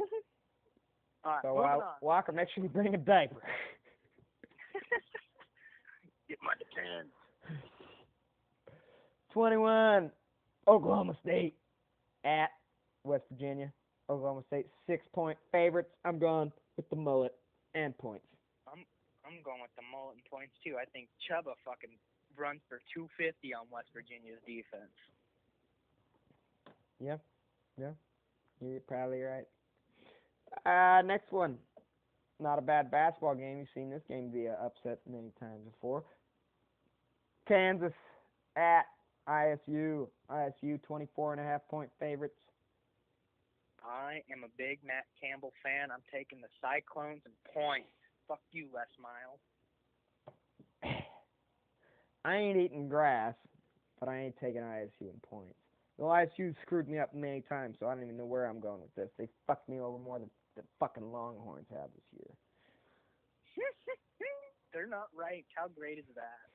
All 1.25 1.33
right, 1.33 1.43
So 1.43 1.59
uh. 1.59 1.93
Walker, 2.01 2.33
make 2.33 2.49
sure 2.55 2.63
you 2.65 2.71
bring 2.71 2.95
a 2.95 2.99
diaper. 2.99 3.43
Get 6.31 6.39
my 6.47 6.55
depends. 6.63 7.11
Twenty-one, 9.33 10.13
Oklahoma 10.69 11.17
State 11.25 11.57
at 12.25 12.51
West 13.03 13.25
Virginia. 13.33 13.73
Oklahoma 14.09 14.45
State 14.47 14.67
six-point 14.87 15.37
favorites. 15.51 15.91
I'm 16.05 16.21
going 16.21 16.53
with 16.77 16.89
the 16.89 16.95
mullet 16.95 17.35
and 17.75 17.99
points. 17.99 18.27
I'm 18.73 18.85
I'm 19.27 19.43
going 19.43 19.61
with 19.61 19.75
the 19.75 19.83
mullet 19.91 20.15
and 20.15 20.25
points 20.31 20.53
too. 20.63 20.77
I 20.81 20.85
think 20.85 21.09
Chuba 21.27 21.55
fucking 21.65 21.99
runs 22.39 22.61
for 22.69 22.79
250 22.95 23.53
on 23.53 23.67
West 23.69 23.89
Virginia's 23.93 24.39
defense. 24.47 24.95
Yeah, 27.01 27.17
yeah, 27.77 27.99
you're 28.61 28.79
probably 28.87 29.23
right. 29.23 29.49
Uh, 30.65 31.03
next 31.03 31.33
one. 31.33 31.59
Not 32.41 32.59
a 32.59 32.63
bad 32.63 32.91
basketball 32.91 33.35
game. 33.35 33.59
You've 33.59 33.69
seen 33.75 33.91
this 33.91 34.03
game 34.09 34.31
be 34.31 34.47
a 34.47 34.55
upset 34.55 35.01
many 35.07 35.31
times 35.39 35.61
before. 35.71 36.05
Kansas 37.51 37.93
at 38.57 38.87
ISU. 39.29 40.07
ISU 40.31 40.81
24 40.85 41.33
and 41.33 41.41
a 41.41 41.45
half 41.45 41.67
point 41.69 41.91
favorites. 41.99 42.37
I 43.85 44.23
am 44.31 44.45
a 44.45 44.51
big 44.57 44.79
Matt 44.87 45.07
Campbell 45.21 45.53
fan. 45.61 45.91
I'm 45.91 46.03
taking 46.15 46.41
the 46.41 46.49
Cyclones 46.63 47.23
and 47.25 47.35
points. 47.53 47.91
Fuck 48.29 48.39
you, 48.53 48.69
Les 48.73 48.87
Miles. 49.03 49.41
I 52.25 52.37
ain't 52.37 52.57
eating 52.57 52.89
grass, 52.89 53.35
but 53.99 54.09
I 54.09 54.19
ain't 54.21 54.37
taking 54.41 54.61
ISU 54.63 55.11
in 55.11 55.19
points. 55.29 55.59
The 55.99 56.05
ISU 56.05 56.55
screwed 56.63 56.89
me 56.89 57.01
up 57.01 57.13
many 57.15 57.41
times, 57.41 57.79
so 57.81 57.89
I 57.89 57.95
don't 57.95 58.05
even 58.05 58.17
know 58.17 58.27
where 58.27 58.47
I'm 58.47 58.61
going 58.61 58.81
with 58.81 58.95
this. 58.95 59.11
They 59.19 59.27
fucked 59.49 59.69
me 59.69 59.81
over 59.81 59.99
more 59.99 60.21
than 60.21 60.31
the 60.57 60.63
fucking 60.79 61.11
Longhorns 61.11 61.67
have 61.71 61.91
this 61.97 62.05
year. 62.17 62.33
They're 64.73 64.87
not 64.87 65.09
right. 65.19 65.45
How 65.57 65.67
great 65.67 65.99
is 65.99 66.05
that? 66.15 66.50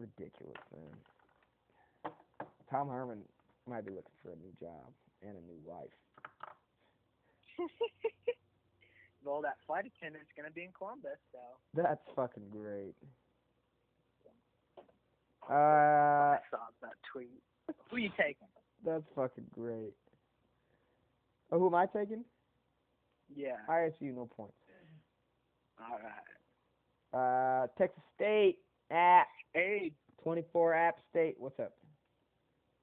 Ridiculous, 0.00 0.56
man. 0.72 2.12
Tom 2.70 2.88
Herman 2.88 3.20
might 3.68 3.84
be 3.84 3.90
looking 3.90 4.16
for 4.22 4.30
a 4.30 4.36
new 4.36 4.52
job 4.58 4.88
and 5.20 5.36
a 5.36 5.40
new 5.42 5.60
wife. 5.62 5.92
well, 9.24 9.42
that 9.42 9.56
flight 9.66 9.84
attendant's 9.84 10.30
gonna 10.34 10.50
be 10.50 10.64
in 10.64 10.70
Columbus, 10.72 11.18
so 11.32 11.38
That's 11.74 12.00
fucking 12.16 12.48
great. 12.50 12.94
Uh, 15.50 15.52
I 15.52 16.38
saw 16.50 16.58
that 16.80 16.94
tweet. 17.12 17.42
Who 17.90 17.96
are 17.96 17.98
you 17.98 18.10
taking? 18.16 18.48
that's 18.82 19.04
fucking 19.14 19.44
great. 19.54 19.92
Oh, 21.52 21.58
who 21.58 21.66
am 21.66 21.74
I 21.74 21.84
taking? 21.84 22.24
Yeah. 23.36 23.56
ISU, 23.68 24.14
no 24.14 24.30
points. 24.34 24.54
All 25.78 25.98
right. 25.98 26.30
Uh, 27.12 27.66
Texas 27.76 28.02
State 28.14 28.58
at 28.90 29.24
Hey, 29.54 29.92
24 30.22 30.74
App 30.74 30.96
State. 31.10 31.36
What's 31.38 31.58
up? 31.58 31.72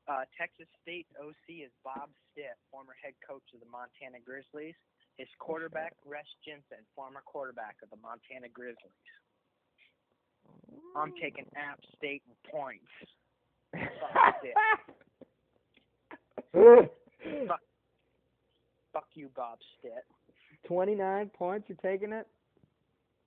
uh, 0.07 0.23
Texas 0.39 0.67
State's 0.81 1.11
OC 1.19 1.67
is 1.67 1.71
Bob 1.83 2.09
Stitt, 2.31 2.55
former 2.71 2.95
head 3.03 3.13
coach 3.27 3.43
of 3.53 3.59
the 3.59 3.65
Montana 3.67 4.19
Grizzlies. 4.23 4.75
His 5.17 5.27
quarterback, 5.39 5.93
Gresch 6.05 6.31
Jensen, 6.45 6.85
former 6.95 7.21
quarterback 7.25 7.75
of 7.83 7.89
the 7.89 7.97
Montana 7.97 8.47
Grizzlies. 8.53 9.03
I'm 10.95 11.13
taking 11.21 11.45
App 11.55 11.79
State 11.97 12.23
and 12.27 12.37
points. 12.51 12.85
Fuck, 13.73 14.35
fuck, 17.47 17.61
Fuck 18.93 19.07
you, 19.13 19.29
Bob 19.35 19.59
Stitt. 19.79 20.05
29 20.67 21.31
points. 21.37 21.67
You're 21.69 21.77
taking 21.83 22.13
it? 22.13 22.27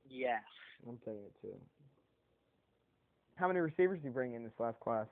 Yes. 0.08 0.42
I'm 0.88 0.96
taking 0.98 1.20
it 1.24 1.34
too. 1.42 1.54
How 3.40 3.48
many 3.48 3.60
receivers 3.60 3.98
do 4.00 4.08
you 4.08 4.12
bring 4.12 4.34
in 4.34 4.44
this 4.44 4.52
last 4.58 4.78
class? 4.80 5.06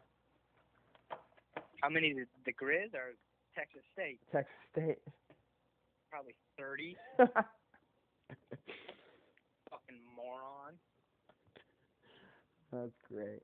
How 1.80 1.88
many 1.88 2.12
did 2.12 2.26
the 2.44 2.52
Grizz 2.52 2.92
or 2.92 3.14
Texas 3.56 3.80
State? 3.94 4.20
Texas 4.30 4.52
State. 4.70 4.98
Probably 6.10 6.34
30. 6.58 6.94
Fucking 7.16 7.32
moron. 10.14 10.74
That's 12.70 12.92
great. 13.10 13.42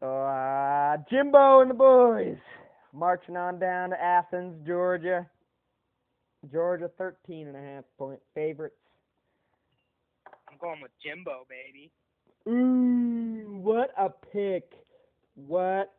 So, 0.00 0.06
uh, 0.06 0.96
Jimbo 1.10 1.60
and 1.60 1.70
the 1.70 1.74
boys 1.74 2.38
marching 2.94 3.36
on 3.36 3.58
down 3.58 3.90
to 3.90 4.02
Athens, 4.02 4.54
Georgia. 4.66 5.28
Georgia, 6.50 6.90
13 6.96 7.48
and 7.48 7.56
a 7.56 7.60
half 7.60 7.84
point 7.98 8.20
favorites. 8.34 8.76
I'm 10.50 10.56
going 10.58 10.80
with 10.80 10.92
Jimbo, 11.04 11.44
baby. 11.50 11.90
Ooh, 12.48 13.25
what 13.66 13.90
a 13.98 14.10
pick. 14.32 14.72
What 15.34 15.92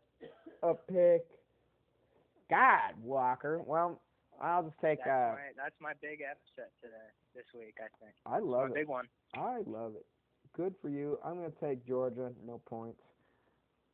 a 0.63 0.73
pick. 0.73 1.25
God, 2.49 2.93
Walker. 3.03 3.61
Well, 3.65 4.01
I'll 4.41 4.63
just 4.63 4.79
take 4.79 4.99
That's 4.99 5.09
uh 5.09 5.35
my 5.35 5.51
that's 5.57 5.75
my 5.81 5.93
big 6.01 6.19
upset 6.21 6.71
today 6.81 7.09
this 7.35 7.45
week. 7.53 7.75
I 7.79 7.89
think. 8.03 8.15
I 8.25 8.39
love 8.39 8.69
it. 8.69 8.75
big 8.75 8.87
one. 8.87 9.05
I 9.35 9.57
love 9.65 9.93
it. 9.95 10.05
Good 10.55 10.75
for 10.81 10.89
you. 10.89 11.19
I'm 11.25 11.35
going 11.35 11.51
to 11.51 11.59
take 11.59 11.85
Georgia, 11.85 12.31
no 12.45 12.61
points. 12.65 13.01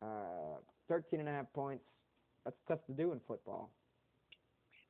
Uh, 0.02 0.60
13 0.88 1.20
and 1.22 1.30
a 1.30 1.32
half 1.32 1.52
points. 1.54 1.84
That's 2.46 2.56
tough 2.68 2.86
to 2.88 2.94
do 2.94 3.12
in 3.14 3.22
football. 3.28 3.72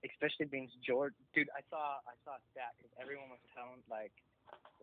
especially 0.03 0.45
being 0.47 0.67
George. 0.85 1.13
Dude, 1.33 1.47
I 1.55 1.61
saw 1.69 2.01
I 2.03 2.13
saw 2.25 2.35
a 2.35 2.43
stat 2.51 2.73
because 2.77 2.91
everyone 2.99 3.29
was 3.29 3.39
telling 3.55 3.79
like 3.89 4.11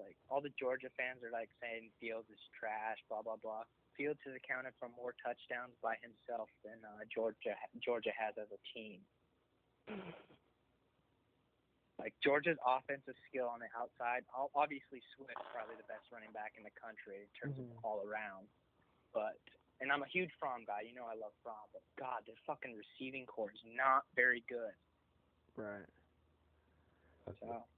like 0.00 0.16
all 0.32 0.40
the 0.40 0.52
Georgia 0.58 0.88
fans 0.96 1.20
are 1.22 1.30
like 1.30 1.52
saying 1.60 1.92
Fields 2.00 2.26
is 2.32 2.40
trash, 2.56 2.98
blah 3.08 3.20
blah 3.22 3.36
blah. 3.36 3.62
Fields 3.96 4.20
has 4.24 4.32
accounted 4.34 4.72
for 4.80 4.88
more 4.96 5.12
touchdowns 5.20 5.76
by 5.84 5.94
himself 6.00 6.48
than 6.64 6.80
uh, 6.82 7.04
Georgia 7.12 7.52
Georgia 7.84 8.12
has 8.16 8.32
as 8.40 8.48
a 8.48 8.60
team. 8.72 9.04
Like 12.00 12.16
Georgia's 12.24 12.56
offensive 12.64 13.16
skill 13.28 13.44
on 13.52 13.60
the 13.60 13.68
outside, 13.76 14.24
obviously 14.56 15.04
Swift 15.12 15.36
probably 15.52 15.76
the 15.76 15.84
best 15.84 16.08
running 16.08 16.32
back 16.32 16.56
in 16.56 16.64
the 16.64 16.72
country 16.80 17.28
in 17.28 17.30
terms 17.36 17.60
Mhm. 17.60 17.76
of 17.76 17.84
all 17.84 18.00
around. 18.08 18.48
But 19.12 19.36
and 19.80 19.92
I'm 19.92 20.02
a 20.02 20.06
huge 20.08 20.32
Fromm 20.40 20.64
guy. 20.64 20.80
You 20.82 20.94
know 20.94 21.04
I 21.04 21.14
love 21.14 21.32
Fromm, 21.42 21.68
but 21.72 21.82
God, 21.96 22.24
their 22.26 22.36
fucking 22.46 22.76
receiving 22.76 23.26
core 23.26 23.50
is 23.52 23.60
not 23.64 24.04
very 24.14 24.40
good. 24.48 24.72
Right. 25.56 25.84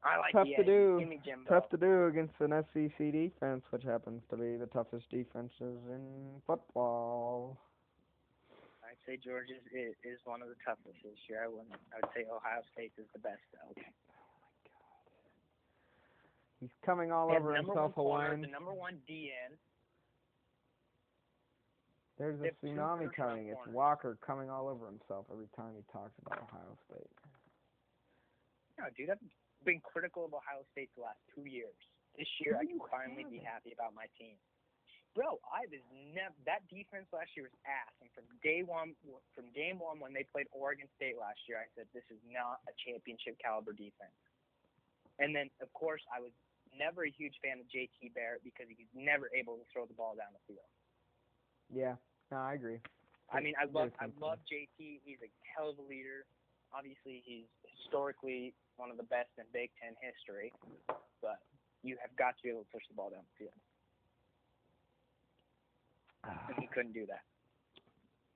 I 0.04 0.18
like 0.18 0.32
Tough 0.32 0.48
to 0.56 0.64
do. 0.64 0.98
Give 1.00 1.08
me 1.08 1.20
Jimbo. 1.24 1.48
Tough 1.48 1.68
to 1.70 1.76
do 1.76 2.06
against 2.06 2.34
an 2.40 2.50
SEC 2.72 3.12
defense, 3.12 3.62
which 3.70 3.82
happens 3.84 4.22
to 4.30 4.36
be 4.36 4.56
the 4.56 4.66
toughest 4.66 5.10
defenses 5.10 5.78
in 5.90 6.40
football. 6.46 7.56
I'd 8.84 8.98
say 9.06 9.16
Georgia 9.16 9.54
is, 9.72 9.94
is 10.04 10.18
one 10.24 10.42
of 10.42 10.48
the 10.48 10.56
toughest 10.64 11.00
this 11.02 11.16
year. 11.28 11.42
I 11.44 11.48
wouldn't. 11.48 11.72
I 11.92 12.04
would 12.04 12.12
say 12.14 12.24
Ohio 12.28 12.60
State 12.72 12.92
is 12.98 13.06
the 13.12 13.20
best 13.20 13.40
though. 13.52 13.72
Oh, 13.72 13.82
He's 16.60 16.70
coming 16.86 17.10
all 17.10 17.28
They 17.28 17.36
over 17.36 17.56
himself, 17.56 17.94
corner, 17.94 18.30
Hawaiian. 18.30 18.40
the 18.42 18.46
number 18.46 18.72
one 18.72 18.98
DN. 19.10 19.58
There's 22.18 22.38
they 22.38 22.48
a 22.48 22.52
tsunami 22.62 23.10
coming. 23.12 23.48
It's 23.48 23.56
corners. 23.56 23.74
Walker 23.74 24.18
coming 24.24 24.48
all 24.48 24.68
over 24.68 24.86
himself 24.86 25.26
every 25.32 25.48
time 25.56 25.72
he 25.74 25.82
talks 25.92 26.12
about 26.24 26.38
Ohio 26.38 26.78
State. 26.86 27.10
No, 28.78 28.84
dude, 28.96 29.10
I've 29.10 29.18
been 29.18 29.30
critical 29.82 30.26
of 30.26 30.34
Ohio 30.34 30.66
State 30.74 30.90
the 30.98 31.06
last 31.06 31.22
two 31.30 31.46
years. 31.46 31.76
This 32.18 32.28
year, 32.42 32.58
I 32.60 32.66
can 32.66 32.82
finally 32.90 33.24
be 33.24 33.40
happy 33.40 33.72
about 33.72 33.94
my 33.96 34.10
team. 34.18 34.36
Bro, 35.12 35.44
I 35.44 35.68
was 35.68 35.84
never 35.92 36.32
that 36.48 36.64
defense 36.72 37.04
last 37.12 37.36
year 37.36 37.44
was 37.44 37.56
ass, 37.68 37.92
and 38.00 38.08
from 38.16 38.24
day 38.40 38.64
one, 38.64 38.96
from 39.36 39.44
game 39.52 39.76
one 39.76 40.00
when 40.00 40.16
they 40.16 40.24
played 40.24 40.48
Oregon 40.56 40.88
State 40.96 41.20
last 41.20 41.44
year, 41.44 41.60
I 41.60 41.68
said 41.76 41.84
this 41.92 42.08
is 42.08 42.20
not 42.24 42.64
a 42.64 42.72
championship 42.80 43.36
caliber 43.36 43.76
defense. 43.76 44.16
And 45.20 45.36
then, 45.36 45.52
of 45.60 45.68
course, 45.76 46.00
I 46.08 46.24
was 46.24 46.32
never 46.72 47.04
a 47.04 47.12
huge 47.12 47.36
fan 47.44 47.60
of 47.60 47.68
JT 47.68 48.16
Barrett 48.16 48.40
because 48.40 48.72
he 48.72 48.76
was 48.80 48.88
never 48.96 49.28
able 49.36 49.60
to 49.60 49.68
throw 49.68 49.84
the 49.84 49.92
ball 49.92 50.16
down 50.16 50.32
the 50.32 50.40
field. 50.48 50.68
Yeah, 51.68 52.00
no, 52.32 52.40
I 52.40 52.56
agree. 52.56 52.80
I 53.28 53.40
mean, 53.40 53.56
I 53.60 53.68
love 53.68 53.92
I 54.00 54.08
love 54.20 54.40
JT. 54.48 55.04
He's 55.04 55.20
a 55.20 55.28
hell 55.44 55.72
of 55.72 55.76
a 55.76 55.84
leader. 55.84 56.24
Obviously, 56.72 57.20
he's 57.24 57.48
historically 57.68 58.56
one 58.82 58.90
of 58.90 58.96
the 58.96 59.04
best 59.04 59.28
in 59.38 59.44
Big 59.52 59.70
Ten 59.80 59.94
history, 60.02 60.52
but 61.22 61.38
you 61.84 61.96
have 62.02 62.10
got 62.16 62.36
to 62.36 62.42
be 62.42 62.48
able 62.48 62.62
to 62.62 62.66
push 62.72 62.82
the 62.88 62.94
ball 62.96 63.10
down 63.10 63.20
the 63.38 63.44
field, 63.44 63.54
and 66.48 66.58
he 66.58 66.66
couldn't 66.74 66.92
do 66.92 67.06
that. 67.06 67.22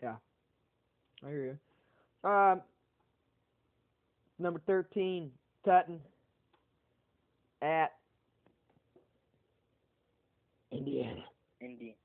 Yeah. 0.01 0.14
I 1.27 1.31
hear 1.31 1.59
you. 2.23 2.31
Um, 2.31 2.62
number 4.39 4.60
thirteen, 4.68 5.32
Tutton 5.64 5.98
at 7.60 7.97
Indiana. 10.70 11.24
Indy, 11.60 11.97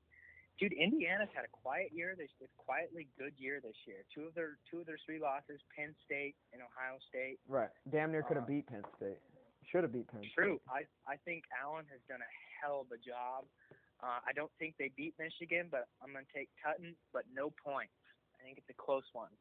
dude, 0.62 0.78
Indiana's 0.78 1.34
had 1.34 1.42
a 1.42 1.50
quiet 1.50 1.90
year. 1.90 2.14
This 2.14 2.30
a 2.38 2.46
quietly 2.54 3.10
good 3.18 3.34
year 3.34 3.58
this 3.58 3.74
year. 3.82 4.06
Two 4.14 4.30
of 4.30 4.34
their 4.38 4.62
two 4.70 4.78
of 4.78 4.86
their 4.86 4.98
three 5.02 5.18
losses, 5.18 5.58
Penn 5.74 5.90
State 6.06 6.38
and 6.54 6.62
Ohio 6.62 7.02
State. 7.10 7.42
Right. 7.50 7.70
Damn 7.90 8.14
near 8.14 8.22
could 8.22 8.38
have 8.38 8.46
Uh, 8.46 8.54
beat 8.54 8.70
Penn 8.70 8.86
State. 8.94 9.18
Should 9.66 9.82
have 9.82 9.90
beat 9.90 10.06
Penn 10.06 10.22
State. 10.22 10.38
True. 10.38 10.62
I 10.70 10.86
I 11.10 11.18
think 11.26 11.42
Allen 11.50 11.86
has 11.90 11.98
done 12.06 12.22
a 12.22 12.32
hell 12.62 12.86
of 12.86 12.90
a 12.94 13.00
job. 13.02 13.50
Uh, 13.98 14.22
I 14.22 14.30
don't 14.34 14.50
think 14.62 14.78
they 14.78 14.90
beat 14.94 15.18
Michigan, 15.18 15.66
but 15.66 15.90
I'm 15.98 16.14
gonna 16.14 16.30
take 16.30 16.50
Tutton, 16.62 16.94
but 17.10 17.26
no 17.34 17.50
points. 17.50 17.94
I 18.38 18.46
think 18.46 18.58
it's 18.58 18.70
a 18.70 18.78
close 18.78 19.06
one. 19.12 19.34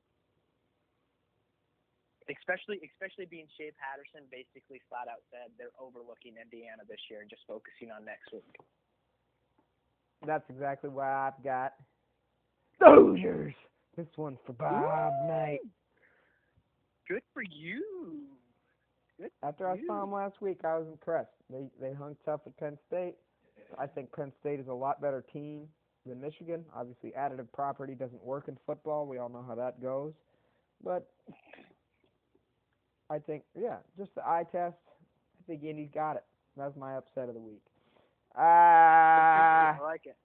Especially 2.30 2.82
especially 2.82 3.26
being 3.26 3.50
Shea 3.58 3.74
Patterson 3.78 4.26
basically 4.30 4.82
flat 4.90 5.06
out 5.10 5.22
said 5.30 5.54
they're 5.58 5.74
overlooking 5.78 6.38
Indiana 6.38 6.82
this 6.88 7.02
year 7.10 7.22
and 7.22 7.30
just 7.30 7.46
focusing 7.46 7.92
on 7.92 8.06
next 8.06 8.32
week. 8.34 8.58
That's 10.26 10.44
exactly 10.50 10.90
why 10.90 11.12
I've 11.28 11.44
got 11.44 11.74
Dodgers. 12.80 13.54
This 13.98 14.08
one's 14.18 14.38
for 14.46 14.54
Bob 14.54 15.14
Knight. 15.28 15.60
Good 17.08 17.22
for 17.34 17.44
you. 17.44 17.84
Good 19.20 19.32
for 19.40 19.48
After 19.48 19.68
I 19.70 19.76
you. 19.76 19.88
saw 19.88 20.04
him 20.04 20.12
last 20.12 20.42
week, 20.42 20.60
I 20.64 20.78
was 20.78 20.88
impressed. 20.88 21.32
They 21.50 21.66
they 21.80 21.94
hung 21.94 22.16
tough 22.26 22.42
at 22.46 22.56
Penn 22.58 22.78
State. 22.88 23.16
I 23.78 23.88
think 23.88 24.12
Penn 24.14 24.32
State 24.40 24.60
is 24.60 24.68
a 24.68 24.74
lot 24.74 25.02
better 25.02 25.24
team 25.34 25.68
than 26.06 26.22
Michigan. 26.22 26.64
Obviously, 26.76 27.12
additive 27.18 27.52
property 27.54 27.96
doesn't 27.96 28.24
work 28.24 28.48
in 28.48 28.58
football. 28.66 29.06
We 29.06 29.18
all 29.18 29.30
know 29.30 29.44
how 29.48 29.56
that 29.56 29.82
goes. 29.82 30.14
But 30.84 31.08
I 33.10 33.20
think, 33.20 33.44
yeah, 33.60 33.78
just 33.98 34.16
the 34.16 34.22
eye 34.26 34.46
test. 34.52 34.78
I 34.88 35.42
think 35.48 35.64
Indy's 35.64 35.90
got 35.94 36.16
it. 36.16 36.24
That's 36.58 36.76
my 36.76 36.96
upset 36.96 37.28
of 37.28 37.36
the 37.36 37.40
week. 37.42 37.62
Ah, 38.36 39.78
I 39.78 39.84
like 39.84 40.06
it. 40.06 40.16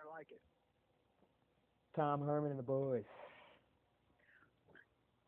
I 0.00 0.16
like 0.16 0.28
it. 0.30 0.40
Tom 1.96 2.20
Herman 2.20 2.50
and 2.50 2.58
the 2.58 2.64
boys. 2.64 3.04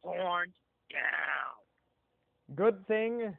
Horns 0.03 0.55
down. 0.91 2.57
Good 2.57 2.87
thing 2.87 3.35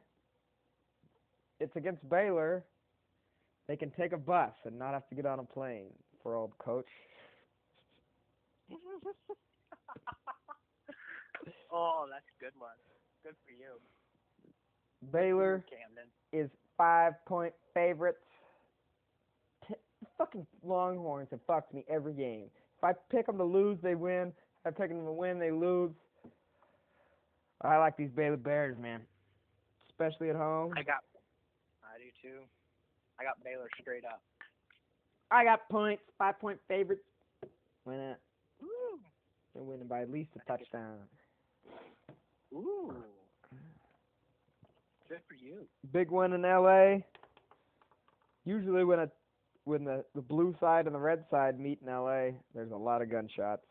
it's 1.60 1.76
against 1.76 2.08
Baylor. 2.08 2.64
They 3.68 3.76
can 3.76 3.90
take 3.90 4.12
a 4.12 4.18
bus 4.18 4.52
and 4.64 4.78
not 4.78 4.92
have 4.92 5.08
to 5.08 5.14
get 5.14 5.26
on 5.26 5.38
a 5.40 5.44
plane 5.44 5.90
for 6.22 6.36
old 6.36 6.56
coach. 6.58 6.86
oh, 11.72 12.06
that's 12.10 12.24
a 12.38 12.44
good 12.44 12.52
one. 12.58 12.76
Good 13.24 13.34
for 13.44 13.52
you. 13.52 13.80
Baylor 15.12 15.64
Camden. 15.68 16.08
is 16.32 16.50
five 16.76 17.14
point 17.26 17.52
favorites. 17.74 18.18
T- 19.66 19.74
fucking 20.18 20.46
Longhorns 20.64 21.28
have 21.30 21.40
fucked 21.46 21.74
me 21.74 21.84
every 21.88 22.12
game. 22.12 22.50
If 22.78 22.84
I 22.84 22.92
pick 23.10 23.26
them 23.26 23.38
to 23.38 23.44
lose, 23.44 23.78
they 23.82 23.94
win. 23.94 24.32
If 24.64 24.66
I 24.66 24.70
pick 24.70 24.90
them 24.90 25.04
to 25.04 25.12
win, 25.12 25.38
they 25.38 25.50
lose. 25.50 25.92
I 27.62 27.78
like 27.78 27.96
these 27.96 28.10
Baylor 28.10 28.36
Bears, 28.36 28.76
man. 28.78 29.00
Especially 29.90 30.30
at 30.30 30.36
home. 30.36 30.72
I 30.76 30.82
got. 30.82 31.02
I 31.82 31.98
do 31.98 32.10
too. 32.22 32.40
I 33.18 33.24
got 33.24 33.42
Baylor 33.42 33.68
straight 33.80 34.04
up. 34.04 34.22
I 35.30 35.44
got 35.44 35.68
points, 35.68 36.02
five 36.18 36.38
point 36.38 36.58
favorites. 36.68 37.02
Why 37.84 37.96
not? 37.96 38.18
Ooh. 38.62 38.98
They're 39.54 39.64
winning 39.64 39.86
by 39.86 40.02
at 40.02 40.10
least 40.10 40.30
a 40.36 40.46
touchdown. 40.46 40.98
Ooh. 42.52 42.92
Good 45.08 45.20
for 45.28 45.34
you. 45.34 45.66
Big 45.92 46.10
one 46.10 46.32
in 46.32 46.42
LA. 46.42 46.98
Usually 48.44 48.84
when 48.84 49.00
a 49.00 49.10
when 49.64 49.84
the, 49.84 50.04
the 50.14 50.22
blue 50.22 50.54
side 50.60 50.86
and 50.86 50.94
the 50.94 50.98
red 51.00 51.24
side 51.30 51.58
meet 51.58 51.80
in 51.84 51.88
LA, 51.92 52.38
there's 52.54 52.70
a 52.70 52.76
lot 52.76 53.02
of 53.02 53.10
gunshots. 53.10 53.62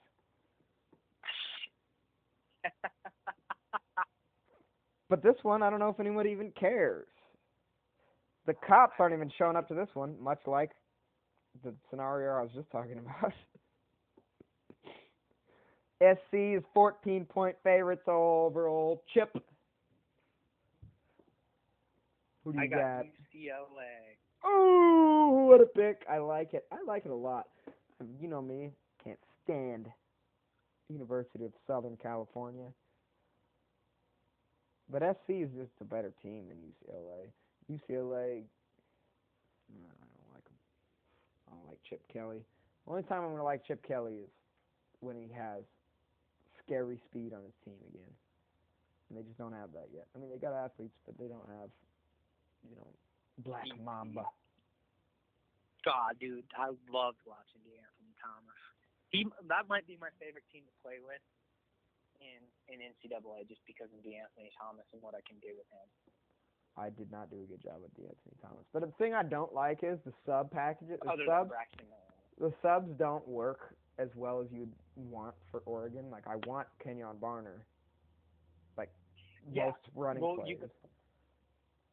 But 5.10 5.22
this 5.22 5.36
one, 5.44 5.62
I 5.62 5.70
don't 5.70 5.80
know 5.80 5.90
if 5.90 6.00
anyone 6.00 6.28
even 6.28 6.52
cares. 6.60 7.08
The 8.48 8.54
cops 8.68 8.94
aren't 9.00 9.14
even 9.14 9.32
showing 9.38 9.56
up 9.56 9.68
to 9.68 9.76
this 9.76 9.90
one, 9.94 10.16
much 10.22 10.40
like 10.48 10.72
the 11.64 11.74
scenario 11.90 12.34
I 12.34 12.42
was 12.42 12.52
just 12.56 12.70
talking 12.72 13.00
about. 13.00 13.32
SC 16.18 16.58
is 16.58 16.64
14 16.74 17.26
point 17.26 17.56
favorites 17.64 18.04
over 18.08 18.68
old 18.68 19.00
Chip. 19.14 19.32
Who 22.46 22.54
do 22.54 22.60
you 22.60 22.64
I 22.64 22.68
got 22.68 23.06
UCLA. 23.36 24.16
Ooh, 24.48 25.48
what 25.50 25.62
a 25.62 25.66
pick! 25.66 26.06
I 26.10 26.20
like 26.20 26.54
it. 26.54 26.66
I 26.72 26.78
like 26.88 27.06
it 27.06 27.12
a 27.12 27.16
lot. 27.16 27.48
Um, 28.00 28.10
You 28.22 28.28
know 28.28 28.42
me, 28.42 28.72
can't 29.04 29.20
stand 29.44 29.88
University 30.90 31.44
of 31.46 31.52
Southern 31.68 31.98
California. 31.98 32.68
But 34.92 35.02
SC 35.02 35.42
is 35.42 35.50
just 35.58 35.72
a 35.82 35.86
better 35.86 36.14
team 36.22 36.46
than 36.48 36.58
UCLA. 36.62 37.32
UCLA, 37.72 38.44
I 39.74 40.06
don't 40.06 40.34
like 40.34 40.46
'em. 40.46 40.58
I 41.48 41.56
don't 41.56 41.68
like 41.68 41.82
Chip 41.90 42.08
Kelly. 42.08 42.46
The 42.86 42.92
only 42.92 43.04
time 43.04 43.24
I'm 43.24 43.32
gonna 43.32 43.44
like 43.44 43.64
Chip 43.66 43.82
Kelly 43.82 44.18
is 44.20 44.30
when 45.00 45.16
he 45.18 45.28
has 45.34 45.64
scary 46.64 47.00
speed 47.10 47.34
on 47.34 47.44
his 47.44 47.56
team 47.66 47.78
again, 47.90 48.14
and 49.10 49.18
they 49.18 49.24
just 49.24 49.40
don't 49.40 49.54
have 49.54 49.74
that 49.74 49.90
yet. 49.92 50.08
I 50.16 50.20
mean, 50.20 50.30
they 50.30 50.38
got 50.38 50.54
athletes, 50.54 50.98
but 51.08 51.18
they 51.18 51.28
don't 51.28 51.48
have, 51.60 51.70
you 52.70 52.76
know, 52.78 52.90
Black. 53.44 53.68
Mamba. 53.84 54.26
God, 55.86 56.18
dude, 56.20 56.46
I 56.58 56.74
loved 56.90 57.22
watching 57.30 57.62
De'Anthony 57.62 58.14
Thomas. 58.18 58.58
He 59.14 59.26
that 59.48 59.70
might 59.70 59.86
be 59.86 59.98
my 60.02 60.10
favorite 60.20 60.44
team 60.52 60.66
to 60.66 60.74
play 60.82 60.98
with 60.98 61.22
in 62.20 62.42
in 62.74 62.82
NCAA 62.82 63.46
just 63.48 63.62
because 63.70 63.94
of 63.94 64.02
De'Anthony 64.02 64.50
Thomas 64.58 64.86
and 64.94 65.02
what 65.02 65.14
I 65.14 65.22
can 65.30 65.38
do 65.46 65.54
with 65.54 65.70
him. 65.70 65.88
I 66.78 66.90
did 66.90 67.12
not 67.12 67.30
do 67.30 67.38
a 67.40 67.48
good 67.48 67.62
job 67.62 67.80
with 67.86 67.92
Anthony 67.96 68.36
Thomas. 68.42 68.66
But 68.74 68.82
the 68.82 68.92
thing 68.98 69.14
I 69.14 69.24
don't 69.24 69.54
like 69.54 69.80
is 69.84 70.00
the 70.06 70.12
sub 70.26 70.52
packages. 70.52 71.00
The 71.04 71.08
Other 71.08 71.24
subs, 71.26 71.48
than 71.48 71.56
Braxton 71.56 71.86
Miller. 71.88 72.50
the 72.50 72.54
subs 72.62 72.90
don't 72.98 73.26
work 73.28 73.78
as 73.98 74.10
well 74.16 74.42
as 74.42 74.48
you'd 74.52 74.74
want 74.98 75.36
for 75.52 75.62
Oregon. 75.66 76.10
Like 76.12 76.28
I 76.28 76.36
want 76.48 76.68
Kenjon 76.84 77.16
Barner, 77.22 77.62
like 78.78 78.90
Yeah. 79.54 79.68
most 79.68 79.78
running 79.96 80.24
Well, 80.24 80.36
plays. 80.36 80.50
you 80.50 80.70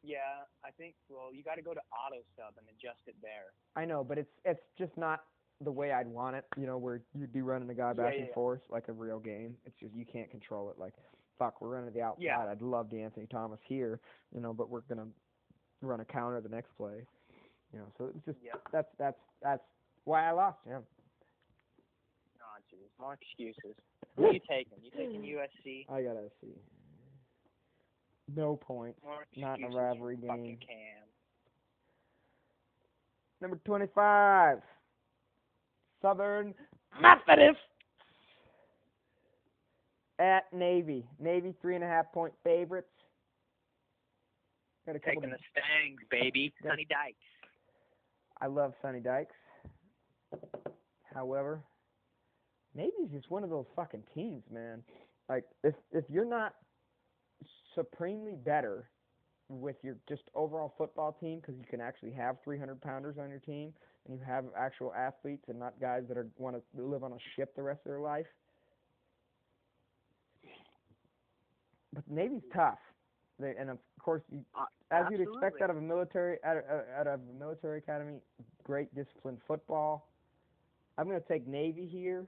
Yeah, 0.03 0.43
I 0.65 0.71
think. 0.77 0.95
Well, 1.09 1.33
you 1.33 1.43
got 1.43 1.55
to 1.55 1.61
go 1.61 1.73
to 1.73 1.79
auto 1.91 2.21
sub 2.35 2.53
and 2.57 2.67
adjust 2.69 2.99
it 3.07 3.15
there. 3.21 3.55
I 3.75 3.85
know, 3.85 4.03
but 4.03 4.17
it's 4.17 4.31
it's 4.43 4.63
just 4.77 4.95
not 4.97 5.21
the 5.63 5.71
way 5.71 5.91
I'd 5.91 6.07
want 6.07 6.35
it. 6.35 6.45
You 6.57 6.65
know, 6.67 6.77
where 6.77 7.01
you'd 7.13 7.31
be 7.31 7.41
running 7.41 7.69
a 7.69 7.73
guy 7.73 7.93
back 7.93 8.13
yeah, 8.13 8.19
and 8.19 8.27
yeah. 8.27 8.33
forth 8.33 8.61
like 8.69 8.89
a 8.89 8.91
real 8.91 9.19
game. 9.19 9.55
It's 9.65 9.79
just 9.79 9.93
you 9.95 10.05
can't 10.05 10.29
control 10.29 10.69
it. 10.69 10.77
Like, 10.77 10.93
fuck, 11.39 11.61
we're 11.61 11.69
running 11.69 11.93
the 11.93 12.01
outside. 12.01 12.23
Yeah. 12.23 12.45
I'd 12.45 12.61
love 12.61 12.89
the 12.89 13.01
Anthony 13.01 13.27
Thomas 13.31 13.59
here, 13.65 13.99
you 14.33 14.41
know, 14.41 14.53
but 14.53 14.69
we're 14.69 14.81
gonna 14.81 15.07
run 15.81 16.01
a 16.01 16.05
counter 16.05 16.41
the 16.41 16.49
next 16.49 16.75
play. 16.77 17.05
You 17.71 17.79
know, 17.79 17.85
so 17.97 18.11
it's 18.15 18.25
just 18.25 18.37
Yep. 18.43 18.61
that's 18.71 18.89
that's 18.99 19.19
that's 19.41 19.63
why 20.03 20.27
I 20.27 20.31
lost. 20.31 20.59
Yeah. 20.67 20.79
Oh, 22.39 22.59
jeez. 22.71 22.89
More 22.99 23.13
excuses. 23.13 23.75
Who 24.17 24.33
you 24.33 24.39
taking? 24.47 24.77
You 24.83 24.91
taking 24.91 25.21
USC? 25.37 25.89
I 25.89 26.03
gotta 26.03 26.29
see. 26.41 26.53
No 28.35 28.55
points. 28.55 28.99
Not 29.35 29.59
in 29.59 29.65
a 29.65 29.69
rivalry 29.69 30.15
game. 30.15 30.57
Number 33.41 33.59
twenty-five, 33.65 34.59
Southern 36.01 36.53
Methodist 37.01 37.59
at 40.19 40.51
Navy. 40.53 41.05
Navy 41.19 41.53
three 41.61 41.75
and 41.75 41.83
a 41.83 41.87
half 41.87 42.11
point 42.13 42.33
favorites. 42.43 42.87
Got 44.85 44.95
a. 44.95 44.99
Taking 44.99 45.29
the 45.29 45.37
Stangs, 45.51 45.99
baby. 46.09 46.53
Yeah. 46.63 46.71
Sonny 46.71 46.85
Dykes. 46.89 47.17
I 48.39 48.47
love 48.47 48.73
Sonny 48.81 48.99
Dykes. 48.99 49.35
However, 51.13 51.61
Navy's 52.75 53.11
just 53.11 53.29
one 53.29 53.43
of 53.43 53.49
those 53.49 53.65
fucking 53.75 54.03
teams, 54.15 54.43
man. 54.51 54.81
Like 55.29 55.43
if 55.63 55.75
if 55.91 56.05
you're 56.09 56.25
not 56.25 56.55
supremely 57.75 58.35
better 58.35 58.89
with 59.49 59.75
your 59.83 59.97
just 60.07 60.23
overall 60.35 60.73
football 60.77 61.15
team 61.19 61.39
because 61.39 61.55
you 61.57 61.65
can 61.69 61.81
actually 61.81 62.11
have 62.11 62.37
300 62.43 62.81
pounders 62.81 63.17
on 63.19 63.29
your 63.29 63.39
team 63.39 63.73
and 64.07 64.17
you 64.17 64.25
have 64.25 64.45
actual 64.57 64.93
athletes 64.93 65.43
and 65.47 65.59
not 65.59 65.79
guys 65.79 66.03
that 66.07 66.17
are 66.17 66.27
want 66.37 66.55
to 66.55 66.81
live 66.81 67.03
on 67.03 67.13
a 67.13 67.17
ship 67.35 67.55
the 67.55 67.61
rest 67.61 67.79
of 67.85 67.91
their 67.91 67.99
life. 67.99 68.25
But 71.93 72.03
the 72.07 72.13
Navy's 72.13 72.41
tough. 72.53 72.79
They, 73.39 73.53
and 73.59 73.69
of 73.69 73.77
course, 73.99 74.21
you, 74.31 74.43
Uh, 74.55 74.65
as 74.91 75.05
you'd 75.09 75.21
expect 75.21 75.61
out 75.61 75.69
of 75.69 75.77
a 75.77 75.81
military 75.81 76.37
out 76.43 76.57
of, 76.57 76.63
out 76.97 77.07
of 77.07 77.19
a 77.19 77.39
military 77.39 77.79
academy, 77.79 78.19
great 78.63 78.93
disciplined 78.95 79.39
football. 79.47 80.09
I'm 80.97 81.07
going 81.07 81.19
to 81.19 81.27
take 81.27 81.47
Navy 81.47 81.87
here, 81.87 82.27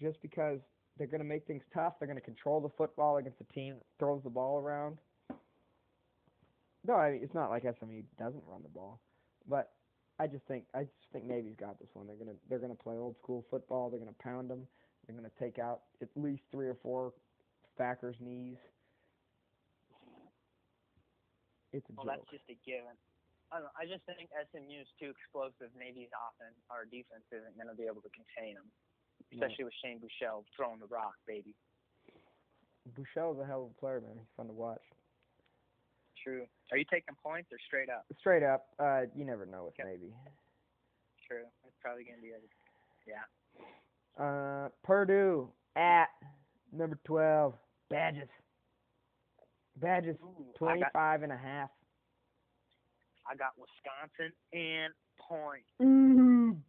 just 0.00 0.20
because 0.20 0.60
they're 0.98 1.06
going 1.06 1.20
to 1.20 1.26
make 1.26 1.46
things 1.46 1.62
tough. 1.74 1.94
They're 1.98 2.08
going 2.08 2.18
to 2.18 2.24
control 2.24 2.60
the 2.60 2.70
football 2.76 3.18
against 3.18 3.40
a 3.40 3.52
team 3.52 3.74
that 3.74 3.84
throws 3.98 4.22
the 4.22 4.30
ball 4.30 4.58
around. 4.58 4.98
No, 6.86 6.94
I 6.94 7.12
mean, 7.12 7.20
it's 7.22 7.34
not 7.34 7.50
like 7.50 7.62
SMU 7.62 8.02
doesn't 8.18 8.42
run 8.46 8.62
the 8.62 8.68
ball, 8.68 9.00
but 9.48 9.72
I 10.18 10.26
just 10.26 10.46
think 10.46 10.64
I 10.72 10.84
just 10.84 11.10
think 11.12 11.24
Navy's 11.26 11.56
got 11.58 11.78
this 11.78 11.88
one. 11.92 12.06
They're 12.06 12.16
gonna 12.16 12.38
they're 12.48 12.62
gonna 12.62 12.78
play 12.78 12.96
old 12.96 13.16
school 13.18 13.44
football. 13.50 13.90
They're 13.90 13.98
gonna 13.98 14.22
pound 14.22 14.48
them. 14.48 14.66
They're 15.04 15.16
gonna 15.16 15.34
take 15.38 15.58
out 15.58 15.82
at 16.00 16.08
least 16.14 16.42
three 16.52 16.68
or 16.68 16.76
four 16.82 17.12
backers' 17.76 18.16
knees. 18.20 18.56
It's 21.72 21.84
a 21.90 21.92
joke. 21.92 22.06
Well, 22.06 22.14
joke. 22.14 22.24
that's 22.24 22.30
just 22.38 22.48
a 22.48 22.56
given. 22.64 22.96
I 23.52 23.60
don't 23.60 23.68
know. 23.68 23.76
I 23.78 23.84
just 23.86 24.02
think 24.08 24.30
SMU 24.32 24.80
is 24.80 24.90
too 24.98 25.12
explosive. 25.12 25.70
Navy's 25.78 26.10
offense 26.10 26.58
or 26.72 26.88
defense 26.88 27.26
isn't 27.30 27.54
going 27.54 27.70
to 27.70 27.78
be 27.78 27.86
able 27.86 28.02
to 28.02 28.10
contain 28.10 28.58
them, 28.58 28.66
Especially 29.32 29.64
with 29.64 29.74
Shane 29.82 29.98
Buechele 29.98 30.44
throwing 30.56 30.78
the 30.78 30.86
rock, 30.86 31.14
baby. 31.26 31.54
Buechele's 32.94 33.40
a 33.40 33.46
hell 33.46 33.64
of 33.64 33.70
a 33.76 33.80
player, 33.80 34.00
man. 34.00 34.12
He's 34.16 34.28
fun 34.36 34.46
to 34.46 34.52
watch. 34.52 34.80
True. 36.22 36.46
Are 36.72 36.78
you 36.78 36.84
taking 36.90 37.14
points 37.22 37.48
or 37.52 37.58
straight 37.66 37.88
up? 37.88 38.04
Straight 38.18 38.42
up, 38.42 38.66
uh, 38.78 39.02
you 39.14 39.24
never 39.24 39.46
know 39.46 39.64
with 39.66 39.74
Yep. 39.78 39.86
Navy. 39.88 40.14
True. 41.26 41.44
It's 41.66 41.76
probably 41.80 42.04
going 42.04 42.16
to 42.16 42.22
be 42.22 42.30
a 42.30 42.38
yeah. 43.06 44.22
Uh, 44.22 44.68
Purdue 44.82 45.52
at 45.76 46.08
number 46.72 46.98
twelve, 47.04 47.54
Badges. 47.90 48.28
Badges 49.76 50.16
Ooh, 50.22 50.26
I 50.28 50.42
got 50.42 50.56
twenty-five 50.56 51.22
and 51.22 51.32
a 51.32 51.36
half. 51.36 51.70
I 53.28 53.34
got 53.34 53.52
Wisconsin 53.58 54.32
and 54.52 54.94
points. 55.18 55.66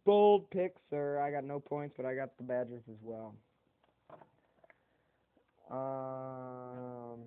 Bold 0.04 0.50
pick, 0.50 0.74
sir. 0.90 1.18
I 1.20 1.30
got 1.30 1.44
no 1.44 1.60
points, 1.60 1.94
but 1.96 2.04
I 2.06 2.14
got 2.14 2.36
the 2.36 2.44
Badgers 2.44 2.82
as 2.90 2.98
well. 3.02 3.34
Um, 5.70 7.20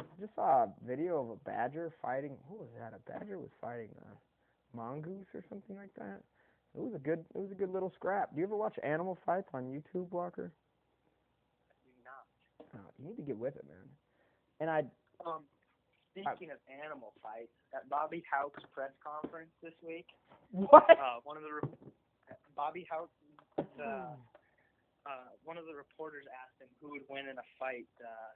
I 0.00 0.04
just 0.20 0.34
saw 0.34 0.64
a 0.64 0.68
video 0.86 1.20
of 1.20 1.30
a 1.30 1.36
badger 1.36 1.92
fighting. 2.02 2.36
What 2.48 2.60
was 2.60 2.68
that? 2.78 2.92
A 2.94 3.10
badger 3.10 3.38
was 3.38 3.50
fighting 3.60 3.88
a 4.02 4.76
mongoose 4.76 5.26
or 5.34 5.42
something 5.48 5.76
like 5.76 5.94
that. 5.96 6.20
It 6.76 6.80
was 6.82 6.94
a 6.94 6.98
good. 6.98 7.24
It 7.34 7.38
was 7.38 7.50
a 7.50 7.54
good 7.54 7.72
little 7.72 7.90
scrap. 7.90 8.34
Do 8.34 8.40
you 8.40 8.46
ever 8.46 8.56
watch 8.56 8.78
animal 8.82 9.18
fights 9.24 9.48
on 9.54 9.64
YouTube, 9.64 10.10
Walker? 10.10 10.52
Do 11.84 11.90
not. 12.04 12.78
Oh, 12.82 12.92
you 12.98 13.08
need 13.08 13.16
to 13.16 13.22
get 13.22 13.38
with 13.38 13.56
it, 13.56 13.64
man. 13.66 13.88
And 14.60 14.70
I, 14.70 14.84
Um, 15.24 15.42
speaking 16.12 16.50
of 16.50 16.58
animal 16.68 17.12
fights, 17.22 17.52
at 17.74 17.88
Bobby 17.88 18.22
Hauck's 18.28 18.64
press 18.72 18.92
conference 19.02 19.52
this 19.62 19.74
week, 19.84 20.06
what? 20.52 20.88
uh, 20.90 21.20
one 21.24 21.36
of 21.36 21.42
the 21.44 21.52
re- 21.52 21.76
Bobby 22.56 22.86
Hauck, 22.90 23.10
uh, 23.58 24.16
uh, 25.06 25.30
one 25.44 25.56
of 25.56 25.64
the 25.66 25.74
reporters 25.74 26.24
asked 26.32 26.58
him 26.60 26.68
who 26.80 26.90
would 26.96 27.06
win 27.08 27.28
in 27.28 27.38
a 27.38 27.46
fight, 27.58 27.88
uh, 28.02 28.32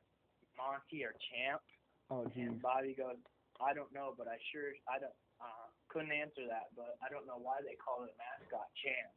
Monty 0.56 1.04
or 1.04 1.14
Champ, 1.32 1.62
Oh, 2.10 2.24
geez. 2.36 2.48
and 2.48 2.60
Bobby 2.60 2.94
goes, 2.96 3.16
I 3.60 3.72
don't 3.72 3.92
know, 3.92 4.14
but 4.16 4.28
I 4.28 4.36
sure 4.52 4.72
I 4.88 4.98
don't 5.00 5.16
uh, 5.40 5.66
couldn't 5.88 6.12
answer 6.12 6.46
that, 6.48 6.70
but 6.76 6.96
I 7.02 7.10
don't 7.10 7.26
know 7.26 7.38
why 7.40 7.58
they 7.64 7.74
call 7.80 8.04
it 8.04 8.14
mascot 8.20 8.68
Champ. 8.78 9.16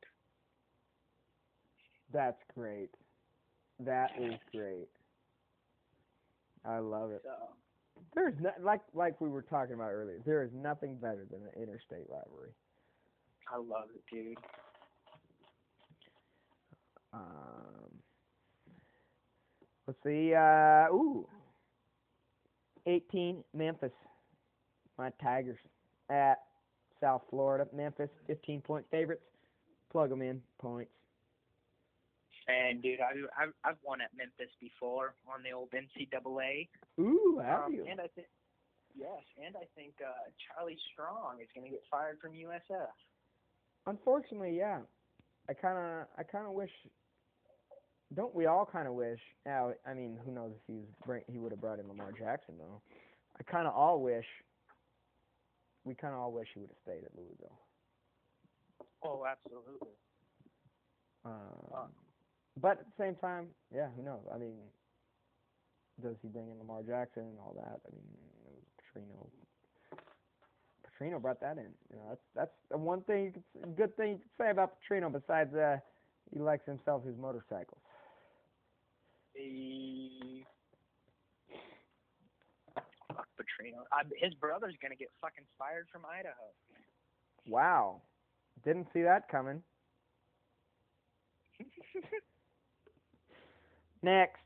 That's 2.14 2.40
great. 2.54 2.90
That 3.80 4.12
is 4.20 4.34
great. 4.52 4.88
I 6.66 6.80
love 6.80 7.12
it. 7.12 7.22
So 7.24 7.54
There's 8.14 8.34
no, 8.40 8.52
like 8.62 8.82
like 8.94 9.20
we 9.20 9.30
were 9.30 9.42
talking 9.42 9.76
about 9.76 9.92
earlier. 9.92 10.20
There 10.26 10.44
is 10.44 10.52
nothing 10.54 10.96
better 10.96 11.26
than 11.30 11.42
an 11.42 11.62
interstate 11.62 12.08
rivalry. 12.10 12.52
I 13.54 13.58
love 13.58 13.90
it, 13.94 14.02
dude. 14.12 14.38
Um, 17.14 17.92
let's 19.88 20.00
see. 20.04 20.34
Uh, 20.34 20.88
ooh, 20.94 21.28
18 22.88 23.44
Memphis. 23.54 23.92
My 24.98 25.12
Tigers 25.22 25.58
at 26.10 26.36
South 27.02 27.24
Florida. 27.30 27.68
Memphis 27.76 28.10
15 28.28 28.62
point 28.62 28.86
favorites. 28.90 29.24
Plug 29.92 30.10
them 30.10 30.22
in 30.22 30.42
points. 30.60 30.92
And 32.48 32.82
dude, 32.82 33.00
I 33.02 33.14
I've, 33.42 33.54
I've 33.64 33.78
won 33.84 34.02
at 34.02 34.12
Memphis 34.16 34.54
before 34.62 35.16
on 35.28 35.42
the 35.44 35.52
old 35.52 35.70
NCAA. 35.72 36.70
Ooh, 37.00 37.42
have 37.44 37.64
Um, 37.66 37.74
you? 37.74 37.86
and 37.90 38.00
I 38.00 38.08
think 38.14 38.28
yes, 38.96 39.24
and 39.44 39.56
I 39.58 39.66
think 39.76 39.96
uh, 40.02 40.30
Charlie 40.38 40.78
Strong 40.94 41.42
is 41.42 41.48
going 41.56 41.66
to 41.66 41.72
get 41.72 41.82
fired 41.90 42.20
from 42.22 42.34
USF. 42.34 42.88
Unfortunately, 43.88 44.56
yeah. 44.58 44.80
I 45.50 45.54
kind 45.54 45.78
of, 45.78 46.08
I 46.18 46.24
kind 46.24 46.46
of 46.48 46.54
wish. 46.54 46.72
Don't 48.14 48.34
we 48.36 48.46
all 48.46 48.66
kind 48.72 48.88
of 48.88 48.94
wish? 48.94 49.20
Now, 49.46 49.74
I 49.86 49.94
mean, 49.94 50.18
who 50.24 50.32
knows 50.32 50.52
if 50.56 50.62
he 50.68 50.74
was 50.74 50.88
bring, 51.06 51.24
he 51.28 51.40
would 51.40 51.52
have 51.52 51.62
brought 51.62 51.80
in 51.80 51.88
Lamar 51.88 52.12
Jackson 52.12 52.56
though. 52.60 52.82
I 53.40 53.44
kind 53.44 53.68
of 53.68 53.74
all 53.74 54.02
wish. 54.02 54.26
We 55.84 55.94
kind 55.96 56.14
of 56.14 56.20
all 56.20 56.32
wish 56.32 56.48
he 56.54 56.60
would 56.60 56.70
have 56.70 56.78
stayed 56.84 57.04
at 57.04 57.16
Louisville. 57.16 57.60
Oh, 59.04 59.26
absolutely. 59.30 59.90
Um, 61.26 61.34
Uh. 61.74 61.88
But 62.62 62.80
at 62.80 62.86
the 62.86 63.04
same 63.04 63.16
time, 63.16 63.48
yeah, 63.74 63.88
who 63.96 64.04
knows? 64.04 64.22
I 64.34 64.38
mean, 64.38 64.56
does 66.02 66.16
he 66.22 66.28
bring 66.28 66.50
in 66.50 66.58
Lamar 66.58 66.82
Jackson 66.84 67.24
and 67.24 67.40
all 67.40 67.56
that? 67.58 67.80
I 67.86 67.90
mean, 67.92 68.04
it 68.46 68.54
was 68.54 68.64
Petrino. 68.80 69.28
Petrino 70.84 71.22
brought 71.22 71.42
that 71.42 71.58
in. 71.58 71.72
You 71.90 71.98
know, 71.98 72.06
that's 72.10 72.22
that's 72.36 72.56
the 72.72 72.78
one 72.78 73.02
thing 73.02 73.26
you 73.26 73.32
could, 73.32 73.76
good 73.76 73.96
thing 73.98 74.12
you 74.12 74.18
could 74.18 74.32
say 74.38 74.50
about 74.52 74.74
Petrino 74.80 75.12
besides 75.12 75.54
uh, 75.54 75.78
he 76.34 76.40
likes 76.40 76.66
himself 76.66 77.06
his 77.06 77.18
motorcycles. 77.18 77.82
The 79.36 80.44
fuck 83.10 83.28
Petrino. 83.36 83.84
I, 83.92 84.04
his 84.18 84.34
brother's 84.36 84.76
going 84.82 84.92
to 84.92 84.98
get 84.98 85.10
fucking 85.22 85.46
fired 85.60 85.88
from 85.92 86.04
Idaho. 86.06 86.34
Wow, 87.48 88.02
didn't 88.64 88.88
see 88.94 89.02
that 89.02 89.28
coming. 89.30 89.62
Next, 94.06 94.42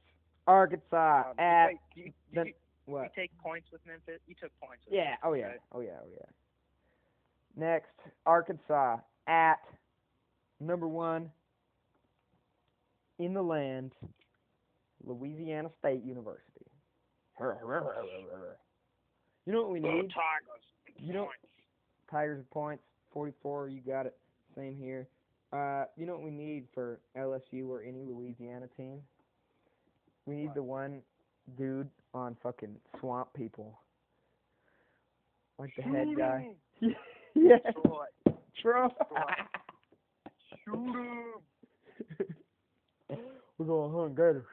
Arkansas 0.48 1.32
Um, 1.32 1.36
at 1.40 1.68
wait, 1.68 1.80
you, 1.94 2.14
the- 2.34 2.46
you, 2.48 2.54
You 2.88 3.10
take 3.14 3.38
points 3.40 3.68
with 3.72 3.86
Memphis. 3.86 4.22
You 4.26 4.36
took 4.36 4.58
points. 4.62 4.86
With 4.86 4.96
Yeah. 4.96 5.18
Oh 5.22 5.34
yeah. 5.34 5.48
right? 5.48 5.60
Oh 5.74 5.82
yeah. 5.82 6.00
Oh 6.02 6.08
yeah. 6.10 6.26
Next, 7.58 7.92
Arkansas 8.26 9.00
at 9.28 9.60
number 10.62 10.88
one 10.88 11.30
in 13.20 13.34
the 13.34 13.42
land, 13.44 13.92
Louisiana 15.04 15.70
State 15.80 16.04
University. 16.04 16.66
You 19.46 19.54
know 19.54 19.62
what 19.64 19.72
we 19.72 19.80
need? 19.82 20.10
Tigers. 20.12 20.64
You 20.98 21.14
know, 21.14 21.30
Tigers 22.10 22.38
with 22.38 22.50
points, 22.50 22.84
44. 23.12 23.70
You 23.70 23.82
got 23.82 24.06
it. 24.06 24.18
Same 24.56 24.78
here. 24.78 25.08
Uh, 25.52 25.86
you 25.98 26.06
know 26.06 26.14
what 26.14 26.24
we 26.24 26.32
need 26.32 26.68
for 26.74 27.00
LSU 27.18 27.68
or 27.68 27.82
any 27.82 28.04
Louisiana 28.04 28.68
team? 28.78 29.02
We 30.30 30.36
need 30.36 30.54
the 30.54 30.62
one 30.62 31.02
dude 31.58 31.90
on 32.14 32.38
fucking 32.44 32.76
Swamp 33.00 33.30
People, 33.34 33.80
like 35.58 35.72
the 35.76 35.82
head 35.82 36.10
guy. 36.16 36.50
yeah, 37.34 37.58
Troy. 37.84 38.06
Troy. 38.62 38.90
Shoot 40.64 40.76
him. 40.76 41.34
We're 43.58 43.66
going 43.66 43.92
hunt 43.92 44.16
gators. 44.16 44.46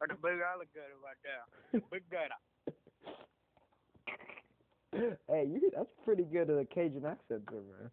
Or 0.00 0.06
the 0.06 0.14
big 0.14 0.38
alligator 0.38 0.94
right 1.02 1.18
there. 1.24 1.80
Big 1.90 2.04
gator. 2.12 2.38
hey, 5.28 5.44
you 5.44 5.72
that's 5.74 5.90
pretty 6.04 6.22
good 6.22 6.50
at 6.50 6.56
a 6.56 6.64
Cajun 6.64 7.04
accent 7.04 7.42
there, 7.50 7.62
man. 7.62 7.90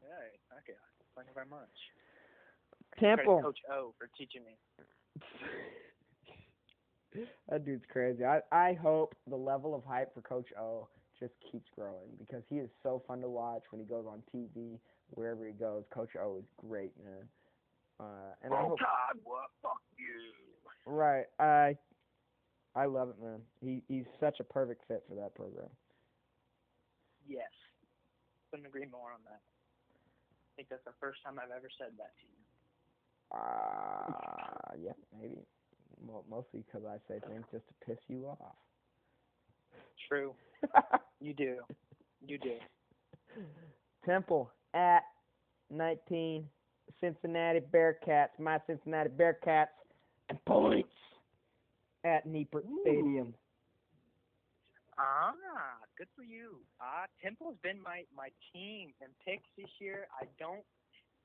Hey, 0.00 0.40
okay. 0.58 0.76
Thank 1.14 1.28
you 1.28 1.34
very 1.34 1.46
much. 1.48 1.70
Temple. 3.00 3.42
Coach 3.42 3.58
O 3.70 3.94
for 3.98 4.08
teaching 4.16 4.42
me. 4.44 4.56
that 7.48 7.64
dude's 7.64 7.84
crazy. 7.90 8.24
I 8.24 8.40
I 8.52 8.74
hope 8.74 9.14
the 9.28 9.36
level 9.36 9.74
of 9.74 9.84
hype 9.84 10.14
for 10.14 10.22
Coach 10.22 10.48
O 10.58 10.88
just 11.18 11.32
keeps 11.50 11.68
growing 11.74 12.08
because 12.18 12.42
he 12.48 12.56
is 12.56 12.70
so 12.82 13.02
fun 13.06 13.20
to 13.20 13.28
watch 13.28 13.62
when 13.70 13.80
he 13.80 13.86
goes 13.86 14.06
on 14.06 14.22
TV 14.34 14.78
wherever 15.10 15.46
he 15.46 15.52
goes. 15.52 15.84
Coach 15.92 16.10
O 16.20 16.36
is 16.38 16.44
great, 16.56 16.92
man. 17.04 17.26
Uh, 18.00 18.34
and 18.42 18.54
I 18.54 18.62
hope 18.62 18.78
Todd, 18.78 19.18
what? 19.24 19.50
Fuck 19.62 19.82
you. 19.98 20.32
right. 20.86 21.26
I 21.40 21.76
I 22.76 22.86
love 22.86 23.10
it, 23.10 23.16
man. 23.22 23.40
He 23.60 23.82
he's 23.88 24.06
such 24.20 24.38
a 24.40 24.44
perfect 24.44 24.82
fit 24.86 25.02
for 25.08 25.14
that 25.16 25.34
program. 25.34 25.70
Yes. 27.26 27.50
Couldn't 28.50 28.66
agree 28.66 28.86
more 28.90 29.12
on 29.12 29.20
that. 29.26 29.42
I 29.42 30.50
think 30.56 30.68
that's 30.70 30.84
the 30.84 30.96
first 31.00 31.22
time 31.24 31.38
I've 31.38 31.54
ever 31.54 31.68
said 31.76 31.92
that 31.98 32.14
to 32.16 32.26
you. 32.26 32.47
Uh 33.32 34.74
yeah, 34.82 34.92
maybe. 35.20 35.38
Mo- 36.06 36.24
mostly 36.30 36.64
because 36.66 36.86
I 36.86 36.96
say 37.08 37.20
things 37.28 37.44
just 37.52 37.64
to 37.68 37.74
piss 37.86 37.98
you 38.08 38.26
off. 38.26 38.56
True. 40.08 40.34
You 41.20 41.34
do. 41.34 41.56
You 42.24 42.38
do. 42.38 42.52
Temple 44.06 44.50
at 44.72 45.02
19, 45.70 46.48
Cincinnati 47.00 47.60
Bearcats, 47.60 48.38
my 48.38 48.60
Cincinnati 48.68 49.10
Bearcats, 49.10 49.66
and 50.28 50.38
points 50.44 50.92
at 52.04 52.26
Nippert 52.26 52.62
Stadium. 52.82 53.34
Ah, 54.98 55.32
good 55.96 56.08
for 56.16 56.22
you. 56.22 56.58
Ah, 56.80 57.06
Temple's 57.22 57.56
been 57.62 57.80
my 57.82 58.02
my 58.16 58.30
team 58.52 58.92
and 59.00 59.10
picks 59.24 59.48
this 59.56 59.70
year. 59.80 60.06
I 60.20 60.26
don't 60.38 60.64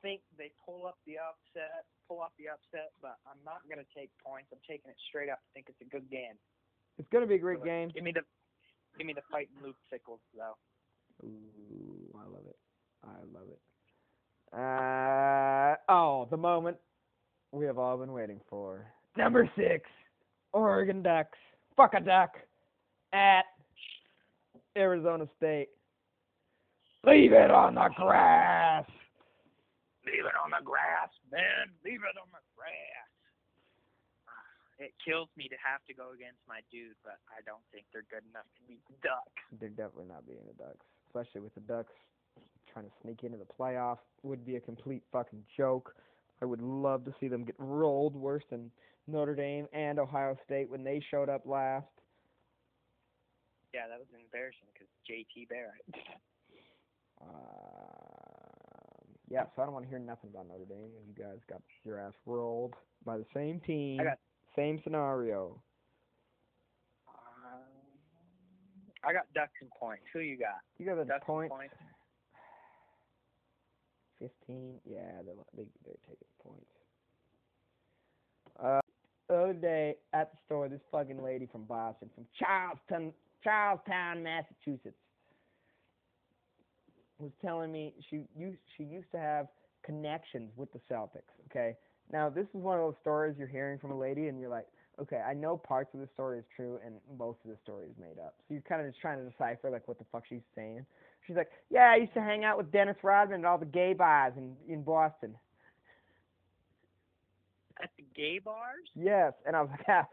think 0.04 0.22
they 0.38 0.52
pull 0.62 0.86
up 0.86 1.00
the 1.08 1.18
upset, 1.18 1.88
pull 2.06 2.20
off 2.20 2.36
the 2.38 2.52
upset, 2.52 2.92
but 3.02 3.18
I'm 3.26 3.40
not 3.48 3.64
gonna 3.66 3.88
take 3.96 4.12
points. 4.20 4.52
I'm 4.52 4.62
taking 4.68 4.92
it 4.92 5.00
straight 5.10 5.32
up. 5.32 5.40
I 5.40 5.50
think 5.56 5.72
it's 5.72 5.82
a 5.82 5.90
good 5.90 6.06
game. 6.12 6.36
It's 6.98 7.10
going 7.10 7.24
to 7.24 7.28
be 7.28 7.36
a 7.36 7.40
great 7.40 7.64
game. 7.64 7.90
Give 7.94 8.04
me 8.04 8.12
the 8.12 8.22
give 8.98 9.08
me 9.08 9.14
the 9.14 9.22
fighting 9.32 9.56
Luke 9.64 9.76
Fickells 9.92 10.20
though. 10.36 10.56
Ooh, 11.26 12.16
I 12.16 12.26
love 12.26 12.46
it. 12.48 12.58
I 13.04 13.18
love 13.34 13.48
it. 13.50 13.60
Uh, 14.54 15.92
oh, 15.92 16.28
the 16.30 16.38
moment 16.38 16.78
we 17.52 17.66
have 17.66 17.78
all 17.80 17.98
been 17.98 18.14
waiting 18.14 18.40
for. 18.50 18.86
Number 19.18 19.50
six, 19.56 19.90
Oregon 20.54 21.02
Ducks. 21.02 21.38
Fuck 21.76 21.94
a 21.96 22.00
duck. 22.00 22.32
At 23.12 23.46
Arizona 24.78 25.28
State. 25.38 25.70
Leave 27.06 27.34
it 27.34 27.52
on 27.52 27.76
the 27.76 27.90
grass. 27.96 28.86
Leave 30.06 30.26
it 30.26 30.34
on 30.44 30.52
the 30.52 30.53
grass, 30.64 31.12
man. 31.32 31.70
Leave 31.84 32.02
it 32.02 32.16
on 32.18 32.28
the 32.32 32.42
grass. 32.56 33.10
Ah, 34.28 34.84
It 34.84 34.94
kills 35.04 35.30
me 35.38 35.48
to 35.52 35.58
have 35.60 35.84
to 35.88 35.94
go 35.94 36.12
against 36.16 36.40
my 36.48 36.62
dude, 36.72 36.96
but 37.04 37.20
I 37.30 37.44
don't 37.46 37.64
think 37.72 37.86
they're 37.94 38.08
good 38.10 38.24
enough 38.32 38.48
to 38.58 38.62
beat 38.68 38.82
the 38.90 38.96
Ducks. 39.04 39.44
They're 39.60 39.70
definitely 39.76 40.10
not 40.10 40.26
beating 40.26 40.48
the 40.48 40.58
Ducks, 40.58 40.86
especially 41.08 41.42
with 41.42 41.54
the 41.56 41.62
Ducks 41.68 41.94
trying 42.72 42.86
to 42.86 42.96
sneak 43.04 43.24
into 43.24 43.38
the 43.38 43.46
playoff. 43.48 44.00
Would 44.24 44.46
be 44.46 44.56
a 44.56 44.62
complete 44.62 45.04
fucking 45.12 45.44
joke. 45.56 45.94
I 46.42 46.46
would 46.46 46.62
love 46.62 47.06
to 47.06 47.14
see 47.20 47.28
them 47.28 47.44
get 47.46 47.56
rolled 47.60 48.16
worse 48.16 48.44
than 48.50 48.72
Notre 49.08 49.36
Dame 49.36 49.68
and 49.74 50.00
Ohio 50.00 50.36
State 50.46 50.70
when 50.70 50.84
they 50.84 51.00
showed 51.12 51.30
up 51.30 51.46
last. 51.46 51.86
Yeah, 53.74 53.88
that 53.88 53.98
was 54.00 54.08
embarrassing 54.14 54.68
because 54.74 54.88
JT 55.10 55.50
Barrett. 55.50 55.82
Um, 57.22 57.28
yeah, 59.34 59.46
so 59.56 59.62
I 59.62 59.66
don't 59.66 59.74
want 59.74 59.86
to 59.86 59.90
hear 59.90 60.00
nothing 60.00 60.30
about 60.32 60.48
Notre 60.48 60.66
Dame. 60.66 60.92
You 61.08 61.14
guys 61.24 61.40
got 61.50 61.62
your 61.84 62.00
ass 62.00 62.14
rolled 62.26 62.76
by 63.06 63.18
the 63.18 63.26
same 63.34 63.60
team, 63.62 64.00
I 64.00 64.04
got- 64.04 64.20
same 64.56 64.80
scenario. 64.84 65.60
Um, 67.08 67.62
I 69.04 69.12
got 69.14 69.32
Ducks 69.34 69.54
and 69.62 69.70
points. 69.72 70.04
Who 70.14 70.20
you 70.20 70.38
got? 70.38 70.62
You 70.78 70.86
got 70.86 70.96
the 70.96 71.06
Ducks 71.06 71.24
and 71.28 71.50
points. 71.50 71.54
points. 71.56 71.76
Fifteen. 74.20 74.80
Yeah, 74.86 75.22
they 75.26 75.34
they're 75.84 75.96
taking 76.08 76.28
points. 76.42 76.72
Uh, 78.62 78.80
the 79.28 79.36
other 79.36 79.54
day 79.54 79.96
at 80.14 80.32
the 80.32 80.38
store, 80.46 80.70
this 80.70 80.80
fucking 80.92 81.22
lady 81.22 81.48
from 81.52 81.64
Boston, 81.66 82.10
from 82.14 82.26
Charlestown, 82.38 83.12
Charlestown, 83.44 84.24
Massachusetts, 84.24 84.96
was 87.24 87.32
telling 87.42 87.72
me 87.72 87.94
she 88.10 88.26
used 88.38 88.60
she 88.78 88.84
used 88.84 89.12
to 89.12 89.18
have 89.18 89.48
connections 89.84 90.52
with 90.56 90.72
the 90.74 90.80
Celtics. 90.92 91.34
Okay, 91.50 91.76
now 92.12 92.30
this 92.30 92.46
is 92.54 92.62
one 92.62 92.78
of 92.78 92.84
those 92.86 92.96
stories 93.02 93.36
you're 93.38 93.48
hearing 93.48 93.80
from 93.80 93.92
a 93.92 93.98
lady, 93.98 94.28
and 94.28 94.40
you're 94.40 94.50
like, 94.50 94.68
okay, 95.02 95.18
I 95.18 95.34
know 95.34 95.58
parts 95.58 95.94
of 95.94 96.00
the 96.00 96.10
story 96.14 96.40
is 96.40 96.46
true, 96.56 96.80
and 96.86 96.96
most 97.18 97.40
of 97.44 97.52
the 97.52 97.58
story 97.64 97.88
is 97.88 97.96
made 98.00 98.20
up. 98.24 98.36
So 98.48 98.54
you're 98.54 98.64
kind 98.64 98.82
of 98.82 98.88
just 98.88 99.02
trying 99.02 99.20
to 99.24 99.30
decipher 99.30 99.70
like 99.70 99.88
what 99.88 99.98
the 99.98 100.06
fuck 100.12 100.24
she's 100.28 100.42
saying. 100.56 100.86
She's 101.26 101.36
like, 101.36 101.50
yeah, 101.70 101.92
I 101.92 101.96
used 101.98 102.14
to 102.16 102.22
hang 102.22 102.44
out 102.44 102.58
with 102.58 102.72
Dennis 102.72 102.98
Rodman 103.02 103.42
at 103.42 103.46
all 103.46 103.58
the 103.58 103.66
gay 103.66 103.94
bars 103.94 104.34
in 104.38 104.56
in 104.68 104.84
Boston. 104.84 105.36
At 107.82 107.90
the 107.98 108.06
gay 108.16 108.40
bars? 108.40 108.88
Yes, 108.96 109.34
and 109.46 109.56
I 109.56 109.62
was 109.62 109.70
like, 109.72 109.86
ah, 109.88 110.06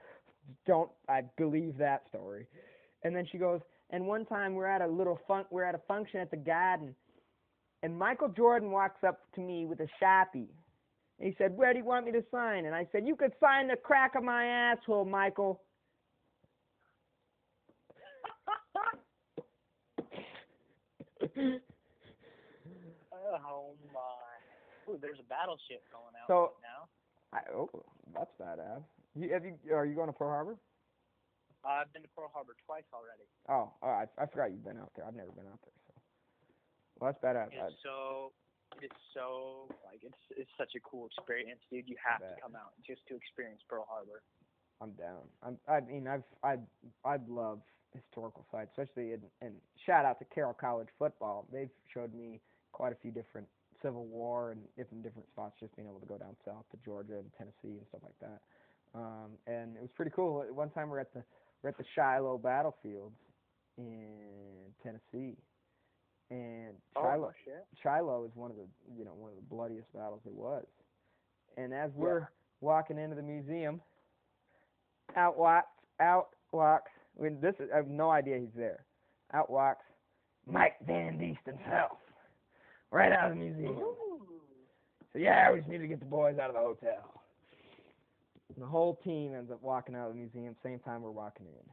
don't 0.67 0.91
I 1.09 1.23
believe 1.37 1.77
that 1.79 2.05
story? 2.09 2.47
And 3.03 3.15
then 3.15 3.27
she 3.31 3.39
goes, 3.39 3.61
and 3.91 4.07
one 4.07 4.25
time 4.25 4.55
we're 4.55 4.67
at 4.67 4.83
a 4.83 4.87
little 4.87 5.19
fun, 5.27 5.45
we're 5.51 5.65
at 5.65 5.75
a 5.75 5.81
function 5.89 6.21
at 6.21 6.31
the 6.31 6.37
Garden, 6.37 6.95
and 7.83 7.99
Michael 7.99 8.29
Jordan 8.29 8.71
walks 8.71 9.03
up 9.05 9.21
to 9.35 9.41
me 9.41 9.67
with 9.67 9.81
a 9.81 9.89
sharpie. 10.03 10.49
And 11.19 11.29
he 11.29 11.35
said, 11.37 11.57
"Where 11.57 11.73
do 11.73 11.79
you 11.79 11.85
want 11.85 12.07
me 12.07 12.13
to 12.13 12.25
sign?" 12.31 12.65
And 12.67 12.75
I 12.75 12.87
said, 12.93 13.07
"You 13.07 13.17
could 13.17 13.33
sign 13.41 13.69
the 13.69 13.77
crack 13.77 14.15
of 14.15 14.23
my 14.23 14.45
asshole, 14.45 15.05
Michael." 15.05 15.63
Oh 23.13 23.75
my. 23.93 24.93
Ooh, 24.93 24.99
there's 25.01 25.19
a 25.21 25.29
battleship 25.29 25.83
going 25.93 26.15
out 26.21 26.27
So- 26.27 26.41
right 26.41 26.63
now. 26.63 26.89
I, 27.33 27.41
oh, 27.55 27.71
that's 28.13 28.33
badass. 28.41 28.83
You, 29.15 29.33
have 29.33 29.45
you, 29.45 29.55
are 29.73 29.87
you 29.87 29.95
going 29.95 30.09
to 30.09 30.13
Pearl 30.13 30.31
Harbor? 30.31 30.57
Uh, 31.65 31.69
I've 31.69 31.93
been 31.93 32.03
to 32.03 32.09
Pearl 32.17 32.31
Harbor 32.35 32.57
twice 32.67 32.83
already. 32.93 33.23
Oh, 33.49 33.71
oh 33.83 33.89
I, 33.89 34.07
I 34.19 34.27
forgot 34.27 34.51
you've 34.51 34.65
been 34.65 34.79
out 34.79 34.91
there. 34.97 35.07
I've 35.07 35.15
never 35.15 35.31
been 35.31 35.47
out 35.47 35.61
there. 35.63 35.80
Well, 37.01 37.11
that's 37.13 37.25
badass. 37.25 37.49
It's 37.51 37.81
so 37.83 38.33
it's 38.83 39.01
so 39.15 39.67
like 39.89 40.01
it's 40.05 40.23
it's 40.37 40.51
such 40.57 40.77
a 40.77 40.81
cool 40.81 41.09
experience, 41.09 41.61
dude. 41.73 41.89
You 41.89 41.97
have 41.99 42.21
to 42.21 42.37
come 42.41 42.55
out 42.55 42.77
just 42.87 43.01
to 43.09 43.17
experience 43.17 43.61
Pearl 43.69 43.87
Harbor. 43.89 44.23
I'm 44.81 44.93
down. 44.93 45.29
I'm, 45.43 45.59
I 45.69 45.81
mean, 45.81 46.09
I've, 46.09 46.25
I, 46.43 46.57
I 47.05 47.19
love 47.29 47.61
historical 47.95 48.47
sites, 48.51 48.71
especially 48.73 49.13
in, 49.13 49.21
and 49.43 49.53
shout 49.85 50.07
out 50.07 50.19
to 50.21 50.25
Carroll 50.35 50.57
College 50.59 50.89
football. 50.99 51.47
They've 51.53 51.69
showed 51.93 52.15
me 52.15 52.41
quite 52.73 52.93
a 52.93 52.97
few 53.03 53.11
different 53.11 53.47
Civil 53.83 54.07
War 54.07 54.53
and 54.53 54.61
different 54.77 55.03
different 55.03 55.29
spots. 55.29 55.57
Just 55.61 55.77
being 55.77 55.89
able 55.89 56.01
to 56.01 56.07
go 56.07 56.17
down 56.17 56.37
south 56.45 56.65
to 56.71 56.79
Georgia 56.85 57.19
and 57.19 57.31
Tennessee 57.37 57.77
and 57.77 57.87
stuff 57.89 58.03
like 58.05 58.19
that. 58.21 58.41
Um, 58.95 59.37
and 59.47 59.77
it 59.77 59.83
was 59.83 59.91
pretty 59.95 60.13
cool. 60.15 60.45
One 60.53 60.71
time 60.71 60.89
we're 60.89 61.01
at 61.01 61.13
the 61.13 61.23
we're 61.63 61.71
at 61.71 61.79
the 61.79 61.85
Shiloh 61.95 62.39
battlefields 62.39 63.17
in 63.77 64.73
Tennessee, 64.83 65.37
and 66.31 66.75
oh, 66.97 67.03
Shiloh 67.03 67.31
oh, 67.31 67.33
shit. 67.45 67.67
Shiloh 67.83 68.25
is 68.25 68.31
one 68.35 68.51
of 68.51 68.57
the 68.57 68.67
you 68.97 69.05
know 69.05 69.13
one 69.15 69.31
of 69.31 69.37
the 69.37 69.55
bloodiest 69.55 69.93
battles 69.93 70.21
there 70.25 70.35
was. 70.35 70.65
And 71.57 71.75
as 71.75 71.91
we're 71.95 72.29
walking 72.61 72.99
into 72.99 73.17
the 73.17 73.23
museum, 73.23 73.81
out 75.17 75.37
walks, 75.39 76.91
I 77.19 77.23
mean, 77.23 77.39
this 77.41 77.55
is, 77.59 77.69
I 77.73 77.77
have 77.77 77.89
no 77.89 78.11
idea 78.11 78.39
he's 78.39 78.49
there. 78.57 78.85
Out 79.35 79.51
walks 79.51 79.85
Mike 80.47 80.77
Van 80.87 81.19
Diest 81.19 81.41
himself, 81.45 81.99
right 82.91 83.13
out 83.13 83.31
of 83.31 83.37
the 83.37 83.45
museum. 83.45 83.77
Ooh. 83.77 83.97
So 85.13 85.19
yeah, 85.19 85.51
we 85.53 85.59
just 85.59 85.69
need 85.69 85.79
to 85.79 85.89
get 85.89 86.01
the 86.01 86.07
boys 86.07 86.39
out 86.39 86.51
of 86.51 86.55
the 86.55 86.61
hotel. 86.61 87.23
And 88.55 88.63
the 88.63 88.69
whole 88.69 88.99
team 89.05 89.35
ends 89.35 89.51
up 89.51 89.63
walking 89.63 89.95
out 89.95 90.09
of 90.09 90.15
the 90.15 90.19
museum 90.19 90.55
same 90.63 90.79
time 90.81 91.03
we're 91.03 91.11
walking 91.11 91.47
in. 91.47 91.71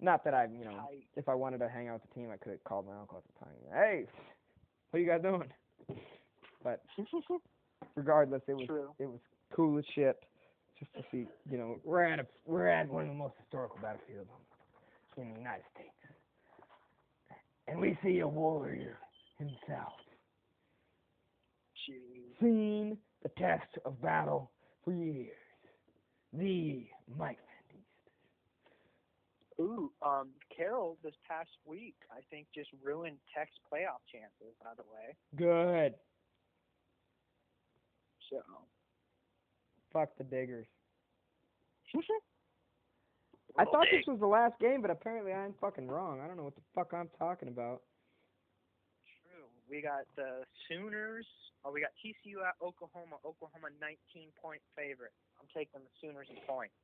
Not 0.00 0.24
that 0.24 0.34
I, 0.34 0.46
you 0.46 0.64
know, 0.64 0.88
if 1.16 1.28
I 1.28 1.34
wanted 1.34 1.58
to 1.58 1.68
hang 1.68 1.88
out 1.88 1.94
with 1.94 2.02
the 2.10 2.14
team, 2.20 2.30
I 2.32 2.36
could 2.36 2.52
have 2.52 2.64
called 2.64 2.86
my 2.86 2.96
uncle 2.98 3.18
at 3.18 3.24
the 3.34 3.44
time. 3.44 3.54
Hey, 3.72 4.04
what 4.90 4.98
are 4.98 5.02
you 5.02 5.08
guys 5.08 5.22
doing? 5.22 5.48
But 6.62 6.82
regardless, 7.96 8.42
it 8.48 8.54
was 8.56 8.66
True. 8.66 8.90
it 8.98 9.06
was 9.06 9.20
cool 9.54 9.78
as 9.78 9.84
shit 9.94 10.16
just 10.78 10.92
to 10.94 11.02
see. 11.10 11.26
You 11.50 11.58
know, 11.58 11.76
we're 11.84 12.04
at 12.04 12.18
a 12.20 12.26
we're 12.46 12.68
at 12.68 12.88
one 12.88 13.02
of 13.02 13.08
the 13.08 13.14
most 13.14 13.34
historical 13.40 13.78
battlefields 13.80 14.28
in 15.16 15.32
the 15.32 15.38
United 15.38 15.64
States, 15.74 15.90
and 17.68 17.80
we 17.80 17.96
see 18.02 18.18
a 18.20 18.28
warrior 18.28 18.98
himself 19.38 19.92
Jeez. 21.88 22.40
seen 22.40 22.98
the 23.22 23.28
test 23.38 23.68
of 23.84 24.00
battle 24.02 24.50
for 24.84 24.92
years. 24.92 25.30
The 26.32 26.86
Mike. 27.16 27.38
Ooh, 29.60 29.92
um, 30.02 30.30
Carroll 30.54 30.98
this 31.04 31.14
past 31.28 31.50
week, 31.64 31.94
I 32.10 32.20
think, 32.30 32.48
just 32.54 32.70
ruined 32.82 33.18
Tech's 33.36 33.54
playoff 33.70 34.02
chances. 34.10 34.54
By 34.62 34.70
the 34.76 34.82
way, 34.82 35.14
Good. 35.36 35.94
so 38.30 38.42
Fuck 39.92 40.10
the 40.18 40.24
diggers. 40.24 40.66
I 43.56 43.64
thought 43.64 43.86
this 43.86 44.02
was 44.08 44.18
the 44.18 44.26
last 44.26 44.58
game, 44.58 44.82
but 44.82 44.90
apparently 44.90 45.32
I'm 45.32 45.54
fucking 45.60 45.86
wrong. 45.86 46.18
I 46.20 46.26
don't 46.26 46.36
know 46.36 46.42
what 46.42 46.56
the 46.56 46.66
fuck 46.74 46.90
I'm 46.92 47.08
talking 47.16 47.46
about. 47.46 47.82
True. 49.22 49.46
We 49.70 49.80
got 49.80 50.10
the 50.16 50.42
Sooners. 50.66 51.26
Oh, 51.64 51.70
we 51.70 51.80
got 51.80 51.94
TCU 52.02 52.42
at 52.42 52.58
Oklahoma. 52.58 53.22
Oklahoma 53.24 53.70
19 53.78 54.34
point 54.42 54.60
favorite. 54.74 55.14
I'm 55.38 55.46
taking 55.54 55.78
the 55.86 55.94
Sooners 56.02 56.26
in 56.28 56.42
points. 56.42 56.74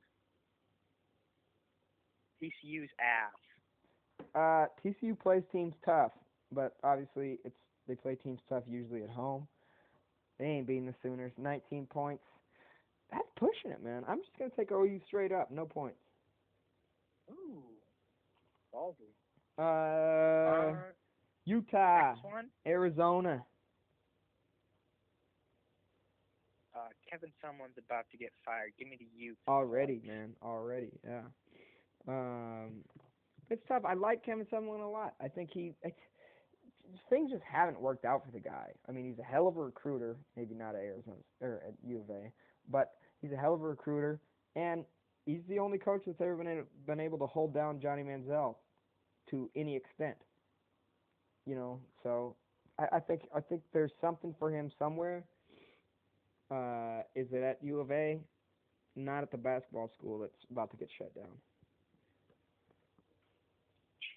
TCU's 2.43 2.91
ass. 3.01 4.27
Uh, 4.35 4.67
TCU 4.85 5.19
plays 5.19 5.43
teams 5.51 5.75
tough, 5.85 6.13
but 6.53 6.77
obviously 6.85 7.39
it's 7.45 7.57
they 7.89 7.95
play 7.95 8.15
teams 8.15 8.41
tough 8.49 8.63
usually 8.69 9.03
at 9.03 9.11
home. 9.11 9.47
They 10.39 10.47
ain't 10.47 10.67
beating 10.67 10.87
the 10.87 10.95
Sooners. 11.03 11.33
19 11.37 11.87
points. 11.87 12.23
That's 13.11 13.27
pushing 13.37 13.73
it, 13.73 13.83
man. 13.83 14.05
I'm 14.09 14.19
just 14.19 14.31
gonna 14.39 14.51
take 14.57 14.71
OU 14.71 15.01
straight 15.07 15.33
up, 15.33 15.51
no 15.51 15.67
points. 15.67 15.99
Ooh, 17.31 17.63
ballsy. 18.75 19.11
Uh, 19.59 19.63
Uh, 19.63 20.77
Utah. 21.45 22.15
Arizona. 22.67 23.45
Uh, 26.75 26.89
Kevin 27.11 27.31
Sumlin's 27.43 27.77
about 27.77 28.05
to 28.13 28.17
get 28.17 28.31
fired. 28.45 28.73
Give 28.79 28.89
me 28.89 28.97
the 28.99 29.09
U. 29.17 29.35
Already, 29.49 30.01
man. 30.07 30.31
Already, 30.43 30.91
yeah. 31.05 31.23
Um, 32.09 32.85
it's 33.51 33.63
tough. 33.67 33.83
I 33.85 33.95
like 33.95 34.25
Kevin 34.25 34.47
Sumlin 34.47 34.83
a 34.83 34.89
lot. 34.89 35.15
I 35.21 35.29
think 35.29 35.51
he 35.53 35.73
things 37.09 37.31
just 37.31 37.43
haven't 37.51 37.81
worked 37.81 38.05
out 38.05 38.25
for 38.25 38.33
the 38.33 38.41
guy. 38.41 38.67
I 38.89 38.93
mean, 38.93 39.07
he's 39.07 39.19
a 39.19 39.23
hell 39.23 39.47
of 39.49 39.57
a 39.57 39.63
recruiter. 39.63 40.17
Maybe 40.37 40.55
not 40.55 40.75
at 40.75 40.83
Arizona 40.83 41.17
or 41.41 41.63
at 41.67 41.75
U 41.87 41.99
of 41.99 42.11
A, 42.11 42.33
but 42.69 42.93
he's 43.21 43.33
a 43.33 43.37
hell 43.37 43.55
of 43.55 43.61
a 43.61 43.69
recruiter, 43.69 44.21
and 44.57 44.85
he's 45.27 45.41
the 45.49 45.59
only 45.59 45.79
coach 45.79 46.03
that's 46.07 46.21
ever 46.21 46.37
been 46.37 46.65
been 46.87 47.01
able 47.01 47.19
to 47.19 47.27
hold 47.27 47.55
down 47.55 47.81
Johnny 47.81 48.03
Manziel 48.03 48.57
to 49.31 49.51
any 49.57 49.77
extent. 49.77 50.17
You 51.47 51.55
know, 51.55 51.81
so 52.03 52.37
I, 52.79 52.97
I 52.97 53.01
think 53.01 53.23
I 53.35 53.41
think 53.41 53.63
there's 53.73 53.93
something 54.01 54.35
for 54.39 54.51
him 54.51 54.71
somewhere. 54.79 55.25
Uh, 56.51 57.03
is 57.15 57.29
it 57.33 57.43
at 57.43 57.59
U 57.63 57.81
of 57.81 57.91
A? 57.91 58.21
Not 58.97 59.23
at 59.23 59.31
the 59.31 59.39
basketball 59.39 59.91
school 59.97 60.19
that's 60.19 60.45
about 60.51 60.71
to 60.73 60.77
get 60.77 60.89
shut 60.99 61.15
down. 61.15 61.31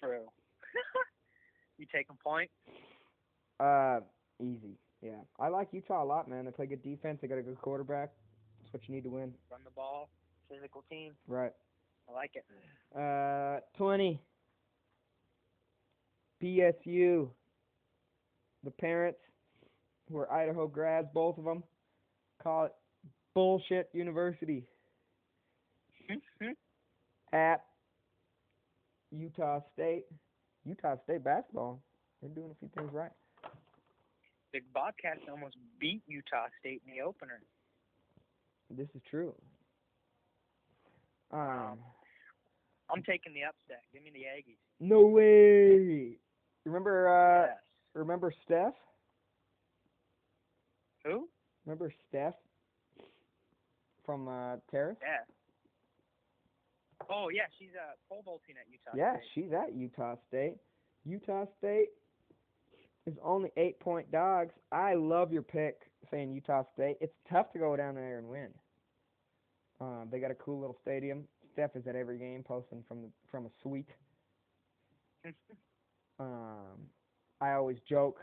True. 0.04 0.26
you 1.78 1.86
taking 1.92 2.16
point? 2.22 2.50
Uh, 3.58 4.00
easy. 4.40 4.76
Yeah, 5.02 5.20
I 5.38 5.48
like 5.48 5.68
Utah 5.72 6.02
a 6.02 6.04
lot, 6.04 6.28
man. 6.28 6.44
They 6.44 6.50
play 6.50 6.66
good 6.66 6.82
defense. 6.82 7.18
They 7.20 7.28
got 7.28 7.38
a 7.38 7.42
good 7.42 7.60
quarterback. 7.60 8.10
That's 8.62 8.72
what 8.72 8.88
you 8.88 8.94
need 8.94 9.04
to 9.04 9.10
win. 9.10 9.32
Run 9.50 9.60
the 9.64 9.70
ball. 9.70 10.08
Physical 10.48 10.84
team. 10.90 11.12
Right. 11.26 11.52
I 12.08 12.12
like 12.12 12.32
it. 12.34 12.44
Uh, 12.98 13.60
twenty. 13.76 14.20
BSU. 16.42 17.28
The 18.64 18.70
parents, 18.70 19.18
were 20.08 20.30
Idaho 20.32 20.66
grads, 20.66 21.08
both 21.12 21.38
of 21.38 21.44
them, 21.44 21.62
call 22.42 22.66
it 22.66 22.72
bullshit 23.34 23.90
university 23.92 24.64
at 27.32 27.64
Utah 29.16 29.60
State. 29.72 30.04
Utah 30.64 30.96
State 31.04 31.22
basketball. 31.24 31.80
They're 32.20 32.30
doing 32.30 32.50
a 32.50 32.54
few 32.58 32.70
things 32.76 32.92
right. 32.92 33.10
the 34.52 34.60
Bobcats 34.72 35.20
almost 35.30 35.56
beat 35.78 36.02
Utah 36.06 36.46
State 36.60 36.82
in 36.86 36.94
the 36.94 37.02
opener. 37.02 37.40
This 38.70 38.88
is 38.94 39.02
true. 39.10 39.34
Um, 41.32 41.78
I'm 42.90 43.02
taking 43.02 43.34
the 43.34 43.42
upset. 43.44 43.82
Give 43.92 44.02
me 44.02 44.10
the 44.12 44.20
Aggies. 44.20 44.56
no 44.80 45.00
way. 45.06 46.16
Remember, 46.64 47.08
uh, 47.08 47.46
yes. 47.46 47.56
remember 47.94 48.32
Steph? 48.44 48.72
Who? 51.04 51.28
Remember 51.66 51.92
Steph 52.08 52.34
from 54.06 54.28
uh, 54.28 54.56
Terrace? 54.70 54.96
Yeah. 55.02 55.24
Oh 57.10 57.28
yeah, 57.28 57.42
she's 57.58 57.70
uh 57.74 57.92
pole 58.08 58.22
vaulting 58.24 58.56
at 58.60 58.66
Utah. 58.70 58.96
Yeah, 58.96 59.16
State. 59.16 59.28
she's 59.34 59.52
at 59.52 59.74
Utah 59.74 60.16
State. 60.28 60.56
Utah 61.04 61.44
State 61.58 61.88
is 63.06 63.14
only 63.22 63.50
eight 63.56 63.78
point 63.80 64.10
dogs. 64.10 64.54
I 64.72 64.94
love 64.94 65.32
your 65.32 65.42
pick 65.42 65.82
saying 66.10 66.32
Utah 66.32 66.64
State. 66.74 66.96
It's 67.00 67.14
tough 67.30 67.52
to 67.52 67.58
go 67.58 67.76
down 67.76 67.94
there 67.94 68.18
and 68.18 68.28
win. 68.28 68.48
Um, 69.80 70.08
they 70.10 70.20
got 70.20 70.30
a 70.30 70.34
cool 70.36 70.60
little 70.60 70.76
stadium. 70.80 71.24
Steph 71.52 71.76
is 71.76 71.86
at 71.86 71.94
every 71.94 72.18
game 72.18 72.42
posting 72.42 72.82
from 72.88 73.02
the, 73.02 73.08
from 73.30 73.46
a 73.46 73.50
suite. 73.62 73.90
Um, 76.20 76.86
I 77.40 77.54
always 77.54 77.78
joke, 77.88 78.20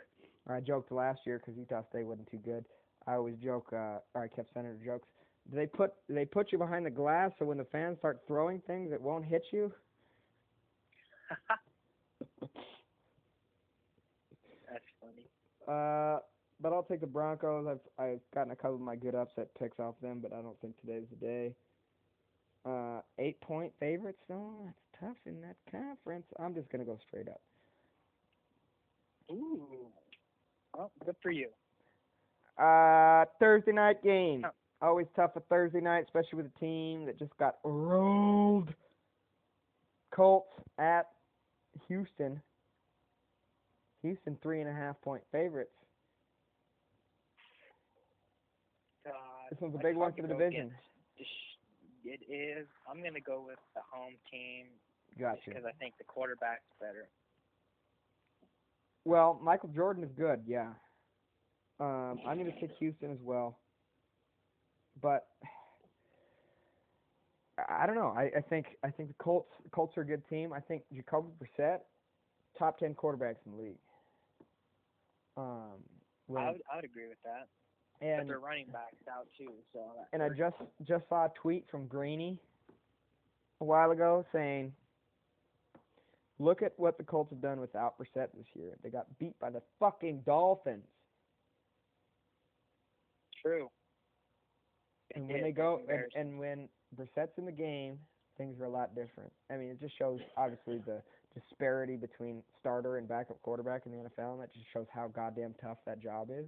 or 0.48 0.56
I 0.56 0.62
joked 0.62 0.94
last 0.94 1.20
year 1.26 1.40
because 1.40 1.58
Utah 1.58 1.84
State 1.90 2.06
wasn't 2.06 2.32
too 2.32 2.38
good. 2.38 2.64
I 3.06 3.16
always 3.16 3.36
joke, 3.36 3.68
uh, 3.74 3.99
or 4.14 4.24
I 4.24 4.28
kept 4.34 4.53
sending 4.53 4.72
her 4.72 4.86
jokes. 4.86 5.10
Do 5.49 5.55
they 5.57 5.65
put 5.65 5.93
do 6.07 6.13
they 6.13 6.26
put 6.26 6.51
you 6.51 6.57
behind 6.57 6.85
the 6.85 6.89
glass 6.91 7.31
so 7.39 7.45
when 7.45 7.57
the 7.57 7.65
fans 7.65 7.97
start 7.99 8.22
throwing 8.27 8.61
things, 8.68 8.91
it 8.91 9.01
won't 9.01 9.26
hit 9.26 9.43
you? 9.51 9.72
That's 14.69 14.85
funny. 15.01 15.27
Uh, 15.68 16.19
but 16.61 16.73
I'll 16.73 16.84
take 16.84 17.01
the 17.01 17.07
Broncos. 17.07 17.68
I've 17.68 18.03
I've 18.03 18.19
gotten 18.34 18.51
a 18.51 18.55
couple 18.55 18.76
of 18.76 18.81
my 18.81 18.95
good 18.95 19.15
upset 19.15 19.49
picks 19.59 19.80
off 19.80 19.95
them, 20.01 20.19
but 20.22 20.31
I 20.31 20.41
don't 20.41 20.59
think 20.61 20.80
today's 20.80 21.05
the 21.09 21.26
day. 21.26 21.55
Uh, 22.65 23.01
eight 23.19 23.41
point 23.41 23.73
favorites 23.80 24.22
though. 24.30 24.53
That's 24.63 24.77
tough 24.99 25.18
in 25.26 25.41
that 25.41 25.55
conference. 25.72 26.26
I'm 26.39 26.53
just 26.53 26.69
gonna 26.69 26.85
go 26.85 26.97
straight 27.07 27.27
up. 27.27 27.41
Ooh. 29.31 29.88
Well, 30.76 30.91
good 31.03 31.15
for 31.22 31.31
you. 31.31 31.49
Uh, 32.57 33.26
Thursday 33.39 33.72
night 33.72 34.03
game. 34.03 34.45
Oh. 34.45 34.51
Always 34.82 35.08
tough 35.16 35.36
a 35.36 35.41
Thursday 35.41 35.80
night, 35.82 36.06
especially 36.06 36.38
with 36.38 36.48
a 36.48 36.60
team 36.60 37.06
that 37.06 37.20
just 37.20 37.36
got 37.38 37.58
rolled. 37.64 38.74
Colts 40.12 40.49
at 40.80 41.08
Houston. 41.88 42.41
Houston 44.02 44.38
three 44.41 44.62
and 44.62 44.70
a 44.70 44.74
half 44.74 44.99
point 45.02 45.22
favorites. 45.32 45.72
God. 49.06 49.14
This 49.52 49.62
one's 49.62 49.76
a 49.76 49.84
big 49.84 49.95
one 49.95 50.14
for 50.14 50.24
the 50.24 50.28
division. 50.28 50.72
against 50.72 50.76
It 52.03 52.22
is. 52.28 52.68
I'm 52.90 53.03
gonna 53.03 53.22
go 53.22 53.44
with 53.45 53.60
the 53.76 53.82
home 53.91 54.16
team 54.32 54.66
Gotcha. 55.20 55.41
because 55.45 55.64
I 55.66 55.72
think 55.74 55.94
the 55.99 56.03
quarterback's 56.06 56.64
better. 56.80 57.08
Well, 59.06 59.40
Michael 59.41 59.70
Jordan 59.70 60.03
is 60.03 60.12
good, 60.18 60.41
yeah. 60.45 60.70
Um, 61.80 62.20
I'm 62.28 62.38
going 62.38 62.52
to 62.52 62.60
take 62.60 62.72
Houston 62.78 63.12
as 63.12 63.18
well. 63.24 63.58
But 64.99 65.27
I 67.69 67.85
don't 67.85 67.95
know. 67.95 68.13
I, 68.15 68.31
I 68.38 68.41
think 68.41 68.77
I 68.84 68.89
think 68.89 69.09
the 69.09 69.15
Colts 69.15 69.51
Colts 69.72 69.97
are 69.97 70.01
a 70.01 70.05
good 70.05 70.27
team. 70.27 70.53
I 70.53 70.59
think 70.59 70.84
Jacoby 70.93 71.30
Brissett, 71.39 71.80
top 72.57 72.80
ten 72.80 72.93
quarterbacks 72.93 73.38
in 73.45 73.51
the 73.53 73.63
league. 73.63 73.77
Um, 75.38 75.80
I 76.30 76.51
would 76.51 76.61
I 76.72 76.76
would 76.77 76.85
agree 76.85 77.07
with 77.07 77.22
that. 77.23 77.47
but 77.99 78.07
and 78.07 78.30
their 78.30 78.39
running 78.39 78.68
backs 78.68 78.95
out 79.09 79.27
too. 79.38 79.51
So 79.73 79.80
and 80.13 80.22
I 80.22 80.30
just 80.30 80.57
just 80.88 81.07
saw 81.09 81.26
a 81.26 81.31
tweet 81.41 81.65
from 81.69 81.88
Greeny 81.88 82.38
a 83.59 83.65
while 83.65 83.91
ago 83.91 84.26
saying, 84.31 84.73
"Look 86.39 86.61
at 86.61 86.73
what 86.77 86.97
the 86.97 87.03
Colts 87.03 87.31
have 87.31 87.41
done 87.41 87.59
without 87.59 87.97
Brissett 87.97 88.30
this 88.35 88.47
year. 88.55 88.77
They 88.84 88.89
got 88.89 89.05
beat 89.19 89.38
by 89.39 89.49
the 89.49 89.61
fucking 89.80 90.22
Dolphins." 90.26 90.85
True. 93.41 93.69
And 95.15 95.29
It 95.29 95.33
when 95.33 95.38
is. 95.38 95.43
they 95.43 95.51
go 95.51 95.81
and, 95.89 96.03
and 96.15 96.39
when 96.39 96.69
Brissett's 96.95 97.38
in 97.38 97.45
the 97.45 97.51
game, 97.51 97.99
things 98.38 98.59
are 98.59 98.65
a 98.65 98.69
lot 98.69 98.95
different. 98.95 99.31
I 99.49 99.57
mean, 99.57 99.69
it 99.69 99.79
just 99.79 99.97
shows 99.97 100.19
obviously 100.38 100.79
the 100.85 101.01
disparity 101.33 101.95
between 101.95 102.43
starter 102.59 102.97
and 102.97 103.07
backup 103.07 103.41
quarterback 103.41 103.85
in 103.85 103.91
the 103.91 103.97
NFL, 103.99 104.33
and 104.33 104.41
that 104.41 104.53
just 104.53 104.65
shows 104.73 104.88
how 104.93 105.07
goddamn 105.07 105.55
tough 105.61 105.77
that 105.85 106.01
job 106.01 106.29
is. 106.31 106.45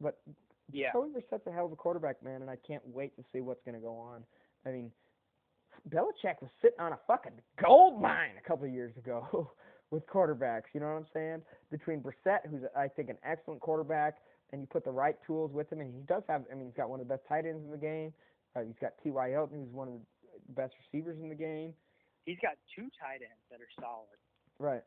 But 0.00 0.20
yeah. 0.72 0.88
Jacoby 0.88 1.12
Brissett's 1.20 1.46
a 1.46 1.52
hell 1.52 1.66
of 1.66 1.72
a 1.72 1.76
quarterback, 1.76 2.22
man, 2.22 2.40
and 2.42 2.50
I 2.50 2.56
can't 2.66 2.82
wait 2.86 3.14
to 3.16 3.24
see 3.32 3.40
what's 3.40 3.62
going 3.64 3.74
to 3.74 3.80
go 3.80 3.96
on. 3.96 4.24
I 4.66 4.70
mean, 4.70 4.90
Belichick 5.90 6.40
was 6.40 6.50
sitting 6.62 6.80
on 6.80 6.92
a 6.92 6.98
fucking 7.06 7.32
gold 7.62 8.00
mine 8.00 8.32
a 8.42 8.48
couple 8.48 8.66
of 8.66 8.72
years 8.72 8.96
ago 8.96 9.50
with 9.90 10.06
quarterbacks. 10.06 10.64
You 10.72 10.80
know 10.80 10.86
what 10.86 10.96
I'm 10.98 11.06
saying? 11.12 11.42
Between 11.70 12.00
Brissett, 12.00 12.46
who's 12.50 12.62
I 12.76 12.88
think 12.88 13.10
an 13.10 13.18
excellent 13.24 13.60
quarterback, 13.60 14.16
and 14.52 14.60
you 14.60 14.66
put 14.66 14.84
the 14.84 14.90
right 14.90 15.16
tools 15.26 15.52
with 15.52 15.70
him, 15.72 15.80
and 15.80 15.92
he 15.94 16.02
does 16.02 16.22
have. 16.28 16.44
I 16.50 16.54
mean, 16.54 16.66
he's 16.66 16.76
got 16.76 16.88
one 16.88 17.00
of 17.00 17.08
the 17.08 17.14
best 17.14 17.26
tight 17.28 17.46
ends 17.46 17.64
in 17.64 17.70
the 17.70 17.78
game. 17.78 18.12
Uh, 18.54 18.60
he's 18.60 18.78
got 18.80 18.92
T.Y. 19.02 19.30
Hilton, 19.30 19.60
who's 19.64 19.72
one 19.72 19.88
of 19.88 19.94
the 19.94 20.52
best 20.54 20.74
receivers 20.84 21.18
in 21.20 21.28
the 21.28 21.34
game. 21.34 21.74
He's 22.24 22.38
got 22.40 22.52
two 22.74 22.88
tight 23.00 23.20
ends 23.20 23.42
that 23.50 23.60
are 23.60 23.72
solid. 23.80 24.18
Right. 24.58 24.82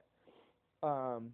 Um, 0.84 0.90
Um, 1.22 1.32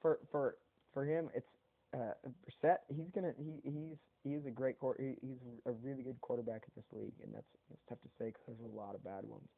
for 0.00 0.18
for 0.30 0.56
for 0.92 1.04
him, 1.04 1.30
it's 1.34 1.46
uh, 1.94 2.12
Brissett. 2.44 2.78
He's 2.88 3.08
gonna 3.14 3.32
he 3.38 3.60
he's 3.64 3.96
he 4.24 4.30
is 4.34 4.44
a 4.46 4.50
great 4.50 4.78
quar- 4.78 4.96
he, 4.98 5.14
he's 5.22 5.38
a 5.66 5.72
really 5.72 6.02
good 6.02 6.20
quarterback 6.20 6.62
in 6.64 6.72
this 6.76 6.84
league, 6.92 7.14
and 7.22 7.32
that's 7.34 7.46
that's 7.70 7.80
tough 7.88 8.00
to 8.02 8.08
say 8.18 8.26
because 8.26 8.42
there's 8.46 8.72
a 8.72 8.76
lot 8.76 8.94
of 8.94 9.02
bad 9.02 9.24
ones. 9.24 9.48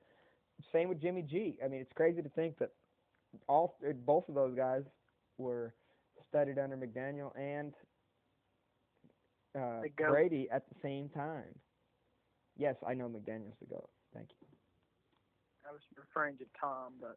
Same 0.72 0.88
with 0.88 1.00
Jimmy 1.00 1.22
G. 1.22 1.56
I 1.64 1.68
mean, 1.68 1.80
it's 1.80 1.92
crazy 1.94 2.22
to 2.22 2.28
think 2.30 2.58
that 2.58 2.70
all 3.48 3.78
both 4.06 4.28
of 4.28 4.34
those 4.34 4.54
guys 4.56 4.82
were 5.38 5.74
studied 6.30 6.58
under 6.58 6.76
McDaniel 6.76 7.36
and 7.38 7.74
uh, 9.58 9.82
Brady 9.96 10.48
at 10.50 10.62
the 10.68 10.76
same 10.82 11.08
time. 11.10 11.54
Yes, 12.56 12.76
I 12.86 12.94
know 12.94 13.08
McDaniel's 13.08 13.56
the 13.60 13.66
goat. 13.66 13.90
Thank 14.14 14.28
you. 14.40 14.46
I 15.68 15.72
was 15.72 15.80
referring 15.96 16.36
to 16.38 16.44
Tom, 16.60 16.94
but 17.00 17.16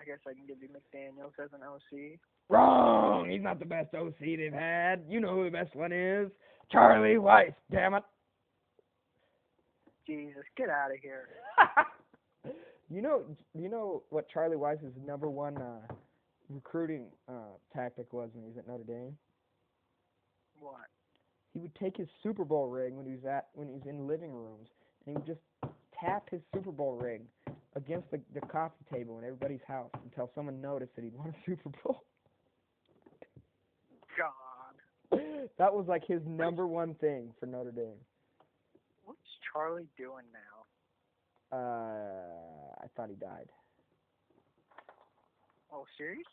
I 0.00 0.04
guess 0.04 0.18
I 0.26 0.32
can 0.32 0.46
give 0.46 0.58
you 0.62 0.68
McDaniel's 0.68 1.34
as 1.42 1.50
an 1.52 1.60
OC. 1.62 2.18
Wrong. 2.48 3.28
He's 3.30 3.42
not 3.42 3.58
the 3.58 3.64
best 3.64 3.94
OC 3.94 4.18
they've 4.20 4.52
had. 4.52 5.04
You 5.08 5.20
know 5.20 5.34
who 5.34 5.44
the 5.44 5.50
best 5.50 5.74
one 5.76 5.92
is? 5.92 6.30
Charlie 6.72 7.16
Weis. 7.16 7.54
Damn 7.70 7.94
it. 7.94 8.02
Jesus, 10.06 10.42
get 10.56 10.68
out 10.68 10.90
of 10.90 10.98
here. 11.00 11.28
you 12.90 13.02
know, 13.02 13.22
you 13.56 13.68
know 13.68 14.02
what 14.10 14.28
Charlie 14.28 14.56
Weis's 14.56 14.94
number 15.06 15.28
one 15.28 15.56
uh, 15.58 15.92
recruiting 16.50 17.06
uh, 17.28 17.56
tactic 17.74 18.12
was 18.12 18.30
when 18.34 18.44
he 18.44 18.50
was 18.50 18.58
at 18.58 18.66
Notre 18.66 18.84
Dame. 18.84 19.16
What? 20.58 20.88
He 21.54 21.60
would 21.60 21.74
take 21.76 21.96
his 21.96 22.08
Super 22.22 22.44
Bowl 22.44 22.68
ring 22.68 22.96
when 22.96 23.06
he 23.06 23.12
was 23.12 23.24
at 23.24 23.48
when 23.54 23.68
he 23.68 23.74
was 23.74 23.82
in 23.88 24.06
living 24.06 24.32
rooms, 24.32 24.68
and 25.06 25.06
he 25.06 25.12
would 25.12 25.26
just 25.26 25.40
tap 25.98 26.28
his 26.30 26.40
Super 26.54 26.70
Bowl 26.70 26.94
ring 26.94 27.22
against 27.76 28.10
the, 28.10 28.20
the 28.34 28.40
coffee 28.40 28.84
table 28.92 29.18
in 29.18 29.24
everybody's 29.24 29.60
house 29.66 29.90
until 30.04 30.30
someone 30.34 30.60
noticed 30.60 30.94
that 30.96 31.04
he'd 31.04 31.14
won 31.14 31.28
a 31.28 31.34
Super 31.46 31.70
Bowl. 31.82 32.02
God. 34.18 35.18
that 35.58 35.72
was 35.72 35.86
like 35.88 36.06
his 36.06 36.20
number 36.26 36.66
one 36.66 36.94
thing 36.94 37.32
for 37.38 37.46
Notre 37.46 37.72
Dame. 37.72 37.98
What's 39.04 39.20
Charlie 39.52 39.88
doing 39.96 40.24
now? 40.32 41.56
Uh, 41.56 42.74
I 42.80 42.86
thought 42.96 43.08
he 43.08 43.16
died. 43.16 43.48
Oh, 45.72 45.84
seriously? 45.96 46.24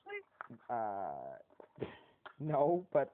Uh, 0.70 1.86
no, 2.40 2.86
but 2.94 3.14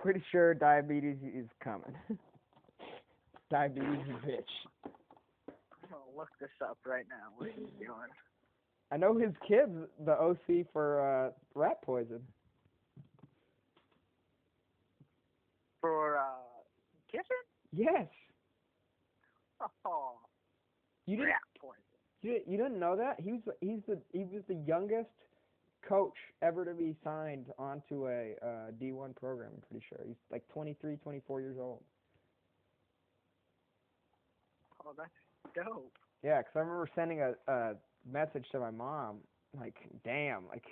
pretty 0.00 0.22
sure 0.30 0.54
diabetes 0.54 1.16
is 1.34 1.48
coming. 1.62 1.94
diabetes 3.50 4.06
is 4.08 4.16
bitch. 4.28 4.54
I'm 4.86 5.90
gonna 5.90 6.02
look 6.16 6.28
this 6.40 6.50
up 6.62 6.78
right 6.86 7.04
now. 7.08 7.30
What 7.36 7.50
he's 7.56 7.68
doing? 7.78 8.10
I 8.90 8.96
know 8.98 9.16
his 9.16 9.32
kid's 9.48 9.72
the 10.04 10.12
OC 10.12 10.66
for 10.72 11.00
uh, 11.00 11.30
rat 11.54 11.80
poison. 11.82 12.20
For 15.80 16.18
uh, 16.18 16.22
Kiffin? 17.10 17.24
Yes, 17.74 18.06
Oh, 19.84 20.14
you 21.06 21.16
didn't. 21.16 21.28
rat 21.30 21.40
poison. 21.60 21.78
You, 22.22 22.40
you 22.46 22.56
didn't 22.56 22.78
know 22.78 22.96
that? 22.96 23.18
He 23.20 23.32
was 23.32 23.40
he's 23.60 23.80
the 23.88 23.98
he 24.12 24.24
was 24.24 24.42
the 24.48 24.54
youngest 24.66 25.08
coach 25.86 26.14
ever 26.42 26.64
to 26.64 26.74
be 26.74 26.94
signed 27.04 27.46
onto 27.58 28.08
a 28.08 28.34
uh, 28.42 28.70
D1 28.80 29.14
program. 29.16 29.50
I'm 29.54 29.62
pretty 29.68 29.84
sure 29.88 29.98
he's 30.06 30.16
like 30.30 30.46
23, 30.52 30.96
24 30.96 31.40
years 31.40 31.56
old. 31.60 31.82
Oh, 34.84 34.92
that's 34.96 35.10
dope. 35.54 35.92
Yeah, 36.22 36.42
'cause 36.42 36.52
I 36.56 36.60
remember 36.60 36.88
sending 36.94 37.20
a, 37.20 37.34
a 37.48 37.74
message 38.10 38.48
to 38.50 38.60
my 38.60 38.70
mom, 38.70 39.18
like, 39.58 39.76
damn, 40.04 40.46
like, 40.48 40.64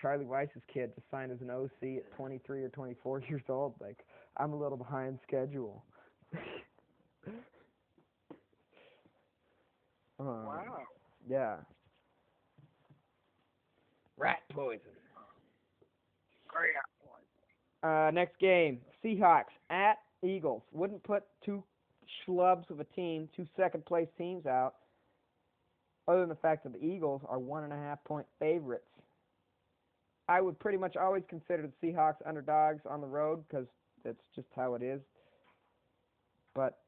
Charlie 0.00 0.24
Weis's 0.24 0.62
kid 0.72 0.94
just 0.94 1.10
signed 1.10 1.30
as 1.32 1.40
an 1.40 1.50
OC 1.50 1.98
at 1.98 2.10
23 2.16 2.62
or 2.62 2.68
24 2.70 3.20
years 3.28 3.42
old. 3.48 3.74
Like, 3.80 4.04
I'm 4.36 4.52
a 4.52 4.56
little 4.56 4.78
behind 4.78 5.18
schedule. 5.26 5.84
um, 10.18 10.44
Wow. 10.46 10.86
Yeah. 11.28 11.56
Poison. 14.58 14.80
Uh, 17.84 18.10
next 18.12 18.40
game, 18.40 18.80
Seahawks 19.04 19.54
at 19.70 19.98
Eagles. 20.24 20.62
Wouldn't 20.72 21.04
put 21.04 21.22
two 21.44 21.62
schlubs 22.26 22.68
of 22.70 22.80
a 22.80 22.84
team, 22.84 23.28
two 23.36 23.46
second 23.56 23.84
place 23.84 24.08
teams 24.18 24.46
out, 24.46 24.74
other 26.08 26.20
than 26.20 26.28
the 26.28 26.34
fact 26.34 26.64
that 26.64 26.72
the 26.72 26.84
Eagles 26.84 27.22
are 27.28 27.38
one 27.38 27.62
and 27.62 27.72
a 27.72 27.76
half 27.76 28.02
point 28.02 28.26
favorites. 28.40 28.82
I 30.28 30.40
would 30.40 30.58
pretty 30.58 30.78
much 30.78 30.96
always 30.96 31.22
consider 31.28 31.68
the 31.68 31.86
Seahawks 31.86 32.16
underdogs 32.26 32.80
on 32.90 33.00
the 33.00 33.06
road 33.06 33.44
because 33.48 33.66
that's 34.04 34.18
just 34.34 34.48
how 34.56 34.74
it 34.74 34.82
is. 34.82 35.00
But 36.56 36.78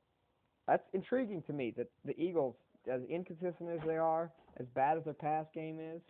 that's 0.67 0.83
intriguing 0.93 1.43
to 1.47 1.53
me 1.53 1.73
that 1.77 1.87
the 2.05 2.21
Eagles, 2.21 2.57
as 2.91 3.03
inconsistent 3.09 3.71
as 3.71 3.81
they 3.87 3.97
are, 3.97 4.33
as 4.59 4.67
bad 4.75 4.99
as 4.99 5.05
their 5.05 5.15
pass 5.15 5.47
game 5.55 5.79
is, 5.79 6.03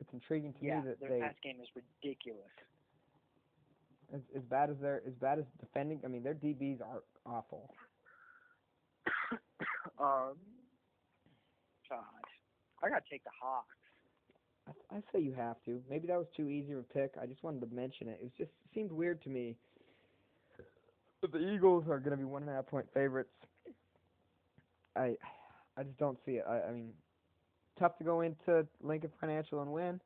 it's 0.00 0.12
intriguing 0.12 0.52
to 0.54 0.64
Yeah, 0.64 0.80
me 0.80 0.88
that 0.88 1.00
their 1.00 1.08
they 1.10 1.20
pass 1.20 1.34
game 1.42 1.60
is 1.60 1.68
ridiculous. 1.74 2.50
as 4.12 4.20
as 4.36 4.42
bad 4.42 4.70
as 4.70 4.76
their 4.80 5.02
as 5.06 5.14
bad 5.14 5.38
as 5.38 5.44
defending. 5.60 6.00
I 6.04 6.08
mean, 6.08 6.22
their 6.22 6.34
DBs 6.34 6.80
are 6.80 7.02
awful. 7.26 7.70
um, 9.98 10.36
God, 11.88 12.04
I 12.82 12.88
gotta 12.88 13.04
take 13.10 13.24
the 13.24 13.30
Hawks. 13.40 13.68
I, 14.66 14.96
I 14.96 15.02
say 15.12 15.20
you 15.20 15.34
have 15.34 15.56
to. 15.66 15.82
Maybe 15.88 16.06
that 16.08 16.16
was 16.16 16.26
too 16.36 16.48
easy 16.48 16.72
of 16.72 16.78
a 16.80 16.82
pick. 16.82 17.12
I 17.20 17.26
just 17.26 17.42
wanted 17.42 17.60
to 17.68 17.74
mention 17.74 18.08
it. 18.08 18.18
It 18.20 18.24
was 18.24 18.32
just 18.38 18.50
seemed 18.74 18.90
weird 18.92 19.22
to 19.22 19.28
me 19.28 19.56
that 21.20 21.32
the 21.32 21.38
Eagles 21.38 21.84
are 21.88 22.00
to 22.00 22.16
be 22.16 22.24
one 22.24 22.42
and 22.42 22.50
a 22.50 22.54
half 22.54 22.66
point 22.66 22.86
favorites. 22.92 23.30
I 24.96 25.16
I 25.76 25.82
just 25.82 25.98
don't 25.98 26.18
see 26.24 26.32
it. 26.32 26.44
I, 26.48 26.62
I 26.62 26.72
mean, 26.72 26.92
tough 27.78 27.96
to 27.98 28.04
go 28.04 28.20
into 28.22 28.66
Lincoln 28.82 29.10
Financial 29.20 29.60
and 29.62 29.72
win. 29.72 30.00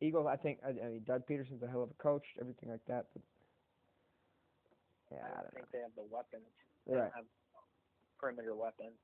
Eagles, 0.00 0.26
I 0.30 0.36
think. 0.36 0.58
I, 0.64 0.68
I 0.70 0.88
mean, 0.88 1.02
Doug 1.06 1.26
Pederson's 1.26 1.62
a 1.62 1.66
hell 1.66 1.82
of 1.82 1.90
a 1.90 2.02
coach, 2.02 2.24
everything 2.40 2.70
like 2.70 2.84
that. 2.86 3.06
But 3.12 3.22
yeah, 5.10 5.18
I 5.22 5.26
I 5.26 5.28
don't 5.28 5.42
don't 5.42 5.54
think 5.54 5.66
they 5.72 5.78
have 5.80 5.94
the 5.96 6.04
weapons. 6.10 6.46
They 6.86 6.92
know. 6.92 6.98
don't 7.00 7.04
Right. 7.04 7.12
have 7.16 7.24
perimeter 8.18 8.54
weapons. 8.54 8.96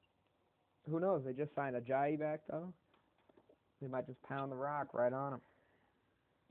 Who 0.88 1.00
knows? 1.00 1.24
They 1.24 1.32
just 1.32 1.54
signed 1.54 1.76
Ajayi 1.76 2.18
back 2.18 2.40
though. 2.48 2.72
They 3.80 3.88
might 3.88 4.06
just 4.06 4.22
pound 4.22 4.52
the 4.52 4.56
rock 4.56 4.94
right 4.94 5.12
on 5.12 5.34
him. 5.34 5.40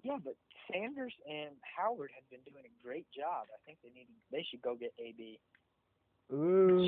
Yeah, 0.03 0.17
but 0.23 0.35
Sanders 0.71 1.13
and 1.25 1.55
Howard 1.77 2.11
have 2.15 2.29
been 2.29 2.41
doing 2.51 2.65
a 2.65 2.73
great 2.85 3.05
job. 3.15 3.47
I 3.53 3.57
think 3.65 3.77
they 3.83 3.89
need 3.95 4.07
they 4.31 4.45
should 4.49 4.61
go 4.61 4.75
get 4.75 4.93
AB. 4.99 5.39
Ooh, 6.33 6.81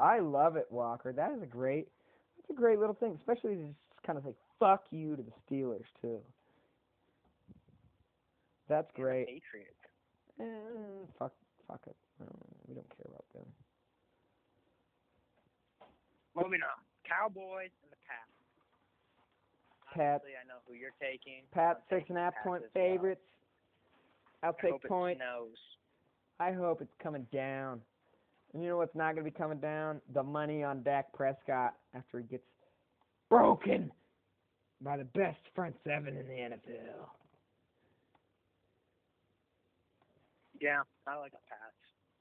I 0.00 0.20
love 0.20 0.56
it, 0.56 0.66
Walker. 0.70 1.12
That 1.12 1.32
is 1.32 1.42
a 1.42 1.46
great, 1.46 1.88
that's 2.36 2.50
a 2.50 2.58
great 2.60 2.78
little 2.78 2.94
thing, 2.94 3.14
especially 3.18 3.54
to 3.56 3.62
just 3.64 4.02
kind 4.06 4.16
of 4.18 4.24
say 4.24 4.34
"fuck 4.58 4.84
you" 4.90 5.14
to 5.16 5.22
the 5.22 5.32
Steelers 5.46 5.84
too. 6.00 6.20
That's 8.68 8.90
great. 8.94 9.26
Patriots. 9.26 9.74
Eh, 10.40 10.44
fuck, 11.18 11.32
fuck 11.68 11.80
it. 11.86 11.96
We 12.66 12.74
don't 12.74 12.88
care 12.96 13.06
about 13.08 13.24
them. 13.34 13.44
Moving 16.34 16.60
on. 16.62 16.78
Cowboys 17.06 17.70
and 17.82 17.90
the 17.90 17.96
Pats. 18.06 18.30
Pats. 19.94 20.22
Obviously, 20.22 20.38
I 20.42 20.46
know 20.46 20.60
who 20.66 20.74
you're 20.74 20.94
taking. 21.00 21.42
Pat 21.52 21.82
I'm 21.90 21.98
six 21.98 22.08
and 22.08 22.16
a 22.18 22.20
half 22.22 22.34
point 22.44 22.62
as 22.64 22.70
well. 22.74 22.84
favorites. 22.86 23.26
I'll 24.42 24.56
I 24.58 24.62
take 24.62 24.70
hope 24.72 24.82
points. 24.84 25.20
It 25.20 25.24
snows. 25.24 25.58
I 26.38 26.52
hope 26.52 26.80
it's 26.80 26.94
coming 27.02 27.26
down. 27.32 27.80
And 28.52 28.62
you 28.62 28.68
know 28.68 28.78
what's 28.78 28.94
not 28.94 29.14
going 29.14 29.24
to 29.24 29.30
be 29.30 29.36
coming 29.36 29.58
down? 29.58 30.00
The 30.12 30.22
money 30.22 30.64
on 30.64 30.82
Dak 30.82 31.12
Prescott 31.12 31.74
after 31.94 32.18
he 32.18 32.24
gets 32.24 32.44
broken 33.28 33.92
by 34.80 34.96
the 34.96 35.04
best 35.04 35.38
front 35.54 35.76
seven 35.84 36.16
in 36.16 36.26
the 36.26 36.34
NFL. 36.34 37.06
Yeah, 40.60 40.82
I 41.06 41.16
like 41.16 41.32
the 41.32 41.38
Pats. 41.48 41.78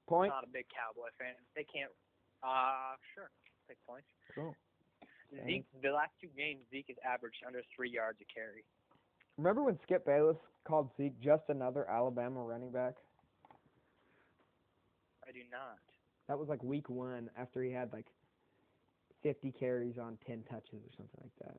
Point? 0.07 0.29
Not 0.29 0.43
a 0.43 0.47
big 0.51 0.65
Cowboy 0.69 1.09
fan. 1.17 1.35
They 1.55 1.65
can't. 1.65 1.91
Uh, 2.43 2.95
sure. 3.13 3.29
Take 3.67 3.77
points. 3.85 4.07
Cool. 4.33 4.55
Zeke, 5.45 5.65
the 5.83 5.91
last 5.91 6.11
two 6.21 6.29
games, 6.35 6.61
Zeke 6.71 6.87
has 6.87 6.97
averaged 7.05 7.43
under 7.45 7.61
three 7.75 7.91
yards 7.91 8.17
a 8.21 8.25
carry. 8.33 8.65
Remember 9.37 9.63
when 9.63 9.77
Skip 9.83 10.05
Bayless 10.05 10.37
called 10.65 10.89
Zeke 10.97 11.19
just 11.21 11.43
another 11.49 11.87
Alabama 11.89 12.41
running 12.41 12.71
back? 12.71 12.95
I 15.27 15.31
do 15.31 15.45
not. 15.51 15.77
That 16.29 16.39
was 16.39 16.47
like 16.47 16.63
week 16.63 16.89
one 16.89 17.29
after 17.37 17.61
he 17.61 17.71
had 17.71 17.91
like 17.91 18.05
50 19.23 19.51
carries 19.51 19.97
on 19.97 20.17
10 20.25 20.43
touches 20.49 20.79
or 20.85 20.91
something 20.95 21.21
like 21.21 21.47
that. 21.47 21.57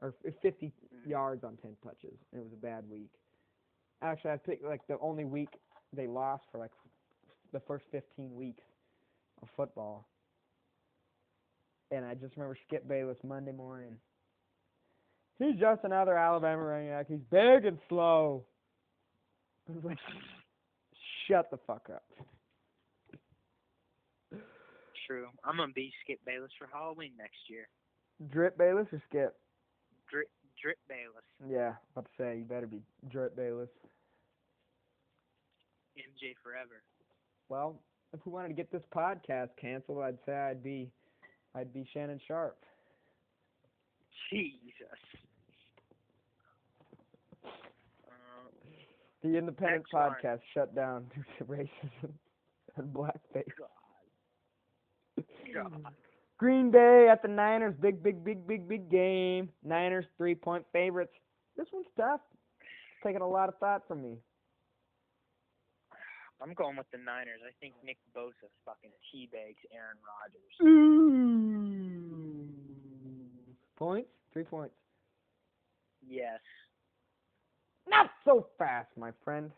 Or 0.00 0.14
50 0.42 0.72
Mm. 0.72 1.06
yards 1.08 1.44
on 1.44 1.56
10 1.58 1.76
touches. 1.84 2.18
And 2.32 2.40
it 2.40 2.44
was 2.44 2.52
a 2.52 2.56
bad 2.56 2.88
week. 2.90 3.10
Actually, 4.00 4.32
I 4.32 4.36
picked 4.38 4.64
like 4.64 4.84
the 4.88 4.98
only 4.98 5.24
week 5.24 5.50
they 5.92 6.08
lost 6.08 6.44
for 6.50 6.58
like 6.58 6.72
the 7.52 7.60
first 7.60 7.84
15 7.92 8.34
weeks 8.34 8.64
of 9.42 9.48
football. 9.56 10.08
And 11.90 12.04
I 12.06 12.14
just 12.14 12.34
remember 12.36 12.56
Skip 12.66 12.88
Bayless 12.88 13.18
Monday 13.22 13.52
morning. 13.52 13.96
He's 15.38 15.56
just 15.60 15.84
another 15.84 16.16
Alabama 16.16 16.62
running 16.62 16.88
back. 16.88 17.06
He's 17.08 17.20
big 17.30 17.66
and 17.66 17.78
slow. 17.88 18.44
I 19.68 19.72
was 19.72 19.84
like, 19.84 19.98
shut 21.28 21.50
the 21.50 21.58
fuck 21.66 21.90
up. 21.94 22.04
True. 25.06 25.26
I'm 25.44 25.56
gonna 25.56 25.72
be 25.72 25.92
Skip 26.04 26.20
Bayless 26.24 26.52
for 26.58 26.68
Halloween 26.72 27.12
next 27.18 27.38
year. 27.48 27.66
Drip 28.30 28.56
Bayless 28.56 28.86
or 28.92 29.02
Skip? 29.08 29.36
Drip, 30.10 30.28
Drip 30.60 30.78
Bayless, 30.88 31.24
Yeah, 31.48 31.74
about 31.92 32.04
to 32.04 32.10
say 32.18 32.38
you 32.38 32.44
better 32.44 32.66
be 32.66 32.82
Drip 33.10 33.34
Bayless. 33.36 33.70
MJ 35.98 36.34
forever. 36.42 36.82
Well, 37.48 37.80
if 38.14 38.20
we 38.24 38.32
wanted 38.32 38.48
to 38.48 38.54
get 38.54 38.70
this 38.70 38.82
podcast 38.94 39.48
canceled, 39.60 40.02
I'd 40.02 40.18
say 40.24 40.34
I'd 40.34 40.62
be, 40.62 40.90
I'd 41.54 41.72
be 41.72 41.86
Shannon 41.92 42.20
Sharpe. 42.26 42.58
Jesus. 44.30 44.86
The 49.22 49.36
Independent 49.36 49.84
Next 49.84 49.92
one. 49.92 50.12
podcast 50.12 50.40
shut 50.52 50.74
down 50.74 51.04
due 51.14 51.22
to 51.38 51.44
racism 51.44 52.12
and 52.76 52.92
blackface. 52.92 53.44
God. 53.58 53.68
Green 56.42 56.72
Bay 56.72 57.06
at 57.08 57.22
the 57.22 57.28
Niners, 57.28 57.72
big, 57.80 58.02
big, 58.02 58.24
big, 58.24 58.44
big, 58.48 58.66
big 58.66 58.90
game. 58.90 59.48
Niners 59.62 60.06
three 60.18 60.34
point 60.34 60.64
favorites. 60.72 61.12
This 61.56 61.68
one's 61.72 61.86
tough. 61.96 62.20
It's 62.58 63.04
taking 63.04 63.22
a 63.22 63.28
lot 63.28 63.48
of 63.48 63.56
thought 63.58 63.86
from 63.86 64.02
me. 64.02 64.16
I'm 66.42 66.52
going 66.54 66.76
with 66.76 66.90
the 66.90 66.98
Niners. 66.98 67.38
I 67.46 67.52
think 67.60 67.74
Nick 67.84 67.98
Bosa 68.12 68.50
fucking 68.66 68.90
teabags 69.14 69.54
Aaron 69.72 69.98
Rodgers. 70.02 70.52
Ooh. 70.66 72.48
Points? 73.76 74.10
Three 74.32 74.42
points. 74.42 74.74
Yes. 76.04 76.40
Not 77.88 78.10
so 78.24 78.48
fast, 78.58 78.88
my 78.96 79.12
friend. 79.24 79.52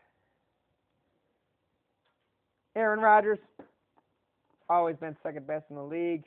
Aaron 2.75 2.99
Rodgers, 2.99 3.39
always 4.69 4.97
been 4.97 5.17
second 5.23 5.47
best 5.47 5.65
in 5.71 5.77
the 5.77 5.83
league. 5.83 6.25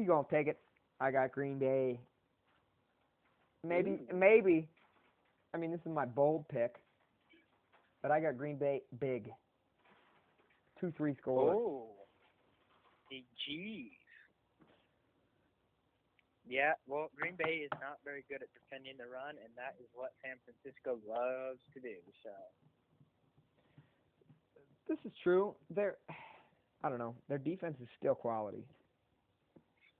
He 0.00 0.06
gonna 0.06 0.26
take 0.30 0.46
it. 0.46 0.58
I 0.98 1.10
got 1.10 1.30
Green 1.30 1.58
Bay. 1.58 2.00
Maybe, 3.62 3.90
Ooh. 3.90 4.16
maybe. 4.16 4.66
I 5.52 5.58
mean, 5.58 5.70
this 5.70 5.80
is 5.84 5.92
my 5.92 6.06
bold 6.06 6.48
pick, 6.48 6.76
but 8.00 8.10
I 8.10 8.18
got 8.18 8.38
Green 8.38 8.56
Bay 8.56 8.80
big. 8.98 9.30
Two, 10.80 10.90
three 10.96 11.14
score. 11.20 11.52
Oh. 11.54 11.86
Jeez. 13.12 13.90
Yeah, 16.48 16.72
well, 16.86 17.10
Green 17.14 17.34
Bay 17.36 17.60
is 17.64 17.70
not 17.72 17.98
very 18.02 18.24
good 18.26 18.40
at 18.40 18.48
defending 18.54 18.94
the 18.96 19.04
run, 19.04 19.36
and 19.44 19.52
that 19.56 19.74
is 19.78 19.86
what 19.92 20.12
San 20.24 20.36
Francisco 20.46 20.98
loves 21.06 21.60
to 21.74 21.80
do. 21.80 21.96
So, 22.24 22.30
This 24.88 24.98
is 25.04 25.12
true. 25.22 25.54
Their, 25.68 25.98
I 26.82 26.88
don't 26.88 26.98
know. 26.98 27.14
Their 27.28 27.36
defense 27.36 27.76
is 27.82 27.88
still 27.98 28.14
quality. 28.14 28.64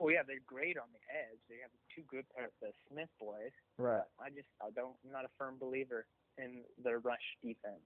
Oh 0.01 0.09
yeah, 0.09 0.25
they're 0.25 0.43
great 0.49 0.77
on 0.81 0.89
the 0.89 1.03
edge. 1.13 1.37
They 1.45 1.61
have 1.61 1.71
two 1.93 2.01
good 2.09 2.25
players, 2.33 2.51
the 2.59 2.73
Smith 2.89 3.11
boys. 3.21 3.53
Right. 3.77 4.03
I 4.17 4.33
just 4.33 4.49
I 4.57 4.73
don't 4.73 4.97
I'm 5.05 5.13
not 5.13 5.25
a 5.25 5.33
firm 5.37 5.61
believer 5.61 6.09
in 6.41 6.65
their 6.81 6.99
rush 6.99 7.23
defense. 7.41 7.85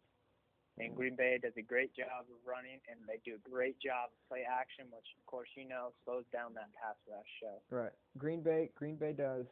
And 0.78 0.94
Green 0.94 1.16
Bay 1.16 1.40
does 1.42 1.56
a 1.56 1.64
great 1.64 1.96
job 1.96 2.28
of 2.28 2.36
running, 2.44 2.84
and 2.92 3.00
they 3.08 3.24
do 3.24 3.40
a 3.40 3.50
great 3.50 3.80
job 3.80 4.12
of 4.12 4.20
play 4.28 4.44
action, 4.44 4.92
which 4.92 5.08
of 5.16 5.24
course 5.26 5.48
you 5.56 5.68
know 5.68 5.92
slows 6.04 6.26
down 6.32 6.54
that 6.56 6.72
pass 6.76 6.96
rush. 7.08 7.32
So 7.44 7.60
Right. 7.70 7.96
Green 8.18 8.42
Bay 8.42 8.72
Green 8.76 8.96
Bay 8.96 9.14
does 9.14 9.46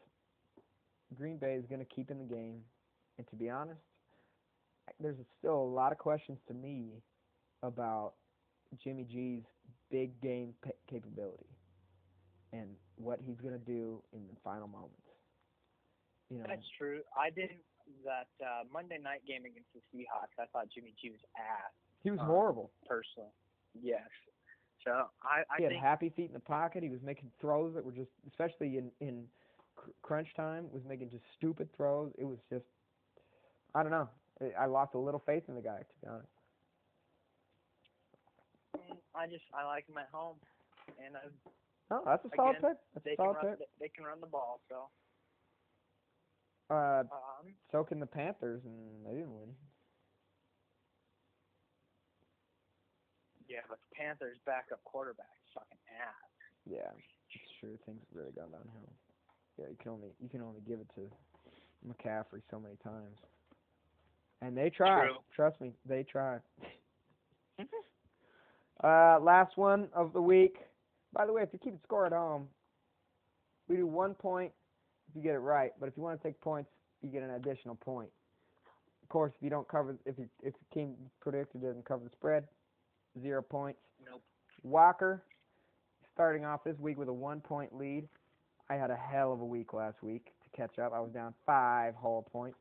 Green 1.15 1.37
Bay 1.37 1.55
is 1.55 1.65
going 1.67 1.83
to 1.83 1.91
keep 1.93 2.11
in 2.11 2.17
the 2.17 2.27
game. 2.27 2.63
And 3.17 3.27
to 3.29 3.35
be 3.35 3.49
honest, 3.49 3.79
there's 4.99 5.15
still 5.37 5.55
a 5.55 5.71
lot 5.71 5.91
of 5.91 5.97
questions 5.97 6.39
to 6.47 6.53
me 6.53 6.89
about 7.61 8.13
Jimmy 8.83 9.05
G's 9.05 9.43
big 9.91 10.19
game 10.19 10.55
pa- 10.63 10.71
capability 10.89 11.45
and 12.53 12.69
what 12.97 13.19
he's 13.21 13.39
going 13.41 13.53
to 13.53 13.65
do 13.65 14.01
in 14.13 14.27
the 14.27 14.39
final 14.43 14.67
moments. 14.67 15.01
You 16.29 16.39
know, 16.39 16.45
that's 16.47 16.67
true. 16.77 17.01
I 17.17 17.29
didn't 17.31 17.61
that 18.05 18.29
uh, 18.43 18.63
Monday 18.71 18.97
night 19.01 19.25
game 19.27 19.45
against 19.45 19.69
the 19.75 19.81
Seahawks. 19.91 20.39
I 20.39 20.45
thought 20.53 20.67
Jimmy 20.73 20.93
G 21.01 21.11
was 21.11 21.21
ass 21.37 21.73
he 22.03 22.11
was 22.11 22.19
uh, 22.19 22.25
horrible. 22.25 22.71
personally. 22.87 23.31
Yes. 23.81 24.07
So 24.85 24.91
I 25.23 25.43
I 25.51 25.57
He 25.57 25.63
had 25.63 25.73
think 25.73 25.83
happy 25.83 26.09
feet 26.09 26.27
in 26.27 26.33
the 26.33 26.39
pocket. 26.39 26.83
He 26.83 26.89
was 26.89 27.01
making 27.03 27.31
throws 27.41 27.73
that 27.75 27.83
were 27.85 27.91
just, 27.91 28.11
especially 28.27 28.77
in 28.77 28.91
in 28.99 29.27
cr- 29.75 29.91
crunch 30.01 30.33
time, 30.35 30.69
was 30.71 30.83
making 30.85 31.09
just 31.09 31.23
stupid 31.37 31.69
throws. 31.75 32.11
It 32.17 32.25
was 32.25 32.39
just, 32.49 32.65
I 33.75 33.83
don't 33.83 33.91
know. 33.91 34.09
I- 34.41 34.63
I 34.63 34.65
lost 34.65 34.93
a 34.95 34.99
little 34.99 35.21
faith 35.25 35.43
in 35.47 35.55
the 35.55 35.61
guy, 35.61 35.79
to 35.79 35.95
be 36.01 36.07
honest. 36.07 36.29
mm, 38.77 38.97
I 39.15 39.27
just 39.27 39.43
I 39.53 39.65
like 39.65 39.87
him 39.87 39.97
at 39.97 40.09
home, 40.11 40.37
and 40.97 41.15
uh, 41.15 41.29
Oh, 41.93 42.01
that's 42.05 42.25
a 42.25 42.29
solid 42.35 42.57
Again, 42.57 42.71
pick. 42.71 42.77
That's 42.93 43.05
they 43.05 43.11
a 43.13 43.15
can 43.15 43.25
solid 43.25 43.37
run 43.43 43.55
pick. 43.57 43.67
they 43.79 43.87
can 43.89 44.03
run 44.05 44.19
the 44.19 44.27
ball. 44.27 44.59
So 44.69 44.89
Uh, 46.73 47.03
um, 47.11 47.53
so 47.71 47.83
can 47.83 47.99
the 47.99 48.05
Panthers, 48.07 48.61
and 48.65 49.05
they 49.05 49.11
didn't 49.13 49.33
win. 49.33 49.49
yeah, 53.47 53.59
but 53.69 53.77
the 53.89 53.95
Panthers 53.95 54.37
backup 54.45 54.83
quarterback 54.83 55.29
is 55.45 55.51
fucking 55.53 55.77
ass. 56.01 56.29
Yeah, 56.69 56.89
true. 57.59 57.77
Things 57.85 58.01
have 58.09 58.17
really 58.17 58.31
gone 58.31 58.49
downhill. 58.51 58.93
Yeah, 59.59 59.65
you 59.69 59.77
can 59.81 59.91
only 59.91 60.09
you 60.21 60.29
can 60.29 60.41
only 60.41 60.61
give 60.67 60.79
it 60.79 60.87
to 60.95 61.09
McCaffrey 61.87 62.41
so 62.49 62.59
many 62.59 62.75
times, 62.83 63.19
and 64.41 64.57
they 64.57 64.69
try. 64.69 65.05
True. 65.07 65.17
Trust 65.35 65.59
me, 65.61 65.73
they 65.85 66.03
try. 66.03 66.37
uh, 68.83 69.19
last 69.21 69.57
one 69.57 69.89
of 69.93 70.13
the 70.13 70.21
week. 70.21 70.57
By 71.13 71.25
the 71.25 71.33
way, 71.33 71.43
if 71.43 71.49
you 71.53 71.59
keep 71.59 71.75
score 71.83 72.05
at 72.05 72.11
home, 72.11 72.47
we 73.67 73.75
do 73.75 73.85
one 73.85 74.13
point 74.13 74.51
if 75.09 75.15
you 75.15 75.21
get 75.21 75.35
it 75.35 75.39
right. 75.39 75.71
But 75.79 75.87
if 75.87 75.97
you 75.97 76.03
want 76.03 76.19
to 76.19 76.27
take 76.27 76.39
points, 76.41 76.69
you 77.01 77.09
get 77.09 77.23
an 77.23 77.31
additional 77.31 77.75
point. 77.75 78.09
Of 79.03 79.09
course, 79.09 79.31
if 79.37 79.43
you 79.43 79.49
don't 79.49 79.67
cover, 79.67 79.95
if 80.05 80.17
you, 80.17 80.27
if 80.41 80.53
the 80.53 80.75
team 80.79 80.95
predicted 81.21 81.61
doesn't 81.61 81.85
cover 81.85 82.03
the 82.03 82.09
spread, 82.09 82.45
zero 83.21 83.41
points. 83.41 83.79
Nope. 84.03 84.21
Walker 84.63 85.23
starting 86.13 86.45
off 86.45 86.63
this 86.63 86.79
week 86.79 86.97
with 86.97 87.09
a 87.09 87.13
one 87.13 87.41
point 87.41 87.75
lead. 87.77 88.07
I 88.69 88.75
had 88.75 88.89
a 88.89 88.95
hell 88.95 89.33
of 89.33 89.41
a 89.41 89.45
week 89.45 89.73
last 89.73 90.01
week 90.01 90.25
to 90.25 90.57
catch 90.57 90.79
up. 90.79 90.93
I 90.93 90.99
was 90.99 91.11
down 91.11 91.33
five 91.45 91.95
whole 91.95 92.23
points. 92.31 92.57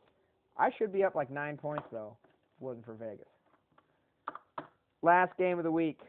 I 0.58 0.70
should 0.76 0.92
be 0.92 1.04
up 1.04 1.14
like 1.14 1.30
nine 1.30 1.56
points 1.56 1.84
though, 1.90 2.16
if 2.24 2.60
it 2.60 2.64
wasn't 2.64 2.84
for 2.84 2.94
Vegas. 2.94 3.26
Last 5.00 5.36
game 5.38 5.58
of 5.58 5.64
the 5.64 5.72
week. 5.72 6.00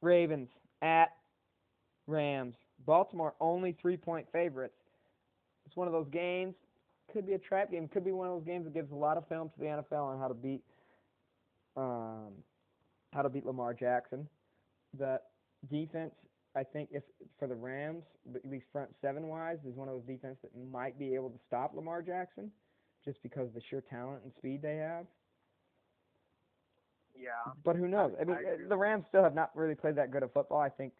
Ravens 0.00 0.48
at 0.82 1.12
Rams. 2.06 2.54
Baltimore 2.86 3.34
only 3.40 3.76
three 3.80 3.96
point 3.96 4.26
favorites. 4.32 4.74
It's 5.66 5.76
one 5.76 5.86
of 5.86 5.92
those 5.92 6.08
games. 6.10 6.54
Could 7.12 7.26
be 7.26 7.34
a 7.34 7.38
trap 7.38 7.70
game. 7.70 7.88
Could 7.88 8.04
be 8.04 8.12
one 8.12 8.26
of 8.28 8.34
those 8.34 8.46
games 8.46 8.64
that 8.64 8.74
gives 8.74 8.90
a 8.90 8.94
lot 8.94 9.16
of 9.16 9.26
film 9.28 9.50
to 9.50 9.58
the 9.58 9.66
NFL 9.66 10.04
on 10.04 10.18
how 10.18 10.28
to 10.28 10.34
beat 10.34 10.62
um, 11.76 12.32
how 13.12 13.22
to 13.22 13.28
beat 13.28 13.46
Lamar 13.46 13.74
Jackson. 13.74 14.28
The 14.98 15.20
defense, 15.70 16.14
I 16.54 16.62
think, 16.62 16.90
if 16.92 17.02
for 17.38 17.48
the 17.48 17.54
Rams, 17.54 18.04
at 18.34 18.48
least 18.48 18.66
front 18.72 18.90
seven 19.00 19.28
wise, 19.28 19.58
is 19.66 19.74
one 19.74 19.88
of 19.88 19.94
those 19.94 20.06
defense 20.06 20.36
that 20.42 20.50
might 20.70 20.98
be 20.98 21.14
able 21.14 21.30
to 21.30 21.38
stop 21.46 21.72
Lamar 21.74 22.02
Jackson, 22.02 22.50
just 23.04 23.22
because 23.22 23.48
of 23.48 23.54
the 23.54 23.62
sheer 23.70 23.82
talent 23.88 24.22
and 24.24 24.32
speed 24.38 24.62
they 24.62 24.76
have. 24.76 25.06
Yeah. 27.16 27.52
But 27.64 27.76
who 27.76 27.88
knows? 27.88 28.12
I 28.20 28.24
mean, 28.24 28.36
I 28.36 28.64
uh, 28.64 28.68
the 28.68 28.76
Rams 28.76 29.04
still 29.08 29.22
have 29.22 29.34
not 29.34 29.50
really 29.54 29.74
played 29.74 29.96
that 29.96 30.10
good 30.10 30.22
of 30.22 30.32
football. 30.32 30.60
I 30.60 30.68
think 30.68 30.92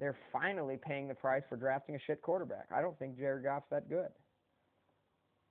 they're 0.00 0.16
finally 0.32 0.78
paying 0.80 1.06
the 1.06 1.14
price 1.14 1.42
for 1.48 1.56
drafting 1.56 1.94
a 1.94 1.98
shit 2.06 2.22
quarterback. 2.22 2.66
I 2.74 2.80
don't 2.80 2.98
think 2.98 3.16
Jared 3.18 3.44
Goff's 3.44 3.68
that 3.70 3.88
good. 3.88 4.08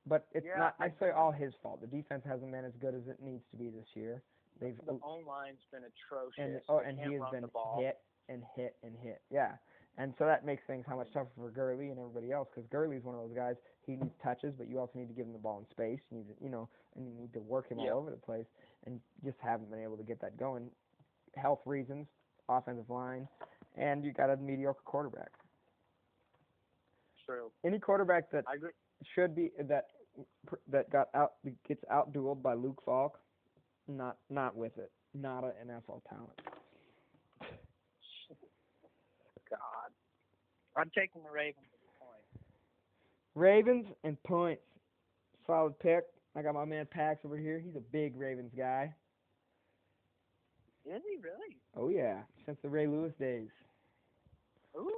But 0.05 0.27
it's 0.33 0.45
Yeah, 0.45 0.57
not 0.57 0.79
necessarily 0.79 1.11
agree. 1.11 1.21
all 1.21 1.31
his 1.31 1.53
fault. 1.61 1.81
The 1.81 1.87
defense 1.87 2.23
hasn't 2.25 2.51
been 2.51 2.65
as 2.65 2.73
good 2.81 2.95
as 2.95 3.07
it 3.07 3.21
needs 3.21 3.43
to 3.51 3.57
be 3.57 3.69
this 3.69 3.85
year. 3.95 4.23
They've 4.59 4.75
The 4.85 4.99
O 5.03 5.21
line's 5.25 5.63
been 5.71 5.83
atrocious. 5.83 6.39
and 6.39 6.61
oh, 6.67 6.79
and 6.79 6.97
he 6.99 7.13
has 7.13 7.21
been 7.31 7.45
hit 7.77 8.01
and 8.27 8.43
hit 8.55 8.75
and 8.83 8.97
hit. 8.97 9.21
Yeah, 9.29 9.55
and 9.97 10.13
so 10.17 10.25
that 10.25 10.45
makes 10.45 10.63
things 10.65 10.85
how 10.87 10.97
much 10.97 11.11
tougher 11.13 11.29
for 11.37 11.51
Gurley 11.51 11.89
and 11.91 11.99
everybody 11.99 12.31
else 12.31 12.49
because 12.53 12.67
Gurley's 12.69 13.03
one 13.03 13.15
of 13.15 13.21
those 13.21 13.35
guys. 13.35 13.55
He 13.85 13.95
needs 13.95 14.15
touches, 14.21 14.53
but 14.57 14.67
you 14.67 14.79
also 14.79 14.97
need 14.99 15.07
to 15.07 15.13
give 15.13 15.25
him 15.27 15.33
the 15.33 15.39
ball 15.39 15.59
in 15.59 15.67
space. 15.69 15.99
You 16.11 16.17
need 16.17 16.27
to, 16.27 16.43
you 16.43 16.49
know, 16.49 16.67
and 16.95 17.05
you 17.07 17.13
need 17.13 17.31
to 17.33 17.39
work 17.41 17.69
him 17.69 17.79
all 17.79 17.89
over 17.99 18.09
the 18.11 18.17
place, 18.17 18.47
and 18.85 18.99
just 19.23 19.37
haven't 19.39 19.69
been 19.69 19.81
able 19.83 19.97
to 19.97 20.03
get 20.03 20.19
that 20.21 20.37
going. 20.37 20.69
Health 21.35 21.61
reasons, 21.65 22.07
offensive 22.49 22.89
line, 22.89 23.27
and 23.79 24.03
you 24.03 24.11
got 24.11 24.29
a 24.29 24.37
mediocre 24.37 24.81
quarterback. 24.85 25.31
True. 27.25 27.51
Any 27.65 27.79
quarterback 27.79 28.29
that 28.31 28.43
should 29.15 29.35
be 29.35 29.51
that 29.67 29.85
that 30.67 30.91
got 30.91 31.07
out 31.15 31.33
gets 31.67 31.83
outdueled 31.91 32.41
by 32.41 32.53
Luke 32.53 32.81
Falk, 32.85 33.19
not 33.87 34.17
not 34.29 34.55
with 34.55 34.77
it, 34.77 34.91
not 35.13 35.43
an 35.43 35.53
NFL 35.67 36.01
talent. 36.09 36.41
God. 39.49 39.91
I'm 40.75 40.91
taking 40.95 41.23
the 41.23 41.31
Ravens. 41.31 41.65
Ravens 43.35 43.85
and 44.03 44.21
points. 44.23 44.61
Solid 45.47 45.77
pick. 45.79 46.03
I 46.35 46.41
got 46.41 46.53
my 46.53 46.65
man 46.65 46.87
Pax 46.89 47.21
over 47.25 47.37
here. 47.37 47.59
He's 47.63 47.75
a 47.75 47.83
big 47.91 48.15
Ravens 48.17 48.51
guy. 48.55 48.93
Is 50.85 51.01
he 51.07 51.17
really? 51.21 51.57
Oh 51.75 51.89
yeah, 51.89 52.21
since 52.45 52.57
the 52.63 52.69
Ray 52.69 52.87
Lewis 52.87 53.13
days. 53.19 53.49
Ooh. 54.79 54.93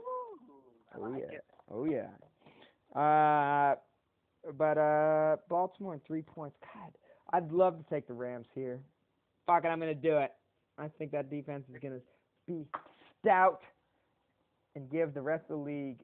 I 0.93 0.97
Oh 0.97 1.01
like 1.01 1.21
yeah. 1.21 1.37
it. 1.37 1.45
Oh 1.71 1.85
yeah. 1.85 2.07
Uh, 2.99 3.75
but 4.57 4.77
uh, 4.77 5.37
Baltimore 5.49 5.93
and 5.93 6.03
three 6.03 6.21
points. 6.21 6.57
God, 6.73 6.91
I'd 7.33 7.51
love 7.51 7.77
to 7.77 7.83
take 7.93 8.07
the 8.07 8.13
Rams 8.13 8.47
here. 8.53 8.79
Fuck 9.47 9.65
it, 9.65 9.67
I'm 9.69 9.79
gonna 9.79 9.93
do 9.93 10.17
it. 10.17 10.31
I 10.77 10.87
think 10.97 11.11
that 11.11 11.29
defense 11.29 11.63
is 11.69 11.77
gonna 11.81 12.01
be 12.47 12.65
stout 13.19 13.61
and 14.75 14.89
give 14.89 15.13
the 15.13 15.21
rest 15.21 15.43
of 15.49 15.57
the 15.59 15.63
league 15.63 15.99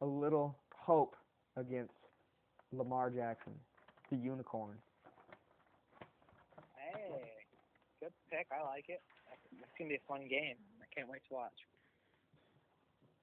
a 0.00 0.06
little 0.06 0.56
hope 0.74 1.16
against 1.56 1.94
Lamar 2.72 3.10
Jackson, 3.10 3.52
the 4.10 4.16
unicorn. 4.16 4.76
Hey. 6.76 7.22
Good 8.00 8.12
pick. 8.30 8.46
I 8.50 8.62
like 8.64 8.88
it. 8.88 9.00
It's 9.52 9.70
gonna 9.78 9.90
be 9.90 9.96
a 9.96 10.06
fun 10.08 10.26
game. 10.28 10.56
I 10.80 10.86
can't 10.94 11.08
wait 11.08 11.22
to 11.28 11.34
watch. 11.34 11.54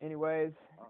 Anyways, 0.02 0.54
Um, 0.80 0.88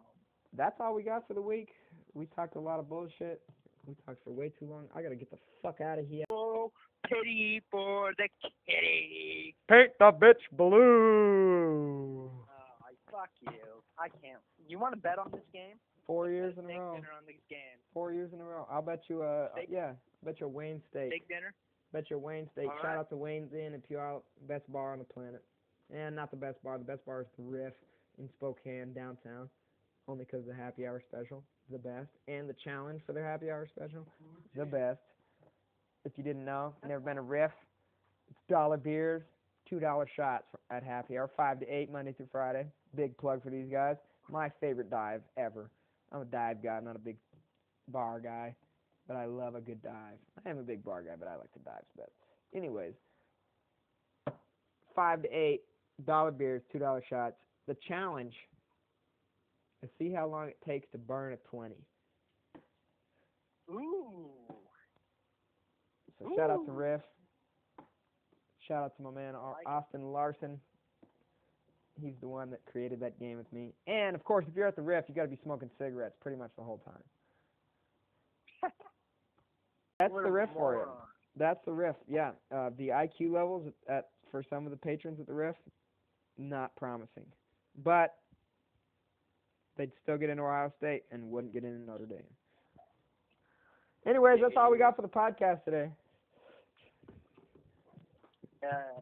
that's 0.53 0.79
all 0.79 0.93
we 0.93 1.03
got 1.03 1.27
for 1.27 1.33
the 1.33 1.41
week. 1.41 1.69
We 2.13 2.25
talked 2.27 2.55
a 2.55 2.59
lot 2.59 2.79
of 2.79 2.89
bullshit. 2.89 3.41
We 3.87 3.95
talked 4.05 4.23
for 4.23 4.31
way 4.31 4.49
too 4.49 4.65
long. 4.65 4.87
I 4.95 5.01
gotta 5.01 5.15
get 5.15 5.31
the 5.31 5.37
fuck 5.61 5.81
out 5.81 5.97
of 5.99 6.07
here. 6.07 6.25
oh, 6.29 6.71
pity 7.07 7.61
for 7.71 8.11
the 8.17 8.27
kitty. 8.67 9.55
Paint 9.67 9.91
the 9.99 10.11
bitch 10.11 10.41
blue. 10.51 12.25
Oh, 12.29 12.31
I 12.83 12.91
fuck 13.11 13.29
you. 13.41 13.51
I 13.97 14.09
can't. 14.09 14.39
You 14.67 14.79
want 14.79 14.93
to 14.93 14.99
bet 14.99 15.17
on 15.17 15.31
this 15.31 15.45
game? 15.51 15.77
Four 16.05 16.29
years 16.29 16.55
in 16.57 16.65
a 16.65 16.67
row. 16.79 16.95
dinner 16.95 17.09
on 17.15 17.25
this 17.27 17.35
game. 17.49 17.77
Four 17.93 18.13
years 18.13 18.31
in 18.33 18.39
a 18.41 18.43
row. 18.43 18.67
I'll 18.69 18.81
bet 18.81 19.03
you 19.07 19.21
uh 19.23 19.49
Steak? 19.53 19.69
yeah, 19.71 19.91
bet 20.23 20.39
you 20.39 20.45
a 20.47 20.49
Wayne 20.49 20.81
steak. 20.89 21.09
Steak 21.11 21.27
dinner. 21.27 21.53
Bet 21.93 22.09
you 22.09 22.15
a 22.17 22.19
Wayne 22.19 22.47
steak. 22.53 22.67
All 22.67 22.75
Shout 22.77 22.85
right. 22.85 22.97
out 22.97 23.09
to 23.09 23.17
Wayne's 23.17 23.53
Inn 23.53 23.73
and 23.73 23.83
Puyallup, 23.83 24.21
best 24.47 24.71
bar 24.71 24.93
on 24.93 24.99
the 24.99 25.05
planet. 25.05 25.43
And 25.93 26.15
not 26.15 26.29
the 26.31 26.37
best 26.37 26.61
bar. 26.63 26.77
The 26.77 26.83
best 26.83 27.05
bar 27.05 27.21
is 27.21 27.27
the 27.37 27.43
Riff 27.43 27.73
in 28.19 28.29
Spokane 28.29 28.93
downtown. 28.93 29.49
Only 30.07 30.25
'cause 30.25 30.45
the 30.45 30.53
happy 30.53 30.87
hour 30.87 30.99
special, 30.99 31.43
the 31.69 31.77
best, 31.77 32.09
and 32.27 32.49
the 32.49 32.53
challenge 32.53 33.01
for 33.03 33.13
their 33.13 33.25
happy 33.25 33.51
hour 33.51 33.67
special, 33.67 34.05
the 34.55 34.65
best. 34.65 35.01
If 36.03 36.17
you 36.17 36.23
didn't 36.23 36.45
know, 36.45 36.73
never 36.83 37.03
been 37.03 37.17
a 37.17 37.21
Riff, 37.21 37.51
it's 38.29 38.39
dollar 38.47 38.77
beers, 38.77 39.23
two 39.65 39.79
dollar 39.79 40.07
shots 40.07 40.47
at 40.71 40.83
happy 40.83 41.17
hour, 41.17 41.27
five 41.27 41.59
to 41.59 41.67
eight 41.67 41.91
Monday 41.91 42.13
through 42.13 42.27
Friday. 42.31 42.71
Big 42.95 43.15
plug 43.17 43.43
for 43.43 43.49
these 43.51 43.69
guys. 43.69 43.97
My 44.29 44.49
favorite 44.49 44.89
dive 44.89 45.21
ever. 45.37 45.69
I'm 46.11 46.21
a 46.21 46.25
dive 46.25 46.63
guy, 46.63 46.79
not 46.79 46.95
a 46.95 46.99
big 46.99 47.17
bar 47.89 48.19
guy, 48.19 48.55
but 49.07 49.15
I 49.15 49.25
love 49.25 49.55
a 49.55 49.61
good 49.61 49.81
dive. 49.83 50.17
I 50.43 50.49
am 50.49 50.57
a 50.57 50.63
big 50.63 50.83
bar 50.83 51.03
guy, 51.03 51.15
but 51.15 51.27
I 51.27 51.35
like 51.35 51.51
the 51.51 51.59
dives 51.59 51.91
best. 51.95 52.11
Anyways, 52.53 52.95
five 54.95 55.21
to 55.21 55.29
eight 55.29 55.65
dollar 56.05 56.31
beers, 56.31 56.63
two 56.71 56.79
dollar 56.79 57.03
shots. 57.03 57.35
The 57.67 57.75
challenge 57.87 58.35
is 59.83 59.89
see 59.99 60.11
how 60.11 60.27
long 60.27 60.47
it 60.47 60.57
takes 60.65 60.89
to 60.91 60.97
burn 60.97 61.33
a 61.33 61.37
twenty. 61.49 61.83
Ooh. 63.71 64.29
So 66.19 66.31
shout 66.35 66.49
out 66.49 66.65
to 66.65 66.71
Riff. 66.71 67.01
Shout 68.67 68.83
out 68.83 68.97
to 68.97 69.03
my 69.03 69.11
man 69.11 69.35
it. 69.35 69.67
Austin 69.67 70.11
Larson. 70.11 70.59
He's 72.01 72.13
the 72.21 72.27
one 72.27 72.49
that 72.51 72.59
created 72.71 72.99
that 73.01 73.19
game 73.19 73.37
with 73.37 73.51
me. 73.51 73.73
And 73.87 74.15
of 74.15 74.23
course, 74.23 74.45
if 74.47 74.55
you're 74.55 74.67
at 74.67 74.75
the 74.75 74.81
Riff, 74.81 75.05
you 75.07 75.15
got 75.15 75.23
to 75.23 75.27
be 75.27 75.39
smoking 75.43 75.69
cigarettes 75.77 76.15
pretty 76.21 76.37
much 76.37 76.51
the 76.57 76.63
whole 76.63 76.81
time. 76.85 77.03
That's 79.99 80.13
What 80.13 80.23
the 80.23 80.31
Riff 80.31 80.49
for 80.53 80.73
you. 80.75 80.85
That's 81.35 81.59
the 81.65 81.73
Riff. 81.73 81.95
Yeah, 82.07 82.31
uh, 82.55 82.69
the 82.77 82.89
IQ 82.89 83.31
levels 83.31 83.67
at, 83.87 83.95
at 83.95 84.09
for 84.31 84.43
some 84.49 84.65
of 84.65 84.71
the 84.71 84.77
patrons 84.77 85.19
at 85.19 85.27
the 85.27 85.33
Riff, 85.33 85.55
not 86.37 86.75
promising. 86.75 87.25
But 87.83 88.15
they'd 89.77 89.91
still 90.03 90.17
get 90.17 90.29
into 90.29 90.43
Ohio 90.43 90.71
State 90.77 91.03
and 91.11 91.23
wouldn't 91.31 91.53
get 91.53 91.63
into 91.63 91.79
Notre 91.79 92.05
Dame. 92.05 92.23
Anyways, 94.07 94.39
that's 94.41 94.55
all 94.57 94.71
we 94.71 94.77
got 94.77 94.95
for 94.95 95.01
the 95.01 95.07
podcast 95.07 95.63
today. 95.65 95.89
Uh, 98.63 98.99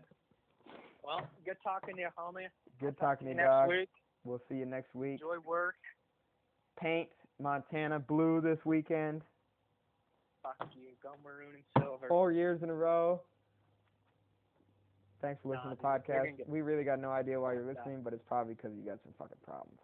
well, 1.04 1.22
good 1.46 1.58
talking 1.64 1.96
to 1.96 2.02
you, 2.02 2.08
homie. 2.18 2.48
Good 2.80 2.98
talking 3.00 3.26
to 3.28 3.32
you, 3.32 3.38
Next 3.38 3.48
dog. 3.48 3.70
week. 3.70 3.90
We'll 4.24 4.42
see 4.50 4.56
you 4.56 4.66
next 4.66 4.94
week. 4.94 5.14
Enjoy 5.14 5.38
work. 5.46 5.76
Paint 6.80 7.10
Montana 7.42 8.00
blue 8.00 8.42
this 8.42 8.60
weekend. 8.66 9.22
Fuck 10.44 10.70
you. 10.76 10.90
Go 11.02 11.12
maroon 11.24 11.54
and 11.56 11.84
silver. 11.84 12.08
Four 12.08 12.32
years 12.32 12.62
in 12.62 12.70
a 12.70 12.74
row. 12.74 13.22
Thanks 15.22 15.42
for 15.42 15.50
listening 15.50 15.78
Nah, 15.82 15.98
to 15.98 16.02
the 16.06 16.14
podcast. 16.14 16.38
get- 16.38 16.50
We 16.50 16.62
really 16.62 16.84
got 16.84 17.00
no 17.00 17.12
idea 17.12 17.40
why 17.42 17.54
you're 17.54 17.66
listening, 17.66 18.02
but 18.04 18.14
it's 18.14 18.24
probably 18.28 18.54
because 18.54 18.74
you 18.76 18.84
got 18.84 19.02
some 19.04 19.14
fucking 19.18 19.38
problems. 19.44 19.80